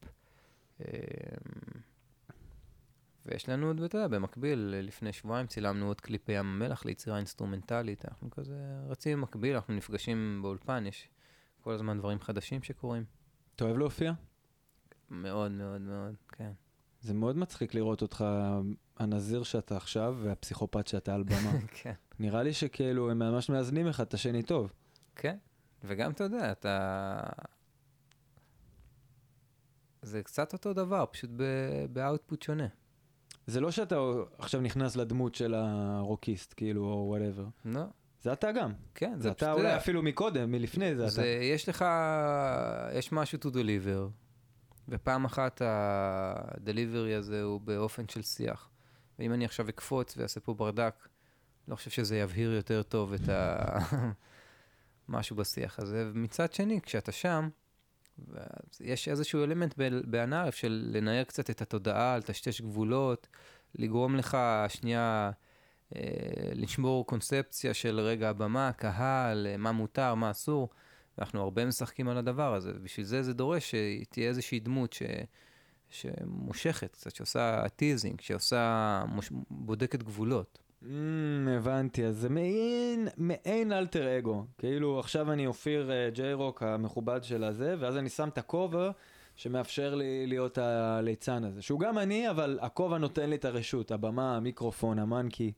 ויש 3.26 3.48
לנו 3.48 3.66
עוד, 3.66 3.82
אתה 3.82 3.98
יודע, 3.98 4.08
במקביל, 4.08 4.74
לפני 4.82 5.12
שבועיים 5.12 5.46
צילמנו 5.46 5.86
עוד 5.86 6.00
קליפ 6.00 6.26
בים 6.26 6.46
המלח 6.46 6.84
ליצירה 6.84 7.16
אינסטרומנטלית. 7.16 8.04
אנחנו 8.08 8.30
כזה 8.30 8.54
רצים 8.86 9.20
במקביל, 9.20 9.54
אנחנו 9.54 9.74
נפגשים 9.74 10.38
באולפן, 10.42 10.86
יש 10.86 11.08
כל 11.60 11.72
הזמן 11.72 11.98
דברים 11.98 12.20
חדשים 12.20 12.62
שקורים. 12.62 13.04
אתה 13.56 13.64
אוהב 13.64 13.76
להופיע? 13.76 14.12
מאוד 15.10 15.50
מאוד 15.50 15.80
מאוד, 15.80 16.14
כן. 16.28 16.52
זה 17.00 17.14
מאוד 17.14 17.36
מצחיק 17.36 17.74
לראות 17.74 18.02
אותך, 18.02 18.24
הנזיר 18.96 19.42
שאתה 19.42 19.76
עכשיו 19.76 20.18
והפסיכופת 20.22 20.86
שאתה 20.86 21.14
על 21.14 21.22
במה. 21.22 21.52
כן. 21.82 21.92
נראה 22.18 22.42
לי 22.42 22.52
שכאילו 22.52 23.10
הם 23.10 23.18
ממש 23.18 23.50
מאזנים 23.50 23.88
אחד 23.88 24.04
את 24.04 24.14
השני 24.14 24.42
טוב. 24.42 24.72
כן, 25.16 25.36
וגם 25.84 26.10
אתה 26.10 26.24
יודע, 26.24 26.52
אתה... 26.52 27.20
זה 30.02 30.22
קצת 30.22 30.52
אותו 30.52 30.72
דבר, 30.72 31.04
פשוט 31.10 31.30
ב 31.92 31.99
output 31.99 32.42
שונה. 32.42 32.66
זה 33.50 33.60
לא 33.60 33.70
שאתה 33.70 33.96
עכשיו 34.38 34.60
נכנס 34.60 34.96
לדמות 34.96 35.34
של 35.34 35.54
הרוקיסט, 35.54 36.54
כאילו, 36.56 36.84
או 36.84 37.06
whatever. 37.08 37.46
לא, 37.64 37.84
זה 38.22 38.32
אתה 38.32 38.52
גם. 38.52 38.72
כן, 38.94 39.12
זה 39.16 39.22
זה 39.22 39.30
אתה 39.30 39.52
אולי 39.52 39.76
אפילו 39.76 40.02
מקודם, 40.02 40.50
מלפני 40.50 40.96
זה 40.96 41.08
זה, 41.08 41.22
אתה. 41.22 41.28
יש 41.28 41.68
לך, 41.68 41.84
יש 42.94 43.12
משהו 43.12 43.38
to 43.42 43.46
deliver, 43.46 44.10
ופעם 44.88 45.24
אחת 45.24 45.62
ה-delivery 45.62 47.18
הזה 47.18 47.42
הוא 47.42 47.60
באופן 47.60 48.08
של 48.08 48.22
שיח. 48.22 48.68
ואם 49.18 49.32
אני 49.32 49.44
עכשיו 49.44 49.68
אקפוץ 49.68 50.16
ואעשה 50.16 50.40
פה 50.40 50.54
ברדק, 50.54 51.08
לא 51.68 51.76
חושב 51.76 51.90
שזה 51.90 52.18
יבהיר 52.18 52.52
יותר 52.52 52.82
טוב 52.82 53.12
את 53.12 53.28
ה... 53.28 53.78
משהו 55.08 55.36
בשיח 55.36 55.78
הזה. 55.78 56.10
ומצד 56.14 56.52
שני, 56.52 56.80
כשאתה 56.80 57.12
שם, 57.12 57.48
יש 58.80 59.08
איזשהו 59.08 59.44
אלמנט 59.44 59.74
באנערף 60.04 60.54
של 60.54 60.90
לנער 60.92 61.24
קצת 61.24 61.50
את 61.50 61.62
התודעה, 61.62 62.18
לטשטש 62.18 62.60
גבולות, 62.60 63.28
לגרום 63.74 64.16
לך 64.16 64.36
שנייה 64.68 65.30
אה, 65.96 66.02
לשמור 66.54 67.06
קונספציה 67.06 67.74
של 67.74 68.00
רגע 68.00 68.30
הבמה, 68.30 68.72
קהל, 68.72 69.46
אה, 69.46 69.56
מה 69.56 69.72
מותר, 69.72 70.14
מה 70.14 70.30
אסור. 70.30 70.68
אנחנו 71.18 71.42
הרבה 71.42 71.66
משחקים 71.66 72.08
על 72.08 72.18
הדבר 72.18 72.54
הזה, 72.54 72.72
ובשביל 72.74 73.06
זה 73.06 73.22
זה 73.22 73.34
דורש 73.34 73.74
שתהיה 73.74 74.28
איזושהי 74.28 74.60
דמות 74.60 74.92
ש... 74.92 75.02
שמושכת 75.90 76.92
קצת, 76.92 77.14
שעושה 77.14 77.68
teasing, 77.76 78.20
שעושה, 78.20 79.04
מוש... 79.08 79.32
בודקת 79.50 80.02
גבולות. 80.02 80.58
Mm, 80.82 80.86
הבנתי, 81.56 82.04
אז 82.04 82.16
זה 82.16 82.28
מעין, 82.28 83.08
מעין 83.16 83.72
אלטר 83.72 84.18
אגו. 84.18 84.44
כאילו 84.58 85.00
עכשיו 85.00 85.32
אני 85.32 85.46
אופיר 85.46 85.92
אה, 85.92 86.10
ג'יי 86.10 86.32
רוק 86.32 86.62
המכובד 86.62 87.24
של 87.24 87.44
הזה, 87.44 87.74
ואז 87.80 87.96
אני 87.96 88.08
שם 88.08 88.28
את 88.28 88.38
הכובע 88.38 88.90
שמאפשר 89.36 89.94
לי 89.94 90.26
להיות 90.26 90.58
הליצן 90.58 91.44
הזה. 91.44 91.62
שהוא 91.62 91.80
גם 91.80 91.98
אני, 91.98 92.30
אבל 92.30 92.58
הכובע 92.62 92.98
נותן 92.98 93.30
לי 93.30 93.36
את 93.36 93.44
הרשות, 93.44 93.90
הבמה, 93.90 94.36
המיקרופון, 94.36 94.98
ה 94.98 95.05
monkey. 95.05 95.52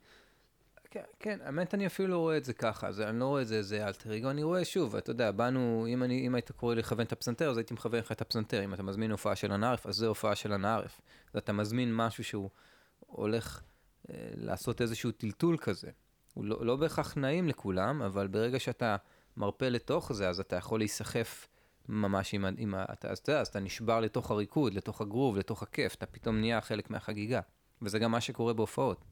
כן, 0.90 1.02
כן, 1.20 1.38
האמת 1.44 1.74
אני 1.74 1.86
אפילו 1.86 2.08
לא 2.08 2.18
רואה 2.18 2.36
את 2.36 2.44
זה 2.44 2.52
ככה, 2.52 2.92
זה, 2.92 3.08
אני 3.08 3.20
לא 3.20 3.24
רואה 3.24 3.42
את 3.42 3.46
זה 3.46 3.56
איזה 3.56 3.86
אלטר 3.86 4.16
אגו, 4.16 4.30
אני 4.30 4.42
רואה 4.42 4.64
שוב, 4.64 4.96
אתה 4.96 5.10
יודע, 5.10 5.30
באנו, 5.30 5.86
אם, 5.88 6.02
אני, 6.02 6.26
אם 6.26 6.34
היית 6.34 6.52
קורא 6.52 6.74
לי 6.74 6.80
לכוון 6.80 7.06
את 7.06 7.12
הפסנתר, 7.12 7.50
אז 7.50 7.56
הייתי 7.56 7.74
מכוון 7.74 7.98
לך 7.98 8.12
את 8.12 8.20
הפסנתר, 8.20 8.64
אם 8.64 8.74
אתה 8.74 8.82
מזמין 8.82 9.10
הופעה 9.10 9.36
של 9.36 9.52
הנערף, 9.52 9.86
אז 9.86 9.96
זה 9.96 10.06
הופעה 10.06 10.34
של 10.34 10.52
הנערף. 10.52 11.00
אז 11.32 11.38
אתה 11.38 11.52
מזמין 11.52 11.96
משהו 11.96 12.24
שהוא 12.24 12.50
הולך 13.06 13.62
לעשות 14.36 14.80
איזשהו 14.80 15.12
טלטול 15.12 15.56
כזה. 15.56 15.90
הוא 16.34 16.44
לא, 16.44 16.66
לא 16.66 16.76
בהכרח 16.76 17.16
נעים 17.16 17.48
לכולם, 17.48 18.02
אבל 18.02 18.26
ברגע 18.26 18.58
שאתה 18.58 18.96
מרפה 19.36 19.68
לתוך 19.68 20.12
זה, 20.12 20.28
אז 20.28 20.40
אתה 20.40 20.56
יכול 20.56 20.80
להיסחף 20.80 21.48
ממש 21.88 22.34
עם, 22.34 22.44
עם. 22.58 22.74
אתה, 22.92 23.08
אז 23.08 23.18
אתה 23.18 23.30
יודע, 23.30 23.40
אז 23.40 23.48
אתה 23.48 23.60
נשבר 23.60 24.00
לתוך 24.00 24.30
הריקוד, 24.30 24.74
לתוך 24.74 25.00
הגרוב, 25.00 25.36
לתוך 25.36 25.62
הכיף, 25.62 25.94
אתה 25.94 26.06
פתאום 26.06 26.40
נהיה 26.40 26.60
חלק 26.60 26.90
מהחגיגה. 26.90 27.40
וזה 27.82 27.98
גם 27.98 28.10
מה 28.10 28.20
שקורה 28.20 28.52
בהופעות. 28.52 29.04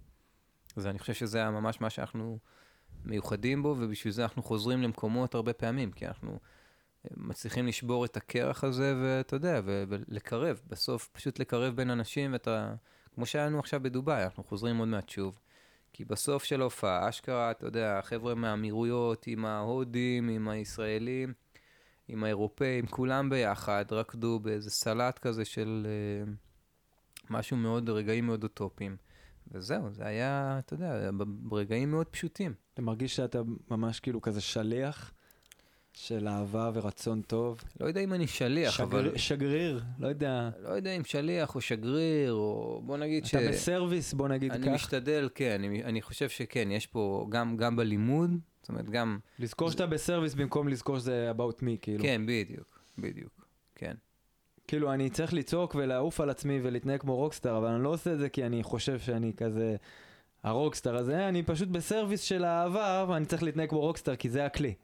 אז 0.76 0.86
אני 0.86 0.98
חושב 0.98 1.14
שזה 1.14 1.50
ממש 1.50 1.80
מה 1.80 1.90
שאנחנו 1.90 2.38
מיוחדים 3.04 3.62
בו, 3.62 3.76
ובשביל 3.78 4.12
זה 4.12 4.22
אנחנו 4.22 4.42
חוזרים 4.42 4.82
למקומות 4.82 5.34
הרבה 5.34 5.52
פעמים, 5.52 5.92
כי 5.92 6.06
אנחנו 6.06 6.30
אה, 6.30 7.10
מצליחים 7.16 7.66
לשבור 7.66 8.04
את 8.04 8.16
הקרח 8.16 8.64
הזה, 8.64 8.94
ואתה 9.02 9.36
יודע, 9.36 9.60
ולקרב, 9.64 10.60
בסוף 10.66 11.08
פשוט 11.12 11.38
לקרב 11.38 11.76
בין 11.76 11.90
אנשים, 11.90 12.32
ואתה, 12.32 12.74
כמו 13.14 13.26
שהיה 13.26 13.46
לנו 13.46 13.58
עכשיו 13.58 13.80
בדובאי, 13.82 14.24
אנחנו 14.24 14.44
חוזרים 14.44 14.78
עוד 14.78 14.88
מעט 14.88 15.08
שוב. 15.08 15.38
כי 15.92 16.04
בסוף 16.04 16.44
של 16.44 16.60
ההופעה, 16.60 17.08
אשכרה, 17.08 17.50
אתה 17.50 17.66
יודע, 17.66 17.98
החבר'ה 17.98 18.34
מהאמירויות, 18.34 19.26
עם 19.26 19.44
ההודים, 19.44 20.28
עם 20.28 20.48
הישראלים, 20.48 21.32
עם 22.08 22.24
האירופאים, 22.24 22.86
כולם 22.86 23.30
ביחד, 23.30 23.84
רקדו 23.90 24.40
באיזה 24.40 24.70
סלט 24.70 25.18
כזה 25.18 25.44
של 25.44 25.86
אה, 25.86 26.32
משהו 27.30 27.56
מאוד, 27.56 27.90
רגעים 27.90 28.26
מאוד 28.26 28.42
אוטופיים. 28.42 28.96
וזהו, 29.52 29.90
זה 29.90 30.06
היה, 30.06 30.58
אתה 30.58 30.74
יודע, 30.74 31.10
ברגעים 31.26 31.90
מאוד 31.90 32.06
פשוטים. 32.06 32.54
אתה 32.74 32.82
מרגיש 32.82 33.16
שאתה 33.16 33.40
ממש 33.70 34.00
כאילו 34.00 34.20
כזה 34.20 34.40
שליח 34.40 35.12
של 36.06 36.28
אהבה 36.28 36.70
ורצון 36.74 37.22
טוב. 37.22 37.64
לא 37.80 37.86
יודע 37.86 38.00
אם 38.00 38.12
אני 38.12 38.26
שליח, 38.26 38.72
שגר- 38.74 38.84
אבל... 38.84 39.12
שגריר, 39.18 39.82
לא 39.98 40.08
יודע. 40.08 40.50
לא 40.62 40.68
יודע 40.68 40.90
אם 40.96 41.04
שליח 41.04 41.54
או 41.54 41.60
שגריר, 41.60 42.32
או 42.32 42.82
בוא 42.84 42.96
נגיד 42.96 43.26
ש... 43.26 43.34
אתה 43.34 43.48
בסרוויס, 43.48 44.12
בוא 44.14 44.28
נגיד 44.28 44.52
אני 44.52 44.66
כך. 44.66 44.72
משתדל, 44.72 45.28
כן, 45.34 45.50
אני, 45.64 45.84
אני 45.84 46.02
חושב 46.02 46.28
שכן, 46.28 46.70
יש 46.70 46.86
פה 46.86 47.26
גם, 47.28 47.56
גם 47.56 47.76
בלימוד, 47.76 48.30
זאת 48.60 48.68
אומרת, 48.68 48.90
גם... 48.90 49.18
לזכור 49.38 49.70
שאתה 49.70 49.86
ב 49.86 49.92
service 49.92 50.34
במקום 50.34 50.68
לזכור 50.68 50.98
שזה 50.98 51.32
about 51.36 51.60
me, 51.60 51.66
כאילו. 51.82 52.04
כן, 52.04 52.22
בדיוק, 52.26 52.80
בדיוק, 52.98 53.46
כן. 53.74 53.94
כאילו, 54.68 54.92
אני 54.92 55.10
צריך 55.10 55.34
לצעוק 55.34 55.74
ולעוף 55.74 56.20
על 56.20 56.30
עצמי 56.30 56.60
ולהתנהג 56.62 57.00
כמו 57.00 57.16
rockstar, 57.16 57.58
אבל 57.58 57.66
אני 57.68 57.82
לא 57.84 57.88
עושה 57.88 58.12
את 58.12 58.18
זה 58.18 58.28
כי 58.28 58.44
אני 58.46 58.62
חושב 58.62 58.98
שאני 58.98 59.32
כזה 59.36 59.76
ה 60.42 60.48
rockstar 60.48 60.96
הזה, 60.96 61.28
אני 61.28 61.42
פשוט 61.42 61.68
ב 61.68 61.75
service 61.75 62.20
של 62.20 62.44
האהבה, 62.44 63.04
ואני 63.08 63.26
צריך 63.26 63.42
להתנהג 63.42 63.68
כמו 63.68 63.80
rockstar 63.80 64.16
כי 64.16 64.30
זה 64.30 64.46
הכלי. 64.46 64.74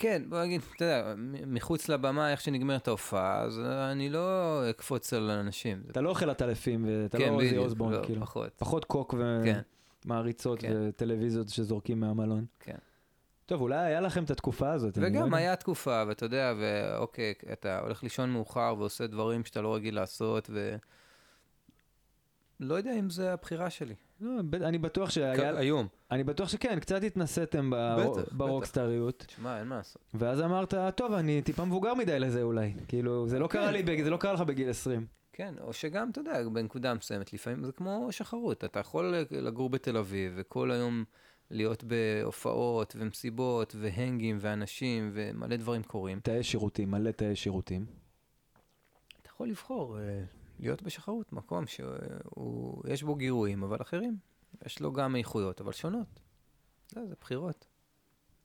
כן, 0.00 0.22
בוא 0.28 0.42
נגיד, 0.42 0.60
אתה 0.76 0.84
יודע, 0.84 1.14
מחוץ 1.46 1.88
לבמה, 1.88 2.30
איך 2.32 2.40
שנגמרת 2.40 2.88
ההופעה, 2.88 3.40
אז 3.40 3.60
אני 3.60 4.10
לא 4.10 4.62
אקפוץ 4.70 5.12
על 5.12 5.30
אנשים. 5.30 5.82
אתה 5.90 6.00
לא 6.00 6.10
אוכל 6.10 6.30
עטלפים 6.30 6.84
ואתה 6.88 7.18
כן, 7.18 7.28
לא 7.28 7.34
אוזי 7.34 7.56
אוסבורן, 7.56 7.92
לא, 7.92 8.04
כאילו. 8.04 8.20
פחות. 8.20 8.52
פחות 8.56 8.84
קוק 8.84 9.14
כן, 9.44 9.60
ומעריצות 10.04 10.60
כן. 10.60 10.72
וטלוויזיות 10.74 11.48
שזורקים 11.48 12.00
מהמלון. 12.00 12.44
כן. 12.60 12.76
טוב, 13.46 13.60
אולי 13.60 13.78
היה 13.78 14.00
לכם 14.00 14.24
את 14.24 14.30
התקופה 14.30 14.72
הזאת. 14.72 14.96
לא 14.96 15.06
וגם. 15.06 15.34
היה 15.34 15.56
תקופה, 15.56 16.04
ואתה 16.08 16.24
יודע, 16.24 16.54
ואוקיי, 16.60 17.34
אתה 17.52 17.80
הולך 17.80 18.02
לישון 18.02 18.30
מאוחר 18.30 18.74
ועושה 18.78 19.06
דברים 19.06 19.44
שאתה 19.44 19.62
לא 19.62 19.74
רגיל 19.74 19.94
לעשות, 19.94 20.50
ו... 20.52 20.76
לא 22.60 22.74
יודע 22.74 22.98
אם 22.98 23.10
זה 23.10 23.32
הבחירה 23.32 23.70
שלי. 23.70 23.94
לא, 24.20 24.30
אני 24.54 24.78
בטוח 24.78 25.10
שהיה... 25.10 25.58
היום. 25.58 25.86
אני 26.10 26.24
בטוח 26.24 26.48
שכן, 26.48 26.80
קצת 26.80 27.02
התנסיתם 27.02 27.70
ברוקסטריות. 28.32 29.24
תשמע, 29.26 29.58
אין 29.58 29.66
מה 29.66 29.76
לעשות. 29.76 30.02
ואז 30.14 30.40
אמרת, 30.40 30.74
טוב, 30.94 31.12
אני 31.12 31.42
טיפה 31.42 31.64
מבוגר 31.64 31.94
מדי 31.94 32.18
לזה 32.18 32.42
אולי. 32.42 32.74
כאילו, 32.88 33.28
זה 33.28 33.38
לא 33.38 33.46
כן. 33.46 33.58
קרה 33.58 33.70
לי, 33.70 33.82
בג- 33.82 34.02
זה 34.02 34.10
לא 34.10 34.16
קרה 34.16 34.32
לך 34.32 34.40
בגיל 34.40 34.70
20. 34.70 35.06
כן, 35.32 35.54
או 35.60 35.72
שגם, 35.72 36.10
אתה 36.10 36.20
יודע, 36.20 36.48
בנקודה 36.52 36.94
מסוימת, 36.94 37.32
לפעמים 37.32 37.64
זה 37.64 37.72
כמו 37.72 38.08
שחרות. 38.10 38.64
אתה 38.64 38.80
יכול 38.80 39.14
לגור 39.30 39.70
בתל 39.70 39.96
אביב, 39.96 40.32
וכל 40.36 40.70
היום 40.70 41.04
להיות 41.50 41.84
בהופעות, 41.84 42.96
ומסיבות, 42.98 43.76
והנגים, 43.80 44.38
ואנשים, 44.40 45.10
ומלא 45.14 45.56
דברים 45.56 45.82
קורים. 45.82 46.20
תאי 46.20 46.42
שירותים, 46.42 46.90
מלא 46.90 47.10
תאי 47.10 47.36
שירותים. 47.36 47.86
אתה 49.22 49.30
יכול 49.30 49.48
לבחור 49.48 49.98
אה, 49.98 50.22
להיות 50.60 50.82
בשחרות, 50.82 51.32
מקום 51.32 51.64
שיש 51.66 53.02
בו 53.02 53.14
גירויים, 53.14 53.62
אבל 53.62 53.82
אחרים. 53.82 54.16
יש 54.66 54.80
לו 54.80 54.92
גם 54.92 55.16
איכויות, 55.16 55.60
אבל 55.60 55.72
שונות. 55.72 56.20
זה, 56.88 57.06
זה 57.06 57.14
בחירות. 57.20 57.66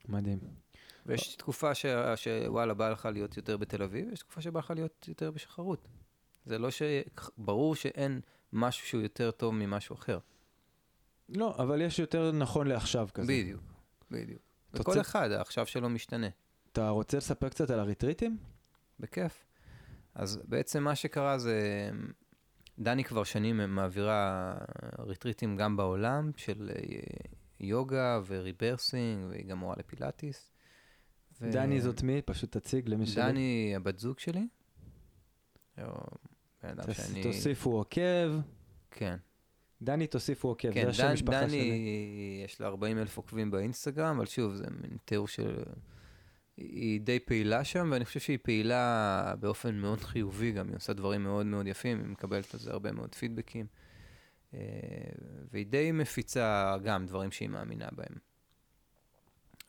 מדהים. 0.08 0.38
ויש 1.06 1.36
תקופה 1.36 1.74
ש... 1.74 1.86
שוואלה, 2.16 2.74
בא 2.74 2.90
לך 2.90 3.08
להיות 3.12 3.36
יותר 3.36 3.56
בתל 3.56 3.82
אביב, 3.82 4.08
ויש 4.08 4.18
תקופה 4.20 4.40
שבא 4.40 4.58
לך 4.58 4.70
להיות 4.70 5.08
יותר 5.08 5.30
בשחרות. 5.30 5.88
זה 6.46 6.58
לא 6.58 6.70
ש... 6.70 6.82
ברור 7.38 7.74
שאין 7.76 8.20
משהו 8.52 8.86
שהוא 8.86 9.02
יותר 9.02 9.30
טוב 9.30 9.54
ממשהו 9.54 9.94
אחר. 9.94 10.18
לא, 11.28 11.54
אבל 11.58 11.80
יש 11.80 11.98
יותר 11.98 12.32
נכון 12.32 12.66
לעכשיו 12.66 13.08
כזה. 13.14 13.32
בדיוק, 13.32 13.62
בדיוק. 14.10 14.42
וכל 14.74 14.82
רוצה- 14.90 15.00
אחד, 15.00 15.30
עכשיו 15.32 15.66
שלו 15.66 15.88
משתנה. 15.88 16.26
אתה 16.72 16.88
רוצה 16.88 17.16
לספר 17.16 17.48
קצת 17.48 17.70
על 17.70 17.80
הריטריטים? 17.80 18.38
בכיף. 19.00 19.44
אז 20.16 20.40
בעצם 20.44 20.82
מה 20.82 20.94
שקרה 20.94 21.38
זה, 21.38 21.90
דני 22.78 23.04
כבר 23.04 23.24
שנים 23.24 23.56
מעבירה 23.74 24.54
ריטריטים 24.98 25.56
גם 25.56 25.76
בעולם 25.76 26.30
של 26.36 26.70
אה, 26.74 26.82
יוגה 27.60 28.20
וריברסינג, 28.26 29.24
והיא 29.30 29.46
גם 29.46 29.58
מורה 29.58 29.74
לפילאטיס. 29.78 30.50
ו- 31.40 31.50
דני 31.52 31.80
זאת 31.80 32.02
מי? 32.02 32.22
פשוט 32.22 32.56
תציג 32.56 32.88
למי 32.88 33.06
שלא. 33.06 33.24
דני 33.24 33.72
הבת 33.76 33.98
זוג 33.98 34.18
שלי. 34.18 34.46
שאני... 36.94 37.22
תוסיפו 37.22 37.70
עוקב. 37.76 38.32
כן. 38.90 39.16
דני 39.82 40.06
תוסיפו 40.06 40.48
עוקב, 40.48 40.72
כן, 40.72 40.82
זה 40.84 40.90
השם 40.90 41.12
משפחה 41.12 41.40
דני, 41.40 41.48
שלי. 41.50 42.42
יש 42.44 42.60
לה 42.60 42.66
40 42.66 42.98
אלף 42.98 43.16
עוקבים 43.16 43.50
באינסטגרם, 43.50 44.16
אבל 44.16 44.26
שוב, 44.26 44.54
זה 44.54 44.64
מין 44.70 44.96
תיאור 45.04 45.28
של... 45.28 45.62
היא 46.56 47.00
די 47.00 47.18
פעילה 47.20 47.64
שם, 47.64 47.88
ואני 47.92 48.04
חושב 48.04 48.20
שהיא 48.20 48.38
פעילה 48.42 49.34
באופן 49.40 49.74
מאוד 49.74 50.00
חיובי 50.00 50.52
גם, 50.52 50.68
היא 50.68 50.76
עושה 50.76 50.92
דברים 50.92 51.22
מאוד 51.22 51.46
מאוד 51.46 51.66
יפים, 51.66 51.98
היא 51.98 52.06
מקבלת 52.06 52.54
על 52.54 52.60
זה 52.60 52.70
הרבה 52.70 52.92
מאוד 52.92 53.14
פידבקים. 53.14 53.66
אה, 54.54 54.60
והיא 55.52 55.66
די 55.66 55.92
מפיצה 55.92 56.76
גם 56.84 57.06
דברים 57.06 57.30
שהיא 57.30 57.48
מאמינה 57.48 57.88
בהם. 57.92 58.18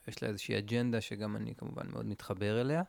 יש 0.07 0.23
לה 0.23 0.29
איזושהי 0.29 0.57
אג'נדה 0.57 1.01
שגם 1.01 1.35
אני 1.35 1.55
כמובן 1.55 1.83
מאוד 1.91 2.05
מתחבר 2.05 2.61
אליה. 2.61 2.83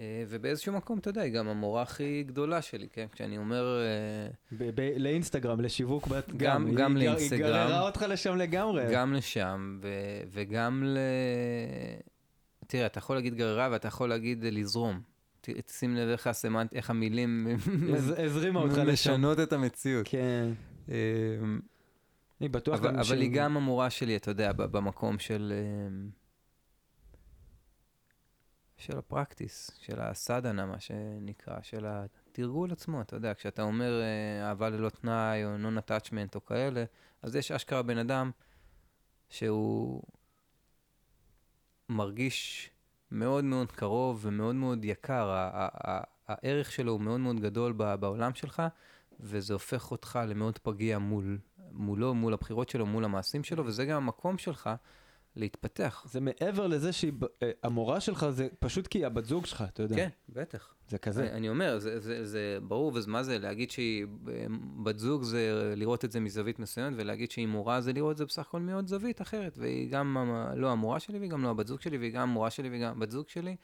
אה, 0.00 0.24
ובאיזשהו 0.28 0.72
מקום, 0.72 0.98
אתה 0.98 1.10
יודע, 1.10 1.20
היא 1.22 1.32
גם 1.32 1.48
המורה 1.48 1.82
הכי 1.82 2.22
גדולה 2.26 2.62
שלי, 2.62 2.88
כן? 2.92 3.06
כשאני 3.12 3.38
אומר... 3.38 3.80
אה, 3.80 4.28
ב- 4.58 4.70
ב- 4.80 4.94
לאינסטגרם, 4.96 5.60
לשיווק 5.60 6.06
בת... 6.06 6.30
גם- 6.36 6.66
היא- 6.66 6.76
גם 6.76 6.96
היא- 6.96 7.08
לאינסטגרם. 7.08 7.42
היא 7.44 7.52
גררה 7.68 7.80
אותך 7.80 8.04
לשם 8.08 8.36
לגמרי. 8.36 8.84
גם 8.92 9.12
לשם, 9.12 9.78
ו- 9.82 9.88
וגם 10.30 10.82
ל... 10.86 10.98
תראה, 12.70 12.86
אתה 12.86 12.98
יכול 12.98 13.16
להגיד 13.16 13.34
גררה 13.34 13.68
ואתה 13.72 13.88
יכול 13.88 14.08
להגיד 14.08 14.44
אה, 14.44 14.50
לזרום. 14.50 15.00
תשים 15.40 15.96
לב 15.96 16.08
איך 16.08 16.26
הסמנט, 16.26 16.74
איך 16.74 16.90
המילים 16.90 17.46
הז- 17.94 18.14
הזרימה 18.24 18.60
אותך 18.60 18.72
לשם. 18.78 18.92
משנות 18.92 19.40
את 19.40 19.52
המציאות. 19.52 20.06
כן. 20.10 20.52
אמ, 20.88 21.60
אני 22.40 22.48
בטוח 22.48 22.78
אבל, 22.78 22.88
גם 22.88 22.94
אבל 22.94 23.04
ש- 23.04 23.10
היא 23.10 23.30
גם 23.34 23.56
המורה 23.56 23.90
שלי, 23.90 24.16
אתה 24.16 24.30
יודע, 24.30 24.52
במקום 24.52 25.18
של... 25.18 25.52
אמ, 25.56 26.10
של 28.76 28.98
הפרקטיס, 28.98 29.70
של 29.80 30.00
הסדנה, 30.00 30.66
מה 30.66 30.80
שנקרא, 30.80 31.56
של 31.62 31.86
התרגול 31.88 32.72
עצמו, 32.72 33.00
אתה 33.00 33.16
יודע, 33.16 33.34
כשאתה 33.34 33.62
אומר 33.62 34.00
אה, 34.02 34.48
אהבה 34.48 34.68
ללא 34.70 34.88
תנאי, 34.88 35.44
או 35.44 35.50
non-attachment 35.56 36.34
או 36.34 36.44
כאלה, 36.44 36.84
אז 37.22 37.36
יש 37.36 37.52
אשכרה 37.52 37.82
בן 37.82 37.98
אדם 37.98 38.30
שהוא 39.28 40.02
מרגיש 41.90 42.70
מאוד 43.10 43.44
מאוד 43.44 43.72
קרוב 43.72 44.20
ומאוד 44.22 44.54
מאוד 44.54 44.84
יקר. 44.84 45.48
הערך 46.28 46.72
שלו 46.72 46.92
הוא 46.92 47.00
מאוד 47.00 47.20
מאוד 47.20 47.40
גדול 47.40 47.72
בעולם 47.72 48.34
שלך, 48.34 48.62
וזה 49.20 49.52
הופך 49.52 49.90
אותך 49.90 50.18
למאוד 50.28 50.58
פגיע 50.58 50.98
מול, 50.98 51.38
מולו, 51.72 52.14
מול 52.14 52.32
הבחירות 52.32 52.68
שלו, 52.68 52.86
מול 52.86 53.04
המעשים 53.04 53.44
שלו, 53.44 53.66
וזה 53.66 53.84
גם 53.84 53.96
המקום 53.96 54.38
שלך 54.38 54.70
להתפתח. 55.36 56.04
זה 56.08 56.20
מעבר 56.20 56.66
לזה 56.66 56.92
ב- 57.18 57.24
אה, 57.42 57.50
שלך 58.00 58.26
זה 58.30 58.48
פשוט 58.58 58.86
כי 58.86 58.98
היא 58.98 59.06
הבת 59.06 59.24
זוג 59.24 59.46
שלך, 59.46 59.64
אתה 59.68 59.82
יודע. 59.82 59.96
כן, 59.96 60.08
בטח. 60.28 60.74
זה 60.88 60.98
כזה. 60.98 61.30
אני, 61.32 61.48
אומר, 61.48 61.78
זה, 61.78 62.00
זה, 62.00 62.26
זה 62.26 62.58
ברור, 62.62 62.92
ומה 63.04 63.22
זה, 63.22 63.38
להגיד 63.38 63.70
שהיא 63.70 64.06
אה, 64.28 64.46
בת 64.82 64.98
זוג 64.98 65.22
זה 65.22 65.72
לראות 65.76 66.04
את 66.04 66.12
זה 66.12 66.20
מזווית 66.20 66.58
מסוימת, 66.58 66.92
ולהגיד 66.96 67.30
שהיא 67.30 67.46
מורה 67.46 67.80
זה 67.80 67.92
לראות 67.92 68.12
את 68.12 68.16
זה 68.16 68.24
בסך 68.26 68.46
הכל 68.48 68.60
מעוד 68.60 68.86
זווית 68.86 69.22
אחרת. 69.22 69.58
והיא 69.58 69.90
גם 69.90 70.16
לא 70.56 70.70
המורה 70.72 71.00
שלי, 71.00 71.18
והיא 71.18 71.30
גם 71.30 71.42
לא 71.42 71.50
הבת 71.50 71.66
זוג 71.66 71.80
שלי, 71.80 71.98
והיא 71.98 72.12
גם 72.12 72.22
המורה 72.22 72.50
שלי, 72.50 72.68
והיא 72.68 72.82
גם 72.82 72.90
הבת 72.96 73.10
זוג 73.10 73.28
שלי, 73.28 73.56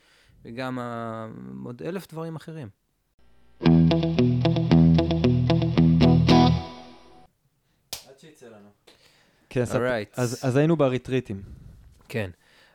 וגם 0.45 0.79
ה- 0.79 1.29
עוד 1.65 1.83
אלף 1.83 2.07
דברים 2.13 2.37
אחרים. 2.37 2.69
עד 8.09 8.19
שיצא 8.19 8.47
לנו. 8.47 8.69
כן, 9.57 9.65
ספ- 9.65 9.75
Alright. 9.75 10.15
אז 10.17 10.41
אז 10.45 10.57
היינו 10.57 10.77
בריטריטים. 10.77 11.43
כן. 12.09 12.31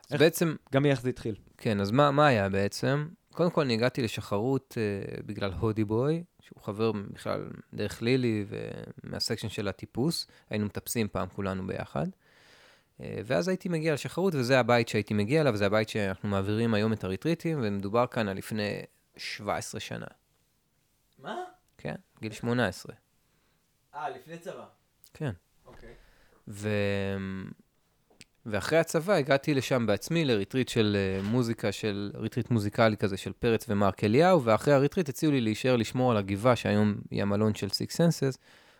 אז 0.07 0.13
איך- 0.13 0.21
בעצם, 0.21 0.55
גם 0.73 0.85
איך 0.85 1.01
זה 1.01 1.09
התחיל. 1.09 1.35
כן, 1.57 1.79
אז 1.81 1.91
מה, 1.91 2.11
מה 2.11 2.27
היה 2.27 2.49
בעצם? 2.49 3.07
קודם 3.33 3.51
כל, 3.51 3.61
אני 3.61 3.73
הגעתי 3.73 4.01
לשחרות 4.01 4.77
uh, 4.77 5.23
בגלל 5.25 5.51
הודי 5.53 5.83
בוי, 5.83 6.23
שהוא 6.39 6.61
חבר 6.63 6.91
בכלל 6.91 7.49
דרך 7.73 8.01
לילי 8.01 8.45
ומהסקשן 9.03 9.49
של 9.49 9.67
הטיפוס. 9.67 10.27
היינו 10.49 10.65
מטפסים 10.65 11.07
פעם 11.07 11.27
כולנו 11.29 11.67
ביחד. 11.67 12.07
Uh, 12.07 13.03
ואז 13.25 13.47
הייתי 13.47 13.69
מגיע 13.69 13.93
לשחרות, 13.93 14.35
וזה 14.35 14.59
הבית 14.59 14.87
שהייתי 14.87 15.13
מגיע 15.13 15.41
אליו, 15.41 15.57
זה 15.57 15.65
הבית 15.65 15.89
שאנחנו 15.89 16.29
מעבירים 16.29 16.73
היום 16.73 16.93
את 16.93 17.03
הריטריטים, 17.03 17.59
ומדובר 17.63 18.07
כאן 18.07 18.27
על 18.27 18.37
לפני 18.37 18.81
17 19.17 19.79
שנה. 19.79 20.05
מה? 21.19 21.35
כן, 21.77 21.95
גיל 22.21 22.31
18. 22.33 22.95
אה, 23.95 24.09
לפני 24.09 24.37
צבא. 24.37 24.65
כן. 25.13 25.31
ו... 26.51 26.69
ואחרי 28.45 28.79
הצבא 28.79 29.13
הגעתי 29.13 29.53
לשם 29.53 29.85
בעצמי 29.85 30.25
לריטריט 30.25 30.69
של 30.69 30.97
אה, 30.99 31.23
מוזיקה, 31.29 31.71
של 31.71 32.11
ריטריט 32.15 32.51
מוזיקלי 32.51 32.97
כזה 32.97 33.17
של 33.17 33.31
פרץ 33.39 33.65
ומרק 33.69 34.03
אליהו, 34.03 34.43
ואחרי 34.43 34.73
הריטריט 34.73 35.09
הציעו 35.09 35.31
לי 35.31 35.41
להישאר 35.41 35.75
לשמור 35.75 36.11
על 36.11 36.17
הגבעה, 36.17 36.55
שהיום 36.55 36.95
היא 37.11 37.21
המלון 37.21 37.55
של 37.55 37.69
Six 37.69 37.95
Senses, 37.95 38.37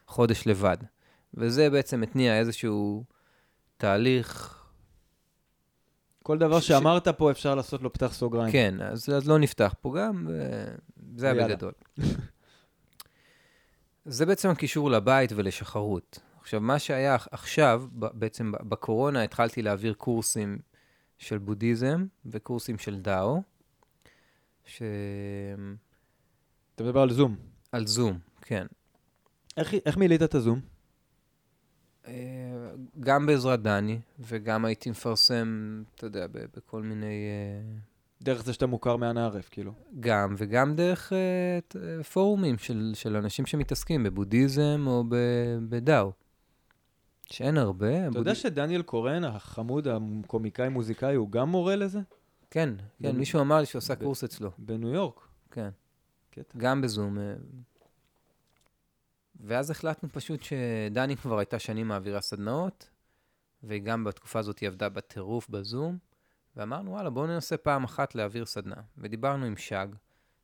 חודש 0.08 0.48
לבד. 0.48 0.78
וזה 1.34 1.70
בעצם 1.70 2.04
התניע 2.04 2.40
איזשהו 2.40 3.04
תהליך, 3.78 4.58
כל 6.24 6.38
דבר 6.38 6.60
ש- 6.60 6.68
שאמרת 6.68 7.08
פה 7.08 7.32
אפשר 7.32 7.56
לעשות 7.56 7.82
לו 7.82 7.94
פתח 7.94 8.14
סוגריים. 8.14 8.52
כן, 8.52 8.76
אז, 8.82 9.10
אז 9.10 9.28
לא 9.28 9.40
נפתח 9.40 9.76
פה 9.82 9.94
גם, 9.98 10.28
וזה 11.16 11.26
היה 11.26 11.36
יאללה. 11.36 11.48
בגדול. 11.48 11.72
זה 14.06 14.26
בעצם 14.26 14.50
הקישור 14.50 14.92
לבית 14.92 15.32
ולשחרות. 15.36 16.20
עכשיו, 16.42 16.62
מה 16.62 16.80
שהיה 16.80 17.18
עכשיו, 17.32 17.84
בעצם 17.92 18.52
בקורונה 18.52 19.24
התחלתי 19.24 19.62
להעביר 19.62 19.94
קורסים 19.94 20.60
של 21.18 21.38
בודהיזם 21.38 22.06
וקורסים 22.26 22.78
של 22.78 23.00
דאו, 23.00 23.42
ש... 24.66 24.82
אתה 26.76 26.84
מדבר 26.84 27.02
על 27.02 27.12
זום. 27.12 27.36
על 27.72 27.88
זום, 27.88 28.20
כן. 28.42 28.68
איך 29.58 29.74
איך 29.86 29.98
מילאת 29.98 30.24
את 30.24 30.36
הזום? 30.36 30.60
אה, 32.08 32.14
גם 33.00 33.26
בעזרת 33.26 33.62
דני, 33.62 34.00
וגם 34.20 34.66
הייתי 34.66 34.90
מפרסם, 34.90 35.84
אתה 35.96 36.06
יודע, 36.06 36.28
בכל 36.56 36.82
מיני... 36.82 37.06
אה, 37.06 37.78
דרך 38.22 38.44
זה 38.44 38.54
שאתה 38.54 38.66
מוכר 38.66 38.96
מאנה 38.96 39.26
ערף, 39.26 39.50
כאילו. 39.50 39.74
גם, 40.00 40.36
וגם 40.38 40.76
דרך 40.76 41.14
אה, 41.14 42.04
פורומים 42.04 42.58
של, 42.58 42.92
של 42.94 43.16
אנשים 43.16 43.46
שמתעסקים 43.46 44.04
בבודהיזם 44.04 44.84
או 44.88 45.04
בדאו. 45.70 46.12
שאין 47.32 47.58
הרבה. 47.58 48.08
אתה 48.08 48.20
יודע 48.20 48.36
שדניאל 48.36 48.82
קורן, 48.82 49.24
החמוד, 49.24 49.88
הקומיקאי 49.88 50.70
מוזיקאי, 50.70 51.16
הוא 51.16 51.30
גם 51.32 51.50
מורה 51.50 51.76
לזה? 51.76 52.00
כן, 52.52 52.70
כן, 53.04 53.16
מישהו 53.16 53.42
אמר 53.42 53.60
לי 53.60 53.66
שהוא 53.66 53.80
עשה 53.80 53.96
ב- 53.96 54.04
קורס 54.04 54.24
אצלו. 54.24 54.52
בניו 54.58 54.90
יורק. 54.90 55.28
כן, 55.52 55.70
קטע. 56.32 56.58
גם 56.58 56.82
בזום. 56.82 57.20
אה. 57.20 57.34
ואז 59.40 59.72
החלטנו 59.72 60.10
פשוט 60.10 60.42
שדני 60.44 61.18
כבר 61.18 61.38
הייתה 61.40 61.60
שנים 61.60 61.88
מעבירה 61.88 62.22
סדנאות, 62.22 62.90
והיא 63.64 63.82
גם 63.82 64.04
בתקופה 64.04 64.40
הזאת 64.40 64.60
היא 64.60 64.70
עבדה 64.70 64.90
בטירוף 64.90 65.50
בזום, 65.50 65.98
ואמרנו, 66.56 66.92
וואלה, 66.92 67.10
בואו 67.10 67.28
ננסה 67.28 67.58
פעם 67.58 67.84
אחת 67.84 68.16
להעביר 68.16 68.46
סדנה. 68.46 68.82
ודיברנו 68.98 69.46
עם 69.46 69.58
שג, 69.58 69.88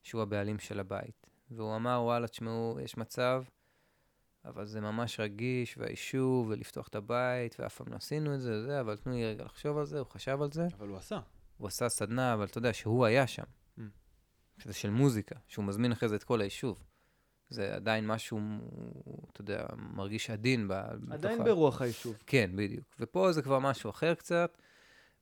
שהוא 0.03 0.21
הבעלים 0.21 0.59
של 0.59 0.79
הבית, 0.79 1.27
והוא 1.51 1.75
אמר, 1.75 2.01
וואלה, 2.03 2.27
תשמעו, 2.27 2.79
יש 2.83 2.97
מצב, 2.97 3.43
אבל 4.47 4.65
זה 4.65 4.81
ממש 4.81 5.19
רגיש, 5.19 5.77
והיישוב, 5.77 6.47
ולפתוח 6.49 6.87
את 6.87 6.95
הבית, 6.95 7.55
ואף 7.59 7.75
פעם 7.75 7.87
לא 7.91 7.95
עשינו 7.95 8.35
את 8.35 8.41
זה, 8.41 8.63
זה, 8.65 8.79
אבל 8.81 8.97
תנו 8.97 9.13
לי 9.13 9.25
רגע 9.25 9.43
לחשוב 9.43 9.77
על 9.77 9.85
זה, 9.85 9.99
הוא 9.99 10.07
חשב 10.07 10.41
על 10.41 10.51
זה. 10.51 10.67
אבל 10.77 10.87
הוא 10.87 10.97
עשה. 10.97 11.19
הוא 11.57 11.67
עשה 11.67 11.89
סדנה, 11.89 12.33
אבל 12.33 12.45
אתה 12.45 12.57
יודע 12.57 12.73
שהוא 12.73 13.05
היה 13.05 13.27
שם. 13.27 13.43
Mm. 13.77 13.81
שזה 14.57 14.73
של 14.73 14.89
מוזיקה, 14.89 15.35
שהוא 15.47 15.65
מזמין 15.65 15.91
אחרי 15.91 16.09
זה 16.09 16.15
את 16.15 16.23
כל 16.23 16.41
היישוב. 16.41 16.83
זה 17.49 17.75
עדיין 17.75 18.07
משהו, 18.07 18.39
אתה 19.31 19.41
יודע, 19.41 19.65
מרגיש 19.77 20.29
עדין. 20.29 20.67
ב- 20.67 20.71
עדיין 20.71 21.09
בתוך 21.09 21.41
ה- 21.41 21.43
ברוח 21.43 21.81
היישוב. 21.81 22.15
כן, 22.27 22.51
בדיוק. 22.55 22.85
ופה 22.99 23.31
זה 23.31 23.41
כבר 23.41 23.59
משהו 23.59 23.89
אחר 23.89 24.13
קצת, 24.13 24.57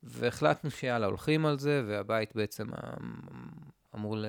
והחלטנו 0.02 0.70
שיאללה, 0.70 1.06
הולכים 1.06 1.46
על 1.46 1.58
זה, 1.58 1.82
והבית 1.88 2.36
בעצם 2.36 2.66
אמ- 2.74 3.50
אמור 3.94 4.16
ל... 4.16 4.24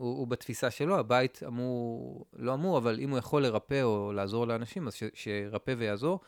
הוא, 0.00 0.18
הוא 0.18 0.28
בתפיסה 0.28 0.70
שלו, 0.70 0.98
הבית 0.98 1.40
אמור, 1.46 2.26
לא 2.36 2.54
אמור, 2.54 2.78
אבל 2.78 3.00
אם 3.00 3.10
הוא 3.10 3.18
יכול 3.18 3.42
לרפא 3.42 3.82
או 3.82 4.12
לעזור 4.12 4.46
לאנשים, 4.46 4.86
אז 4.86 4.94
ש, 4.94 5.02
שירפא 5.14 5.74
ויעזור. 5.78 6.20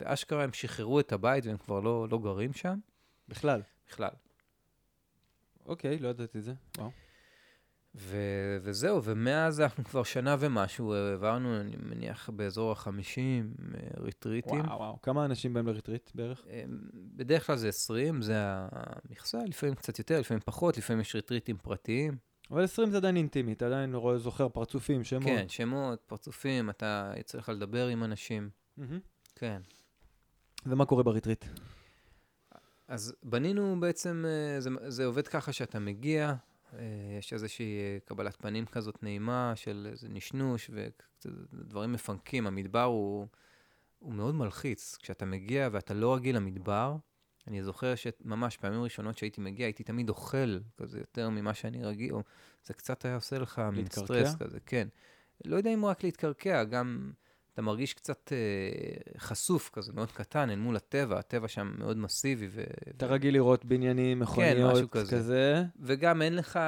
ואשכרה 0.00 0.44
הם 0.44 0.52
שחררו 0.52 1.00
את 1.00 1.12
הבית 1.12 1.46
והם 1.46 1.56
כבר 1.56 1.80
לא, 1.80 2.06
לא 2.10 2.18
גרים 2.18 2.52
שם 2.52 2.78
בכלל. 3.28 3.62
בכלל. 3.88 4.10
אוקיי, 5.66 5.98
לא 5.98 6.08
ידעתי 6.08 6.38
את 6.38 6.44
זה. 6.44 6.52
וואו. 6.78 6.90
ו- 7.94 8.58
וזהו, 8.62 9.04
ומאז 9.04 9.60
אנחנו 9.60 9.84
כבר 9.84 10.02
שנה 10.02 10.36
ומשהו, 10.38 10.94
העברנו, 10.94 11.60
אני 11.60 11.76
מניח, 11.82 12.30
באזור 12.30 12.72
החמישים 12.72 13.54
ריטריטים. 13.96 14.60
וואו, 14.60 14.78
וואו. 14.78 15.02
כמה 15.02 15.24
אנשים 15.24 15.54
באים 15.54 15.66
לריטריט 15.66 16.10
בערך? 16.14 16.44
אה, 16.50 16.64
בדרך 16.94 17.46
כלל 17.46 17.56
זה 17.56 17.68
20, 17.68 18.22
זה 18.22 18.34
המכסה, 18.38 19.38
לפעמים 19.46 19.74
קצת 19.74 19.98
יותר, 19.98 20.20
לפעמים 20.20 20.40
פחות, 20.44 20.78
לפעמים 20.78 21.00
יש 21.00 21.14
ריטריטים 21.14 21.56
פרטיים. 21.56 22.29
אבל 22.50 22.64
20 22.64 22.90
זה 22.90 22.96
עדיין 22.96 23.16
אינטימי, 23.16 23.52
אתה 23.52 23.66
עדיין 23.66 23.94
רואה, 23.94 24.18
זוכר 24.18 24.48
פרצופים, 24.48 25.04
שמות. 25.04 25.24
כן, 25.24 25.48
שמות, 25.48 26.00
פרצופים, 26.06 26.70
אתה 26.70 27.12
יוצא 27.16 27.38
לך 27.38 27.48
לדבר 27.48 27.86
עם 27.86 28.04
אנשים. 28.04 28.50
מהמם. 28.76 29.00
כן. 29.34 29.62
ומה 30.66 30.84
קורה 30.84 31.02
בריטריט? 31.02 31.44
אז 32.88 33.14
בנינו 33.22 33.80
בעצם, 33.80 34.24
אה, 34.28 34.60
זה, 34.60 34.70
זה 34.86 35.04
עובד 35.04 35.28
ככה 35.28 35.52
שאתה 35.52 35.78
מגיע, 35.78 36.34
אה, 36.74 36.78
יש 37.18 37.32
איזושהי 37.32 37.78
אה, 37.78 37.98
קבלת 38.04 38.36
פנים 38.36 38.66
כזאת 38.66 39.02
נעימה 39.02 39.52
של 39.56 39.88
איזה 39.90 40.08
נשנוש 40.08 40.70
ודברים 40.74 41.92
מפנקים. 41.92 42.46
המדבר 42.46 42.82
הוא, 42.82 43.26
הוא 43.98 44.12
מאוד 44.12 44.34
מלחיץ. 44.34 44.96
כשאתה 45.02 45.24
מגיע 45.24 45.68
ואתה 45.72 45.94
לא 45.94 46.14
רגיל 46.14 46.36
למדבר, 46.36 46.96
אני 47.50 47.62
זוכר 47.62 47.94
שממש 47.94 48.56
פעמים 48.56 48.82
ראשונות 48.82 49.18
שהייתי 49.18 49.40
מגיע, 49.40 49.66
הייתי 49.66 49.84
תמיד 49.84 50.08
אוכל 50.08 50.58
כזה 50.76 50.98
יותר 50.98 51.30
ממה 51.30 51.54
שאני 51.54 51.84
רגיל, 51.84 52.12
או 52.12 52.22
זה 52.64 52.74
קצת 52.74 53.04
היה 53.04 53.14
עושה 53.14 53.38
לך 53.38 53.62
מין? 53.72 53.86
סטרס 53.86 54.34
כזה, 54.34 54.58
כן. 54.66 54.88
לא 55.44 55.56
יודע 55.56 55.74
אם 55.74 55.84
רק 55.84 56.04
להתקרקע, 56.04 56.64
גם 56.64 57.12
אתה 57.52 57.62
מרגיש 57.62 57.94
קצת 57.94 58.32
אה, 58.32 59.18
חשוף 59.18 59.70
כזה, 59.72 59.92
מאוד 59.92 60.12
קטן 60.12 60.50
אל 60.50 60.56
מול 60.58 60.76
הטבע, 60.76 61.18
הטבע 61.18 61.48
שם 61.48 61.74
מאוד 61.78 61.96
מסיבי. 61.96 62.48
ו... 62.50 62.64
אתה 62.96 63.06
רגיל 63.06 63.34
לראות 63.34 63.64
בניינים, 63.64 64.18
מכוניות, 64.18 64.72
משהו 64.72 64.90
כזה. 64.90 65.16
כזה. 65.16 65.64
וגם 65.80 66.22
אין 66.22 66.36
לך, 66.36 66.58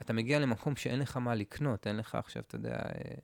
אתה 0.00 0.12
מגיע 0.12 0.38
למקום 0.38 0.76
שאין 0.76 1.00
לך 1.00 1.16
מה 1.16 1.34
לקנות, 1.34 1.86
אין 1.86 1.96
לך 1.96 2.14
עכשיו, 2.14 2.42
אתה 2.46 2.56
יודע, 2.56 2.74
אה, 2.74 3.14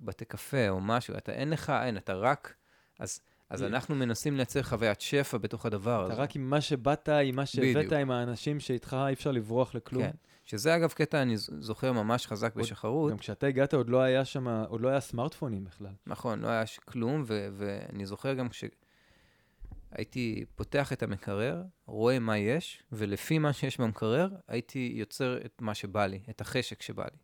בתי 0.00 0.24
קפה 0.24 0.68
או 0.68 0.80
משהו, 0.80 1.16
אתה 1.16 1.32
אין 1.32 1.50
לך, 1.50 1.72
אין, 1.84 1.96
אתה 1.96 2.14
רק, 2.14 2.54
אז 2.98 3.20
אז 3.50 3.62
Yeah. 3.62 3.66
אנחנו 3.66 3.94
מנסים 3.94 4.36
לייצר 4.36 4.62
חוויית 4.62 5.00
שפע 5.00 5.38
בתוך 5.38 5.66
הדבר 5.66 6.04
אתה 6.06 6.12
הזה. 6.12 6.22
רק 6.22 6.36
עם 6.36 6.50
מה 6.50 6.60
שבאת, 6.60 7.08
עם 7.08 7.36
מה 7.36 7.46
שהבאת. 7.46 7.92
עם 7.92 8.10
האנשים 8.10 8.60
שאיתך, 8.60 8.96
אי 9.08 9.12
אפשר 9.12 9.30
לברוח 9.30 9.74
לכלום. 9.74 10.02
כן. 10.04 10.10
שזה 10.44 10.76
אגב 10.76 10.92
קטע, 10.92 11.22
אני 11.22 11.34
זוכר 11.36 11.92
ממש 11.92 12.26
חזק 12.26 12.54
עוד- 12.54 12.64
בשחרות. 12.64 13.10
גם 13.12 13.18
כשאתה 13.18 13.46
הגעת 13.46 13.74
עוד 13.74 13.88
לא 13.90 14.00
היה 14.00 14.24
שם, 14.24 14.48
עוד 14.68 14.80
לא 14.80 14.88
היה 14.88 15.00
סמארטפונים 15.00 15.64
בכלל. 15.64 15.92
נכון, 16.06 16.40
לא 16.40 16.48
היה 16.48 16.62
כלום, 16.84 17.22
ו- 17.26 17.48
ואני 17.52 18.06
זוכר 18.06 18.34
גם 18.34 18.48
כשהייתי 18.48 20.44
פותח 20.54 20.92
את 20.92 21.02
המקרר, 21.02 21.62
רואה 21.86 22.18
מה 22.18 22.38
יש, 22.38 22.82
ולפי 22.92 23.38
מה 23.38 23.52
שיש 23.52 23.80
במקרר, 23.80 24.28
הייתי 24.48 24.92
יוצר 24.96 25.36
את 25.44 25.62
מה 25.62 25.74
שבא 25.74 26.06
לי, 26.06 26.20
את 26.30 26.40
החשק 26.40 26.82
שבא 26.82 27.04
לי. 27.04 27.18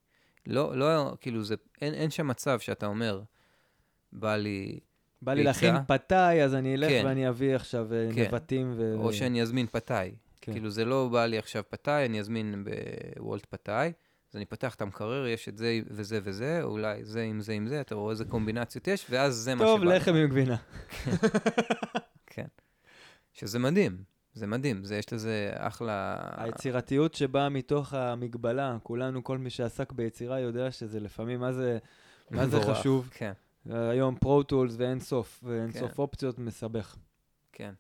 לא, 0.55 0.77
לא, 0.79 1.17
כאילו, 1.21 1.43
זה, 1.45 1.55
אין, 1.81 1.95
אין 1.95 2.11
שם 2.11 2.27
מצב 2.29 2.59
שאתה 2.61 2.87
אומר, 2.87 3.23
בא 4.13 4.37
לי, 4.37 4.81
בא 5.23 5.35
לי. 5.35 5.43
להכין 5.43 5.75
פתאי, 5.87 6.43
אז 6.43 6.55
אני 6.55 6.75
אלך 6.75 6.89
כן. 6.89 7.03
ואני 7.07 7.29
אביא 7.29 7.55
עכשיו 7.55 7.95
אה, 7.95 8.09
כן. 8.15 8.23
נבטים 8.23 8.75
ו... 8.77 8.95
או 8.99 9.13
שאני 9.13 9.43
אזמין 9.43 9.67
פאד 9.67 9.87
תאי. 9.87 10.15
כן. 10.41 10.53
כאילו, 10.53 10.71
זה 10.71 10.85
לא 10.85 11.09
בא 11.13 11.27
לי 11.27 11.39
עכשיו 11.39 11.63
פאד 11.69 11.85
תאי, 11.85 12.07
אני 12.07 12.21
אזמין 12.21 12.65
בוולט 13.17 13.47
פאד 13.47 13.66
תאי, 13.66 13.93
אז 14.31 14.37
אני 14.37 14.45
פותח 14.45 14.75
את 14.75 14.83
המקרר, 14.83 15.27
יש 15.27 15.49
את 15.49 15.59
זה 15.59 15.81
וזה 15.87 16.21
וזה, 16.25 16.61
או 16.63 16.69
אולי 16.69 17.05
זה 17.05 17.23
עם 17.23 17.41
זה 17.41 17.53
עם 17.53 17.67
זה, 17.67 17.81
אתה 17.81 17.95
רואה 17.95 18.11
איזה 18.11 18.25
קומבינציות 18.25 18.89
יש, 18.89 19.07
ואז 19.11 19.35
זה 19.35 19.55
מה 19.55 19.65
שבא 19.65 19.77
טוב. 19.77 19.85
לחם 19.85 20.15
עם 20.15 20.29
גבינה. 20.29 20.57
כן. 22.27 22.47
שזה 23.33 23.59
מדהים, 23.59 23.97
זה 24.35 24.47
מדהים, 24.47 24.85
זה, 24.85 24.97
יש 24.97 25.13
לזה 25.13 25.51
אחלה... 25.55 26.17
היצירתיות 26.37 27.15
שבאה 27.15 27.49
מתוך 27.49 27.95
המגבלה, 27.95 28.77
כולנו, 28.83 29.25
כל 29.25 29.39
מי 29.39 29.51
שעסק 29.51 29.93
ביצירה 29.93 30.41
יודע 30.41 30.71
שזה 30.71 31.01
לפעמים, 31.01 31.41
מה 31.41 31.53
זה, 31.53 31.79
מה 32.31 32.47
זה. 32.47 32.61
חשוב? 32.61 33.09
כן, 33.13 33.33
היום 33.71 34.17
Pro 34.17 34.39
Tools 34.39 34.75
ואין 34.79 35.01
סוף, 35.01 35.45
ואין 35.47 35.73
כן. 35.73 35.79
סוף 35.79 35.99
אופציות, 35.99 36.39
מסבך. 36.39 36.97
כן. 37.53 37.75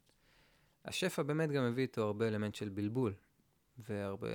השפע 0.84 1.22
באמת 1.22 1.50
גם 1.50 1.70
מביא 1.70 1.82
איתו 1.82 2.02
הרבה 2.02 2.28
אלמנט 2.28 2.54
של 2.54 2.68
בלבול, 2.68 3.14
והרבה 3.78 4.28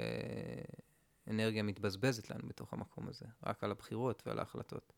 אנרגיה 1.29 1.63
מתבזבזת 1.63 2.29
לנו 2.29 2.47
בתוך 2.47 2.73
המקום 2.73 3.07
הזה, 3.07 3.25
רק 3.45 3.63
על 3.63 3.71
הבחירות 3.71 4.23
ועל 4.25 4.39
ההחלטות. 4.39 4.93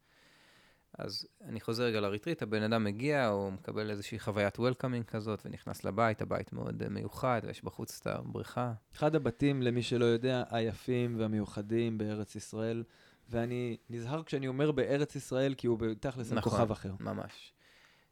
אז 0.98 1.28
אני 1.42 1.60
חוזר 1.60 1.84
רגע 1.84 2.02
לריטריט, 2.02 2.42
הבן 2.42 2.64
אדם 2.64 2.84
מגיע, 2.84 3.28
הוא 3.28 3.52
מקבל 3.52 3.90
איזושהי 3.90 4.20
חוויית 4.20 4.60
welcoming 4.60 5.06
כזאת, 5.06 5.46
ונכנס 5.46 5.84
לבית, 5.84 6.22
הבית 6.22 6.54
מאוד 6.54 6.84
אה, 6.84 6.90
מיוחד, 6.90 7.42
ויש 7.44 7.64
בחוץ 7.64 8.00
את 8.02 8.08
הבריכה. 8.08 8.74
אחד 8.96 9.16
הבתים, 9.16 9.62
למי 9.62 9.84
שלא 9.84 10.06
יודע, 10.06 10.44
היפים 10.50 11.20
והמיוחדים 11.20 11.98
בארץ 11.98 12.36
ישראל, 12.36 12.84
ואני 13.32 13.78
נזהר 13.90 14.24
כשאני 14.24 14.48
אומר 14.48 14.72
בארץ 14.72 15.16
ישראל, 15.16 15.54
כי 15.54 15.68
הוא 15.68 15.80
בתכלס 15.80 16.32
נכון. 16.32 16.52
כוכב 16.52 16.72
אחר. 16.72 16.92
ממש. 17.00 17.54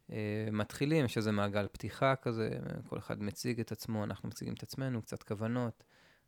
Uh, 0.08 0.12
מתחילים, 0.52 1.04
יש 1.04 1.16
איזה 1.16 1.32
מעגל 1.32 1.68
פתיחה 1.72 2.16
כזה, 2.16 2.50
כל 2.88 2.98
אחד 2.98 3.22
מציג 3.22 3.60
את 3.60 3.72
עצמו, 3.72 4.04
אנחנו 4.04 4.28
מציגים 4.28 4.54
את 4.54 4.62
עצמנו, 4.62 5.02
קצת 5.02 5.22
כוונות, 5.22 5.84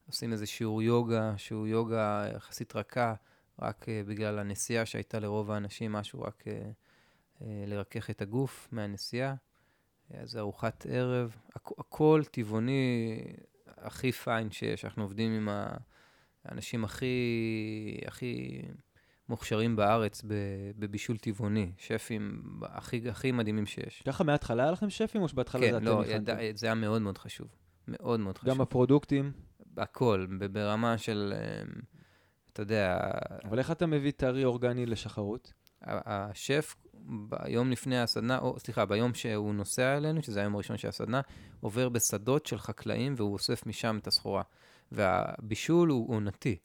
עושים 0.06 0.32
איזה 0.32 0.46
שיעור 0.46 0.82
יוגה, 0.82 1.34
שהוא 1.36 1.66
יוגה 1.66 2.26
יחסית 2.36 2.76
רכה, 2.76 3.14
רק 3.58 3.82
uh, 3.84 4.08
בגלל 4.08 4.38
הנסיעה 4.38 4.86
שהייתה 4.86 5.20
לרוב 5.20 5.50
האנשים, 5.50 5.92
משהו 5.92 6.22
רק 6.22 6.44
uh, 6.44 7.44
לרכך 7.66 8.10
את 8.10 8.22
הגוף 8.22 8.68
מהנסיעה. 8.72 9.34
אז 10.14 10.36
ארוחת 10.36 10.86
ערב, 10.88 11.36
הכ- 11.56 11.74
הכל 11.78 12.22
טבעוני 12.30 13.22
הכי 13.76 14.12
פיין 14.12 14.50
שיש, 14.50 14.84
אנחנו 14.84 15.02
עובדים 15.02 15.32
עם 15.32 15.48
האנשים 16.44 16.84
הכי, 16.84 17.96
הכי 18.06 18.62
מוכשרים 19.28 19.76
בארץ 19.76 20.22
בבישול 20.78 21.18
טבעוני, 21.18 21.72
שפים 21.78 22.42
הכי, 22.62 23.08
הכי 23.10 23.32
מדהימים 23.32 23.66
שיש. 23.66 24.02
ככה 24.06 24.24
מההתחלה 24.24 24.62
היה 24.62 24.72
לכם 24.72 24.90
שפים, 24.90 25.22
או 25.22 25.28
שבהתחלה 25.28 25.60
זה 25.60 25.70
כן, 25.70 25.76
אתם 25.76 25.84
לא, 25.84 26.02
הכנתם? 26.02 26.32
ידע, 26.32 26.36
זה 26.54 26.66
היה 26.66 26.74
מאוד 26.74 27.02
מאוד 27.02 27.18
חשוב. 27.18 27.48
מאוד 27.88 28.20
מאוד 28.20 28.38
חשוב. 28.38 28.50
גם 28.50 28.60
הפרודוקטים, 28.60 29.32
הכל, 29.76 30.26
ברמה 30.52 30.98
של, 30.98 31.34
אמ, 31.36 31.72
אתה 32.52 32.62
יודע, 32.62 32.98
אבל 33.44 33.58
איך 33.58 33.70
אתה 33.70 33.86
מביא 33.86 34.10
טרי 34.10 34.44
אורגני 34.44 34.86
לשחרות? 34.86 35.52
השף, 35.84 36.74
ביום 37.04 37.70
לפני 37.70 38.00
הסדנה, 38.00 38.38
או 38.38 38.58
סליחה, 38.58 38.86
ביום 38.86 39.14
שהוא 39.14 39.54
נוסע 39.54 39.96
אלינו, 39.96 40.22
שזה 40.22 40.40
היום 40.40 40.54
הראשון 40.54 40.76
של 40.76 40.88
הסדנה, 40.88 41.20
עובר 41.60 41.88
בשדות 41.88 42.46
של 42.46 42.58
חקלאים 42.58 43.14
והוא 43.16 43.32
אוסף 43.32 43.66
משם 43.66 43.98
את 44.02 44.06
הסחורה. 44.06 44.42
והבישול 44.92 45.88
הוא 45.88 46.14
עונתי, 46.14 46.56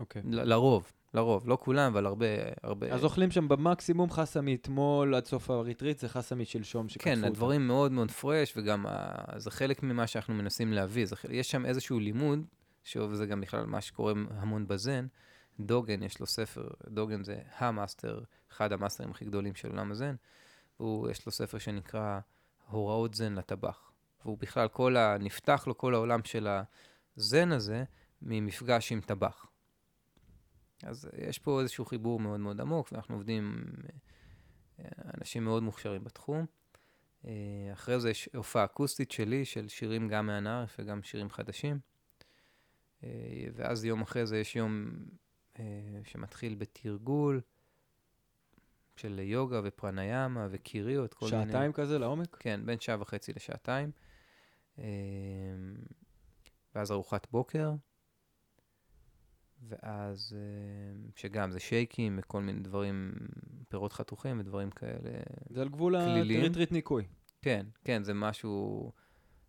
אוקיי. 0.00 0.22
ל- 0.24 0.42
לרוב, 0.52 0.92
לרוב, 1.14 1.48
לא 1.48 1.58
כולם, 1.60 1.92
אבל 1.92 2.06
הרבה, 2.06 2.26
הרבה... 2.62 2.92
אז 2.92 3.04
אוכלים 3.04 3.30
שם 3.30 3.48
במקסימום 3.48 4.10
חסה 4.10 4.40
מאתמול 4.40 5.14
עד 5.14 5.26
סוף 5.26 5.50
הריטריט, 5.50 5.98
זה 5.98 6.08
חסה 6.08 6.34
משלשום 6.34 6.88
שקטפו 6.88 7.04
כן. 7.04 7.24
הדברים 7.24 7.66
מאוד 7.66 7.92
מאוד 7.92 8.10
fresh, 8.10 8.52
וגם 8.56 8.86
ה... 8.88 9.14
זה 9.36 9.50
חלק 9.50 9.82
ממה 9.82 10.06
שאנחנו 10.06 10.34
מנסים 10.34 10.72
להביא. 10.72 11.06
זה... 11.06 11.16
יש 11.30 11.50
שם 11.50 11.66
איזשהו 11.66 12.00
לימוד, 12.00 12.46
שוב, 12.84 13.14
זה 13.14 13.26
גם 13.26 13.40
בכלל 13.40 13.66
מה 13.66 13.80
שקורה 13.80 14.12
המון 14.30 14.66
בזן. 14.66 15.06
דוגן, 15.60 16.02
יש 16.02 16.20
לו 16.20 16.26
ספר, 16.26 16.68
דוגן 16.88 17.24
זה 17.24 17.38
המאסטר, 17.58 18.20
אחד 18.52 18.72
המאסטרים 18.72 19.10
הכי 19.10 19.24
גדולים 19.24 19.54
של 19.54 19.68
עולם 19.68 19.90
הזן. 19.90 20.14
הוא, 20.76 21.10
יש 21.10 21.26
לו 21.26 21.32
ספר 21.32 21.58
שנקרא 21.58 22.20
הוראות 22.70 23.14
זן 23.14 23.34
לטבח. 23.34 23.90
והוא 24.24 24.38
בכלל, 24.38 24.68
כל 24.68 24.96
ה... 24.96 25.16
נפתח 25.18 25.64
לו 25.66 25.78
כל 25.78 25.94
העולם 25.94 26.20
של 26.24 26.48
הזן 27.18 27.52
הזה 27.52 27.84
ממפגש 28.22 28.92
עם 28.92 29.00
טבח. 29.00 29.46
אז 30.82 31.08
יש 31.18 31.38
פה 31.38 31.60
איזשהו 31.60 31.84
חיבור 31.84 32.20
מאוד 32.20 32.40
מאוד 32.40 32.60
עמוק, 32.60 32.92
ואנחנו 32.92 33.14
עובדים 33.14 33.44
עם 33.44 33.72
אה, 34.78 34.84
אנשים 35.18 35.44
מאוד 35.44 35.62
מוכשרים 35.62 36.04
בתחום. 36.04 36.46
אה, 37.24 37.32
אחרי 37.72 38.00
זה 38.00 38.10
יש 38.10 38.28
הופעה 38.34 38.64
אקוסטית 38.64 39.10
שלי, 39.10 39.44
של 39.44 39.68
שירים 39.68 40.08
גם 40.08 40.26
מהנערף 40.26 40.76
וגם 40.78 41.02
שירים 41.02 41.30
חדשים. 41.30 41.78
אה, 43.04 43.08
ואז 43.54 43.84
יום 43.84 44.02
אחרי 44.02 44.26
זה 44.26 44.38
יש 44.38 44.56
יום 44.56 44.90
אה, 45.58 45.64
שמתחיל 46.04 46.54
בתרגול 46.54 47.40
של 48.96 49.18
יוגה 49.18 49.60
ופרניאמה 49.64 50.48
וקיריות, 50.50 51.14
כל 51.14 51.26
מיני... 51.32 51.44
שעתיים 51.46 51.72
כזה 51.72 51.98
לעומק? 51.98 52.36
כן, 52.40 52.60
בין 52.64 52.80
שעה 52.80 53.00
וחצי 53.00 53.32
לשעתיים. 53.36 53.90
ואז 56.78 56.92
ארוחת 56.92 57.26
בוקר, 57.30 57.72
ואז, 59.68 60.36
אה, 60.36 61.10
שגם 61.16 61.50
זה 61.50 61.60
שייקים 61.60 62.18
וכל 62.18 62.40
מיני 62.40 62.60
דברים, 62.60 63.12
פירות 63.68 63.92
חתוכים 63.92 64.40
ודברים 64.40 64.70
כאלה. 64.70 65.10
זה 65.50 65.62
על 65.62 65.68
גבול. 65.68 65.96
הריטריט 65.96 66.72
ניקוי. 66.72 67.04
כן, 67.42 67.66
כן, 67.84 68.02
זה 68.02 68.14
משהו... 68.14 68.92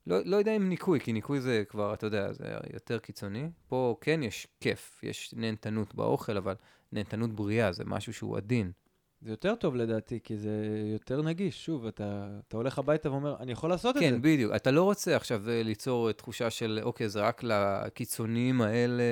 לא, 0.08 0.18
לא 0.26 0.36
יודע 0.36 0.56
אם 0.56 0.70
ניקוי, 0.70 1.00
כי 1.00 1.14
ניקוי 1.14 1.42
זה 1.42 1.64
כבר, 1.70 1.94
אתה 1.94 2.06
יודע, 2.06 2.34
זה 2.34 2.58
יותר 2.74 3.00
קיצוני. 3.00 3.50
פה 3.68 3.98
כן 4.02 4.24
יש 4.24 4.48
כיף, 4.60 5.00
יש 5.04 5.34
נהנתנות 5.34 5.96
באוכל, 5.96 6.38
אבל 6.38 6.56
נהנתנות 6.92 7.34
בריאה 7.34 7.72
זה 7.72 7.86
משהו 7.86 8.14
שהוא 8.14 8.38
עדין. 8.38 8.72
זה 9.22 9.30
יותר 9.30 9.56
טוב 9.56 9.76
לדעתי, 9.76 10.20
כי 10.24 10.38
זה 10.38 10.52
יותר 10.94 11.22
נגיש. 11.22 11.66
שוב, 11.66 11.86
אתה, 11.86 12.40
אתה 12.48 12.58
הולך 12.58 12.80
הביתה 12.80 13.12
ואומר, 13.12 13.36
אני 13.40 13.52
יכול 13.52 13.70
לעשות 13.70 13.98
את 13.98 14.02
זה. 14.02 14.10
כן, 14.10 14.22
בדיוק. 14.22 14.56
אתה 14.56 14.72
לא 14.72 14.84
רוצה 14.84 15.16
עכשיו 15.16 15.50
אה, 15.50 15.64
ליצור 15.64 16.12
תחושה 16.12 16.50
של, 16.50 16.80
אוקיי, 16.84 17.10
זה 17.10 17.22
רק 17.22 17.44
לקיצוניים 17.44 18.62
האלה. 18.62 19.04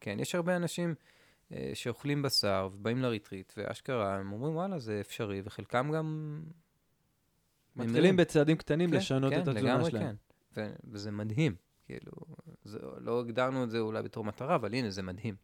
כן, 0.00 0.16
יש 0.20 0.34
הרבה 0.34 0.56
אנשים 0.56 0.94
אה, 1.52 1.70
שאוכלים 1.74 2.22
בשר 2.22 2.68
ובאים 2.74 3.02
לריטריט, 3.02 3.52
ואשכרה, 3.56 4.16
הם 4.16 4.32
אומרים, 4.32 4.56
וואלה, 4.56 4.78
זה 4.78 5.00
אפשרי, 5.00 5.42
וחלקם 5.44 5.92
גם... 5.92 6.40
מתחילים 7.76 8.16
בצעדים 8.16 8.56
קטנים 8.56 8.90
כן, 8.90 8.96
לשנות 8.96 9.32
כן, 9.32 9.42
את 9.42 9.48
התזונה 9.48 9.74
לגמרי 9.74 9.90
שלהם. 9.90 10.16
כן. 10.54 10.60
ו- 10.60 10.74
וזה 10.92 11.10
מדהים. 11.10 11.54
כאילו, 11.86 12.12
זה, 12.64 12.78
לא 12.98 13.20
הגדרנו 13.20 13.64
את 13.64 13.70
זה 13.70 13.78
אולי 13.78 14.02
בתור 14.02 14.24
מטרה, 14.24 14.54
אבל 14.54 14.74
הנה, 14.74 14.90
זה 14.90 15.02
מדהים. 15.02 15.34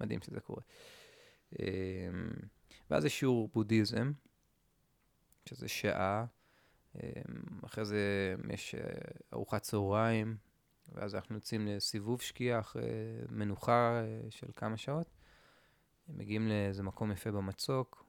מדהים 0.00 0.20
שזה 0.22 0.40
קורה. 0.40 0.60
אמ, 1.52 1.66
ואז 2.92 3.04
יש 3.04 3.18
שיעור 3.18 3.48
בודהיזם, 3.54 4.12
שזה 5.48 5.68
שעה. 5.68 6.24
אמ, 6.94 7.00
אחרי 7.64 7.84
זה 7.84 8.34
יש 8.50 8.74
אה, 8.74 8.80
ארוחת 9.32 9.62
צהריים, 9.62 10.36
ואז 10.88 11.14
אנחנו 11.14 11.34
יוצאים 11.34 11.66
לסיבוב 11.66 12.20
שקיעה 12.20 12.60
אחרי 12.60 12.82
מנוחה 13.30 14.00
אה, 14.00 14.30
של 14.30 14.46
כמה 14.56 14.76
שעות. 14.76 15.10
מגיעים 16.08 16.48
לאיזה 16.48 16.82
מקום 16.82 17.12
יפה 17.12 17.30
במצוק, 17.30 18.04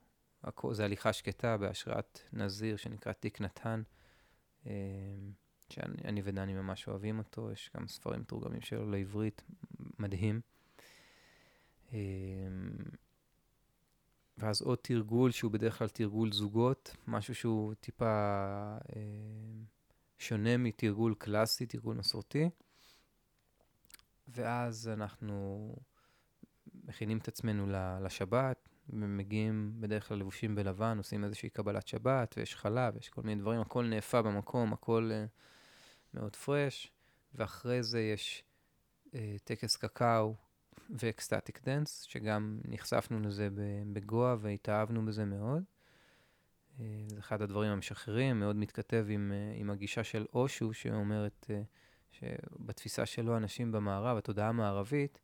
זה 0.72 0.86
הליכה 0.86 1.14
שקטה 1.14 1.58
בהשראת 1.58 2.20
נזיר 2.34 2.76
שנקרא 2.76 3.14
תיק 3.14 3.42
נתן, 3.42 3.82
אה, 4.68 4.72
שאני 5.70 5.98
אני 6.06 6.22
ודני 6.24 6.54
ממש 6.54 6.88
אוהבים 6.88 7.20
אותו, 7.20 7.52
יש 7.52 7.72
גם 7.78 7.88
ספרים 7.88 8.22
מתורגמים 8.22 8.62
שלו 8.62 8.92
לעברית, 8.92 9.44
מדהים. 10.00 10.42
אה, 14.42 14.48
ואז 14.48 14.62
עוד 14.62 14.78
תרגול 14.82 15.32
שהוא 15.32 15.52
בדרך 15.52 15.78
כלל 15.78 15.88
תרגול 15.88 16.32
זוגות, 16.32 16.96
משהו 17.08 17.36
שהוא 17.36 17.74
טיפה 17.74 18.06
אה, 18.96 19.02
שונה 20.18 20.58
מתרגול 20.58 21.16
קלאסי, 21.18 21.66
תרגול 21.66 21.96
מסורתי. 21.96 22.50
ואז 24.28 24.88
אנחנו 24.88 25.70
מכינים 26.84 27.18
את 27.18 27.28
עצמנו 27.28 27.68
לשבת, 28.02 28.70
ומגיעים 28.90 29.74
בדרך 29.80 30.08
כלל 30.08 30.18
לבושים 30.18 30.56
בלבן, 30.56 30.98
עושים 30.98 31.24
איזושהי 31.24 31.50
קבלת 31.50 31.88
שבת, 31.88 32.36
ויש 32.38 32.56
חלב, 32.56 32.98
יש 32.98 33.10
כל 33.10 33.22
מיני 33.22 33.42
דברים, 33.42 33.62
הכל 33.62 33.86
נאפה 33.86 34.22
במקום, 34.22 34.74
הכל 34.74 35.12
uh, 35.12 35.30
מאוד 36.14 36.36
פרש, 36.36 36.92
ואחרי 37.36 37.84
זה 37.84 38.02
יש 38.02 38.44
uh, 39.08 39.16
טקס 39.44 39.76
קקאו 39.76 40.36
ו 40.90 40.98
ecstatic 40.98 41.62
dance, 41.64 42.02
שגם 42.02 42.60
נחשפנו 42.66 43.20
לזה 43.20 43.50
בגואה 43.94 44.36
והתאהבנו 44.40 45.06
בזה 45.06 45.26
מאוד. 45.26 45.64
Uh, 45.64 46.82
זה 47.08 47.20
אחד 47.20 47.42
הדברים 47.42 47.72
המשחררים, 47.72 48.40
מאוד 48.40 48.56
מתכתב 48.56 49.06
עם, 49.10 49.32
uh, 49.32 49.60
עם 49.60 49.70
הגישה 49.70 50.04
של 50.04 50.26
אושו, 50.34 50.74
שאומרת 50.74 51.46
uh, 51.50 51.54
שבתפיסה 52.12 53.06
שלו 53.06 53.38
אנשים 53.38 53.72
במערב, 53.72 54.18
התודעה 54.18 54.50
המערבית, 54.50 55.20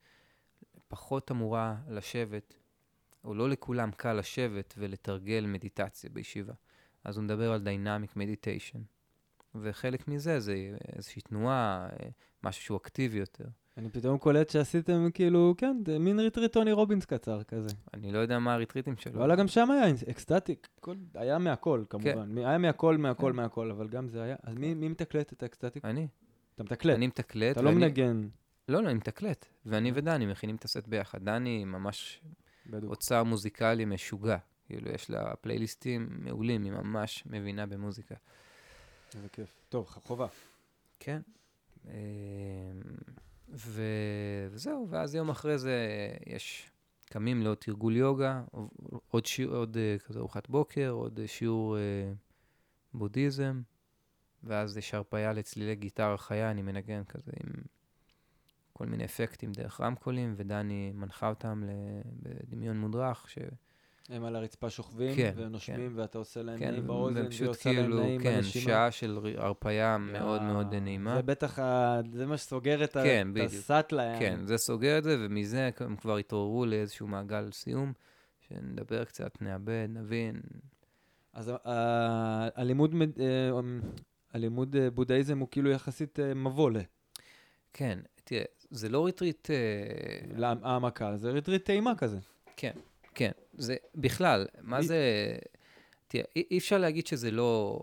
פחות 0.87 1.31
אמורה 1.31 1.75
לשבת, 1.89 2.55
או 3.23 3.33
לא 3.33 3.49
לכולם 3.49 3.91
קל 3.91 4.13
לשבת 4.13 4.73
ולתרגל 4.77 5.45
מדיטציה 5.47 6.09
בישיבה. 6.09 6.53
אז 7.03 7.17
הוא 7.17 7.23
מדבר 7.23 7.51
על 7.51 7.63
dynamic 7.63 8.15
meditation. 8.15 8.79
וחלק 9.55 10.07
מזה 10.07 10.39
זה 10.39 10.75
איזושהי 10.95 11.21
תנועה, 11.21 11.89
משהו 12.43 12.63
שהוא 12.63 12.77
אקטיבי 12.77 13.17
יותר. 13.17 13.45
אני 13.79 13.89
פתאום 13.89 14.17
קולט 14.17 14.49
שעשיתם 14.49 15.07
כאילו, 15.13 15.53
כן, 15.57 15.77
מין 15.99 16.19
ריטריט 16.19 16.53
טוני 16.53 16.71
רובינס 16.71 17.05
קצר 17.05 17.43
כזה. 17.43 17.69
אני 17.93 18.11
לא 18.11 18.19
יודע 18.19 18.39
מה 18.39 18.53
הריטריטים 18.53 18.97
שלו. 18.97 19.13
וואלה, 19.19 19.35
גם 19.35 19.47
שם 19.47 19.71
היה 19.71 19.93
ecstatic, 20.09 20.67
היה 21.13 21.37
מהכל 21.37 21.83
כמובן. 21.89 22.35
כן. 22.35 22.37
היה 22.37 22.57
מהכל, 22.57 22.97
מהכל, 22.97 23.31
כן. 23.31 23.35
מהכל, 23.35 23.71
אבל 23.71 23.87
גם 23.87 24.09
זה 24.09 24.23
היה. 24.23 24.35
אז 24.43 24.55
מי, 24.55 24.73
מי 24.73 24.87
מתקלט 24.87 25.33
את 25.33 25.43
ה 25.43 25.48
ecstatic? 25.48 25.85
אני. 25.85 26.07
אתה 26.55 26.63
מתקלט. 26.63 26.95
אני 26.95 27.07
מתקלט. 27.07 27.51
אתה 27.51 27.61
לא 27.61 27.71
מנגן. 27.71 28.27
לא, 28.69 28.83
לא, 28.83 28.87
אני 28.87 28.93
מתקלט. 28.93 29.45
ואני 29.65 29.91
ודני 29.95 30.25
מכינים 30.25 30.55
את 30.55 30.65
הסט 30.65 30.87
ביחד. 30.87 31.25
דני 31.25 31.65
ממש 31.65 32.21
בדוק. 32.65 32.89
אוצר 32.89 33.23
מוזיקלי 33.23 33.85
משוגע. 33.85 34.37
כאילו, 34.65 34.89
יש 34.91 35.09
לה 35.09 35.35
פלייליסטים 35.35 36.09
מעולים, 36.11 36.63
היא 36.63 36.71
ממש 36.71 37.23
מבינה 37.25 37.65
במוזיקה. 37.65 38.15
איזה 39.15 39.29
כיף. 39.29 39.53
טוב, 39.69 39.85
חובה. 39.87 40.27
כן. 40.99 41.21
ו... 43.53 43.81
וזהו, 44.51 44.87
ואז 44.89 45.15
יום 45.15 45.29
אחרי 45.29 45.57
זה 45.57 45.87
יש, 46.25 46.71
קמים 47.05 47.41
לעוד 47.41 47.57
תרגול 47.57 47.95
יוגה, 47.95 48.43
עוד, 49.07 49.25
שיעור, 49.25 49.55
עוד 49.55 49.77
אה, 49.77 49.95
כזה 49.99 50.19
ארוחת 50.19 50.49
בוקר, 50.49 50.89
עוד 50.89 51.19
שיעור 51.25 51.77
אה, 51.77 52.11
בודהיזם, 52.93 53.61
ואז 54.43 54.77
יש 54.77 54.93
הרפאיה 54.93 55.33
לצלילי 55.33 55.75
גיטרה 55.75 56.17
חיה, 56.17 56.51
אני 56.51 56.61
מנגן 56.61 57.03
כזה 57.03 57.31
עם 57.43 57.53
כל 58.73 58.85
מיני 58.85 59.05
אפקטים 59.05 59.51
דרך 59.51 59.81
רמקולים, 59.81 60.33
ודני 60.37 60.91
מנחה 60.93 61.29
אותם 61.29 61.63
בדמיון 62.21 62.79
מודרך, 62.79 63.29
ש... 63.29 63.37
הם 64.09 64.25
על 64.25 64.35
הרצפה 64.35 64.69
שוכבים 64.69 65.15
כן, 65.15 65.33
ונושמים, 65.35 65.91
כן. 65.93 65.99
ואתה 65.99 66.17
עושה 66.17 66.41
להם 66.41 66.59
כן, 66.59 66.71
נעים 66.71 66.87
באוזן, 66.87 67.25
והיא 67.29 67.49
עושה 67.49 67.63
כאילו, 67.63 67.97
להם 67.97 68.05
נעים 68.05 68.21
כן, 68.21 68.35
בנשימה. 68.35 68.65
שעה 68.65 68.91
של 68.91 69.19
הרפאיה 69.37 69.97
מאוד 69.97 70.41
מאוד 70.41 70.75
נעימה. 70.75 71.15
זה 71.15 71.21
בטח, 71.21 71.59
ה... 71.59 71.99
זה 72.13 72.25
מה 72.25 72.37
שסוגר 72.37 72.83
את 72.83 72.93
כן, 72.93 73.27
הסאטלה. 73.45 74.19
כן, 74.19 74.39
זה 74.45 74.57
סוגר 74.57 74.97
את 74.97 75.03
זה, 75.03 75.17
ומזה 75.19 75.69
הם 75.79 75.95
כבר 75.95 76.17
התעוררו 76.17 76.65
לאיזשהו 76.65 77.07
מעגל 77.07 77.51
סיום, 77.51 77.93
שנדבר 78.47 79.03
קצת, 79.03 79.41
נאבד, 79.41 79.87
נבין. 79.89 80.41
אז 81.33 81.51
הלימוד, 82.55 82.95
אה, 83.19 83.49
הלימוד 84.33 84.75
אה, 84.75 84.89
בודהיזם 84.89 85.39
הוא 85.39 85.47
כאילו 85.51 85.69
יחסית 85.69 86.19
אה, 86.19 86.33
ל... 86.73 86.79
כן, 87.73 87.99
תראה, 88.23 88.43
זה 88.71 88.89
לא 88.89 89.05
ריטריט... 89.05 89.49
העמקה, 90.41 91.17
זה 91.17 91.31
ריטריט 91.31 91.65
טעימה 91.65 91.95
כזה. 91.95 92.17
כן, 92.55 92.71
כן. 93.19 93.31
זה 93.53 93.75
בכלל, 93.95 94.45
מה 94.61 94.81
זה... 94.81 94.97
תראה, 96.07 96.23
אי 96.35 96.57
אפשר 96.57 96.77
להגיד 96.77 97.07
שזה 97.07 97.31
לא... 97.31 97.79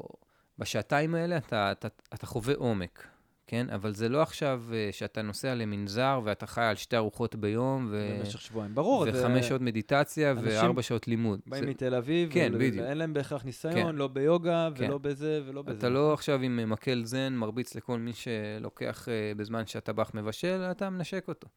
בשעתיים 0.58 1.14
האלה 1.14 1.36
אתה, 1.36 1.72
אתה, 1.72 1.88
אתה 2.14 2.26
חווה 2.26 2.54
עומק, 2.54 3.06
כן? 3.46 3.66
אבל 3.70 3.94
זה 3.94 4.08
לא 4.08 4.22
עכשיו 4.22 4.62
אה, 4.72 4.88
שאתה 4.92 5.22
נוסע 5.22 5.54
למנזר 5.54 6.20
ואתה 6.24 6.46
חי 6.46 6.62
על 6.62 6.76
שתי 6.76 6.96
ארוחות 6.96 7.34
ביום, 7.34 7.88
ו... 7.90 8.16
במשך 8.18 8.40
שבועיים, 8.40 8.74
ברור. 8.74 9.06
וחמש 9.08 9.42
זה... 9.42 9.48
שעות 9.48 9.60
מדיטציה 9.60 10.34
וארבע 10.42 10.82
שעות 10.82 11.08
לימוד. 11.08 11.40
באים 11.46 11.64
זה... 11.64 11.70
מתל 11.70 11.94
אביב, 11.94 12.32
כן, 12.32 12.50
ול... 12.54 12.58
בדיוק. 12.58 12.84
ואין 12.86 12.98
להם 12.98 13.14
בהכרח 13.14 13.44
ניסיון, 13.44 13.74
כן. 13.74 13.96
לא 13.96 14.08
ביוגה 14.08 14.68
כן. 14.74 14.84
ולא 14.84 14.98
בזה 14.98 15.42
ולא 15.46 15.62
בזה. 15.62 15.78
אתה 15.78 15.88
לא 15.88 16.12
עכשיו 16.12 16.40
עם 16.42 16.70
מקל 16.70 17.04
זן 17.04 17.32
מרביץ 17.32 17.74
לכל 17.74 17.98
מי 17.98 18.12
שלוקח 18.12 19.08
uh, 19.08 19.38
בזמן 19.38 19.66
שהטבח 19.66 20.10
מבשל, 20.14 20.62
אתה 20.70 20.90
מנשק 20.90 21.24
אותו. 21.28 21.48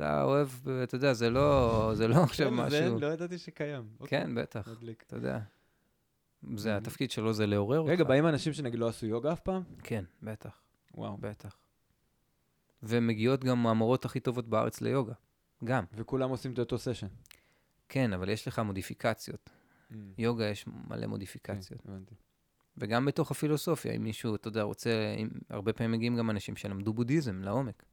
אתה 0.00 0.22
אוהב, 0.22 0.48
אתה 0.82 0.94
יודע, 0.94 1.12
זה 1.12 1.30
לא, 1.30 1.90
זה 1.94 2.08
לא 2.08 2.14
עכשיו 2.22 2.50
משהו... 2.50 3.00
לא 3.00 3.06
ידעתי 3.06 3.38
שקיים. 3.38 3.88
אוקיי. 4.00 4.20
כן, 4.20 4.34
בטח, 4.34 4.68
אתה 5.06 5.16
יודע. 5.16 5.38
זה 6.56 6.76
התפקיד 6.76 7.10
שלו 7.10 7.32
זה 7.32 7.46
לעורר 7.46 7.78
אותך. 7.78 7.90
רגע, 7.90 8.04
באים 8.04 8.26
אנשים 8.26 8.52
שנגיד 8.52 8.78
לא 8.78 8.88
עשו 8.88 9.06
יוגה 9.06 9.32
אף 9.32 9.40
פעם? 9.40 9.62
כן, 9.82 10.04
בטח. 10.22 10.62
וואו. 10.94 11.16
בטח. 11.16 11.56
ומגיעות 12.82 13.44
גם 13.44 13.66
המורות 13.66 14.04
הכי 14.04 14.20
טובות 14.20 14.48
בארץ 14.48 14.80
ליוגה, 14.80 15.12
גם. 15.64 15.84
וכולם 15.94 16.30
עושים 16.30 16.52
את 16.52 16.58
אותו 16.58 16.78
סשן. 16.78 17.08
כן, 17.88 18.12
אבל 18.12 18.28
יש 18.28 18.48
לך 18.48 18.58
מודיפיקציות. 18.58 19.50
Mm. 19.50 19.94
יוגה 20.18 20.44
יש 20.44 20.64
מלא 20.88 21.06
מודיפיקציות. 21.06 21.80
כן, 21.80 21.88
הבנתי. 21.88 22.14
וגם 22.76 23.04
בתוך 23.04 23.30
הפילוסופיה, 23.30 23.92
אם 23.92 24.04
מישהו, 24.04 24.34
אתה 24.34 24.48
יודע, 24.48 24.62
רוצה, 24.62 25.14
אם, 25.18 25.28
הרבה 25.50 25.72
פעמים 25.72 25.92
מגיעים 25.92 26.16
גם 26.16 26.30
אנשים 26.30 26.56
שלמדו 26.56 26.92
בודהיזם 26.92 27.42
לעומק. 27.42 27.84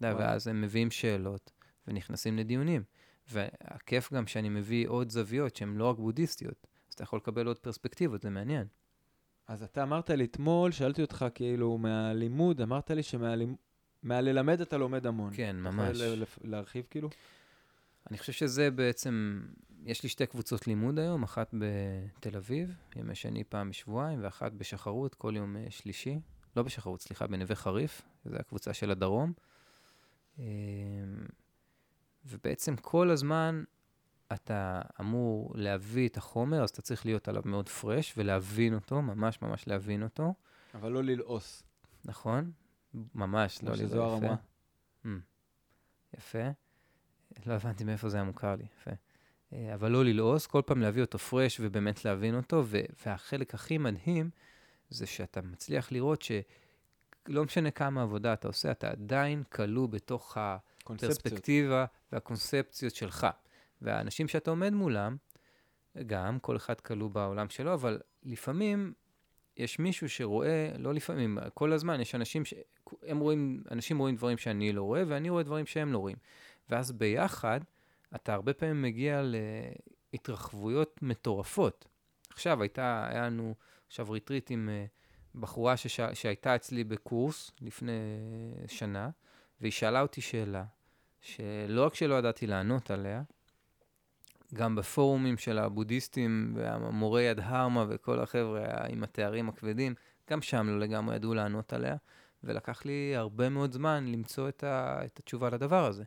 ואז 0.00 0.48
הם 0.48 0.60
מביאים 0.60 0.90
שאלות 0.90 1.50
ונכנסים 1.86 2.38
לדיונים. 2.38 2.82
והכיף 3.30 4.12
גם 4.12 4.26
שאני 4.26 4.48
מביא 4.48 4.88
עוד 4.88 5.10
זוויות 5.10 5.56
שהן 5.56 5.76
לא 5.76 5.90
רק 5.90 5.98
בודהיסטיות, 5.98 6.66
אז 6.88 6.94
אתה 6.94 7.02
יכול 7.02 7.16
לקבל 7.16 7.46
עוד 7.46 7.58
פרספקטיבות, 7.58 8.22
זה 8.22 8.30
מעניין. 8.30 8.66
אז 9.48 9.62
אתה 9.62 9.82
אמרת 9.82 10.10
לי 10.10 10.24
אתמול, 10.24 10.70
שאלתי 10.70 11.02
אותך 11.02 11.26
כאילו 11.34 11.78
מהלימוד, 11.78 12.60
אמרת 12.60 12.90
לי 12.90 13.02
שמהללמד 13.02 14.60
אתה 14.60 14.78
לומד 14.78 15.06
המון. 15.06 15.30
כן, 15.34 15.56
ממש. 15.56 15.96
אתה 15.96 16.04
יכול 16.04 16.50
להרחיב 16.50 16.86
כאילו? 16.90 17.08
אני 18.10 18.18
חושב 18.18 18.32
שזה 18.32 18.70
בעצם, 18.70 19.42
יש 19.84 20.02
לי 20.02 20.08
שתי 20.08 20.26
קבוצות 20.26 20.66
לימוד 20.66 20.98
היום, 20.98 21.22
אחת 21.22 21.54
בתל 21.58 22.36
אביב, 22.36 22.76
ימי 22.96 23.14
שני 23.14 23.44
פעם 23.44 23.70
בשבועיים, 23.70 24.18
ואחת 24.22 24.52
בשחרות, 24.52 25.14
כל 25.14 25.32
יום 25.36 25.56
אה, 25.56 25.66
שלישי. 25.70 26.20
לא 26.56 26.62
בשחרות, 26.62 27.00
סליחה, 27.00 27.26
בנווה 27.26 27.56
חריף, 27.56 28.02
זו 28.24 28.36
הקבוצה 28.36 28.74
של 28.74 28.90
הדרום. 28.90 29.32
אמ, 30.38 30.44
ובעצם 32.24 32.76
כל 32.76 33.10
הזמן 33.10 33.64
אתה 34.32 34.82
אמור 35.00 35.52
להביא 35.54 36.08
את 36.08 36.16
החומר, 36.16 36.62
אז 36.62 36.70
אתה 36.70 36.82
צריך 36.82 37.06
להיות 37.06 37.28
עליו 37.28 37.42
מאוד 37.44 37.68
פרש 37.68 38.14
ולהבין 38.16 38.74
אותו, 38.74 39.02
ממש 39.02 39.42
ממש 39.42 39.68
להבין 39.68 40.02
אותו. 40.02 40.34
אבל 40.74 40.92
לא 40.92 41.02
ללעוס. 41.04 41.62
נכון, 42.04 42.50
ממש 43.14 43.62
לא 43.62 43.72
ללעוס. 43.72 43.90
שזו 43.90 44.04
הרמה. 44.04 44.36
Mm, 45.04 45.08
יפה. 46.16 46.48
לא 47.46 47.54
הבנתי 47.54 47.84
מאיפה 47.84 48.08
זה 48.08 48.16
היה 48.16 48.24
מוכר 48.24 48.56
לי, 48.56 48.64
יפה. 48.64 48.90
אה, 49.52 49.74
אבל 49.74 49.90
לא 49.90 50.04
ללעוס, 50.04 50.46
כל 50.46 50.62
פעם 50.66 50.80
להביא 50.80 51.02
אותו 51.02 51.18
פרש 51.18 51.60
ובאמת 51.60 52.04
להבין 52.04 52.34
אותו, 52.34 52.64
והחלק 53.06 53.54
הכי 53.54 53.78
מדהים 53.78 54.30
זה 54.90 55.06
שאתה 55.06 55.42
מצליח 55.42 55.92
לראות 55.92 56.22
ש... 56.22 56.32
לא 57.28 57.44
משנה 57.44 57.70
כמה 57.70 58.02
עבודה 58.02 58.32
אתה 58.32 58.48
עושה, 58.48 58.70
אתה 58.70 58.90
עדיין 58.90 59.42
כלוא 59.42 59.88
בתוך 59.88 60.36
הפרספקטיבה 60.40 61.84
והקונספציות 62.12 62.94
שלך. 62.94 63.26
והאנשים 63.82 64.28
שאתה 64.28 64.50
עומד 64.50 64.72
מולם, 64.72 65.16
גם, 66.06 66.38
כל 66.38 66.56
אחד 66.56 66.80
כלוא 66.80 67.10
בעולם 67.10 67.48
שלו, 67.48 67.74
אבל 67.74 68.00
לפעמים 68.22 68.92
יש 69.56 69.78
מישהו 69.78 70.08
שרואה, 70.08 70.72
לא 70.78 70.94
לפעמים, 70.94 71.38
כל 71.54 71.72
הזמן 71.72 72.00
יש 72.00 72.14
אנשים 72.14 72.44
ש... 72.44 72.54
הם 73.02 73.18
רואים, 73.18 73.62
אנשים 73.70 73.98
רואים 73.98 74.16
דברים 74.16 74.38
שאני 74.38 74.72
לא 74.72 74.82
רואה, 74.82 75.02
ואני 75.06 75.30
רואה 75.30 75.42
דברים 75.42 75.66
שהם 75.66 75.92
לא 75.92 75.98
רואים. 75.98 76.16
ואז 76.68 76.92
ביחד, 76.92 77.60
אתה 78.14 78.34
הרבה 78.34 78.52
פעמים 78.52 78.82
מגיע 78.82 79.22
להתרחבויות 80.12 80.98
מטורפות. 81.02 81.86
עכשיו 82.30 82.62
הייתה, 82.62 83.06
היה 83.10 83.26
לנו 83.26 83.54
עכשיו 83.86 84.10
ריטריט 84.10 84.50
עם... 84.50 84.68
Uh, 84.68 84.99
בחורה 85.34 85.76
שש... 85.76 86.00
שהייתה 86.00 86.56
אצלי 86.56 86.84
בקורס 86.84 87.50
לפני 87.60 87.92
שנה, 88.66 89.10
והיא 89.60 89.72
שאלה 89.72 90.02
אותי 90.02 90.20
שאלה, 90.20 90.64
שלא 91.20 91.86
רק 91.86 91.94
שלא 91.94 92.14
ידעתי 92.14 92.46
לענות 92.46 92.90
עליה, 92.90 93.22
גם 94.54 94.76
בפורומים 94.76 95.38
של 95.38 95.58
הבודהיסטים 95.58 96.52
והמורי 96.56 97.28
הדהרמה 97.28 97.84
וכל 97.88 98.20
החבר'ה 98.20 98.86
עם 98.88 99.02
התארים 99.02 99.48
הכבדים, 99.48 99.94
גם 100.30 100.42
שם 100.42 100.66
לא 100.68 100.78
לגמרי 100.78 101.16
ידעו 101.16 101.34
לענות 101.34 101.72
עליה, 101.72 101.96
ולקח 102.44 102.84
לי 102.84 103.16
הרבה 103.16 103.48
מאוד 103.48 103.72
זמן 103.72 104.04
למצוא 104.08 104.48
את, 104.48 104.64
ה... 104.64 105.00
את 105.04 105.18
התשובה 105.18 105.50
לדבר 105.50 105.86
הזה. 105.86 106.04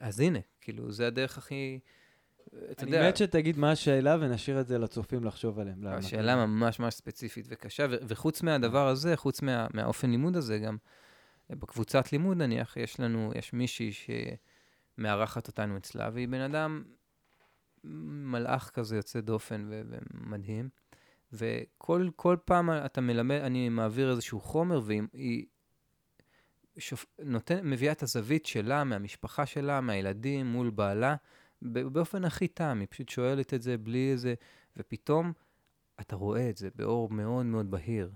אז 0.00 0.20
הנה, 0.20 0.38
כאילו, 0.60 0.92
זה 0.92 1.06
הדרך 1.06 1.38
הכי... 1.38 1.78
אתה 2.70 2.84
יודע... 2.84 3.00
אני 3.00 3.08
מת 3.08 3.16
שתגיד 3.16 3.58
מה 3.58 3.70
השאלה 3.70 4.16
ונשאיר 4.20 4.60
את 4.60 4.68
זה 4.68 4.78
לצופים 4.78 5.24
לחשוב 5.24 5.58
עליהם. 5.58 5.86
השאלה 5.86 6.46
ממש 6.46 6.80
ממש 6.80 6.94
ספציפית 6.94 7.46
וקשה, 7.48 7.86
וחוץ 7.90 8.42
מהדבר 8.42 8.88
הזה, 8.88 9.16
חוץ 9.16 9.42
מה, 9.42 9.66
מהאופן 9.74 10.10
לימוד 10.10 10.36
הזה, 10.36 10.58
גם 10.58 10.76
בקבוצת 11.50 12.12
לימוד 12.12 12.36
נניח, 12.36 12.76
יש 12.76 13.00
לנו, 13.00 13.32
יש 13.34 13.52
מישהי 13.52 13.90
מארחת 14.98 15.48
אותנו 15.48 15.76
אצלה, 15.76 16.10
והיא 16.12 16.28
בן 16.28 16.40
אדם 16.40 16.82
מלאך 17.84 18.70
כזה 18.74 18.96
יוצא 18.96 19.20
דופן 19.20 19.66
ו- 19.68 19.82
ומדהים. 19.90 20.68
וכל 21.32 22.08
כל 22.16 22.36
פעם 22.44 22.70
אתה 22.70 23.00
מלמד, 23.00 23.40
אני 23.40 23.68
מעביר 23.68 24.10
איזשהו 24.10 24.40
חומר, 24.40 24.80
והיא 24.84 25.46
שופ... 26.78 27.06
נותן, 27.18 27.58
מביאה 27.62 27.92
את 27.92 28.02
הזווית 28.02 28.46
שלה, 28.46 28.84
מהמשפחה 28.84 29.46
שלה, 29.46 29.80
מהילדים, 29.80 30.46
מול 30.46 30.70
בעלה, 30.70 31.16
באופן 31.62 32.24
הכי 32.24 32.48
תם, 32.48 32.76
היא 32.80 32.88
פשוט 32.90 33.08
שואלת 33.08 33.54
את 33.54 33.62
זה 33.62 33.78
בלי 33.78 34.12
איזה... 34.12 34.34
ופתאום 34.76 35.32
אתה 36.00 36.16
רואה 36.16 36.50
את 36.50 36.56
זה 36.56 36.68
באור 36.74 37.10
מאוד 37.10 37.46
מאוד 37.46 37.70
בהיר. 37.70 38.10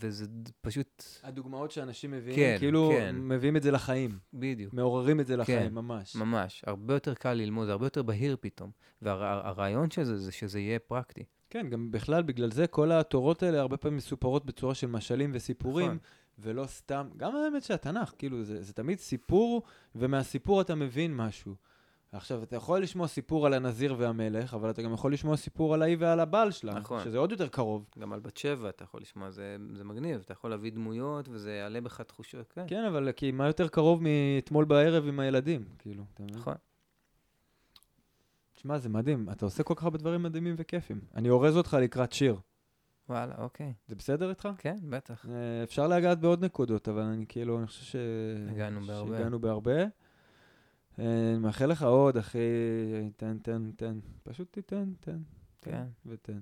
וזה 0.00 0.26
פשוט... 0.60 1.04
הדוגמאות 1.22 1.70
שאנשים 1.70 2.10
מביאים, 2.10 2.36
כן, 2.36 2.56
כאילו 2.58 2.92
כן. 2.98 3.16
מביאים 3.18 3.56
את 3.56 3.62
זה 3.62 3.70
לחיים. 3.70 4.18
בדיוק. 4.34 4.74
מעוררים 4.74 5.20
את 5.20 5.26
זה 5.26 5.36
לחיים, 5.36 5.68
כן, 5.68 5.74
ממש. 5.74 6.16
ממש. 6.16 6.62
הרבה 6.66 6.94
יותר 6.94 7.14
קל 7.14 7.32
ללמוד, 7.32 7.68
הרבה 7.68 7.86
יותר 7.86 8.02
בהיר 8.02 8.36
פתאום. 8.40 8.70
והרעיון 9.02 9.90
של 9.90 10.04
זה, 10.04 10.18
זה 10.18 10.32
שזה 10.32 10.60
יהיה 10.60 10.78
פרקטי. 10.78 11.24
כן, 11.50 11.68
גם 11.70 11.90
בכלל, 11.90 12.22
בגלל 12.22 12.50
זה 12.50 12.66
כל 12.66 12.92
התורות 12.92 13.42
האלה 13.42 13.60
הרבה 13.60 13.76
פעמים 13.76 13.96
מסופרות 13.96 14.46
בצורה 14.46 14.74
של 14.74 14.86
משלים 14.86 15.30
וסיפורים, 15.34 15.86
נכון. 15.86 15.98
ולא 16.38 16.66
סתם, 16.66 17.08
גם 17.16 17.36
האמת 17.36 17.62
שהתנ"ך, 17.62 18.12
כאילו, 18.18 18.44
זה, 18.44 18.62
זה 18.62 18.72
תמיד 18.72 18.98
סיפור, 18.98 19.62
ומהסיפור 19.94 20.60
אתה 20.60 20.74
מבין 20.74 21.16
משהו. 21.16 21.54
עכשיו, 22.16 22.42
אתה 22.42 22.56
יכול 22.56 22.82
לשמוע 22.82 23.06
סיפור 23.06 23.46
על 23.46 23.54
הנזיר 23.54 23.94
והמלך, 23.98 24.54
אבל 24.54 24.70
אתה 24.70 24.82
גם 24.82 24.92
יכול 24.92 25.12
לשמוע 25.12 25.36
סיפור 25.36 25.74
על 25.74 25.82
האי 25.82 25.96
ועל 25.96 26.20
הבעל 26.20 26.50
שלה, 26.50 26.74
נכון. 26.74 27.04
שזה 27.04 27.18
עוד 27.18 27.30
יותר 27.30 27.48
קרוב. 27.48 27.84
גם 27.98 28.12
על 28.12 28.20
בת 28.20 28.36
שבע 28.36 28.68
אתה 28.68 28.84
יכול 28.84 29.00
לשמוע, 29.00 29.30
זה, 29.30 29.56
זה 29.74 29.84
מגניב, 29.84 30.20
אתה 30.24 30.32
יכול 30.32 30.50
להביא 30.50 30.72
דמויות 30.72 31.28
וזה 31.28 31.52
יעלה 31.52 31.80
בך 31.80 32.00
תחושות, 32.00 32.52
כן. 32.52 32.64
כן, 32.68 32.84
אבל 32.84 33.12
כי 33.12 33.32
מה 33.32 33.46
יותר 33.46 33.68
קרוב 33.68 34.02
מאתמול 34.02 34.64
בערב 34.64 35.06
עם 35.08 35.20
הילדים, 35.20 35.64
כאילו, 35.78 36.04
אתה 36.14 36.22
מבין? 36.22 36.36
נכון. 36.36 36.54
תשמע, 38.54 38.78
זה 38.78 38.88
מדהים, 38.88 39.30
אתה 39.32 39.44
עושה 39.44 39.62
כל 39.62 39.74
כך 39.74 39.84
הרבה 39.84 39.98
דברים 39.98 40.22
מדהימים 40.22 40.54
וכיפים. 40.58 41.00
אני 41.14 41.30
אורז 41.30 41.56
אותך 41.56 41.76
לקראת 41.80 42.12
שיר. 42.12 42.36
וואלה, 43.08 43.34
אוקיי. 43.38 43.72
זה 43.88 43.94
בסדר 43.94 44.30
איתך? 44.30 44.48
כן, 44.58 44.76
בטח. 44.90 45.26
אה, 45.28 45.62
אפשר 45.62 45.88
לגעת 45.88 46.20
בעוד 46.20 46.44
נקודות, 46.44 46.88
אבל 46.88 47.02
אני 47.02 47.26
כאילו, 47.28 47.58
אני 47.58 47.66
חושב 47.66 47.84
ש... 47.84 47.96
הגענו 48.50 48.80
בהרבה. 48.80 49.16
שהגענו 49.16 49.40
בהרבה. 49.40 49.84
אה, 50.98 51.30
אני 51.30 51.38
מאחל 51.38 51.66
לך 51.66 51.82
עוד, 51.82 52.16
אחי, 52.16 52.38
תן, 53.16 53.38
תן, 53.38 53.70
תן. 53.76 53.98
פשוט 54.22 54.52
תיתן, 54.52 54.92
תן. 55.00 55.18
תן 55.60 55.70
כן. 55.70 55.86
ותן. 56.06 56.38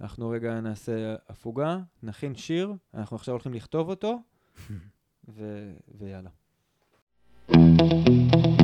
אנחנו 0.00 0.28
רגע 0.28 0.60
נעשה 0.60 1.14
הפוגה, 1.28 1.78
נכין 2.02 2.34
שיר, 2.34 2.72
אנחנו 2.94 3.16
עכשיו 3.16 3.34
הולכים 3.34 3.54
לכתוב 3.54 3.88
אותו, 3.88 4.22
ו... 5.34 5.72
ויאללה. 5.98 6.30
אז 7.48 8.57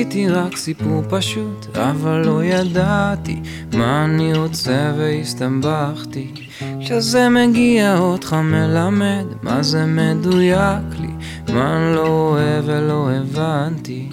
רציתי? 0.00 0.28
רק 0.28 0.56
סיפור 0.56 1.02
פשוט, 1.08 1.76
אבל 1.76 2.22
לא 2.26 2.44
ידעתי 2.44 3.40
מה 3.72 4.04
אני 4.04 4.34
רוצה 4.34 4.92
והסתבכתי. 4.98 6.30
כשזה 6.80 7.28
מגיע 7.28 7.98
אותך 7.98 8.32
מלמד, 8.32 9.24
מה 9.42 9.62
זה 9.62 9.86
מדויק 9.86 11.00
לי, 11.00 11.08
מה 11.54 11.76
אני 11.76 11.96
לא 11.96 12.08
רואה 12.08 12.60
ולא 12.64 13.10
הבנתי. 13.10 14.08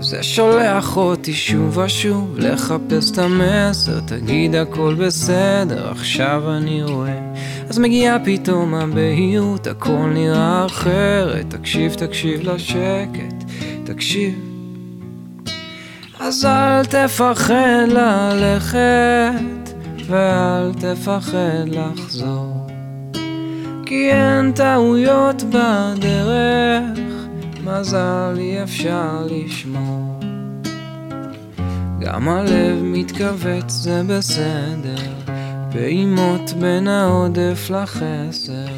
זה 0.00 0.22
שולח 0.22 0.96
אותי 0.96 1.32
שוב 1.32 1.78
ושוב 1.78 2.38
לחפש 2.38 3.10
את 3.10 3.18
המסר, 3.18 4.00
תגיד 4.00 4.54
הכל 4.54 4.94
בסדר, 4.98 5.90
עכשיו 5.90 6.42
אני 6.56 6.82
רואה. 6.82 7.32
אז 7.68 7.78
מגיעה 7.78 8.18
פתאום 8.24 8.74
הבהירות, 8.74 9.66
הכל 9.66 10.10
נראה 10.14 10.66
אחרת, 10.66 11.44
תקשיב, 11.48 11.94
תקשיב 11.94 12.40
לשקט, 12.42 13.44
תקשיב. 13.84 14.49
אז 16.22 16.44
אל 16.44 16.84
תפחד 16.84 17.86
ללכת, 17.88 19.74
ואל 20.06 20.72
תפחד 20.74 21.68
לחזור. 21.68 22.66
כי 23.86 24.10
אין 24.10 24.52
טעויות 24.52 25.42
בדרך, 25.42 26.98
מזל 27.64 28.34
אי 28.36 28.62
אפשר 28.62 29.26
לשמור. 29.30 30.20
גם 32.00 32.28
הלב 32.28 32.82
מתכווץ 32.82 33.70
זה 33.70 34.02
בסדר, 34.06 35.12
פעימות 35.72 36.52
בין 36.60 36.88
העודף 36.88 37.70
לחסר. 37.70 38.72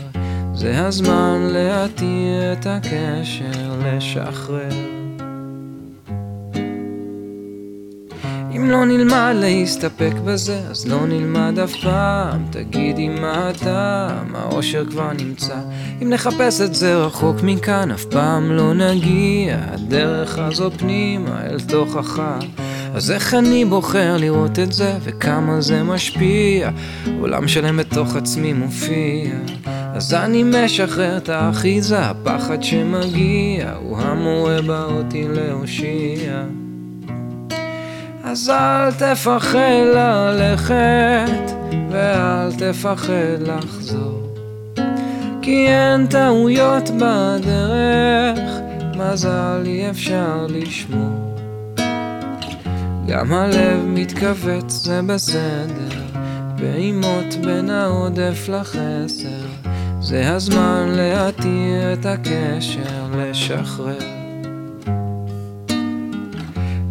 זה 0.54 0.86
הזמן 0.86 1.48
להתיר 1.52 2.52
את 2.52 2.66
הקשר, 2.66 3.76
לשחרר. 3.84 4.91
אם 8.62 8.70
לא 8.70 8.84
נלמד 8.84 9.34
להסתפק 9.36 10.12
בזה, 10.24 10.60
אז 10.70 10.86
לא 10.86 11.06
נלמד 11.06 11.58
אף 11.58 11.74
פעם. 11.82 12.44
תגידי 12.50 13.08
מה 13.08 13.48
הטעם, 13.48 14.36
האושר 14.36 14.84
כבר 14.86 15.12
נמצא. 15.12 15.56
אם 16.02 16.10
נחפש 16.10 16.60
את 16.60 16.74
זה 16.74 16.96
רחוק 16.96 17.36
מכאן, 17.42 17.90
אף 17.90 18.04
פעם 18.04 18.52
לא 18.52 18.74
נגיע. 18.74 19.58
הדרך 19.72 20.38
הזו 20.38 20.70
פנימה 20.70 21.42
אל 21.46 21.60
תוכך. 21.60 22.22
אז 22.94 23.10
איך 23.10 23.34
אני 23.34 23.64
בוחר 23.64 24.16
לראות 24.16 24.58
את 24.58 24.72
זה, 24.72 24.98
וכמה 25.02 25.60
זה 25.60 25.82
משפיע? 25.82 26.70
עולם 27.20 27.48
שלם 27.48 27.76
בתוך 27.76 28.16
עצמי 28.16 28.52
מופיע. 28.52 29.34
אז 29.94 30.14
אני 30.14 30.42
משחרר 30.42 31.16
את 31.16 31.28
האחיזה, 31.28 31.98
הפחד 31.98 32.62
שמגיע, 32.62 33.72
הוא 33.80 33.98
המורה 33.98 34.62
בא 34.62 34.84
אותי 34.84 35.24
להושיע. 35.28 36.61
אז 38.32 38.50
אל 38.50 38.92
תפחד 38.92 39.58
ללכת, 39.94 41.52
ואל 41.90 42.52
תפחד 42.52 43.42
לחזור. 43.46 44.34
כי 45.42 45.68
אין 45.68 46.06
טעויות 46.06 46.90
בדרך, 46.90 48.50
מזל 48.96 49.62
אי 49.66 49.90
אפשר 49.90 50.46
לשמור. 50.48 51.36
גם 53.06 53.32
הלב 53.32 53.84
מתכווץ 53.86 54.72
זה 54.72 55.00
בסדר, 55.06 56.02
פעימות 56.56 57.34
בין 57.44 57.70
העודף 57.70 58.48
לחסר. 58.48 59.46
זה 60.00 60.34
הזמן 60.34 60.86
להתיר 60.88 61.92
את 61.92 62.06
הקשר, 62.06 63.06
לשחרר. 63.16 64.21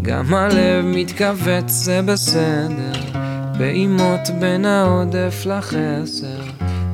גם 0.01 0.33
הלב 0.33 0.85
מתכווץ 0.85 1.71
זה 1.71 2.01
בסדר, 2.01 2.93
פעימות 3.57 4.29
בין 4.39 4.65
העודף 4.65 5.43
לחסר. 5.45 6.41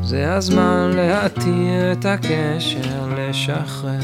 זה 0.04 0.34
הזמן 0.34 0.92
להתיר 0.96 1.92
את 1.92 2.06
הקשר, 2.06 3.14
לשחרר. 3.18 4.00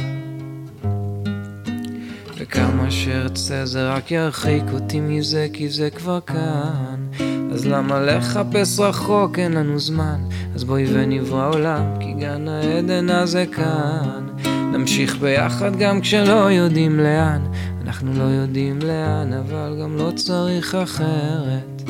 וכמה 2.38 2.92
שארצה 2.92 3.66
זה 3.66 3.90
רק 3.90 4.12
ירחיק 4.12 4.64
אותי 4.74 5.00
מזה 5.00 5.48
כי 5.54 5.70
זה 5.70 5.90
כבר 5.90 6.20
כאן. 6.22 7.08
אז 7.54 7.66
למה 7.66 8.00
לחפש 8.02 8.80
רחוק? 8.80 9.40
אין 9.40 9.52
לנו 9.52 9.80
זמן. 9.80 10.22
אז 10.56 10.64
בואי 10.64 10.86
ונברא 10.94 11.50
עולם 11.50 11.86
כי 12.00 12.14
גן 12.14 12.48
העדן 12.48 13.10
הזה 13.10 13.46
כאן. 13.52 14.28
נמשיך 14.74 15.18
ביחד 15.18 15.76
גם 15.76 16.02
כשלא 16.02 16.52
יודעים 16.52 17.00
לאן 17.00 17.42
אנחנו 17.84 18.14
לא 18.14 18.24
יודעים 18.24 18.80
לאן 18.80 19.34
אבל 19.34 19.78
גם 19.82 19.98
לא 19.98 20.12
צריך 20.16 20.76
אחרת. 20.76 21.82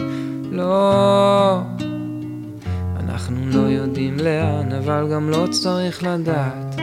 לא. 0.51 1.61
אנחנו 2.99 3.37
לא 3.49 3.59
יודעים 3.59 4.17
לאן 4.19 4.71
אבל 4.71 5.07
גם 5.13 5.29
לא 5.29 5.47
צריך 5.51 6.03
לדעת 6.03 6.82